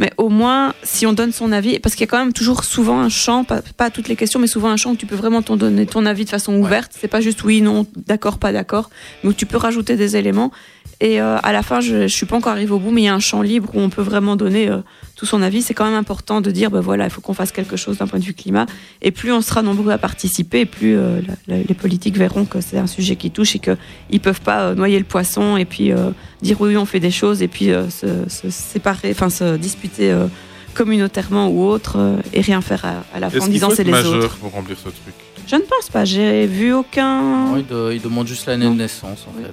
Mais 0.00 0.10
au 0.16 0.28
moins, 0.28 0.74
si 0.82 1.06
on 1.06 1.12
donne 1.12 1.30
son 1.30 1.52
avis, 1.52 1.78
parce 1.78 1.94
qu'il 1.94 2.02
y 2.02 2.08
a 2.08 2.10
quand 2.10 2.18
même 2.18 2.32
toujours 2.32 2.64
souvent 2.64 2.98
un 2.98 3.08
champ, 3.08 3.44
pas, 3.44 3.90
toutes 3.90 4.08
les 4.08 4.16
questions, 4.16 4.40
mais 4.40 4.48
souvent 4.48 4.68
un 4.68 4.76
champ 4.76 4.90
où 4.90 4.96
tu 4.96 5.06
peux 5.06 5.14
vraiment 5.14 5.42
t'en 5.42 5.56
donner 5.56 5.86
ton 5.86 6.04
avis 6.04 6.24
de 6.24 6.30
façon 6.30 6.56
ouverte. 6.56 6.90
C'est 6.98 7.06
pas 7.06 7.20
juste 7.20 7.44
oui, 7.44 7.60
non, 7.60 7.86
d'accord, 7.94 8.38
pas 8.38 8.50
d'accord, 8.52 8.90
mais 9.22 9.30
où 9.30 9.32
tu 9.32 9.46
peux 9.46 9.56
rajouter 9.56 9.94
des 9.94 10.16
éléments. 10.16 10.50
Et 11.00 11.20
euh, 11.20 11.36
à 11.42 11.52
la 11.52 11.62
fin, 11.62 11.80
je, 11.80 12.02
je 12.08 12.14
suis 12.14 12.24
pas 12.26 12.36
encore 12.36 12.52
arrivée 12.52 12.72
au 12.72 12.78
bout, 12.78 12.90
mais 12.90 13.02
il 13.02 13.04
y 13.04 13.08
a 13.08 13.14
un 13.14 13.20
champ 13.20 13.42
libre 13.42 13.70
où 13.74 13.80
on 13.80 13.90
peut 13.90 14.02
vraiment 14.02 14.34
donner 14.36 14.68
euh, 14.68 14.78
tout 15.14 15.26
son 15.26 15.42
avis. 15.42 15.60
C'est 15.60 15.74
quand 15.74 15.84
même 15.84 15.94
important 15.94 16.40
de 16.40 16.50
dire, 16.50 16.70
ben 16.70 16.80
voilà, 16.80 17.04
il 17.04 17.10
faut 17.10 17.20
qu'on 17.20 17.34
fasse 17.34 17.52
quelque 17.52 17.76
chose 17.76 17.98
d'un 17.98 18.06
point 18.06 18.18
de 18.18 18.24
vue 18.24 18.32
climat. 18.32 18.64
Et 19.02 19.10
plus 19.10 19.30
on 19.32 19.42
sera 19.42 19.60
nombreux 19.62 19.92
à 19.92 19.98
participer, 19.98 20.64
plus 20.64 20.96
euh, 20.96 21.20
la- 21.48 21.56
la- 21.58 21.62
les 21.62 21.74
politiques 21.74 22.16
verront 22.16 22.46
que 22.46 22.60
c'est 22.62 22.78
un 22.78 22.86
sujet 22.86 23.16
qui 23.16 23.30
touche 23.30 23.56
et 23.56 23.58
qu'ils 23.58 24.20
peuvent 24.20 24.40
pas 24.40 24.60
euh, 24.68 24.74
noyer 24.74 24.98
le 24.98 25.04
poisson 25.04 25.56
et 25.58 25.66
puis 25.66 25.92
euh, 25.92 26.10
dire 26.40 26.58
oui, 26.60 26.76
on 26.78 26.86
fait 26.86 27.00
des 27.00 27.10
choses 27.10 27.42
et 27.42 27.48
puis 27.48 27.70
euh, 27.72 27.90
se, 27.90 28.06
se 28.28 28.48
séparer, 28.48 29.10
enfin 29.10 29.28
se 29.28 29.56
disputer 29.56 30.10
euh, 30.10 30.26
communautairement 30.74 31.48
ou 31.48 31.64
autre 31.64 31.96
euh, 31.98 32.16
et 32.32 32.40
rien 32.40 32.60
faire 32.60 32.84
à, 32.84 33.04
à 33.14 33.20
la 33.20 33.28
fin 33.30 33.36
en 33.44 33.48
disant 33.52 33.68
c'est 33.76 33.84
les 33.84 33.92
autres. 34.24 34.36
pour 34.36 34.52
remplir 34.52 34.76
ce 34.78 34.84
truc? 34.84 35.14
Je 35.46 35.56
ne 35.56 35.60
pense 35.62 35.88
pas, 35.90 36.04
j'ai 36.04 36.46
vu 36.46 36.72
aucun. 36.72 37.20
Non, 37.22 37.56
il, 37.58 37.66
de- 37.66 37.92
il 37.94 38.00
demande 38.02 38.26
juste 38.26 38.46
l'année 38.46 38.66
de 38.66 38.70
naissance, 38.74 39.26
en 39.28 39.32
fait. 39.42 39.52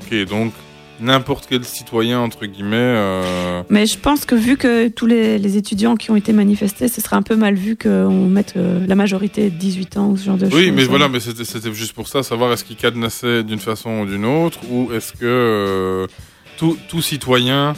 Ok, 0.00 0.24
donc 0.28 0.52
n'importe 1.00 1.46
quel 1.48 1.64
citoyen, 1.64 2.18
entre 2.20 2.46
guillemets... 2.46 2.76
euh, 2.76 3.62
Mais 3.70 3.86
je 3.86 3.96
pense 3.98 4.24
que 4.24 4.34
vu 4.34 4.56
que 4.56 4.88
tous 4.88 5.06
les, 5.06 5.38
les 5.38 5.56
étudiants 5.56 5.94
qui 5.96 6.10
ont 6.10 6.16
été 6.16 6.32
manifestés, 6.32 6.88
ce 6.88 7.00
serait 7.00 7.14
un 7.16 7.22
peu 7.22 7.36
mal 7.36 7.54
vu 7.54 7.76
qu'on 7.76 8.26
mette 8.28 8.54
euh, 8.56 8.84
la 8.86 8.94
majorité 8.96 9.48
de 9.50 9.56
18 9.56 9.96
ans 9.96 10.08
ou 10.08 10.16
ce 10.16 10.24
genre 10.24 10.36
de 10.36 10.46
choses. 10.50 10.54
Oui, 10.58 10.72
mais 10.72 10.84
voilà, 10.84 11.08
mais 11.08 11.20
c'était 11.20 11.44
juste 11.72 11.92
pour 11.92 12.08
ça, 12.08 12.22
savoir 12.24 12.52
est-ce 12.52 12.64
qu'il 12.64 12.76
cadenassait 12.76 13.44
d'une 13.44 13.60
façon 13.60 14.00
ou 14.00 14.06
d'une 14.06 14.24
autre, 14.24 14.58
ou 14.70 14.92
est-ce 14.92 15.12
que 15.12 15.18
euh, 15.24 16.06
tout, 16.56 16.76
tout 16.88 17.00
citoyen, 17.02 17.74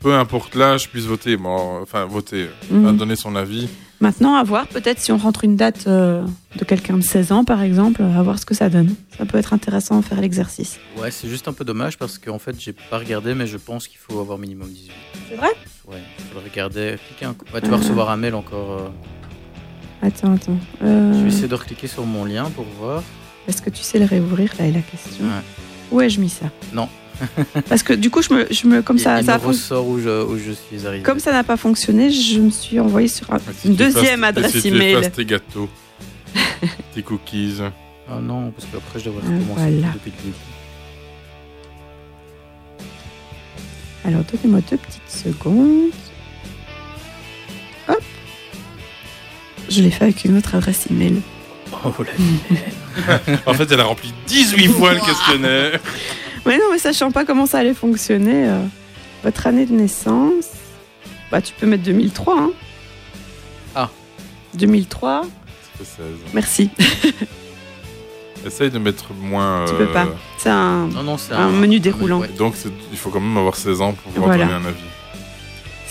peu 0.00 0.14
importe 0.14 0.54
l'âge, 0.54 0.88
puisse 0.88 1.04
voter, 1.04 1.36
bon, 1.36 1.80
enfin 1.82 2.06
voter, 2.06 2.46
Mhm. 2.70 2.96
donner 2.96 3.16
son 3.16 3.36
avis. 3.36 3.68
Maintenant, 4.02 4.34
à 4.34 4.42
voir, 4.42 4.66
peut-être 4.66 4.98
si 4.98 5.12
on 5.12 5.16
rentre 5.16 5.44
une 5.44 5.54
date 5.54 5.84
euh, 5.86 6.24
de 6.56 6.64
quelqu'un 6.64 6.96
de 6.96 7.02
16 7.04 7.30
ans, 7.30 7.44
par 7.44 7.62
exemple, 7.62 8.02
à 8.02 8.20
voir 8.24 8.36
ce 8.36 8.44
que 8.44 8.52
ça 8.52 8.68
donne. 8.68 8.92
Ça 9.16 9.24
peut 9.26 9.38
être 9.38 9.52
intéressant 9.52 10.00
de 10.00 10.04
faire 10.04 10.20
l'exercice. 10.20 10.80
Ouais, 10.98 11.12
c'est 11.12 11.28
juste 11.28 11.46
un 11.46 11.52
peu 11.52 11.64
dommage 11.64 11.96
parce 11.96 12.18
qu'en 12.18 12.40
fait, 12.40 12.56
j'ai 12.58 12.72
pas 12.72 12.98
regardé, 12.98 13.32
mais 13.34 13.46
je 13.46 13.56
pense 13.58 13.86
qu'il 13.86 13.98
faut 13.98 14.18
avoir 14.18 14.38
minimum 14.38 14.68
18. 14.68 14.90
C'est 15.28 15.36
vrai? 15.36 15.50
Ouais, 15.86 15.98
il 16.18 16.24
faut 16.24 16.40
le 16.40 16.44
regarder. 16.50 16.96
Cliquez 17.06 17.26
un 17.26 17.34
coup. 17.34 17.44
Ouais, 17.54 17.60
tu 17.60 17.68
vas 17.68 17.76
Euh. 17.76 17.78
recevoir 17.78 18.10
un 18.10 18.16
mail 18.16 18.34
encore. 18.34 18.72
euh. 18.80 18.88
Attends, 20.04 20.34
attends. 20.34 20.58
Euh, 20.82 21.12
Je 21.14 21.22
vais 21.22 21.28
essayer 21.28 21.46
de 21.46 21.54
recliquer 21.54 21.86
sur 21.86 22.04
mon 22.04 22.24
lien 22.24 22.50
pour 22.56 22.64
voir. 22.80 23.04
Est-ce 23.46 23.62
que 23.62 23.70
tu 23.70 23.84
sais 23.84 24.00
le 24.00 24.04
réouvrir 24.06 24.52
Là 24.58 24.66
est 24.66 24.72
la 24.72 24.80
question? 24.80 25.24
Ouais. 25.26 25.30
Où 25.92 26.00
ai-je 26.00 26.20
mis 26.20 26.28
ça? 26.28 26.46
Non. 26.72 26.88
Parce 27.68 27.82
que 27.82 27.92
du 27.92 28.10
coup, 28.10 28.22
je 28.22 28.32
me, 28.34 28.46
je 28.50 28.66
me 28.66 28.82
comme 28.82 28.98
ça, 28.98 29.20
il 29.20 29.26
ça 29.26 29.34
me 29.38 29.42
fonc- 29.42 29.46
ressort 29.48 29.86
où 29.86 29.98
je, 30.00 30.24
où 30.24 30.38
je 30.38 30.52
suis 30.52 30.86
arrivé. 30.86 31.02
comme 31.02 31.18
ça 31.20 31.32
n'a 31.32 31.44
pas 31.44 31.56
fonctionné, 31.56 32.10
je 32.10 32.38
me 32.40 32.50
suis 32.50 32.78
envoyé 32.80 33.08
sur 33.08 33.32
un- 33.32 33.38
une 33.64 33.72
Tu 33.76 33.76
deuxième 33.76 34.24
adresse 34.24 34.52
si 34.52 34.62
tu 34.62 34.68
email. 34.68 34.92
effaces 34.94 35.12
tes 35.12 35.24
gâteaux, 35.24 35.68
tes 36.94 37.02
cookies. 37.02 37.58
Ah 38.10 38.18
non, 38.20 38.50
parce 38.50 38.66
qu'après, 38.70 38.98
je 38.98 39.04
devrais 39.06 39.22
Ah, 39.24 39.30
recommencer 39.30 39.70
voilà. 39.72 39.92
depuis 39.94 40.10
le 40.18 40.22
début. 40.24 40.36
Alors, 44.04 44.22
donnez-moi 44.24 44.60
deux 44.70 44.76
petites 44.76 45.08
secondes. 45.08 45.90
Hop. 47.88 48.02
Je 49.68 49.80
l'ai 49.82 49.90
fait 49.90 50.04
avec 50.04 50.24
une 50.24 50.36
autre 50.38 50.54
adresse 50.56 50.86
email. 50.90 51.20
Oh, 51.84 51.92
la 52.00 53.40
en 53.46 53.54
fait, 53.54 53.70
elle 53.72 53.80
a 53.80 53.84
rempli 53.84 54.12
18 54.26 54.68
fois 54.68 54.92
le 54.94 55.00
questionnaire. 55.00 55.80
Mais 56.46 56.56
non, 56.58 56.64
mais 56.72 56.78
sachant 56.78 57.10
pas 57.12 57.24
comment 57.24 57.46
ça 57.46 57.58
allait 57.58 57.74
fonctionner, 57.74 58.48
euh, 58.48 58.58
votre 59.22 59.46
année 59.46 59.64
de 59.66 59.72
naissance, 59.72 60.46
bah 61.30 61.40
tu 61.40 61.52
peux 61.54 61.66
mettre 61.66 61.84
2003. 61.84 62.36
Hein. 62.40 62.50
Ah. 63.74 63.88
2003. 64.54 65.22
Ça 65.22 65.28
fait 65.78 65.84
16. 65.84 66.04
Merci. 66.34 66.70
Essaye 68.44 68.70
de 68.70 68.78
mettre 68.80 69.12
moins. 69.14 69.64
Tu 69.68 69.74
euh, 69.74 69.78
peux 69.78 69.92
pas. 69.92 70.08
C'est 70.38 70.50
un, 70.50 70.88
Non, 70.88 71.04
non, 71.04 71.16
c'est 71.16 71.32
un, 71.32 71.46
un- 71.46 71.50
menu 71.52 71.76
un 71.76 71.80
déroulant. 71.80 72.18
menu, 72.18 72.32
ouais. 72.32 72.36
Donc, 72.36 72.54
il 72.90 72.98
faut 72.98 73.10
quand 73.10 73.20
même 73.20 73.36
avoir 73.36 73.54
16 73.54 73.80
ans 73.80 73.92
pour 73.92 74.10
pouvoir 74.12 74.30
Voilà. 74.36 74.46
donner 74.46 74.56
un 74.56 74.68
avis. 74.68 74.78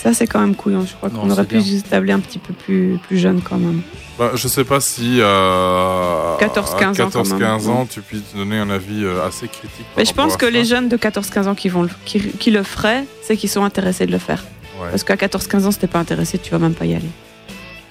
Ça, 0.02 0.12
c'est 0.12 0.26
quand 0.26 0.40
même 0.40 0.56
couillon. 0.56 0.84
Je 0.84 0.94
crois 0.96 1.10
qu'on 1.10 1.30
aurait 1.30 1.44
pu 1.44 1.60
se 1.62 1.84
tabler 1.84 2.12
un 2.12 2.18
petit 2.18 2.40
peu 2.40 2.52
plus, 2.52 2.98
plus 3.06 3.18
jeune 3.18 3.40
quand 3.40 3.56
même. 3.56 3.82
Bah, 4.18 4.32
je 4.34 4.48
sais 4.48 4.64
pas 4.64 4.80
si 4.80 5.20
à 5.22 6.36
14-15 6.40 7.02
ans, 7.02 7.10
quand 7.12 7.22
14-15 7.22 7.38
même. 7.38 7.70
ans, 7.70 7.86
tu 7.86 8.00
puisses 8.00 8.34
donner 8.34 8.58
un 8.58 8.68
avis 8.68 9.04
euh, 9.04 9.24
assez 9.24 9.46
critique. 9.46 9.86
Mais 9.96 10.04
je 10.04 10.12
pense 10.12 10.34
à 10.34 10.36
que 10.38 10.46
ça. 10.46 10.50
les 10.50 10.64
jeunes 10.64 10.88
de 10.88 10.96
14-15 10.96 11.46
ans 11.46 11.54
qui, 11.54 11.68
vont 11.68 11.82
le, 11.82 11.88
qui, 12.04 12.18
qui 12.20 12.50
le 12.50 12.64
feraient, 12.64 13.04
c'est 13.22 13.36
qu'ils 13.36 13.48
sont 13.48 13.62
intéressés 13.62 14.06
de 14.06 14.12
le 14.12 14.18
faire. 14.18 14.42
Ouais. 14.80 14.88
Parce 14.90 15.04
qu'à 15.04 15.14
14-15 15.14 15.66
ans, 15.66 15.70
si 15.70 15.78
t'es 15.78 15.86
pas 15.86 16.00
intéressé, 16.00 16.36
tu 16.38 16.50
vas 16.50 16.58
même 16.58 16.74
pas 16.74 16.84
y 16.84 16.94
aller. 16.96 17.08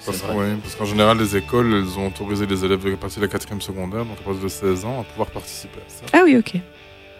Parce, 0.04 0.18
C'est 0.18 0.26
vrai. 0.26 0.36
ouais, 0.36 0.56
parce 0.62 0.74
qu'en 0.74 0.84
général, 0.84 1.16
les 1.16 1.34
écoles, 1.34 1.72
elles 1.72 1.98
ont 1.98 2.08
autorisé 2.08 2.44
les 2.44 2.62
élèves 2.62 2.84
de 2.84 2.94
passer 2.96 3.20
la 3.20 3.28
quatrième 3.28 3.62
secondaire, 3.62 4.04
donc 4.04 4.18
à 4.20 4.22
partir 4.22 4.42
de 4.42 4.48
16 4.48 4.84
ans, 4.84 5.00
à 5.00 5.04
pouvoir 5.04 5.30
participer 5.30 5.78
à 5.78 5.88
ça. 5.88 6.04
Ah 6.12 6.20
oui, 6.24 6.36
ok. 6.36 6.60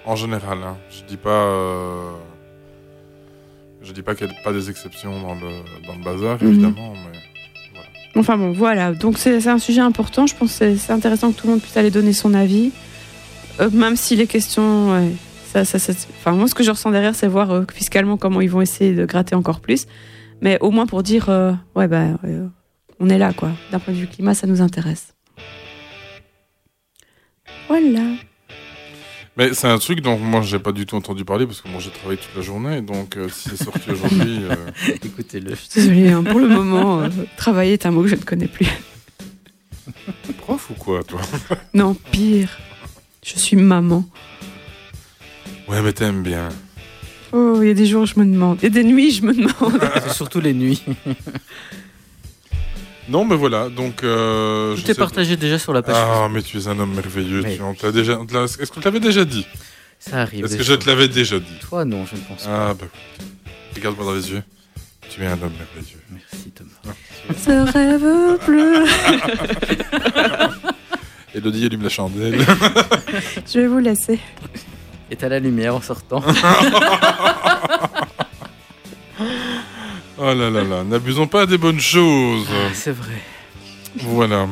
En 0.04 0.16
général, 0.16 0.58
hein. 0.64 0.76
je 0.90 1.02
dis 1.04 1.16
pas, 1.16 1.30
euh, 1.30 2.10
je 3.84 3.92
dis 3.92 4.02
pas 4.02 4.14
qu'il 4.14 4.26
n'y 4.26 4.32
a 4.34 4.42
pas 4.42 4.52
des 4.52 4.70
exceptions 4.70 5.20
dans 5.22 5.34
le 5.34 5.50
dans 5.86 5.94
le 5.96 6.02
bazar, 6.04 6.38
Mhm. 6.42 6.48
évidemment, 6.48 6.92
mais 6.94 7.18
Enfin 8.14 8.36
bon, 8.36 8.52
voilà. 8.52 8.92
Donc 8.92 9.16
c'est 9.16 9.46
un 9.48 9.58
sujet 9.58 9.80
important. 9.80 10.26
Je 10.26 10.36
pense 10.36 10.58
que 10.58 10.76
c'est- 10.76 10.92
intéressant 10.92 11.32
que 11.32 11.38
tout 11.38 11.46
le 11.46 11.52
monde 11.54 11.62
puisse 11.62 11.76
aller 11.78 11.90
donner 11.90 12.12
son 12.12 12.34
avis. 12.34 12.70
Euh, 13.60 13.70
même 13.70 13.96
si 13.96 14.16
les 14.16 14.26
questions. 14.26 14.92
ouais, 14.92 15.12
ça, 15.50 15.64
ça, 15.64 15.78
ça- 15.78 15.92
enfin, 16.18 16.32
moi, 16.32 16.46
ce 16.46 16.54
que 16.54 16.62
je 16.62 16.70
ressens 16.70 16.90
derrière, 16.90 17.14
c'est 17.14 17.26
voir 17.26 17.50
euh, 17.50 17.64
fiscalement 17.72 18.18
comment 18.18 18.42
ils 18.42 18.50
vont 18.50 18.60
essayer 18.60 18.92
de 18.94 19.06
gratter 19.06 19.34
encore 19.34 19.60
plus. 19.60 19.86
Mais 20.42 20.58
au 20.60 20.70
moins 20.70 20.84
pour 20.86 21.02
dire, 21.02 21.30
euh, 21.30 21.52
ouais, 21.74 21.88
bah, 21.88 22.04
on 23.00 23.08
est 23.08 23.16
là, 23.18 23.32
quoi. 23.32 23.50
D'un 23.70 23.78
point 23.78 23.94
de 23.94 23.98
vue 23.98 24.06
climat, 24.08 24.34
ça 24.34 24.46
nous 24.46 24.60
intéresse. 24.60 25.14
Voilà. 27.68 28.00
Mais 29.36 29.54
c'est 29.54 29.66
un 29.68 29.78
truc 29.78 30.00
dont 30.00 30.18
moi 30.18 30.42
j'ai 30.42 30.58
pas 30.58 30.72
du 30.72 30.86
tout 30.86 30.96
entendu 30.96 31.24
parler 31.24 31.46
parce 31.46 31.60
que 31.60 31.68
moi 31.68 31.80
j'ai 31.80 31.90
travaillé 31.90 32.18
toute 32.18 32.34
la 32.36 32.42
journée, 32.42 32.82
donc 32.82 33.16
euh, 33.16 33.28
si 33.28 33.50
c'est 33.50 33.64
sorti 33.64 33.90
aujourd'hui, 33.90 34.40
euh, 34.42 34.54
Écoutez-le. 35.04 35.54
Désolée, 35.74 36.10
hein, 36.10 36.22
pour 36.22 36.40
le 36.40 36.48
moment, 36.48 37.00
euh, 37.00 37.08
travailler 37.36 37.74
est 37.74 37.86
un 37.86 37.90
mot 37.90 38.02
que 38.02 38.08
je 38.08 38.16
ne 38.16 38.22
connais 38.22 38.48
plus. 38.48 38.66
prof 40.38 40.70
ou 40.70 40.74
quoi, 40.74 41.02
toi? 41.02 41.20
Non, 41.74 41.94
pire. 41.94 42.58
Je 43.24 43.38
suis 43.38 43.56
maman. 43.56 44.04
Ouais, 45.68 45.80
mais 45.80 45.92
t'aimes 45.92 46.22
bien. 46.22 46.48
Oh, 47.32 47.60
il 47.62 47.68
y 47.68 47.70
a 47.70 47.74
des 47.74 47.86
jours, 47.86 48.04
je 48.04 48.18
me 48.18 48.24
demande. 48.26 48.58
Il 48.60 48.64
y 48.64 48.66
a 48.66 48.70
des 48.70 48.84
nuits, 48.84 49.10
je 49.12 49.22
me 49.22 49.32
demande. 49.32 49.80
Surtout 50.12 50.40
les 50.40 50.52
nuits. 50.52 50.82
Non, 53.08 53.24
mais 53.24 53.36
voilà, 53.36 53.68
donc. 53.68 54.04
Euh, 54.04 54.76
je 54.76 54.82
Tout 54.82 54.90
est 54.90 54.94
partagé 54.94 55.36
déjà 55.36 55.58
sur 55.58 55.72
la 55.72 55.82
page. 55.82 55.96
Ah, 55.98 56.28
mais 56.30 56.42
tu 56.42 56.58
es 56.58 56.68
un 56.68 56.78
homme 56.78 56.94
merveilleux. 56.94 57.42
Mais- 57.42 57.58
tu- 57.58 57.92
déjà. 57.92 58.12
Est-ce 58.14 58.70
qu'on 58.72 58.80
te 58.80 58.84
l'avait 58.84 59.00
déjà 59.00 59.24
dit? 59.24 59.46
Ça 59.98 60.22
arrive. 60.22 60.44
Est-ce 60.44 60.56
que 60.56 60.62
je 60.62 60.74
te 60.74 60.88
l'avais 60.88 61.08
déjà 61.08 61.38
dit? 61.38 61.58
Toi, 61.68 61.84
non, 61.84 62.04
je 62.06 62.16
ne 62.16 62.20
pense 62.22 62.44
pas. 62.44 62.70
Ah, 62.70 62.74
bah. 62.74 62.86
Regarde-moi 63.74 64.04
dans 64.06 64.14
les 64.14 64.30
yeux. 64.30 64.42
Tu 65.10 65.22
es 65.22 65.26
un 65.26 65.32
homme 65.32 65.52
merveilleux. 65.52 66.00
Merci, 66.10 66.50
Thomas. 66.52 66.94
Ce 67.36 67.72
rêve 67.72 68.38
bleu. 68.46 68.84
Elodie 71.34 71.66
allume 71.66 71.82
la 71.82 71.88
chandelle. 71.88 72.38
Je 73.52 73.60
vais 73.60 73.66
vous 73.66 73.78
laisser. 73.78 74.18
Et 75.10 75.16
t'as 75.16 75.28
la 75.28 75.38
lumière 75.40 75.74
en 75.74 75.80
sortant. 75.80 76.22
oh 80.22 80.34
là 80.34 80.50
là 80.50 80.62
là, 80.62 80.84
n'abusons 80.84 81.26
pas 81.26 81.46
des 81.46 81.58
bonnes 81.58 81.80
choses. 81.80 82.46
C'est 82.72 82.92
vrai. 82.92 83.20
Voilà. 83.96 84.46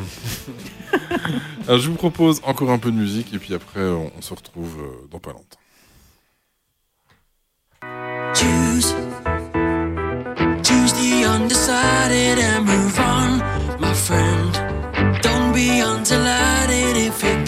Alors, 1.66 1.78
je 1.78 1.88
vous 1.88 1.94
propose 1.94 2.40
encore 2.44 2.70
un 2.70 2.78
peu 2.78 2.90
de 2.90 2.96
musique 2.96 3.32
et 3.32 3.38
puis 3.38 3.54
après, 3.54 3.80
on, 3.80 4.10
on 4.16 4.20
se 4.20 4.34
retrouve 4.34 4.76
euh, 4.80 5.08
dans 5.10 5.20
pas 5.20 5.30
longtemps. 5.30 5.58
Choose, 8.34 8.94
choose 10.62 10.92
the 10.94 11.24
undecided 11.24 12.38
and 12.38 12.64
move 12.64 12.98
on, 12.98 13.40
my 13.80 13.94
friend. 13.94 14.52
Don't 15.22 15.52
be 15.52 15.80
undelighted 15.82 16.96
if 16.96 17.22
it 17.24 17.39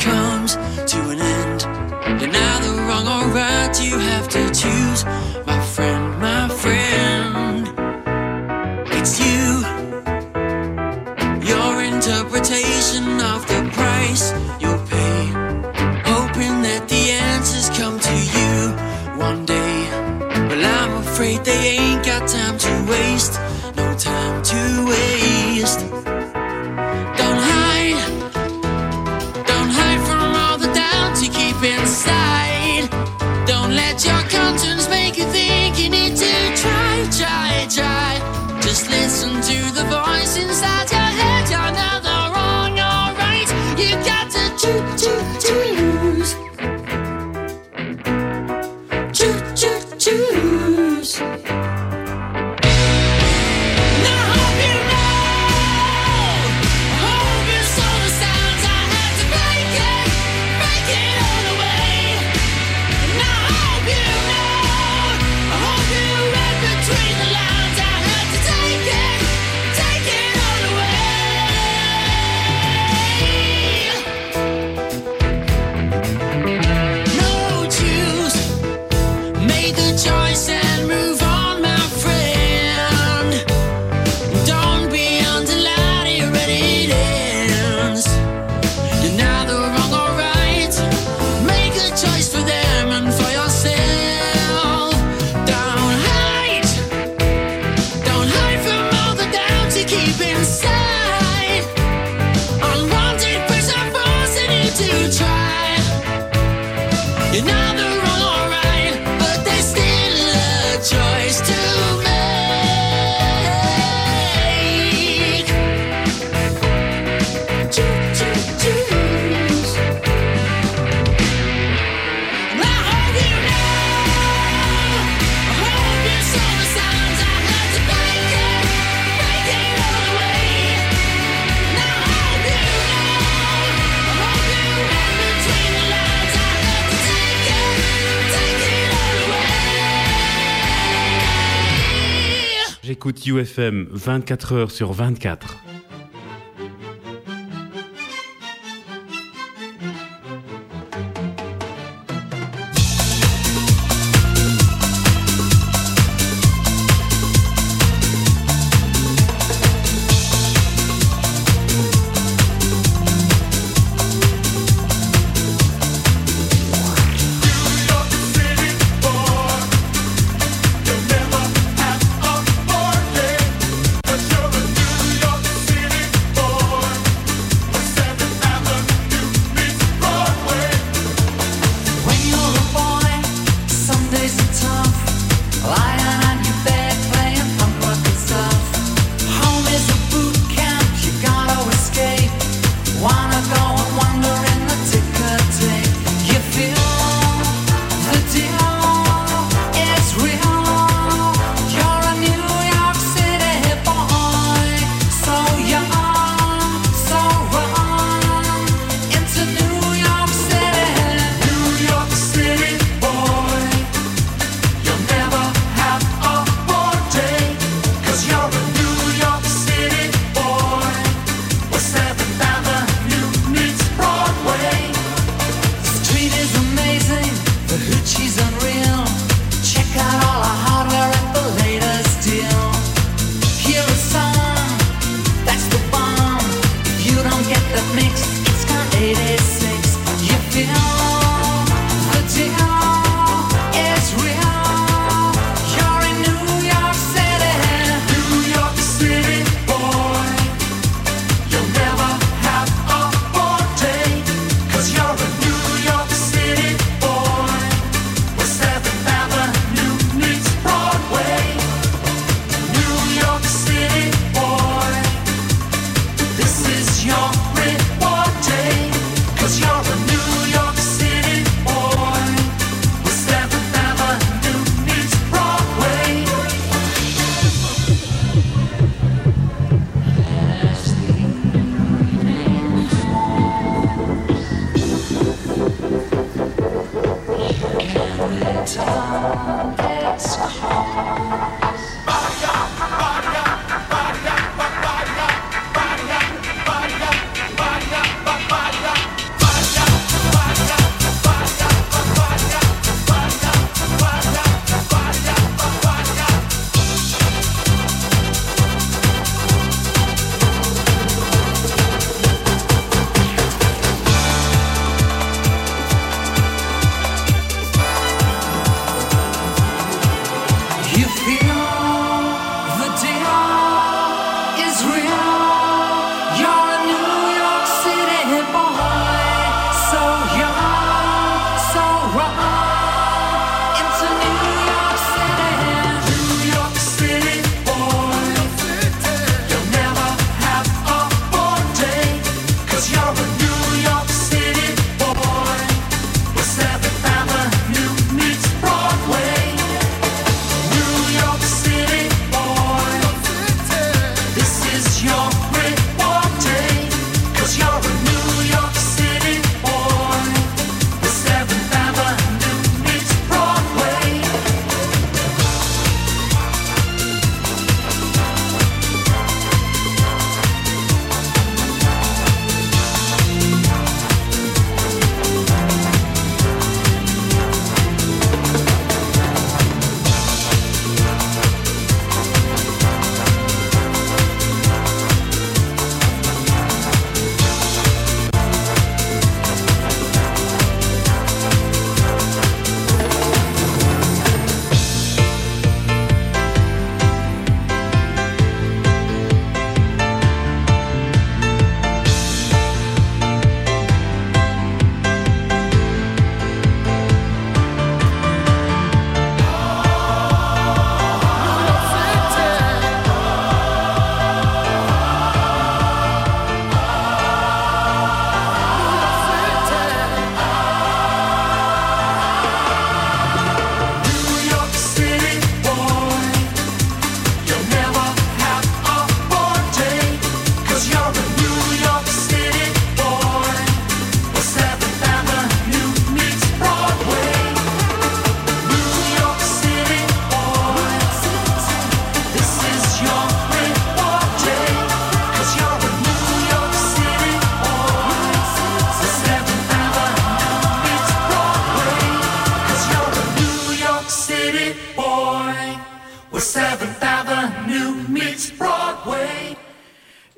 écoute 143.23 143.27
UFM 143.27 143.87
24 143.91 144.53
heures 144.53 144.71
sur 144.71 144.93
24. 144.93 145.62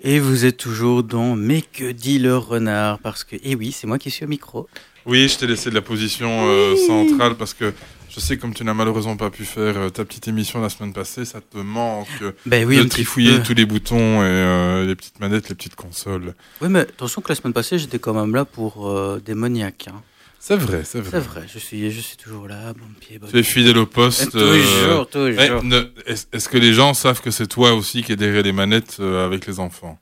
Et 0.06 0.20
vous 0.20 0.44
êtes 0.44 0.58
toujours 0.58 1.02
dans 1.02 1.34
Mais 1.34 1.62
que 1.62 1.90
dit 1.90 2.18
le 2.18 2.36
renard? 2.36 2.98
Parce 2.98 3.24
que, 3.24 3.36
eh 3.42 3.54
oui, 3.54 3.72
c'est 3.72 3.86
moi 3.86 3.98
qui 3.98 4.10
suis 4.10 4.24
au 4.24 4.28
micro. 4.28 4.68
Oui, 5.06 5.28
je 5.28 5.38
t'ai 5.38 5.46
laissé 5.46 5.70
de 5.70 5.74
la 5.74 5.82
position 5.82 6.28
euh, 6.46 6.76
centrale 6.76 7.34
parce 7.36 7.54
que 7.54 7.72
je 8.14 8.20
sais, 8.20 8.36
comme 8.36 8.54
tu 8.54 8.62
n'as 8.62 8.74
malheureusement 8.74 9.16
pas 9.16 9.28
pu 9.30 9.44
faire 9.44 9.76
euh, 9.76 9.88
ta 9.88 10.04
petite 10.04 10.28
émission 10.28 10.60
la 10.60 10.68
semaine 10.68 10.92
passée, 10.92 11.24
ça 11.24 11.40
te 11.40 11.58
manque 11.58 12.06
euh, 12.22 12.30
Ben 12.46 12.64
oui, 12.64 12.76
de 12.76 12.84
trifouiller 12.84 13.42
tous 13.42 13.54
les 13.54 13.66
boutons 13.66 14.22
et 14.22 14.26
euh, 14.26 14.86
les 14.86 14.94
petites 14.94 15.18
manettes, 15.18 15.48
les 15.48 15.56
petites 15.56 15.74
consoles. 15.74 16.34
Oui, 16.60 16.68
mais 16.68 16.80
attention 16.80 17.22
que 17.22 17.30
la 17.30 17.34
semaine 17.34 17.52
passée, 17.52 17.76
j'étais 17.76 17.98
quand 17.98 18.14
même 18.14 18.32
là 18.32 18.44
pour 18.44 18.94
démoniaque. 19.24 19.88
Hein. 19.88 20.00
C'est 20.46 20.56
vrai, 20.56 20.82
c'est 20.84 21.00
vrai. 21.00 21.10
C'est 21.10 21.26
vrai, 21.26 21.46
je 21.50 21.58
suis, 21.58 21.90
je 21.90 22.00
suis 22.00 22.18
toujours 22.18 22.46
là, 22.48 22.74
bon 22.74 22.84
pied, 23.00 23.18
bon 23.18 23.26
Tu 23.30 23.38
es 23.38 23.42
fidèle 23.42 23.78
au 23.78 23.86
poste. 23.86 24.30
Toujours, 24.32 25.08
toujours. 25.08 25.38
mais 25.38 25.48
ne- 25.62 25.88
Est-ce 26.04 26.50
que 26.50 26.58
les 26.58 26.74
gens 26.74 26.92
savent 26.92 27.22
que 27.22 27.30
c'est 27.30 27.46
toi 27.46 27.72
aussi 27.72 28.02
qui 28.02 28.12
es 28.12 28.16
derrière 28.16 28.42
les 28.42 28.52
manettes 28.52 28.98
euh, 29.00 29.24
avec 29.24 29.46
les 29.46 29.58
enfants? 29.58 29.98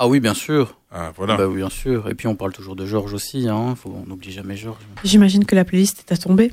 Ah 0.00 0.08
oui, 0.08 0.18
bien 0.18 0.34
sûr. 0.34 0.76
Ah, 0.90 1.12
voilà. 1.16 1.36
Bah 1.36 1.46
oui, 1.46 1.58
bien 1.58 1.70
sûr. 1.70 2.08
Et 2.08 2.16
puis 2.16 2.26
on 2.26 2.34
parle 2.34 2.52
toujours 2.52 2.74
de 2.74 2.86
Georges 2.86 3.14
aussi, 3.14 3.48
hein. 3.48 3.76
Faut, 3.80 3.96
on 4.04 4.08
n'oublie 4.08 4.32
jamais 4.32 4.56
Georges. 4.56 4.82
J'imagine 5.04 5.44
que 5.44 5.54
la 5.54 5.64
playlist 5.64 6.00
est 6.08 6.12
à 6.12 6.16
tomber. 6.16 6.52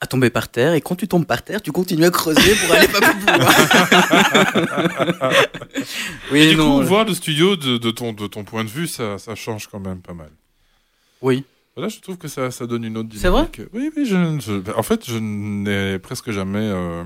À 0.00 0.08
tomber 0.08 0.30
par 0.30 0.48
terre, 0.48 0.74
et 0.74 0.80
quand 0.80 0.96
tu 0.96 1.06
tombes 1.06 1.24
par 1.26 1.44
terre, 1.44 1.62
tu 1.62 1.70
continues 1.70 2.06
à 2.06 2.10
creuser 2.10 2.56
pour 2.56 2.74
aller 2.74 2.88
pas 2.88 3.00
plus 3.00 3.26
loin. 3.26 3.38
oui, 6.32 6.40
Et 6.40 6.50
du 6.50 6.56
non, 6.56 6.78
coup, 6.78 6.82
je- 6.82 6.88
voir 6.88 7.04
le 7.04 7.14
studio 7.14 7.54
de, 7.54 7.78
de 7.78 7.90
ton, 7.92 8.12
de 8.12 8.26
ton 8.26 8.42
point 8.42 8.64
de 8.64 8.70
vue, 8.70 8.88
ça, 8.88 9.18
ça 9.18 9.36
change 9.36 9.68
quand 9.68 9.78
même 9.78 10.00
pas 10.02 10.14
mal. 10.14 10.30
Oui. 11.20 11.44
Voilà, 11.74 11.88
je 11.88 12.00
trouve 12.00 12.18
que 12.18 12.28
ça, 12.28 12.50
ça 12.50 12.66
donne 12.66 12.84
une 12.84 12.96
autre 12.98 13.08
C'est 13.14 13.28
vrai 13.28 13.48
dynamique. 13.52 13.70
Oui, 13.72 13.90
oui. 13.96 14.04
Je, 14.06 14.38
je- 14.40 14.72
en 14.76 14.82
fait, 14.82 15.06
je 15.08 15.16
n'ai 15.18 15.98
presque 15.98 16.30
jamais 16.30 16.58
euh, 16.60 17.02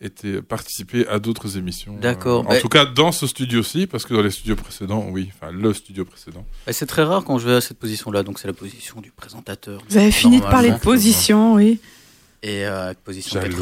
été 0.00 0.40
participé 0.40 1.06
à 1.08 1.18
d'autres 1.18 1.56
émissions. 1.58 1.96
D'accord, 2.00 2.42
Euh, 2.42 2.46
en 2.46 2.48
bah- 2.50 2.60
tout 2.60 2.68
cas, 2.68 2.84
dans 2.84 3.10
ce 3.10 3.26
studio-ci, 3.26 3.86
parce 3.88 4.04
que 4.04 4.14
dans 4.14 4.22
les 4.22 4.30
studios 4.30 4.54
précédents, 4.56 5.06
oui, 5.10 5.30
enfin 5.34 5.50
le 5.52 5.72
studio 5.74 6.04
précédent. 6.04 6.44
Bah, 6.66 6.72
c'est 6.72 6.86
très 6.86 7.02
rare 7.02 7.24
quand 7.24 7.38
je 7.38 7.48
vais 7.48 7.54
à 7.56 7.60
cette 7.60 7.78
position-là, 7.78 8.22
donc 8.22 8.38
c'est 8.38 8.46
la 8.46 8.54
position 8.54 9.00
du 9.00 9.10
présentateur. 9.10 9.80
Vous 9.88 9.96
avez 9.96 10.12
fini 10.12 10.38
de 10.38 10.44
parler 10.44 10.70
de 10.70 10.78
position, 10.78 11.54
oui. 11.54 11.80
Et 12.44 12.66
euh, 12.66 12.92
position 13.04 13.40
Jalouse. 13.40 13.58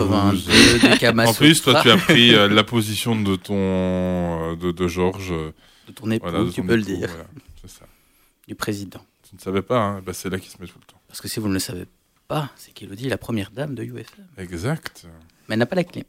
82 0.46 0.78
de 0.80 1.20
En 1.28 1.34
plus, 1.34 1.60
toi, 1.62 1.80
tu 1.82 1.90
as 1.90 1.98
pris 1.98 2.34
euh, 2.34 2.48
la 2.54 2.64
position 2.64 3.14
de 3.20 3.36
ton 3.36 3.54
euh, 3.56 4.56
de, 4.56 4.70
de 4.72 4.88
Georges. 4.88 5.32
De 5.86 5.92
ton 5.94 6.10
époux, 6.10 6.26
voilà, 6.28 6.44
de 6.44 6.50
tu 6.50 6.62
peux 6.62 6.76
le 6.76 6.82
dire. 6.82 7.08
voilà, 7.08 7.24
c'est 7.60 7.70
ça. 7.70 7.84
Du 8.48 8.54
président. 8.54 9.00
Tu 9.30 9.36
ne 9.36 9.40
savais 9.40 9.62
pas, 9.62 9.78
hein 9.78 10.02
bah, 10.04 10.12
c'est 10.12 10.28
là 10.28 10.40
qu'il 10.40 10.50
se 10.50 10.60
met 10.60 10.66
tout 10.66 10.80
le 10.80 10.84
temps. 10.84 11.00
Parce 11.06 11.20
que 11.20 11.28
si 11.28 11.38
vous 11.38 11.46
ne 11.46 11.52
le 11.52 11.60
savez 11.60 11.86
pas, 12.26 12.50
c'est 12.56 12.72
qu'Elodie 12.72 13.06
est 13.06 13.10
la 13.10 13.16
première 13.16 13.52
dame 13.52 13.76
de 13.76 13.84
UFM. 13.84 14.26
Exact. 14.38 15.06
Mais 15.48 15.54
elle 15.54 15.60
n'a 15.60 15.66
pas 15.66 15.76
la 15.76 15.84
clé. 15.84 16.04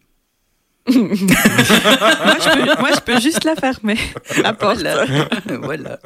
moi, 0.87 0.95
je 0.95 2.53
peux, 2.53 2.81
moi, 2.81 2.89
je 2.95 2.99
peux 3.01 3.19
juste 3.19 3.43
la 3.43 3.55
fermer, 3.55 3.99
la 4.41 4.53
porte. 4.53 4.79
Voilà. 4.79 5.29
voilà. 5.61 5.99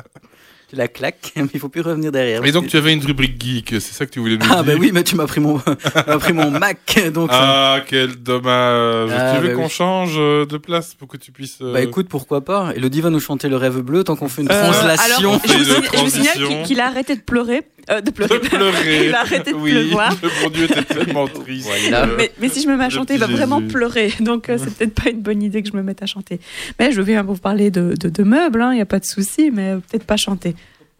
La 0.75 0.87
claques, 0.87 1.31
mais 1.35 1.47
il 1.53 1.59
faut 1.59 1.69
plus 1.69 1.81
revenir 1.81 2.11
derrière. 2.11 2.43
Et 2.45 2.51
donc, 2.51 2.67
tu 2.67 2.75
avais 2.77 2.91
une 2.93 3.03
rubrique 3.03 3.41
geek, 3.41 3.69
c'est 3.79 3.93
ça 3.93 4.05
que 4.05 4.11
tu 4.11 4.19
voulais 4.19 4.37
nous 4.37 4.45
Ah, 4.49 4.55
dire 4.61 4.63
bah 4.65 4.73
oui, 4.79 4.91
mais 4.93 5.03
tu 5.03 5.15
m'as 5.15 5.25
pris 5.25 5.39
mon, 5.39 5.55
m'as 6.07 6.17
pris 6.19 6.33
mon 6.33 6.51
Mac. 6.51 6.99
Donc 7.13 7.31
ça- 7.31 7.75
Ah, 7.75 7.79
quel 7.87 8.15
dommage. 8.17 9.09
Ah, 9.13 9.35
tu 9.35 9.41
veux 9.41 9.49
bah 9.49 9.55
qu'on 9.55 9.63
oui. 9.63 9.69
change 9.69 10.15
euh, 10.17 10.45
de 10.45 10.57
place 10.57 10.93
pour 10.93 11.07
que 11.07 11.17
tu 11.17 11.31
puisses. 11.31 11.59
euh, 11.61 11.71
Bah 11.73 11.81
écoute, 11.81 12.07
pourquoi 12.09 12.41
pas 12.41 12.73
Elodie 12.75 13.01
va 13.01 13.09
nous 13.09 13.19
chanter 13.19 13.47
le 13.47 13.55
rêve 13.57 13.79
bleu 13.79 14.03
tant 14.03 14.15
qu'on 14.15 14.27
fait 14.27 14.41
une 14.41 14.51
Euh, 14.51 14.63
translation. 14.71 15.31
alors, 15.31 15.41
je 15.45 15.47
vous, 15.47 15.53
signale- 15.53 15.65
je 15.65 15.99
vous 16.01 16.09
signale 16.09 16.33
transition. 16.33 16.47
qu'il 16.47 16.63
qu'il 16.63 16.79
a 16.81 16.87
arrêté 16.87 17.15
de 17.15 17.21
pleurer. 17.21 17.61
Euh, 17.89 18.01
de 18.01 18.11
pleurer. 18.11 18.39
de 18.39 18.47
pleurer. 18.47 19.07
il 19.07 19.13
a 19.15 19.21
arrêté 19.21 19.51
de 19.51 19.57
oui, 19.57 19.71
pleuvoir. 19.71 20.15
Le 20.23 20.29
bon 20.43 20.49
Dieu 20.49 20.65
était 20.65 20.83
tellement 20.83 21.27
triste. 21.27 21.67
Voilà. 21.67 22.07
Mais, 22.17 22.31
mais 22.39 22.49
si 22.49 22.61
je 22.61 22.67
me 22.67 22.75
mets 22.77 22.85
à 22.85 22.89
chanter, 22.89 23.13
il 23.15 23.19
va 23.19 23.27
vraiment 23.27 23.59
Jésus. 23.59 23.71
pleurer. 23.73 24.13
Donc, 24.19 24.49
euh, 24.49 24.57
c'est 24.57 24.75
peut-être 24.75 24.93
pas 24.93 25.09
une 25.09 25.21
bonne 25.21 25.41
idée 25.43 25.61
que 25.61 25.69
je 25.69 25.75
me 25.75 25.83
mette 25.83 26.01
à 26.01 26.05
chanter. 26.05 26.39
Mais 26.79 26.91
je 26.91 27.01
viens 27.01 27.23
vous 27.23 27.35
parler 27.35 27.71
de, 27.71 27.93
de, 27.99 28.09
de 28.09 28.23
meubles, 28.23 28.65
il 28.71 28.75
n'y 28.75 28.81
a 28.81 28.85
pas 28.85 28.99
de 28.99 29.05
souci, 29.05 29.51
mais 29.51 29.75
peut-être 29.75 30.05
pas 30.05 30.17
chanter. 30.17 30.55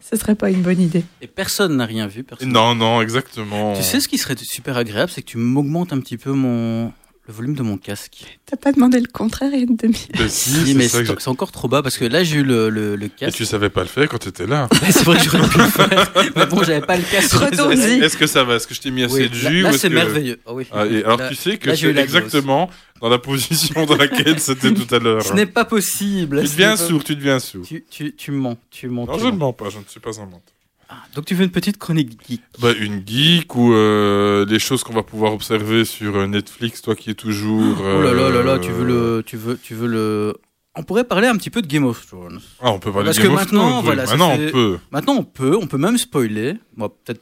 Ce 0.08 0.16
serait 0.18 0.36
pas 0.36 0.52
une 0.52 0.62
bonne 0.62 0.80
idée. 0.82 1.04
Et 1.22 1.28
personne 1.28 1.78
n'a 1.78 1.86
rien 1.88 2.06
vu. 2.06 2.24
Personne 2.24 2.52
Non, 2.52 2.76
non, 2.76 3.02
exactement. 3.02 3.74
Tu 3.76 3.82
sais 3.82 4.00
ce 4.00 4.08
qui 4.08 4.20
serait 4.20 4.36
super 4.40 4.78
agréable, 4.78 5.10
c'est 5.12 5.22
que 5.24 5.28
tu 5.28 5.38
m'augmentes 5.38 5.94
un 5.94 6.00
petit 6.00 6.18
peu 6.18 6.32
mon 6.32 6.92
le 7.28 7.34
volume 7.34 7.56
de 7.56 7.64
mon 7.64 7.78
casque. 7.78 8.24
T'as 8.46 8.56
pas 8.58 8.72
demandé 8.72 9.00
le 9.00 9.08
contraire 9.08 9.50
il 9.54 9.58
y 9.58 9.62
a 9.62 9.66
une 9.66 9.76
demi. 9.76 10.08
Bah 10.18 10.30
si, 10.30 10.76
mais 10.76 10.88
c'est 10.88 11.28
encore 11.28 11.52
trop 11.52 11.68
bas 11.68 11.82
parce 11.82 11.98
que 11.98 12.06
là 12.06 12.24
j'ai 12.24 12.38
eu 12.38 12.44
le, 12.44 12.70
le, 12.70 12.96
le 12.96 13.06
Et 13.08 13.10
casque. 13.10 13.36
tu 13.38 13.46
savais 13.46 13.70
pas 13.70 13.82
le 13.82 13.88
faire 13.88 14.08
quand 14.08 14.20
tu 14.20 14.30
étais 14.30 14.46
là. 14.46 14.70
c'est 14.92 15.04
vrai 15.04 15.18
que 15.18 15.24
j'aurais 15.32 15.50
pu 15.50 15.58
le 15.58 15.64
faire. 15.66 16.12
Mais 16.36 16.46
bon, 16.46 16.64
j'avais 16.64 16.86
pas 16.86 16.98
le 16.98 17.04
casque. 17.04 17.34
Retourne-y. 17.34 18.04
Est-ce 18.04 18.16
que 18.18 18.28
ça 18.28 18.44
va? 18.44 18.56
Est-ce 18.56 18.68
que 18.68 18.76
je 18.76 18.82
t'ai 18.82 18.92
mis 18.92 19.04
assez 19.04 19.16
Oui, 19.24 19.30
de 19.30 19.34
jus 19.34 19.62
là, 19.62 19.72
c'est 19.74 19.90
que- 19.90 19.94
merveilleux. 19.96 20.40
Ah 20.46 20.54
oui. 20.54 20.68
Ah, 20.72 20.86
et 20.86 21.04
alors 21.04 21.18
Là- 21.18 21.30
tu 21.30 21.36
sais 21.36 21.58
que 21.58 21.76
c'est 21.76 21.98
exactement 21.98 22.70
dans 23.02 23.10
la 23.10 23.18
position 23.18 23.86
dans 23.86 23.96
laquelle 23.98 24.40
c'était 24.40 24.74
tout 24.74 24.94
à 24.94 25.00
l'heure. 25.00 25.24
Ce 25.24 25.34
n'est 25.34 25.46
pas 25.48 25.66
possible. 25.66 26.42
Tu 26.44 26.48
deviens 26.50 26.78
sourd, 26.78 27.04
tu 27.04 27.16
deviens 27.16 27.40
sourd. 27.40 27.66
Tu, 27.68 27.84
tu, 27.90 28.14
tu 28.16 28.32
mens. 28.32 28.58
Tu 28.70 28.88
mens. 28.88 29.06
Non, 29.08 29.14
tu 29.16 29.22
je 29.22 29.26
ne 29.26 29.32
mens. 29.32 29.38
mens 29.48 29.54
pas, 29.54 29.70
je 29.72 29.80
ne 29.80 29.84
suis 29.88 30.00
pas 30.00 30.12
un 30.20 30.26
menteur. 30.26 30.42
Ah, 30.90 31.04
donc 31.16 31.26
tu 31.26 31.34
veux 31.36 31.44
une 31.44 31.52
petite 31.52 31.78
chronique 31.78 32.20
geek. 32.28 32.42
Bah, 32.60 32.72
une 32.80 33.02
geek 33.08 33.56
ou 33.56 33.74
euh, 33.74 34.46
des 34.46 34.60
choses 34.60 34.84
qu'on 34.84 34.94
va 34.94 35.04
pouvoir 35.04 35.34
observer 35.34 35.84
sur 35.86 36.16
euh, 36.16 36.28
Netflix, 36.28 36.82
toi 36.82 36.96
qui 36.96 37.10
es 37.10 37.14
toujours. 37.16 37.78
Oh 37.82 38.02
là 38.02 38.14
là 38.14 38.30
là 38.30 38.44
là, 38.44 38.52
euh, 38.54 38.60
tu 38.60 38.72
veux 38.72 38.86
le, 38.86 39.24
tu 39.26 39.36
veux, 39.38 39.58
tu 39.58 39.74
veux 39.74 39.88
le. 39.88 40.36
On 40.76 40.84
pourrait 40.84 41.06
parler 41.06 41.28
un 41.28 41.38
petit 41.38 41.50
peu 41.50 41.62
de 41.62 41.68
Game 41.68 41.86
of 41.86 42.06
Thrones. 42.06 42.40
Ah, 42.62 42.72
on 42.72 42.80
peut 42.80 42.92
parler 42.92 43.06
Parce 43.06 43.18
de 43.18 43.22
que 43.24 43.28
Game 43.28 43.36
of 43.36 43.42
maintenant, 43.44 43.70
Thrones, 43.72 43.86
voilà, 43.86 44.06
ça 44.06 44.12
Maintenant, 44.18 44.36
fait- 44.38 44.48
on 44.50 44.52
peut. 44.52 44.80
Maintenant, 44.92 45.14
on 45.16 45.24
peut, 45.24 45.58
on 45.60 45.68
peut 45.68 45.78
même 45.78 45.98
spoiler. 45.98 46.54
Moi, 46.76 46.90
peut-être 46.90 47.22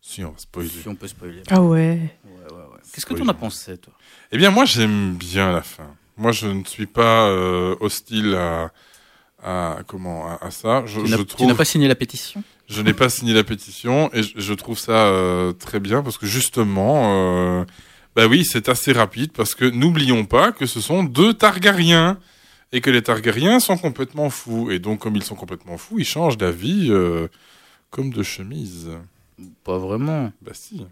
Si, 0.00 0.22
on 0.24 0.30
va 0.32 0.38
spoiler. 0.38 0.68
si 0.68 0.88
on 0.88 0.94
peut 0.94 1.06
spoiler. 1.08 1.42
Ah 1.48 1.62
ouais. 1.62 1.78
Ouais, 2.24 2.30
ouais, 2.52 2.56
ouais. 2.56 2.80
Qu'est-ce 2.92 3.06
que 3.06 3.14
tu 3.14 3.22
en 3.22 3.28
as 3.28 3.34
pensé, 3.34 3.78
toi? 3.78 3.92
Eh 4.32 4.36
bien, 4.36 4.50
moi, 4.50 4.64
j'aime 4.64 5.14
bien 5.14 5.52
la 5.52 5.62
fin. 5.62 5.86
Moi, 6.16 6.32
je 6.32 6.48
ne 6.48 6.64
suis 6.64 6.86
pas 6.86 7.28
euh, 7.28 7.76
hostile 7.80 8.34
à, 8.34 8.72
à 9.42 9.78
comment 9.86 10.26
à, 10.26 10.38
à 10.46 10.50
ça. 10.50 10.84
Je, 10.86 11.00
Tu 11.00 11.10
n'as- 11.10 11.24
trouve. 11.24 11.54
pas 11.54 11.64
signé 11.64 11.86
la 11.88 11.94
pétition 11.94 12.42
Je 12.68 12.82
n'ai 12.82 12.92
pas 12.92 13.08
signé 13.08 13.32
la 13.34 13.44
pétition 13.44 14.10
et 14.12 14.22
je, 14.22 14.32
je 14.36 14.52
trouve 14.54 14.78
ça 14.78 15.06
euh, 15.06 15.52
très 15.52 15.80
bien 15.80 16.02
parce 16.02 16.18
que 16.18 16.26
justement, 16.26 17.12
euh, 17.60 17.64
bah 18.16 18.26
oui, 18.26 18.44
c'est 18.44 18.68
assez 18.68 18.92
rapide 18.92 19.32
parce 19.32 19.54
que 19.54 19.64
n'oublions 19.64 20.24
pas 20.24 20.52
que 20.52 20.66
ce 20.66 20.80
sont 20.80 21.02
deux 21.04 21.34
Targaryens 21.34 22.18
et 22.72 22.80
que 22.80 22.90
les 22.90 23.02
Targaryens 23.02 23.60
sont 23.60 23.78
complètement 23.78 24.28
fous 24.30 24.70
et 24.70 24.78
donc 24.78 24.98
comme 25.00 25.16
ils 25.16 25.22
sont 25.24 25.36
complètement 25.36 25.78
fous, 25.78 25.98
ils 25.98 26.04
changent 26.04 26.36
d'avis 26.36 26.88
euh, 26.90 27.28
comme 27.90 28.10
de 28.12 28.22
chemise. 28.22 28.90
Pas 29.64 29.78
vraiment. 29.78 30.32
Bah 30.42 30.50
si. 30.52 30.84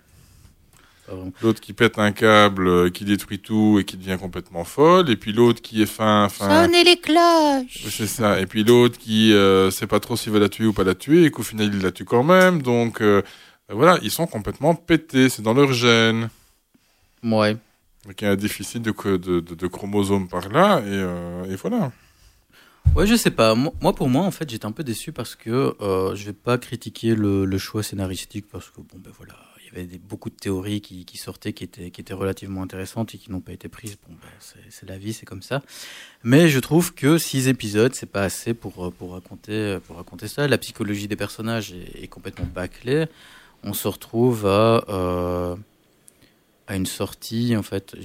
L'autre 1.43 1.61
qui 1.61 1.73
pète 1.73 1.99
un 1.99 2.11
câble, 2.13 2.67
euh, 2.67 2.91
qui 2.91 3.05
détruit 3.05 3.39
tout 3.39 3.79
et 3.79 3.85
qui 3.85 3.97
devient 3.97 4.19
complètement 4.21 4.65
folle, 4.65 5.09
et 5.11 5.17
puis 5.17 5.33
l'autre 5.33 5.63
qui 5.63 5.81
est 5.83 5.87
fin, 5.87 6.29
fin. 6.29 6.65
Sonnez 6.65 6.83
les 6.85 6.97
cloches 6.97 7.85
C'est 7.91 8.07
ça. 8.09 8.41
Et 8.41 8.47
puis 8.47 8.65
l'autre 8.65 8.99
qui 8.99 9.33
euh, 9.33 9.71
sait 9.71 9.87
pas 9.87 10.01
trop 10.01 10.17
s'il 10.17 10.33
va 10.33 10.39
la 10.41 10.49
tuer 10.49 10.67
ou 10.67 10.73
pas 10.73 10.85
la 10.85 10.95
tuer, 10.95 11.25
et 11.25 11.31
qu'au 11.31 11.43
final 11.43 11.71
il 11.73 11.81
la 11.81 11.93
tue 11.93 12.05
quand 12.05 12.25
même. 12.25 12.63
Donc 12.63 13.01
euh, 13.01 13.23
voilà, 13.69 13.99
ils 14.03 14.11
sont 14.11 14.27
complètement 14.27 14.75
pétés. 14.75 15.29
C'est 15.29 15.43
dans 15.43 15.55
leur 15.55 15.73
gène. 15.73 16.29
Ouais. 17.23 17.55
Donc 18.05 18.21
il 18.21 18.25
y 18.25 18.29
a 18.29 18.33
un 18.33 18.37
déficit 18.37 18.83
de, 18.83 18.91
co- 18.91 19.19
de, 19.19 19.41
de, 19.41 19.55
de 19.55 19.67
chromosomes 19.67 20.29
par 20.29 20.49
là, 20.49 20.79
et, 20.81 20.85
euh, 20.87 21.45
et 21.51 21.57
voilà. 21.57 21.93
Ouais, 22.95 23.07
je 23.07 23.17
sais 23.17 23.33
pas. 23.33 23.55
Moi, 23.57 23.73
moi, 23.81 23.93
pour 23.95 24.09
moi, 24.09 24.23
en 24.25 24.31
fait, 24.31 24.49
j'étais 24.49 24.65
un 24.65 24.71
peu 24.73 24.85
déçu 24.85 25.11
parce 25.13 25.35
que 25.35 25.75
euh, 25.81 26.15
je 26.15 26.25
vais 26.27 26.33
pas 26.33 26.57
critiquer 26.57 27.15
le, 27.17 27.45
le 27.45 27.59
choix 27.59 27.83
scénaristique 27.83 28.47
parce 28.51 28.71
que 28.71 28.77
bon, 28.77 28.99
ben 28.99 29.11
voilà, 29.17 29.35
il 29.67 29.75
y 29.75 29.79
avait 29.79 29.87
des, 29.87 29.99
beaucoup 29.99 30.31
de 30.31 30.35
théories 30.37 30.81
qui, 30.81 31.05
qui 31.05 31.17
sortaient, 31.17 31.53
qui 31.53 31.65
étaient, 31.65 31.91
qui 31.91 32.01
étaient 32.01 32.15
relativement 32.15 32.63
intéressantes 32.63 33.15
et 33.15 33.19
qui 33.19 33.31
n'ont 33.31 33.41
pas 33.41 33.53
été 33.53 33.69
prises. 33.69 33.99
Bon, 34.09 34.15
ben, 34.15 34.61
c'est 34.71 34.89
la 34.89 34.97
vie, 34.97 35.13
c'est 35.13 35.27
comme 35.27 35.43
ça. 35.43 35.63
Mais 36.23 36.49
je 36.49 36.59
trouve 36.59 36.95
que 36.95 37.19
six 37.19 37.49
épisodes, 37.49 37.95
c'est 37.95 38.11
pas 38.11 38.23
assez 38.23 38.55
pour 38.55 38.93
pour 38.95 39.13
raconter 39.13 39.79
pour 39.87 39.97
raconter 39.97 40.29
ça. 40.29 40.47
La 40.49 40.59
psychologie 40.59 41.09
des 41.09 41.17
personnages 41.17 41.73
est, 41.73 42.05
est 42.05 42.09
complètement 42.09 42.47
bâclée. 42.47 43.07
On 43.63 43.73
se 43.73 43.89
retrouve 43.89 44.47
à 44.47 44.85
euh, 44.89 45.57
à 46.67 46.77
une 46.77 46.87
sortie, 46.87 47.57
en 47.57 47.63
fait. 47.63 47.97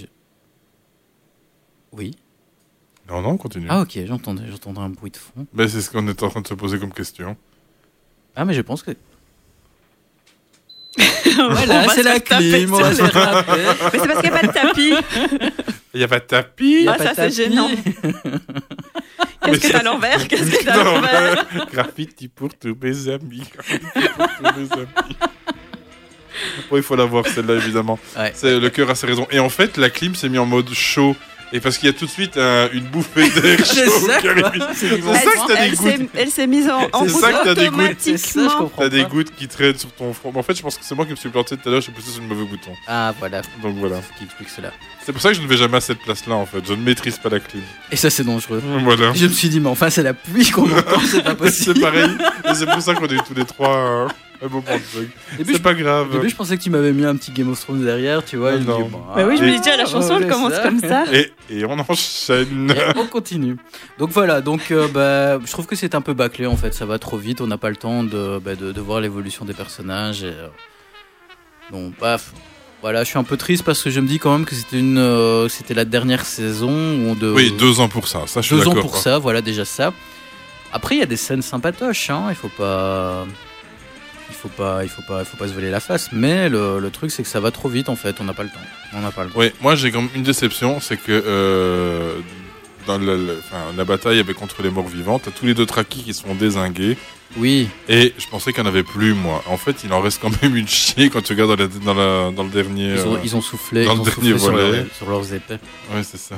Oui? 1.91 2.15
Non, 3.09 3.21
non, 3.21 3.37
continue. 3.37 3.67
Ah 3.69 3.81
ok, 3.81 3.99
j'entendais, 4.05 4.47
j'entendais 4.47 4.79
un 4.79 4.89
bruit 4.89 5.11
de 5.11 5.17
fond. 5.17 5.45
Ben, 5.53 5.67
c'est 5.67 5.81
ce 5.81 5.89
qu'on 5.89 6.07
est 6.07 6.23
en 6.23 6.29
train 6.29 6.41
de 6.41 6.47
se 6.47 6.53
poser 6.53 6.79
comme 6.79 6.93
question. 6.93 7.35
Ah 8.35 8.45
mais 8.45 8.53
je 8.53 8.61
pense 8.61 8.83
que... 8.83 8.91
On 11.39 11.49
voilà, 11.49 11.85
va 11.85 11.93
c'est 11.93 12.03
se 12.03 12.07
la 12.07 12.19
clim, 12.19 12.73
on 12.73 12.77
va 12.77 12.93
se. 12.93 13.01
Mais 13.01 13.99
c'est 13.99 14.07
parce 14.07 14.21
qu'il 14.21 14.29
n'y 14.31 14.37
a 14.37 14.39
pas 14.39 14.47
de 14.47 14.51
tapis. 14.53 14.93
Il 15.93 15.97
n'y 15.97 16.03
a 16.03 16.07
pas 16.07 16.19
de 16.19 16.25
tapis. 16.25 16.85
Ah, 16.87 16.93
pas 16.93 17.03
ça, 17.03 17.09
de 17.11 17.15
c'est 17.15 17.21
tapis. 17.21 17.35
gênant. 17.35 17.69
Qu'est-ce 19.45 19.59
que 19.59 19.71
t'as 19.71 19.79
à 19.79 19.83
l'envers? 19.83 20.27
Qu'est-ce 20.27 20.51
que 20.51 20.63
t'as 20.65 20.81
à 20.81 20.83
l'envers 20.83 21.45
Graffiti 21.71 22.27
pour 22.27 22.49
tous 22.53 22.75
mes 22.81 23.07
amis. 23.09 23.43
Graffiti 23.53 24.09
pour 24.15 24.27
tous 24.27 24.59
mes 24.59 24.71
amis. 24.73 25.15
Bon, 26.69 26.77
il 26.77 26.83
faut 26.83 26.95
la 26.95 27.05
voir 27.05 27.25
celle-là 27.27 27.55
évidemment. 27.55 27.99
Ouais. 28.17 28.31
C'est 28.35 28.59
le 28.59 28.69
cœur 28.69 28.89
a 28.89 28.95
ses 28.95 29.07
raisons. 29.07 29.27
Et 29.31 29.39
en 29.39 29.49
fait, 29.49 29.77
la 29.77 29.89
clim 29.89 30.15
s'est 30.15 30.29
mis 30.29 30.37
en 30.37 30.45
mode 30.45 30.71
chaud 30.73 31.15
Et 31.53 31.59
parce 31.59 31.77
qu'il 31.77 31.87
y 31.87 31.89
a 31.89 31.93
tout 31.93 32.05
de 32.05 32.09
suite 32.09 32.37
un- 32.37 32.69
une 32.71 32.85
bouffée 32.85 33.29
d'air 33.29 33.59
C'est 33.65 33.85
chaud 33.85 33.91
ça, 34.07 34.21
qui 34.21 34.27
quoi. 34.27 34.45
arrive. 34.47 34.65
C'est 34.73 34.89
C'est 34.89 35.01
ça 35.01 35.31
que 35.31 35.47
t'as 35.47 35.55
des 35.55 35.61
Elle 35.67 35.75
s'est- 35.77 35.97
gouttes. 35.97 36.09
elle 36.15 36.29
s'est 36.29 36.47
mise 36.47 36.69
en, 36.69 36.87
en 36.93 37.05
C'est 37.05 37.11
route 37.11 37.21
ça 37.21 37.31
que 37.33 37.43
t'as 37.43 37.55
des 37.55 37.67
gouttes. 37.67 37.73
automatiquement. 37.79 38.71
T'as 38.77 38.89
des 38.89 39.03
gouttes 39.03 39.35
qui 39.35 39.47
traînent 39.47 39.77
sur 39.77 39.91
ton 39.91 40.13
front. 40.13 40.31
Mais 40.33 40.39
en 40.39 40.43
fait, 40.43 40.55
je 40.55 40.61
pense 40.61 40.77
que 40.77 40.85
c'est 40.85 40.95
moi 40.95 41.05
qui 41.05 41.11
me 41.11 41.15
suis 41.17 41.29
planté 41.29 41.57
tout 41.57 41.67
à 41.67 41.71
l'heure, 41.71 41.81
j'ai 41.81 41.91
poussé 41.91 42.11
sur 42.11 42.21
le 42.21 42.27
mauvais 42.27 42.45
bouton. 42.45 42.71
Ah, 42.87 43.13
voilà. 43.19 43.41
Donc 43.61 43.75
voilà. 43.77 43.97
C'est 43.97 44.13
ce 44.13 44.17
qui 44.19 44.23
explique 44.25 44.49
cela. 44.49 44.71
C'est 45.05 45.11
pour 45.11 45.21
ça 45.21 45.29
que 45.29 45.35
je 45.35 45.41
ne 45.41 45.47
vais 45.47 45.57
jamais 45.57 45.77
à 45.77 45.81
cette 45.81 45.99
place-là 45.99 46.35
en 46.35 46.45
fait. 46.45 46.59
Je 46.65 46.73
ne 46.73 46.81
maîtrise 46.83 47.17
pas 47.17 47.29
la 47.29 47.39
clim. 47.39 47.61
Et 47.91 47.95
ça, 47.97 48.09
c'est 48.09 48.23
dangereux. 48.23 48.61
Voilà. 48.83 49.11
Je 49.13 49.25
me 49.25 49.31
suis 49.33 49.49
dit, 49.49 49.59
mais 49.59 49.69
enfin, 49.69 49.89
c'est 49.89 50.03
la 50.03 50.13
pluie 50.13 50.49
qu'on 50.51 50.71
entend, 50.71 50.99
c'est 51.05 51.23
pas 51.23 51.35
possible. 51.35 51.75
C'est 51.75 51.81
pareil. 51.81 52.09
Et 52.49 52.53
c'est 52.55 52.65
pour 52.65 52.81
ça 52.81 52.93
qu'on 52.95 53.07
est 53.07 53.25
tous 53.27 53.33
les 53.35 53.45
trois 53.45 53.75
euh, 53.75 54.07
un 54.41 54.47
de 54.47 54.51
bug. 54.51 55.09
C'est 55.37 55.53
je- 55.53 55.57
pas 55.59 55.73
grave. 55.73 56.09
Au 56.09 56.13
début, 56.13 56.29
je 56.29 56.35
pensais 56.35 56.57
que 56.57 56.63
tu 56.63 56.69
m'avais 56.69 56.91
mis 56.93 57.05
un 57.05 57.15
petit 57.15 57.31
Game 57.31 57.49
of 57.51 57.59
Thrones 57.59 57.83
derrière, 57.83 58.23
tu 58.25 58.37
vois. 58.37 58.53
Ah 58.53 58.57
non. 58.57 58.87
bon, 58.89 59.01
Bah 59.15 59.23
oui, 59.27 59.37
je 59.37 59.43
me 59.43 59.49
Et- 59.49 59.51
dis, 59.53 59.61
tiens, 59.61 59.77
la 59.77 59.85
chanson, 59.85 60.17
elle 60.19 60.27
commence 60.27 60.53
ça. 60.53 60.61
comme 60.63 60.79
ça. 60.79 61.03
Et, 61.13 61.31
et 61.49 61.65
on 61.65 61.77
enchaîne. 61.79 62.71
Et 62.71 62.97
on 62.97 63.05
continue. 63.07 63.57
Donc 63.99 64.09
voilà, 64.11 64.41
donc 64.41 64.71
euh, 64.71 64.87
bah, 64.87 65.39
je 65.45 65.51
trouve 65.51 65.67
que 65.67 65.75
c'est 65.75 65.93
un 65.95 66.01
peu 66.01 66.13
bâclé 66.13 66.47
en 66.47 66.57
fait, 66.57 66.73
ça 66.73 66.85
va 66.85 66.97
trop 66.99 67.17
vite, 67.17 67.41
on 67.41 67.47
n'a 67.47 67.57
pas 67.57 67.69
le 67.69 67.75
temps 67.75 68.03
de, 68.03 68.39
bah, 68.39 68.55
de, 68.55 68.71
de 68.71 68.81
voir 68.81 68.99
l'évolution 69.01 69.45
des 69.45 69.53
personnages. 69.53 70.23
Et, 70.23 70.27
euh, 70.27 70.47
Donc, 71.71 71.95
paf. 71.95 72.33
Voilà, 72.81 73.03
je 73.03 73.09
suis 73.09 73.19
un 73.19 73.23
peu 73.23 73.37
triste 73.37 73.63
parce 73.63 73.83
que 73.83 73.91
je 73.91 73.99
me 73.99 74.07
dis 74.07 74.17
quand 74.17 74.31
même 74.35 74.43
que 74.45 74.55
c'était 74.55 74.79
une, 74.79 74.97
euh, 74.97 75.47
c'était 75.49 75.75
la 75.75 75.85
dernière 75.85 76.25
saison 76.25 76.69
où 76.71 77.09
on 77.11 77.13
de, 77.15 77.31
Oui, 77.31 77.51
deux 77.59 77.79
ans 77.79 77.87
pour 77.87 78.07
ça. 78.07 78.23
Ça, 78.25 78.41
je 78.41 78.47
suis 78.47 78.55
deux 78.55 78.67
ans 78.67 78.73
pour 78.73 78.97
ça, 78.97 79.19
voilà 79.19 79.41
déjà 79.43 79.65
ça. 79.65 79.93
Après, 80.73 80.95
il 80.95 80.99
y 80.99 81.03
a 81.03 81.05
des 81.05 81.15
scènes 81.17 81.43
sympatoches, 81.43 82.09
hein, 82.09 82.25
il 82.29 82.35
faut 82.35 82.49
pas, 82.49 83.25
il 84.31 84.35
faut 84.35 84.47
pas, 84.49 84.83
il 84.83 84.89
faut 84.89 85.01
pas, 85.03 85.19
il 85.19 85.25
faut 85.25 85.37
pas 85.37 85.47
se 85.47 85.53
voler 85.53 85.69
la 85.69 85.79
face. 85.79 86.09
Mais 86.13 86.49
le, 86.49 86.79
le 86.79 86.89
truc, 86.89 87.11
c'est 87.11 87.21
que 87.23 87.29
ça 87.29 87.39
va 87.39 87.51
trop 87.51 87.69
vite 87.69 87.89
en 87.89 87.95
fait, 87.95 88.15
on 88.19 88.23
n'a 88.23 88.33
pas 88.33 88.43
le 88.43 88.49
temps, 88.49 88.55
on 88.93 89.01
n'a 89.01 89.11
pas 89.11 89.23
le 89.25 89.29
temps. 89.29 89.39
Oui, 89.39 89.51
moi 89.61 89.75
j'ai 89.75 89.91
comme 89.91 90.09
une 90.15 90.23
déception, 90.23 90.79
c'est 90.79 90.97
que 90.97 91.11
euh, 91.11 92.15
dans 92.87 92.97
la, 92.97 93.15
la- 93.15 93.33
enfin, 93.39 93.57
la 93.77 93.83
bataille 93.85 94.19
avec 94.19 94.37
contre 94.37 94.63
les 94.63 94.69
morts 94.71 94.87
vivants, 94.87 95.19
t'as 95.19 95.31
tous 95.31 95.45
les 95.45 95.53
deux 95.53 95.65
traquis 95.65 96.03
qui 96.03 96.13
sont 96.13 96.33
désingués. 96.33 96.97
Oui. 97.37 97.69
Et 97.87 98.13
je 98.17 98.27
pensais 98.27 98.51
qu'il 98.51 98.61
n'y 98.63 98.67
en 98.67 98.71
avait 98.71 98.83
plus, 98.83 99.13
moi. 99.13 99.41
En 99.47 99.55
fait, 99.55 99.83
il 99.85 99.93
en 99.93 100.01
reste 100.01 100.19
quand 100.21 100.41
même 100.41 100.55
une 100.55 100.67
chier 100.67 101.09
quand 101.09 101.21
tu 101.21 101.31
regardes 101.33 101.51
dans, 101.57 101.63
la- 101.63 101.67
dans, 101.67 101.93
la- 101.93 102.31
dans 102.31 102.43
le 102.43 102.49
dernier. 102.49 102.93
Ils 102.95 103.07
ont, 103.07 103.13
euh, 103.15 103.19
ils 103.23 103.35
ont 103.37 103.41
soufflé, 103.41 103.85
dans 103.85 103.93
ils 103.93 103.95
le 103.95 104.01
ont 104.01 104.03
dernier 104.03 104.31
soufflé 104.31 104.39
sur, 104.39 104.51
leur- 104.51 104.85
sur 104.97 105.09
leurs 105.09 105.33
épées. 105.33 105.57
Ouais, 105.93 106.03
c'est 106.03 106.17
ça. 106.19 106.35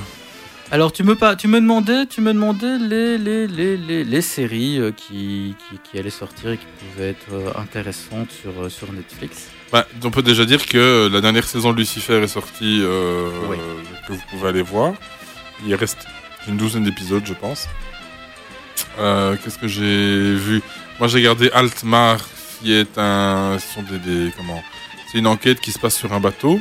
Alors 0.76 0.92
tu 0.92 1.04
me 1.04 1.14
pas, 1.16 1.36
tu 1.36 1.48
me 1.48 1.60
demandais, 1.62 2.08
tu 2.08 2.20
me 2.22 2.34
demandais 2.34 2.80
les 2.80 3.20
les 3.20 3.46
les 3.46 3.78
les, 3.78 4.04
les 4.04 4.22
séries 4.24 4.80
euh, 4.80 4.92
qui, 4.92 5.56
qui 5.62 5.78
qui 5.86 6.00
allaient 6.00 6.10
sortir 6.24 6.50
et 6.54 6.58
qui 6.58 6.66
pouvaient 6.82 7.10
être 7.16 7.32
euh, 7.32 7.52
intéressantes 7.66 8.32
sur 8.32 8.54
euh, 8.60 8.70
sur 8.70 8.92
Netflix. 8.92 9.50
Bah, 9.72 9.86
on 10.04 10.10
peut 10.10 10.24
déjà 10.24 10.46
dire 10.46 10.66
que 10.66 11.10
la 11.14 11.22
dernière 11.22 11.44
saison 11.54 11.74
de 11.74 11.78
Lucifer 11.78 12.18
est 12.24 12.28
sortie, 12.40 12.80
euh, 12.82 13.30
Oui. 13.52 13.58
que 14.08 14.14
vous 14.14 14.22
pouvez 14.32 14.48
aller 14.50 14.64
voir. 14.64 14.94
Il 15.68 15.76
reste 15.76 16.00
une 16.48 16.58
douzaine 16.58 16.84
d'épisodes, 16.86 17.24
je 17.24 17.34
pense. 17.36 17.68
Euh, 18.98 19.36
Qu'est-ce 19.44 19.60
que 19.60 19.68
j'ai 19.68 20.34
vu? 20.48 20.64
Moi, 21.00 21.08
j'ai 21.08 21.20
regardé 21.20 21.52
Altmar, 21.54 22.18
qui 22.60 22.74
est 22.74 22.98
un, 22.98 23.58
ce 23.60 23.76
sont 23.76 23.84
des, 23.84 24.00
des- 24.00 24.32
comment? 24.36 24.64
C'est 25.12 25.20
une 25.20 25.28
enquête 25.28 25.60
qui 25.62 25.72
se 25.72 25.78
passe 25.78 25.96
sur 25.96 26.14
un 26.14 26.20
bateau, 26.20 26.60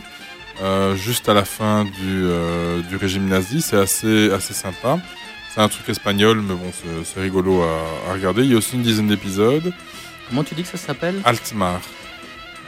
euh, 0.60 0.94
juste 0.96 1.28
à 1.28 1.34
la 1.34 1.44
fin 1.44 1.84
du, 1.84 1.92
euh, 2.24 2.80
du 2.82 2.96
régime 2.96 3.26
nazi. 3.28 3.62
C'est 3.62 3.76
assez, 3.78 4.30
assez 4.32 4.54
sympa. 4.54 4.98
C'est 5.54 5.60
un 5.60 5.68
truc 5.68 5.88
espagnol, 5.88 6.40
mais 6.40 6.54
bon, 6.54 6.70
c'est- 7.04 7.20
rigolo 7.20 7.62
à, 7.62 8.10
à 8.10 8.12
regarder. 8.14 8.42
Il 8.42 8.50
y 8.52 8.54
a 8.54 8.58
aussi 8.58 8.74
une 8.76 8.82
dizaine 8.82 9.08
d'épisodes. 9.08 9.72
Comment 10.28 10.44
tu 10.44 10.54
dis 10.54 10.62
que 10.62 10.68
ça 10.68 10.78
s'appelle? 10.78 11.20
Altmar. 11.24 11.80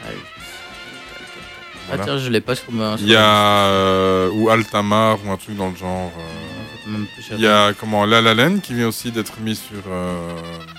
Oui. 0.07 0.15
Voilà. 1.87 2.03
Ah 2.03 2.07
tiens, 2.07 2.19
je 2.19 2.29
l'ai 2.31 2.41
pas 2.41 2.55
sur 2.55 2.73
ma. 2.73 2.97
Il 2.99 3.09
y 3.09 3.15
a 3.17 3.21
euh, 3.69 4.31
ou 4.33 4.49
Altamar 4.49 5.19
ou 5.25 5.31
un 5.31 5.37
truc 5.37 5.57
dans 5.57 5.69
le 5.71 5.77
genre. 5.77 6.13
euh. 6.19 6.99
Il 7.33 7.41
y 7.41 7.47
a 7.47 7.73
comment 7.73 8.05
La 8.05 8.21
La 8.21 8.35
Land 8.35 8.59
qui 8.59 8.75
vient 8.75 8.89
aussi 8.89 9.11
d'être 9.11 9.41
mis 9.41 9.57
sur 9.57 9.83
euh, 9.89 10.35
sur 10.67 10.74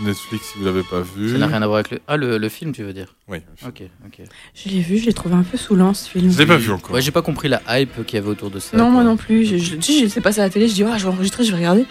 Netflix 0.00 0.46
si 0.52 0.58
vous 0.58 0.64
l'avez 0.64 0.82
pas 0.82 1.00
vu. 1.00 1.32
Ça 1.32 1.38
n'a 1.38 1.46
rien 1.46 1.62
à 1.62 1.66
voir 1.66 1.78
avec 1.78 1.90
le. 1.90 2.00
Ah 2.08 2.16
le, 2.16 2.38
le 2.38 2.48
film 2.48 2.72
tu 2.72 2.82
veux 2.82 2.92
dire? 2.92 3.14
Oui. 3.28 3.38
Ok 3.66 3.82
ok. 4.06 4.20
Je 4.54 4.68
l'ai 4.70 4.80
vu, 4.80 4.98
je 4.98 5.06
l'ai 5.06 5.12
trouvé 5.14 5.34
un 5.34 5.42
peu 5.42 5.56
saoulant 5.56 5.94
ce 5.94 6.08
film. 6.08 6.30
Je 6.30 6.38
l'ai 6.38 6.46
pas 6.46 6.56
vu 6.56 6.70
encore. 6.70 6.92
Ouais 6.94 7.00
j'ai 7.02 7.10
pas 7.10 7.22
compris 7.22 7.48
la 7.48 7.60
hype 7.68 8.04
qu'il 8.06 8.16
y 8.18 8.22
avait 8.22 8.28
autour 8.30 8.50
de 8.50 8.58
ça. 8.58 8.76
Non, 8.76 8.90
moi 8.90 9.04
non 9.04 9.16
plus. 9.16 9.44
Je, 9.46 9.56
je, 9.58 9.76
tu 9.76 9.92
sais, 9.92 10.08
c'est 10.08 10.20
passé 10.20 10.40
à 10.40 10.44
la 10.44 10.50
télé, 10.50 10.68
je 10.68 10.74
dis, 10.74 10.84
ah, 10.84 10.96
je 10.98 11.04
vais 11.04 11.10
enregistrer, 11.10 11.44
je 11.44 11.50
vais 11.50 11.56
regarder. 11.58 11.86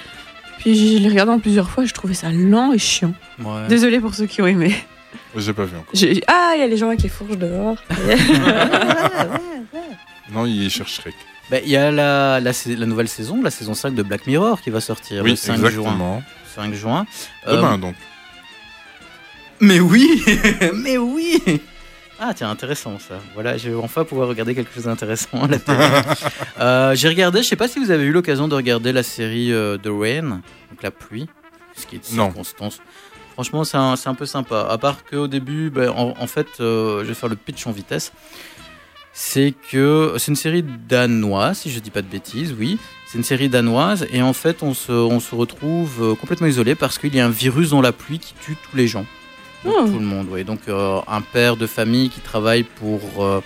Puis 0.59 0.75
je 0.95 0.97
l'ai 0.99 1.09
regardé 1.09 1.31
en 1.31 1.39
plusieurs 1.39 1.69
fois, 1.69 1.85
je 1.85 1.93
trouvais 1.93 2.13
ça 2.13 2.31
lent 2.31 2.71
et 2.73 2.77
chiant. 2.79 3.13
Ouais. 3.39 3.67
Désolée 3.67 3.99
pour 3.99 4.13
ceux 4.15 4.25
qui 4.25 4.41
ont 4.41 4.47
aimé. 4.47 4.75
J'ai 5.37 5.53
pas 5.53 5.65
vu 5.65 5.75
encore. 5.75 5.89
J'ai- 5.93 6.21
Ah, 6.27 6.53
il 6.55 6.59
y 6.61 6.63
a 6.63 6.67
les 6.67 6.77
gens 6.77 6.87
avec 6.87 7.01
les 7.03 7.09
fourches 7.09 7.37
dehors. 7.37 7.77
Non, 10.33 10.45
il 10.45 10.69
cherche 10.69 10.95
Shrek. 10.95 11.13
Bah, 11.51 11.57
il 11.63 11.69
y 11.69 11.77
a 11.77 11.91
la, 11.91 12.39
la, 12.39 12.85
nouvelle 12.87 13.07
saison, 13.07 13.41
la 13.43 13.51
saison 13.51 13.73
5 13.75 13.93
de 13.93 14.01
Black 14.03 14.25
Mirror 14.25 14.61
qui 14.61 14.71
va 14.71 14.81
sortir 14.81 15.23
Oui, 15.23 15.31
le 15.31 15.35
5 15.35 15.55
exactement. 15.55 15.91
juin. 15.97 16.23
5 16.55 16.73
juin. 16.73 17.05
Demain 17.47 17.73
Euh, 17.73 17.77
donc. 17.77 17.95
Mais 19.59 19.79
oui 19.79 20.23
Mais 20.73 20.97
oui 20.97 21.41
Ah 22.19 22.33
tiens, 22.33 22.49
intéressant 22.49 22.97
ça. 22.99 23.15
Voilà, 23.35 23.57
je 23.57 23.69
vais 23.69 23.75
enfin 23.75 24.03
pouvoir 24.03 24.27
regarder 24.27 24.55
quelque 24.55 24.73
chose 24.73 24.85
d'intéressant 24.85 25.43
à 25.43 25.47
la 25.47 25.59
télé. 25.59 25.77
Euh, 26.59 26.95
J'ai 26.95 27.09
regardé, 27.09 27.43
je 27.43 27.47
sais 27.49 27.55
pas 27.55 27.67
si 27.67 27.79
vous 27.79 27.91
avez 27.91 28.05
eu 28.05 28.11
l'occasion 28.11 28.47
de 28.47 28.55
regarder 28.55 28.91
la 28.93 29.03
série 29.03 29.51
euh, 29.53 29.77
The 29.77 29.87
Rain, 29.89 30.41
donc 30.71 30.81
la 30.81 30.91
pluie, 30.91 31.27
ce 31.75 31.85
qui 31.85 31.97
est 31.97 32.11
de 32.11 32.15
Non. 32.15 32.25
circonstance. 32.27 32.79
Franchement, 33.33 33.65
c'est 33.65 33.75
un, 33.77 33.95
un 34.05 34.13
peu 34.15 34.25
sympa. 34.25 34.65
À 34.69 34.77
part 34.77 35.03
qu'au 35.05 35.27
début, 35.27 35.69
ben, 35.69 35.89
en, 35.89 36.13
en 36.17 36.27
fait, 36.27 36.47
euh, 36.61 37.01
je 37.03 37.09
vais 37.09 37.13
faire 37.13 37.27
le 37.27 37.35
pitch 37.35 37.67
en 37.67 37.71
vitesse. 37.71 38.13
C'est 39.17 39.53
que 39.71 40.15
c'est 40.17 40.27
une 40.27 40.35
série 40.35 40.61
danoise, 40.61 41.59
si 41.59 41.71
je 41.71 41.79
dis 41.79 41.89
pas 41.89 42.01
de 42.01 42.07
bêtises, 42.07 42.53
oui. 42.59 42.77
C'est 43.07 43.17
une 43.17 43.23
série 43.23 43.47
danoise 43.47 44.05
et 44.11 44.21
en 44.21 44.33
fait, 44.33 44.61
on 44.61 44.73
se, 44.73 44.91
on 44.91 45.21
se 45.21 45.33
retrouve 45.33 46.03
euh, 46.03 46.15
complètement 46.15 46.47
isolé 46.47 46.75
parce 46.75 46.97
qu'il 46.97 47.15
y 47.15 47.21
a 47.21 47.25
un 47.25 47.29
virus 47.29 47.69
dans 47.69 47.79
la 47.79 47.93
pluie 47.93 48.19
qui 48.19 48.33
tue 48.33 48.57
tous 48.69 48.75
les 48.75 48.89
gens. 48.89 49.05
Donc, 49.63 49.73
Oh. 49.77 49.85
Tout 49.87 49.99
le 49.99 50.05
monde, 50.05 50.27
oui. 50.29 50.43
Donc, 50.43 50.67
euh, 50.67 50.99
un 51.07 51.21
père 51.21 51.55
de 51.55 51.65
famille 51.65 52.09
qui 52.09 52.19
travaille 52.19 52.63
pour 52.63 53.23
euh, 53.23 53.41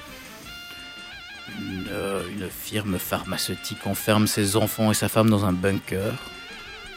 une, 1.60 1.88
euh, 1.92 2.24
une 2.36 2.50
firme 2.50 2.98
pharmaceutique 2.98 3.86
enferme 3.86 4.26
ses 4.26 4.56
enfants 4.56 4.90
et 4.90 4.96
sa 4.96 5.08
femme 5.08 5.30
dans 5.30 5.46
un 5.46 5.54
bunker. 5.54 6.14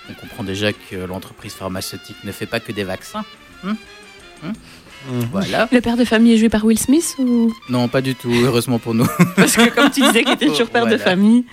On 0.08 0.14
comprend 0.14 0.44
déjà 0.44 0.72
que 0.72 0.96
l'entreprise 0.96 1.52
pharmaceutique 1.52 2.24
ne 2.24 2.32
fait 2.32 2.46
pas 2.46 2.58
que 2.58 2.72
des 2.72 2.84
vaccins. 2.84 3.24
Hmm 3.62 3.74
Hmm 5.08 5.20
Voilà. 5.32 5.68
Le 5.72 5.80
père 5.80 5.96
de 5.96 6.04
famille 6.04 6.34
est 6.34 6.38
joué 6.38 6.48
par 6.48 6.64
Will 6.64 6.78
Smith 6.78 7.14
ou? 7.18 7.52
Non, 7.68 7.88
pas 7.88 8.00
du 8.00 8.14
tout, 8.14 8.30
heureusement 8.32 8.78
pour 8.78 8.94
nous. 8.94 9.06
Parce 9.36 9.56
que 9.56 9.68
comme 9.70 9.90
tu 9.90 10.00
disais 10.02 10.22
qu'il 10.24 10.32
était 10.34 10.46
toujours 10.46 10.68
père 10.70 10.86
de 10.86 10.96
famille. 10.96 11.44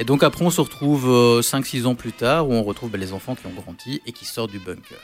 Et 0.00 0.04
donc 0.04 0.22
après, 0.24 0.44
on 0.44 0.50
se 0.50 0.60
retrouve 0.60 1.06
5-6 1.40 1.86
ans 1.86 1.94
plus 1.94 2.12
tard 2.12 2.48
où 2.48 2.52
on 2.52 2.62
retrouve 2.64 2.90
ben, 2.90 3.00
les 3.00 3.12
enfants 3.12 3.34
qui 3.36 3.46
ont 3.46 3.52
grandi 3.52 4.00
et 4.06 4.12
qui 4.12 4.24
sortent 4.24 4.50
du 4.50 4.58
bunker. 4.58 4.98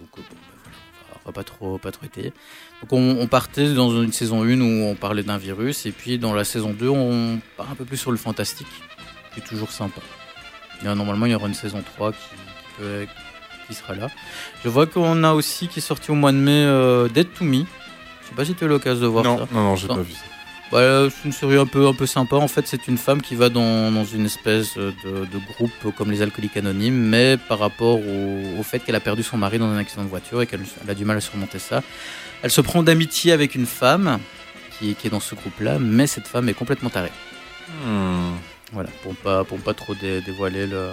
Donc 0.00 0.08
euh, 0.18 0.22
bon, 0.30 0.36
ben, 0.40 0.58
voilà, 0.62 1.20
on 1.24 1.28
va- 1.28 1.32
pas 1.34 1.44
trop, 1.44 1.76
pas 1.78 1.90
trop 1.90 2.06
étayer. 2.06 2.32
Donc 2.80 2.92
on, 2.94 3.18
on 3.20 3.26
partait 3.26 3.74
dans 3.74 3.90
une 4.02 4.12
saison 4.12 4.42
1 4.42 4.60
où 4.60 4.84
on 4.86 4.94
parlait 4.94 5.22
d'un 5.22 5.36
virus 5.36 5.84
et 5.84 5.92
puis 5.92 6.18
dans 6.18 6.32
la 6.32 6.44
saison 6.44 6.70
2, 6.72 6.88
on 6.88 7.40
part 7.58 7.70
un 7.70 7.74
peu 7.74 7.84
plus 7.84 7.98
sur 7.98 8.10
le 8.10 8.16
fantastique. 8.16 8.66
C'est 9.34 9.44
toujours 9.44 9.70
sympa. 9.70 10.00
A- 10.86 10.94
normalement, 10.94 11.26
il 11.26 11.32
y 11.32 11.34
aura 11.34 11.46
une 11.48 11.54
saison 11.54 11.82
3 11.96 12.12
qui, 12.12 12.18
qui 12.18 12.34
peut- 12.78 13.06
qui 13.68 13.74
sera 13.74 13.94
là. 13.94 14.08
Je 14.64 14.68
vois 14.68 14.86
qu'on 14.86 15.22
a 15.24 15.32
aussi 15.32 15.68
qui 15.68 15.78
est 15.78 15.82
sorti 15.82 16.10
au 16.10 16.14
mois 16.14 16.32
de 16.32 16.36
mai 16.38 16.64
euh, 16.64 17.08
Dead 17.08 17.32
to 17.32 17.44
Me. 17.44 17.58
Je 18.22 18.28
sais 18.28 18.34
pas 18.36 18.44
si 18.44 18.54
tu 18.54 18.64
as 18.64 18.66
eu 18.66 18.70
l'occasion 18.70 19.02
de 19.02 19.06
voir 19.06 19.24
Non, 19.24 19.38
ça. 19.38 19.48
non, 19.52 19.62
non, 19.62 19.76
j'ai 19.76 19.88
Non. 19.88 19.96
pas 19.96 20.02
vu 20.02 20.12
ça. 20.12 20.20
Voilà, 20.70 21.10
c'est 21.10 21.26
une 21.26 21.32
série 21.32 21.58
un 21.58 21.66
peu, 21.66 21.86
un 21.86 21.92
peu 21.92 22.06
sympa. 22.06 22.36
En 22.36 22.48
fait, 22.48 22.66
c'est 22.66 22.88
une 22.88 22.96
femme 22.96 23.20
qui 23.20 23.34
va 23.34 23.50
dans, 23.50 23.92
dans 23.92 24.06
une 24.06 24.24
espèce 24.24 24.74
de, 24.78 24.90
de 25.04 25.38
groupe 25.54 25.94
comme 25.98 26.10
les 26.10 26.22
alcooliques 26.22 26.56
anonymes, 26.56 26.94
mais 26.96 27.36
par 27.36 27.58
rapport 27.58 27.98
au, 27.98 28.58
au 28.58 28.62
fait 28.62 28.78
qu'elle 28.78 28.94
a 28.94 29.00
perdu 29.00 29.22
son 29.22 29.36
mari 29.36 29.58
dans 29.58 29.66
un 29.68 29.76
accident 29.76 30.02
de 30.02 30.08
voiture 30.08 30.40
et 30.40 30.46
qu'elle 30.46 30.62
elle 30.82 30.88
a 30.90 30.94
du 30.94 31.04
mal 31.04 31.18
à 31.18 31.20
surmonter 31.20 31.58
ça, 31.58 31.82
elle 32.42 32.50
se 32.50 32.62
prend 32.62 32.82
d'amitié 32.82 33.32
avec 33.32 33.54
une 33.54 33.66
femme 33.66 34.18
qui, 34.78 34.94
qui 34.94 35.08
est 35.08 35.10
dans 35.10 35.20
ce 35.20 35.34
groupe-là, 35.34 35.78
mais 35.78 36.06
cette 36.06 36.26
femme 36.26 36.48
est 36.48 36.54
complètement 36.54 36.88
tarée. 36.88 37.12
Hmm. 37.84 38.32
Voilà, 38.72 38.88
pour 39.02 39.14
pas, 39.16 39.44
pour 39.44 39.58
pas 39.58 39.74
trop 39.74 39.94
dé- 39.94 40.22
dévoiler 40.22 40.66
le. 40.66 40.88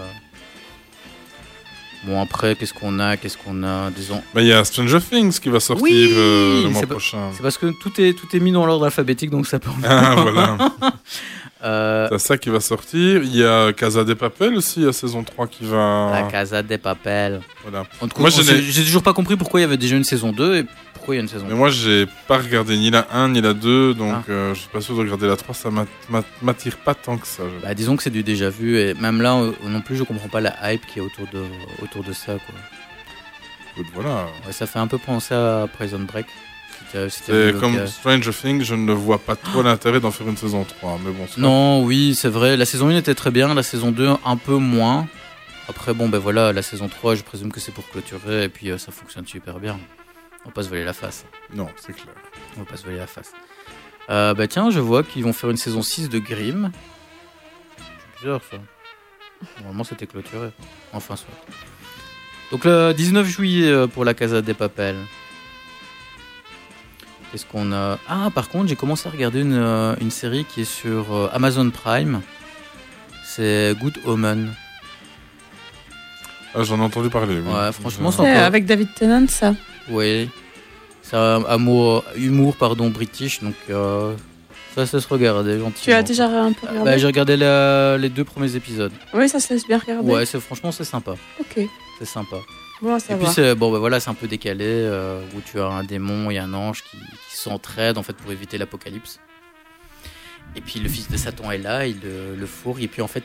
Bon, 2.05 2.21
après, 2.21 2.55
qu'est-ce 2.55 2.73
qu'on 2.73 2.99
a 2.99 3.17
Qu'est-ce 3.17 3.37
qu'on 3.37 3.61
a 3.63 3.89
Disons. 3.91 4.21
Bah, 4.33 4.41
il 4.41 4.47
y 4.47 4.53
a 4.53 4.63
Stranger 4.63 4.99
Things 5.01 5.37
qui 5.39 5.49
va 5.49 5.59
sortir 5.59 5.83
Oui, 5.83 6.09
euh, 6.13 6.63
le 6.63 6.69
mois 6.69 6.79
c'est 6.79 6.87
prochain. 6.87 7.17
C'est 7.33 7.41
parce 7.43 7.57
que 7.57 7.67
tout 7.81 7.91
est, 7.99 8.13
tout 8.13 8.27
est 8.35 8.39
mis 8.39 8.51
dans 8.53 8.65
l'ordre 8.65 8.85
alphabétique, 8.85 9.29
donc 9.29 9.47
ça 9.47 9.59
peut. 9.59 9.69
Ah, 9.85 10.15
voilà. 10.17 10.57
Euh, 11.61 12.07
T'as 12.07 12.19
ça 12.19 12.37
qui 12.37 12.49
va 12.49 12.61
sortir. 12.61 13.21
Il 13.21 13.35
y 13.35 13.43
a 13.43 13.73
Casa 13.73 14.05
des 14.05 14.15
Papel 14.15 14.55
aussi, 14.55 14.79
la 14.79 14.93
saison 14.93 15.23
3 15.25 15.47
qui 15.47 15.65
va. 15.65 16.09
La 16.13 16.21
Casa 16.31 16.63
des 16.63 16.77
Papel. 16.77 17.41
Voilà. 17.63 17.85
En 17.99 18.07
tout 18.07 18.15
cas, 18.15 18.21
Moi, 18.21 18.29
on 18.33 18.43
n'ai- 18.43 18.61
j'ai 18.61 18.85
toujours 18.85 19.03
pas 19.03 19.11
compris 19.11 19.35
pourquoi 19.35 19.59
il 19.59 19.63
y 19.63 19.65
avait 19.65 19.75
déjà 19.75 19.97
une 19.97 20.05
saison 20.05 20.31
2 20.31 20.55
et 20.55 20.65
pourquoi 21.09 21.15
il 21.15 21.17
y 21.17 21.21
a 21.21 21.23
une 21.23 21.27
saison 21.29 21.45
Mais 21.49 21.55
moi, 21.55 21.69
j'ai 21.69 22.05
pas 22.27 22.37
regardé 22.37 22.77
ni 22.77 22.91
la 22.91 23.07
1 23.11 23.29
ni 23.29 23.41
la 23.41 23.53
2, 23.53 23.93
donc 23.95 24.13
Ah. 24.27 24.31
euh, 24.31 24.53
je 24.53 24.59
suis 24.59 24.69
pas 24.69 24.79
sûr 24.81 24.95
de 24.95 25.01
regarder 25.01 25.27
la 25.27 25.35
3. 25.35 25.55
Ça 25.55 25.69
m'at- 25.71 25.85
m'at- 26.09 26.23
m'attire 26.41 26.77
pas 26.77 26.93
tant 26.93 27.17
que 27.17 27.25
ça. 27.25 27.43
Bah, 27.63 27.73
disons 27.73 27.95
que 27.97 28.03
c'est 28.03 28.09
du 28.11 28.21
déjà 28.23 28.49
vu 28.49 28.77
et 28.79 28.93
même 28.93 29.21
là 29.21 29.35
euh, 29.35 29.51
non 29.63 29.81
plus 29.81 29.95
je 29.95 30.03
comprends 30.03 30.29
pas 30.29 30.39
la 30.41 30.73
hype 30.73 30.85
qui 30.85 30.99
est 30.99 31.01
autour 31.01 31.25
de, 31.33 31.43
autour 31.81 32.03
de 32.03 32.13
ça 32.13 32.33
quoi. 32.33 32.55
Écoute, 33.75 33.87
Voilà. 33.95 34.25
Ouais, 34.45 34.51
ça 34.51 34.67
fait 34.67 34.79
un 34.79 34.87
peu 34.87 34.97
penser 34.97 35.33
à 35.33 35.67
Prison 35.73 35.99
Break. 35.99 36.27
C'est 37.09 37.59
comme 37.59 37.75
cas. 37.75 37.87
Stranger 37.87 38.31
Things, 38.31 38.63
je 38.63 38.73
ne 38.75 38.91
vois 38.93 39.19
pas 39.19 39.35
trop 39.35 39.61
l'intérêt 39.61 39.99
d'en 39.99 40.11
faire 40.11 40.27
une 40.27 40.37
saison 40.37 40.63
3. 40.63 40.99
Mais 41.05 41.11
bon, 41.11 41.25
Non, 41.37 41.83
oui, 41.83 42.15
c'est 42.15 42.29
vrai. 42.29 42.57
La 42.57 42.65
saison 42.65 42.87
1 42.89 42.97
était 42.97 43.13
très 43.15 43.31
bien, 43.31 43.53
la 43.53 43.63
saison 43.63 43.91
2 43.91 44.09
un 44.25 44.37
peu 44.37 44.55
moins. 44.55 45.07
Après, 45.67 45.93
bon, 45.93 46.09
ben 46.09 46.17
voilà, 46.17 46.51
la 46.51 46.63
saison 46.63 46.87
3, 46.87 47.13
je 47.13 47.21
présume 47.23 47.51
que 47.51 47.59
c'est 47.59 47.71
pour 47.71 47.87
clôturer, 47.89 48.45
et 48.45 48.49
puis 48.49 48.71
euh, 48.71 48.79
ça 48.79 48.91
fonctionne 48.91 49.27
super 49.27 49.59
bien. 49.59 49.77
On 50.45 50.49
va 50.49 50.53
pas 50.53 50.63
se 50.63 50.69
voler 50.69 50.83
la 50.85 50.93
face. 50.93 51.25
Non, 51.53 51.67
c'est 51.75 51.93
clair. 51.93 52.15
On 52.55 52.61
va 52.61 52.65
pas 52.65 52.77
se 52.77 52.85
voler 52.85 52.97
la 52.97 53.07
face. 53.07 53.33
Euh, 54.09 54.33
bah 54.33 54.47
tiens, 54.47 54.71
je 54.71 54.79
vois 54.79 55.03
qu'ils 55.03 55.23
vont 55.23 55.33
faire 55.33 55.49
une 55.49 55.57
saison 55.57 55.81
6 55.81 56.09
de 56.09 56.19
Grimm. 56.19 56.71
C'est 57.77 58.21
bizarre 58.23 58.41
ça. 58.49 58.57
Normalement, 59.57 59.83
c'était 59.83 60.07
clôturé. 60.07 60.51
Enfin, 60.93 61.15
soit. 61.15 61.29
Donc 62.51 62.65
le 62.65 62.93
19 62.93 63.27
juillet 63.27 63.69
euh, 63.69 63.87
pour 63.87 64.05
la 64.05 64.13
Casa 64.13 64.41
des 64.41 64.53
Papel. 64.53 64.95
Qu'est-ce 67.31 67.45
qu'on 67.45 67.71
a? 67.71 67.99
Ah, 68.07 68.29
par 68.33 68.49
contre, 68.49 68.69
j'ai 68.69 68.75
commencé 68.75 69.07
à 69.07 69.11
regarder 69.11 69.41
une, 69.41 69.53
euh, 69.53 69.95
une 70.01 70.09
série 70.09 70.45
qui 70.45 70.61
est 70.61 70.65
sur 70.65 71.29
Amazon 71.33 71.69
Prime. 71.69 72.21
C'est 73.23 73.75
Good 73.79 73.99
Omen. 74.05 74.55
Ah, 76.55 76.63
j'en 76.63 76.79
ai 76.79 76.81
entendu 76.83 77.09
parler. 77.09 77.35
oui. 77.39 77.51
Ouais, 77.53 77.71
franchement, 77.71 78.11
c'est 78.11 78.21
encore- 78.21 78.43
avec 78.43 78.65
David 78.65 78.89
Tennant, 78.95 79.27
ça. 79.27 79.53
Oui. 79.89 80.29
C'est 81.01 81.15
un 81.17 81.43
amour, 81.45 82.03
humour 82.15 82.55
pardon, 82.55 82.89
british, 82.89 83.41
donc 83.41 83.55
euh, 83.69 84.13
ça, 84.75 84.85
ça 84.85 84.99
se 85.01 85.07
regarde 85.07 85.47
gentiment. 85.47 85.71
Tu 85.83 85.91
as 85.91 86.03
déjà 86.03 86.25
un 86.27 86.53
peu 86.53 86.67
regardé 86.67 86.85
Bah, 86.91 86.97
J'ai 86.97 87.07
regardé 87.07 87.35
la- 87.37 87.97
les 87.97 88.09
deux 88.09 88.23
premiers 88.23 88.55
épisodes. 88.55 88.91
Oui, 89.13 89.27
ça 89.27 89.39
se 89.39 89.51
laisse 89.53 89.65
bien 89.65 89.79
regarder. 89.79 90.07
Ouais, 90.11 90.25
c'est 90.25 90.39
franchement 90.39 90.71
c'est 90.71 90.83
sympa. 90.83 91.15
Ok. 91.39 91.65
C'est 91.97 92.05
sympa. 92.05 92.35
Bon, 92.81 92.93
à 92.93 92.97
Et 92.97 92.99
savoir. 92.99 93.25
puis 93.25 93.33
c'est 93.33 93.55
bon, 93.55 93.71
bah, 93.71 93.79
voilà, 93.79 93.99
c'est 93.99 94.09
un 94.09 94.13
peu 94.13 94.27
décalé 94.27 94.65
euh, 94.67 95.19
où 95.35 95.41
tu 95.41 95.59
as 95.59 95.65
un 95.65 95.83
démon 95.83 96.29
et 96.29 96.37
un 96.37 96.53
ange 96.53 96.83
qui, 96.83 96.97
qui 96.97 97.37
s'entraident 97.37 97.97
en 97.97 98.03
fait 98.03 98.13
pour 98.15 98.31
éviter 98.31 98.57
l'apocalypse. 98.59 99.19
Et 100.55 100.61
puis 100.61 100.79
le 100.79 100.89
fils 100.89 101.09
de 101.09 101.17
Satan 101.17 101.51
est 101.51 101.57
là, 101.57 101.85
il 101.87 101.97
le, 102.03 102.35
le 102.39 102.45
fourre 102.45 102.77
et 102.79 102.87
puis 102.87 103.01
en 103.01 103.07
fait 103.07 103.23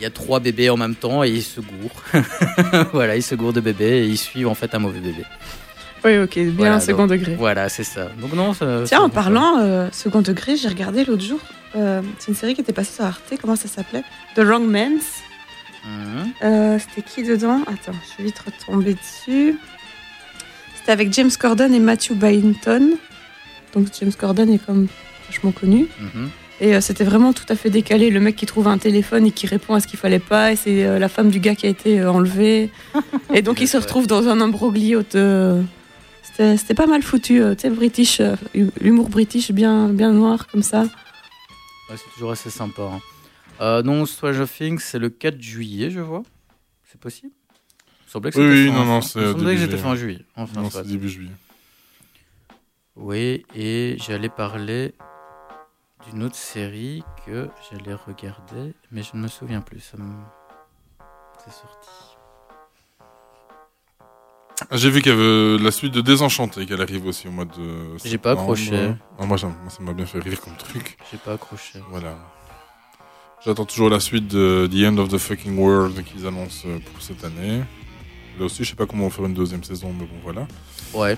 il 0.00 0.04
y 0.04 0.06
a 0.06 0.10
trois 0.10 0.40
bébés 0.40 0.70
en 0.70 0.76
même 0.78 0.94
temps 0.94 1.22
et 1.22 1.28
ils 1.30 1.42
se 1.42 1.60
gourent. 1.60 2.02
voilà, 2.92 3.16
ils 3.16 3.22
se 3.22 3.34
gourent 3.34 3.52
de 3.52 3.60
bébés 3.60 3.98
et 3.98 4.06
ils 4.06 4.16
suivent 4.18 4.48
en 4.48 4.54
fait 4.54 4.74
un 4.74 4.78
mauvais 4.78 5.00
bébé. 5.00 5.24
Oui, 6.04 6.16
ok, 6.18 6.34
bien 6.34 6.50
Voilà, 6.56 6.80
second 6.80 7.06
donc- 7.06 7.18
degré. 7.18 7.34
Voilà, 7.34 7.68
c'est 7.68 7.84
ça. 7.84 8.08
Donc 8.18 8.32
non, 8.32 8.54
ça- 8.54 8.82
Tiens, 8.86 9.02
en 9.02 9.10
parlant 9.10 9.58
euh, 9.60 9.88
second 9.92 10.22
degré, 10.22 10.56
j'ai 10.56 10.68
regardé 10.68 11.04
l'autre 11.04 11.22
jour. 11.24 11.40
euh, 11.76 12.00
c'est 12.18 12.28
une 12.28 12.34
série 12.36 12.54
qui 12.54 12.62
était 12.62 12.72
passée 12.72 12.94
sur 12.94 13.04
Arte. 13.04 13.34
Comment 13.40 13.56
ça 13.56 13.68
s'appelait? 13.68 14.02
The 14.34 14.40
Wrong 14.40 14.66
Mans. 14.66 15.00
Mhm. 15.84 16.32
Euh, 16.42 16.78
C'était 16.78 17.02
qui 17.02 17.22
dedans? 17.22 17.60
Attends, 17.66 17.92
je 18.02 18.08
suis 18.14 18.24
vite 18.24 18.38
retombée 18.38 18.94
dessus. 18.94 19.56
C'était 20.76 20.92
avec 20.92 21.12
James 21.12 21.30
Corden 21.38 21.72
et 21.74 21.78
Matthew 21.80 22.12
Bainton. 22.14 22.92
Donc 23.74 23.88
James 24.00 24.12
Corden 24.18 24.50
est 24.52 24.58
comme 24.64 24.88
vachement 25.28 25.52
connu. 25.52 25.86
Mhm. 26.00 26.30
Et 26.62 26.74
euh, 26.74 26.80
c'était 26.80 27.04
vraiment 27.04 27.32
tout 27.32 27.44
à 27.48 27.56
fait 27.56 27.70
décalé. 27.70 28.10
Le 28.10 28.20
mec 28.20 28.36
qui 28.36 28.44
trouve 28.46 28.68
un 28.68 28.76
téléphone 28.78 29.26
et 29.26 29.30
qui 29.30 29.46
répond 29.46 29.74
à 29.74 29.80
ce 29.80 29.86
qu'il 29.86 29.98
fallait 29.98 30.18
pas. 30.18 30.52
Et 30.52 30.56
c'est 30.56 30.84
euh, 30.84 30.98
la 30.98 31.08
femme 31.08 31.30
du 31.30 31.40
gars 31.40 31.54
qui 31.54 31.66
a 31.66 31.70
été 31.70 32.00
euh, 32.00 32.10
enlevée. 32.12 32.70
et 33.34 33.40
donc 33.42 33.60
il 33.60 33.68
se 33.68 33.76
retrouve 33.78 34.06
dans 34.06 34.28
un 34.28 34.40
imbroglio 34.40 35.02
de. 35.12 35.62
C'était 36.22 36.56
c'était 36.58 36.74
pas 36.74 36.86
mal 36.86 37.02
foutu. 37.02 37.42
euh, 37.42 37.54
tu 37.54 37.62
sais, 37.62 37.70
British, 37.70 38.20
euh, 38.20 38.36
l'humour 38.80 39.08
british 39.08 39.52
bien, 39.52 39.88
bien 39.88 40.12
noir 40.12 40.46
comme 40.48 40.62
ça. 40.62 40.82
Ouais, 40.82 41.96
c'est 41.96 42.12
toujours 42.14 42.32
assez 42.32 42.50
sympa. 42.50 42.82
hein. 42.82 43.00
Euh, 43.62 43.82
non, 43.82 44.04
Stranger 44.06 44.46
Things, 44.46 44.78
c'est 44.80 44.98
le 44.98 45.08
4 45.10 45.40
juillet, 45.40 45.90
je 45.90 46.00
vois. 46.00 46.22
C'est 46.90 47.00
possible? 47.00 47.32
Il 48.06 48.10
semblait 48.12 48.30
que 48.30 48.36
c'était 48.36 48.48
oui, 48.48 48.68
fin- 48.68 48.74
non, 48.74 48.84
non, 48.84 49.00
c'est 49.00 49.18
que 49.20 49.32
c'était 49.32 49.56
juillet. 49.56 49.76
fin 49.76 49.94
juillet. 49.96 50.18
Enfin, 50.36 50.60
Non, 50.62 50.70
c'est 50.70 50.86
début 50.86 51.08
juillet. 51.08 51.30
Oui, 52.96 53.44
et 53.54 53.96
j'allais 54.06 54.28
parler 54.28 54.92
d'une 56.10 56.24
autre 56.24 56.36
série 56.36 57.02
que 57.26 57.48
j'allais 57.70 57.94
regarder, 57.94 58.74
mais 58.90 59.02
je 59.02 59.10
ne 59.14 59.22
me 59.22 59.28
souviens 59.28 59.60
plus. 59.60 59.80
Ça 59.80 59.96
me... 59.96 60.12
C'est 61.44 61.52
sorti. 61.52 61.88
J'ai 64.72 64.90
vu 64.90 65.00
qu'il 65.00 65.12
y 65.12 65.14
avait 65.14 65.62
la 65.62 65.70
suite 65.70 65.94
de 65.94 66.00
Désenchanté 66.00 66.66
qu'elle 66.66 66.82
arrive 66.82 67.06
aussi 67.06 67.28
au 67.28 67.30
mois 67.30 67.46
de. 67.46 67.96
J'ai 68.04 68.18
pas 68.18 68.32
accroché. 68.32 68.94
Ah, 69.18 69.24
moi, 69.24 69.38
ça 69.38 69.48
m'a 69.80 69.92
bien 69.94 70.04
fait 70.04 70.18
rire 70.18 70.40
comme 70.40 70.56
truc. 70.56 70.98
J'ai 71.10 71.16
pas 71.16 71.32
accroché. 71.32 71.80
Voilà. 71.88 72.16
J'attends 73.42 73.64
toujours 73.64 73.88
la 73.88 74.00
suite 74.00 74.28
de 74.28 74.68
The 74.70 74.86
End 74.86 74.98
of 74.98 75.08
the 75.08 75.16
Fucking 75.16 75.56
World 75.56 76.04
qu'ils 76.04 76.26
annoncent 76.26 76.68
euh, 76.68 76.78
pour 76.78 77.00
cette 77.00 77.24
année. 77.24 77.62
Là 78.38 78.44
aussi, 78.44 78.64
je 78.64 78.70
sais 78.70 78.76
pas 78.76 78.84
comment 78.84 79.06
on 79.06 79.08
va 79.08 79.14
faire 79.14 79.24
une 79.24 79.34
deuxième 79.34 79.64
saison, 79.64 79.94
mais 79.98 80.04
bon, 80.04 80.16
voilà. 80.22 80.46
Ouais. 80.92 81.16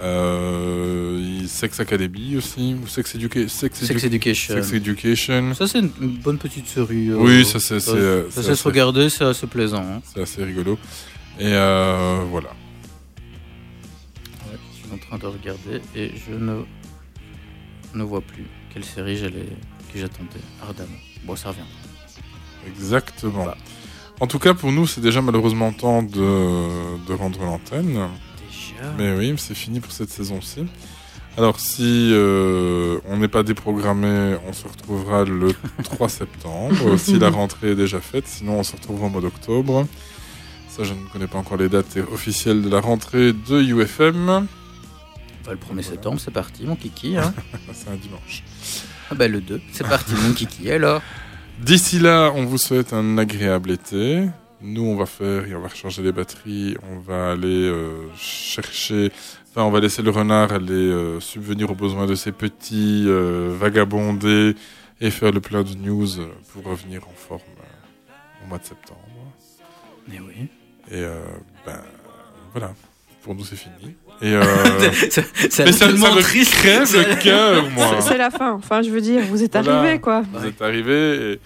Euh, 0.00 1.46
Sex 1.46 1.78
Academy 1.80 2.36
aussi, 2.36 2.74
ou 2.82 2.86
Sex, 2.88 3.14
Educa- 3.16 3.48
Sex, 3.48 3.78
Sex 3.78 4.02
Edu- 4.02 4.06
Education. 4.06 4.54
Sex 4.56 4.72
Education. 4.72 5.54
Ça, 5.54 5.66
c'est 5.68 5.78
une, 5.80 5.88
bonne 6.18 6.38
petite 6.38 6.66
série. 6.68 7.10
euh, 7.10 7.16
Oui, 7.18 7.44
ça, 7.44 7.60
c'est- 7.60 7.80
Ça, 7.80 7.92
c'est, 7.92 7.98
euh, 7.98 8.30
ça 8.30 8.42
sait 8.42 8.54
se 8.56 8.64
regarder, 8.68 9.08
c'est 9.08 9.24
assez 9.24 9.46
plaisant. 9.46 9.82
hein. 9.84 10.02
C'est 10.04 10.20
assez 10.22 10.42
rigolo. 10.44 10.78
Et 11.38 11.46
euh, 11.52 12.24
voilà. 12.30 12.50
Ouais, 14.50 14.58
je 14.72 14.84
suis 14.84 14.92
en 14.94 14.98
train 14.98 15.18
de 15.18 15.26
regarder 15.26 15.80
et 15.94 16.10
je 16.28 16.34
ne, 16.34 16.62
ne 17.94 18.02
vois 18.02 18.20
plus 18.20 18.44
quelle 18.72 18.84
série 18.84 19.16
j'allais 19.16 19.46
que 19.92 19.98
j'attendais 20.00 20.40
ardemment. 20.62 20.88
Bon, 21.24 21.36
ça 21.36 21.50
revient. 21.50 21.60
Exactement. 22.66 23.46
En 24.20 24.26
tout 24.26 24.38
cas, 24.38 24.54
pour 24.54 24.72
nous, 24.72 24.86
c'est 24.86 25.00
déjà 25.00 25.20
malheureusement 25.20 25.72
temps 25.72 26.02
de, 26.02 27.04
de 27.06 27.12
rendre 27.12 27.40
l'antenne. 27.40 28.08
Mais 28.98 29.14
oui, 29.16 29.34
c'est 29.36 29.54
fini 29.54 29.80
pour 29.80 29.92
cette 29.92 30.10
saison-ci. 30.10 30.66
Alors, 31.36 31.58
si 31.58 32.10
euh, 32.12 33.00
on 33.06 33.16
n'est 33.16 33.28
pas 33.28 33.42
déprogrammé, 33.42 34.36
on 34.46 34.52
se 34.52 34.68
retrouvera 34.68 35.24
le 35.24 35.52
3 35.82 36.08
septembre, 36.08 36.96
si 36.96 37.18
la 37.18 37.30
rentrée 37.30 37.72
est 37.72 37.74
déjà 37.76 38.00
faite. 38.00 38.28
Sinon, 38.28 38.60
on 38.60 38.62
se 38.62 38.76
retrouvera 38.76 39.06
au 39.06 39.10
mois 39.10 39.20
d'octobre. 39.20 39.86
Ça, 40.68 40.84
je 40.84 40.92
ne 40.92 41.08
connais 41.12 41.26
pas 41.26 41.38
encore 41.38 41.56
les 41.56 41.68
dates 41.68 41.98
officielles 42.12 42.62
de 42.62 42.68
la 42.68 42.80
rentrée 42.80 43.32
de 43.32 43.60
UFM. 43.62 44.46
Bah, 45.44 45.52
le 45.52 45.56
1er 45.56 45.82
septembre, 45.82 46.20
c'est 46.20 46.30
parti, 46.32 46.64
mon 46.66 46.76
kiki. 46.76 47.16
Hein. 47.16 47.34
c'est 47.72 47.90
un 47.90 47.96
dimanche. 47.96 48.44
Ah 49.10 49.14
bah, 49.14 49.26
le 49.26 49.40
2, 49.40 49.60
c'est 49.72 49.86
parti, 49.86 50.12
mon 50.14 50.32
kiki. 50.32 50.70
Alors 50.70 51.02
D'ici 51.60 51.98
là, 51.98 52.32
on 52.34 52.44
vous 52.44 52.58
souhaite 52.58 52.92
un 52.92 53.18
agréable 53.18 53.70
été. 53.70 54.28
Nous, 54.66 54.82
on 54.82 54.96
va 54.96 55.04
faire, 55.04 55.46
et 55.46 55.54
on 55.54 55.60
va 55.60 55.68
recharger 55.68 56.02
les 56.02 56.12
batteries, 56.12 56.74
on 56.90 56.98
va 56.98 57.32
aller 57.32 57.48
euh, 57.68 58.08
chercher, 58.16 59.12
enfin, 59.50 59.62
on 59.64 59.70
va 59.70 59.78
laisser 59.80 60.00
le 60.00 60.08
renard 60.10 60.52
aller 60.52 60.72
euh, 60.72 61.20
subvenir 61.20 61.70
aux 61.70 61.74
besoins 61.74 62.06
de 62.06 62.14
ses 62.14 62.32
petits, 62.32 63.04
euh, 63.06 63.54
vagabonder 63.58 64.54
et 65.02 65.10
faire 65.10 65.32
le 65.32 65.40
plein 65.40 65.62
de 65.64 65.74
news 65.74 66.08
pour 66.52 66.64
revenir 66.64 67.02
en 67.06 67.12
forme 67.14 67.40
euh, 67.60 68.12
au 68.44 68.48
mois 68.48 68.56
de 68.58 68.64
septembre. 68.64 69.00
Mais 70.08 70.18
oui. 70.20 70.48
Et 70.90 71.02
euh, 71.02 71.20
ben 71.66 71.80
voilà, 72.52 72.72
pour 73.22 73.34
nous 73.34 73.44
c'est 73.44 73.56
fini. 73.56 73.94
Et 74.22 74.32
euh, 74.32 74.42
ça, 75.50 75.64
tellement 75.64 76.14
triste. 76.16 76.54
crève 76.54 76.90
le 76.96 77.16
cœur, 77.22 77.68
moi. 77.70 77.96
C'est- 78.00 78.08
C'est 78.12 78.18
la 78.18 78.30
fin. 78.30 78.52
Enfin, 78.52 78.80
je 78.80 78.88
veux 78.88 79.00
dire, 79.02 79.22
vous 79.24 79.42
êtes 79.42 79.52
Voilà, 79.52 79.80
arrivés, 79.80 80.00
quoi. 80.00 80.22
Vous 80.32 80.46
êtes 80.46 80.62
arrivés 80.62 81.32
et, 81.34 81.40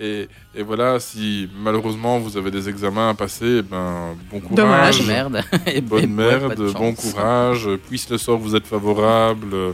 et, 0.00 0.28
et 0.54 0.62
voilà, 0.62 1.00
si 1.00 1.48
malheureusement 1.58 2.18
vous 2.18 2.36
avez 2.36 2.50
des 2.50 2.68
examens 2.68 3.10
à 3.10 3.14
passer, 3.14 3.58
eh 3.58 3.62
ben, 3.62 4.16
bon 4.30 4.40
courage. 4.40 4.56
Dommage. 4.56 5.06
Merde. 5.06 5.42
Et- 5.66 5.80
Bonne 5.80 6.04
et 6.04 6.06
merde, 6.06 6.72
bon 6.72 6.94
courage. 6.94 7.68
Puisse 7.88 8.08
le 8.10 8.18
sort 8.18 8.38
vous 8.38 8.54
être 8.56 8.66
favorable 8.66 9.48
euh, 9.52 9.72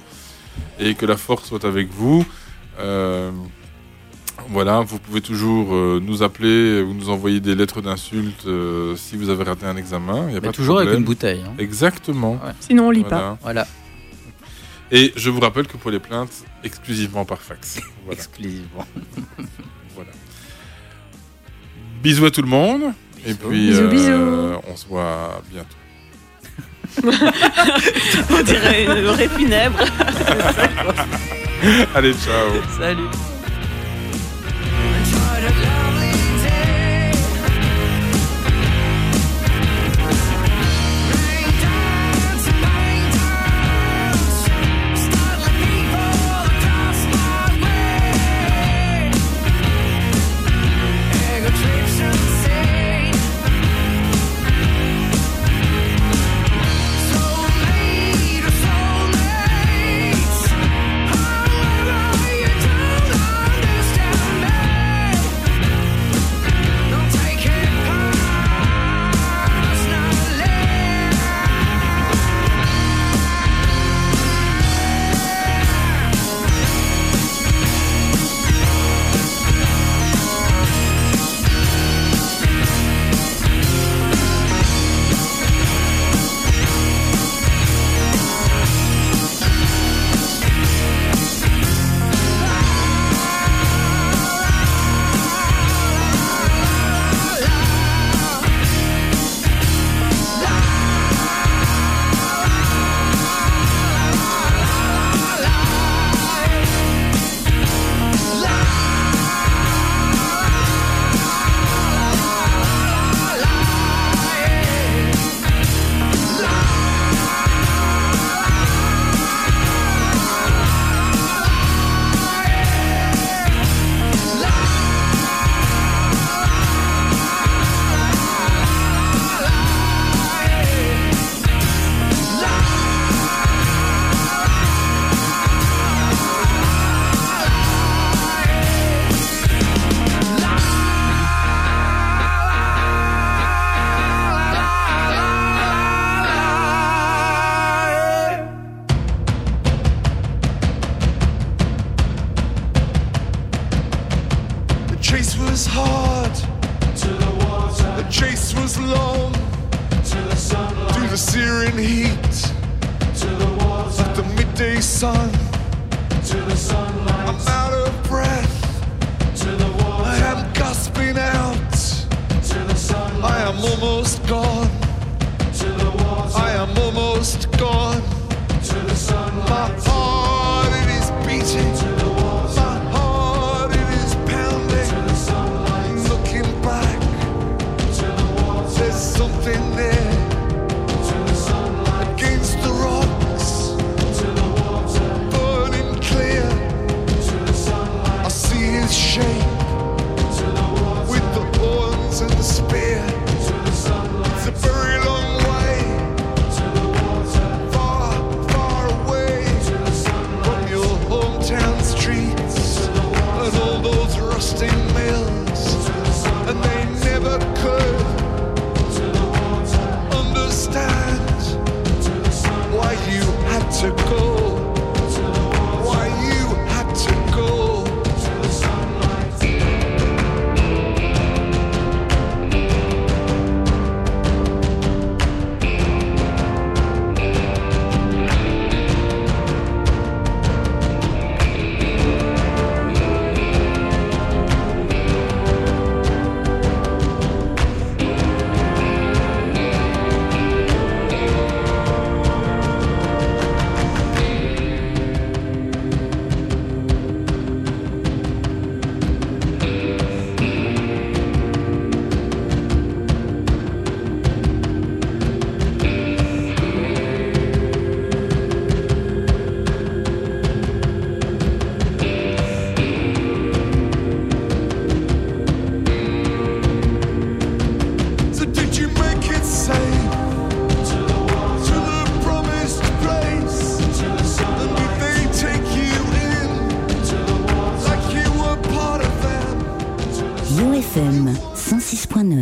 et 0.78 0.94
que 0.94 1.06
la 1.06 1.16
force 1.16 1.48
soit 1.48 1.64
avec 1.64 1.88
vous. 1.90 2.24
Euh, 2.80 3.30
voilà, 4.50 4.80
vous 4.80 4.98
pouvez 4.98 5.20
toujours 5.20 5.74
euh, 5.74 6.00
nous 6.02 6.22
appeler 6.22 6.82
ou 6.82 6.92
nous 6.92 7.08
envoyer 7.08 7.40
des 7.40 7.54
lettres 7.54 7.80
d'insultes 7.80 8.46
euh, 8.46 8.96
si 8.96 9.16
vous 9.16 9.28
avez 9.30 9.44
raté 9.44 9.64
un 9.66 9.76
examen. 9.76 10.28
Y 10.30 10.32
a 10.32 10.34
Mais 10.34 10.40
pas 10.40 10.52
toujours 10.52 10.78
avec 10.80 10.96
une 10.98 11.04
bouteille, 11.04 11.42
hein. 11.46 11.54
Exactement. 11.58 12.40
Sinon, 12.60 12.88
on 12.88 12.90
lit 12.90 13.02
Voilà. 13.02 13.16
pas. 13.18 13.38
Voilà. 13.42 13.66
Et 14.90 15.12
je 15.16 15.30
vous 15.30 15.40
rappelle 15.40 15.66
que 15.66 15.76
pour 15.76 15.90
les 15.90 15.98
plaintes, 15.98 16.44
exclusivement 16.62 17.24
par 17.24 17.40
fax. 17.40 17.80
Voilà. 18.04 18.18
Exclusivement. 18.20 18.86
Bisous 22.04 22.26
à 22.26 22.30
tout 22.30 22.42
le 22.42 22.48
monde. 22.48 22.82
Et 23.26 23.32
puis, 23.32 23.68
Bisous, 23.68 23.82
euh, 23.84 23.88
bisous. 23.88 24.60
on 24.70 24.76
se 24.76 24.86
voit 24.86 25.40
bientôt. 25.50 25.76
On 28.30 28.42
dirait 28.42 28.84
une 28.84 29.04
vraie 29.06 29.28
funèbre. 29.28 29.78
Allez, 31.94 32.12
ciao. 32.12 32.50
Salut. 32.78 33.08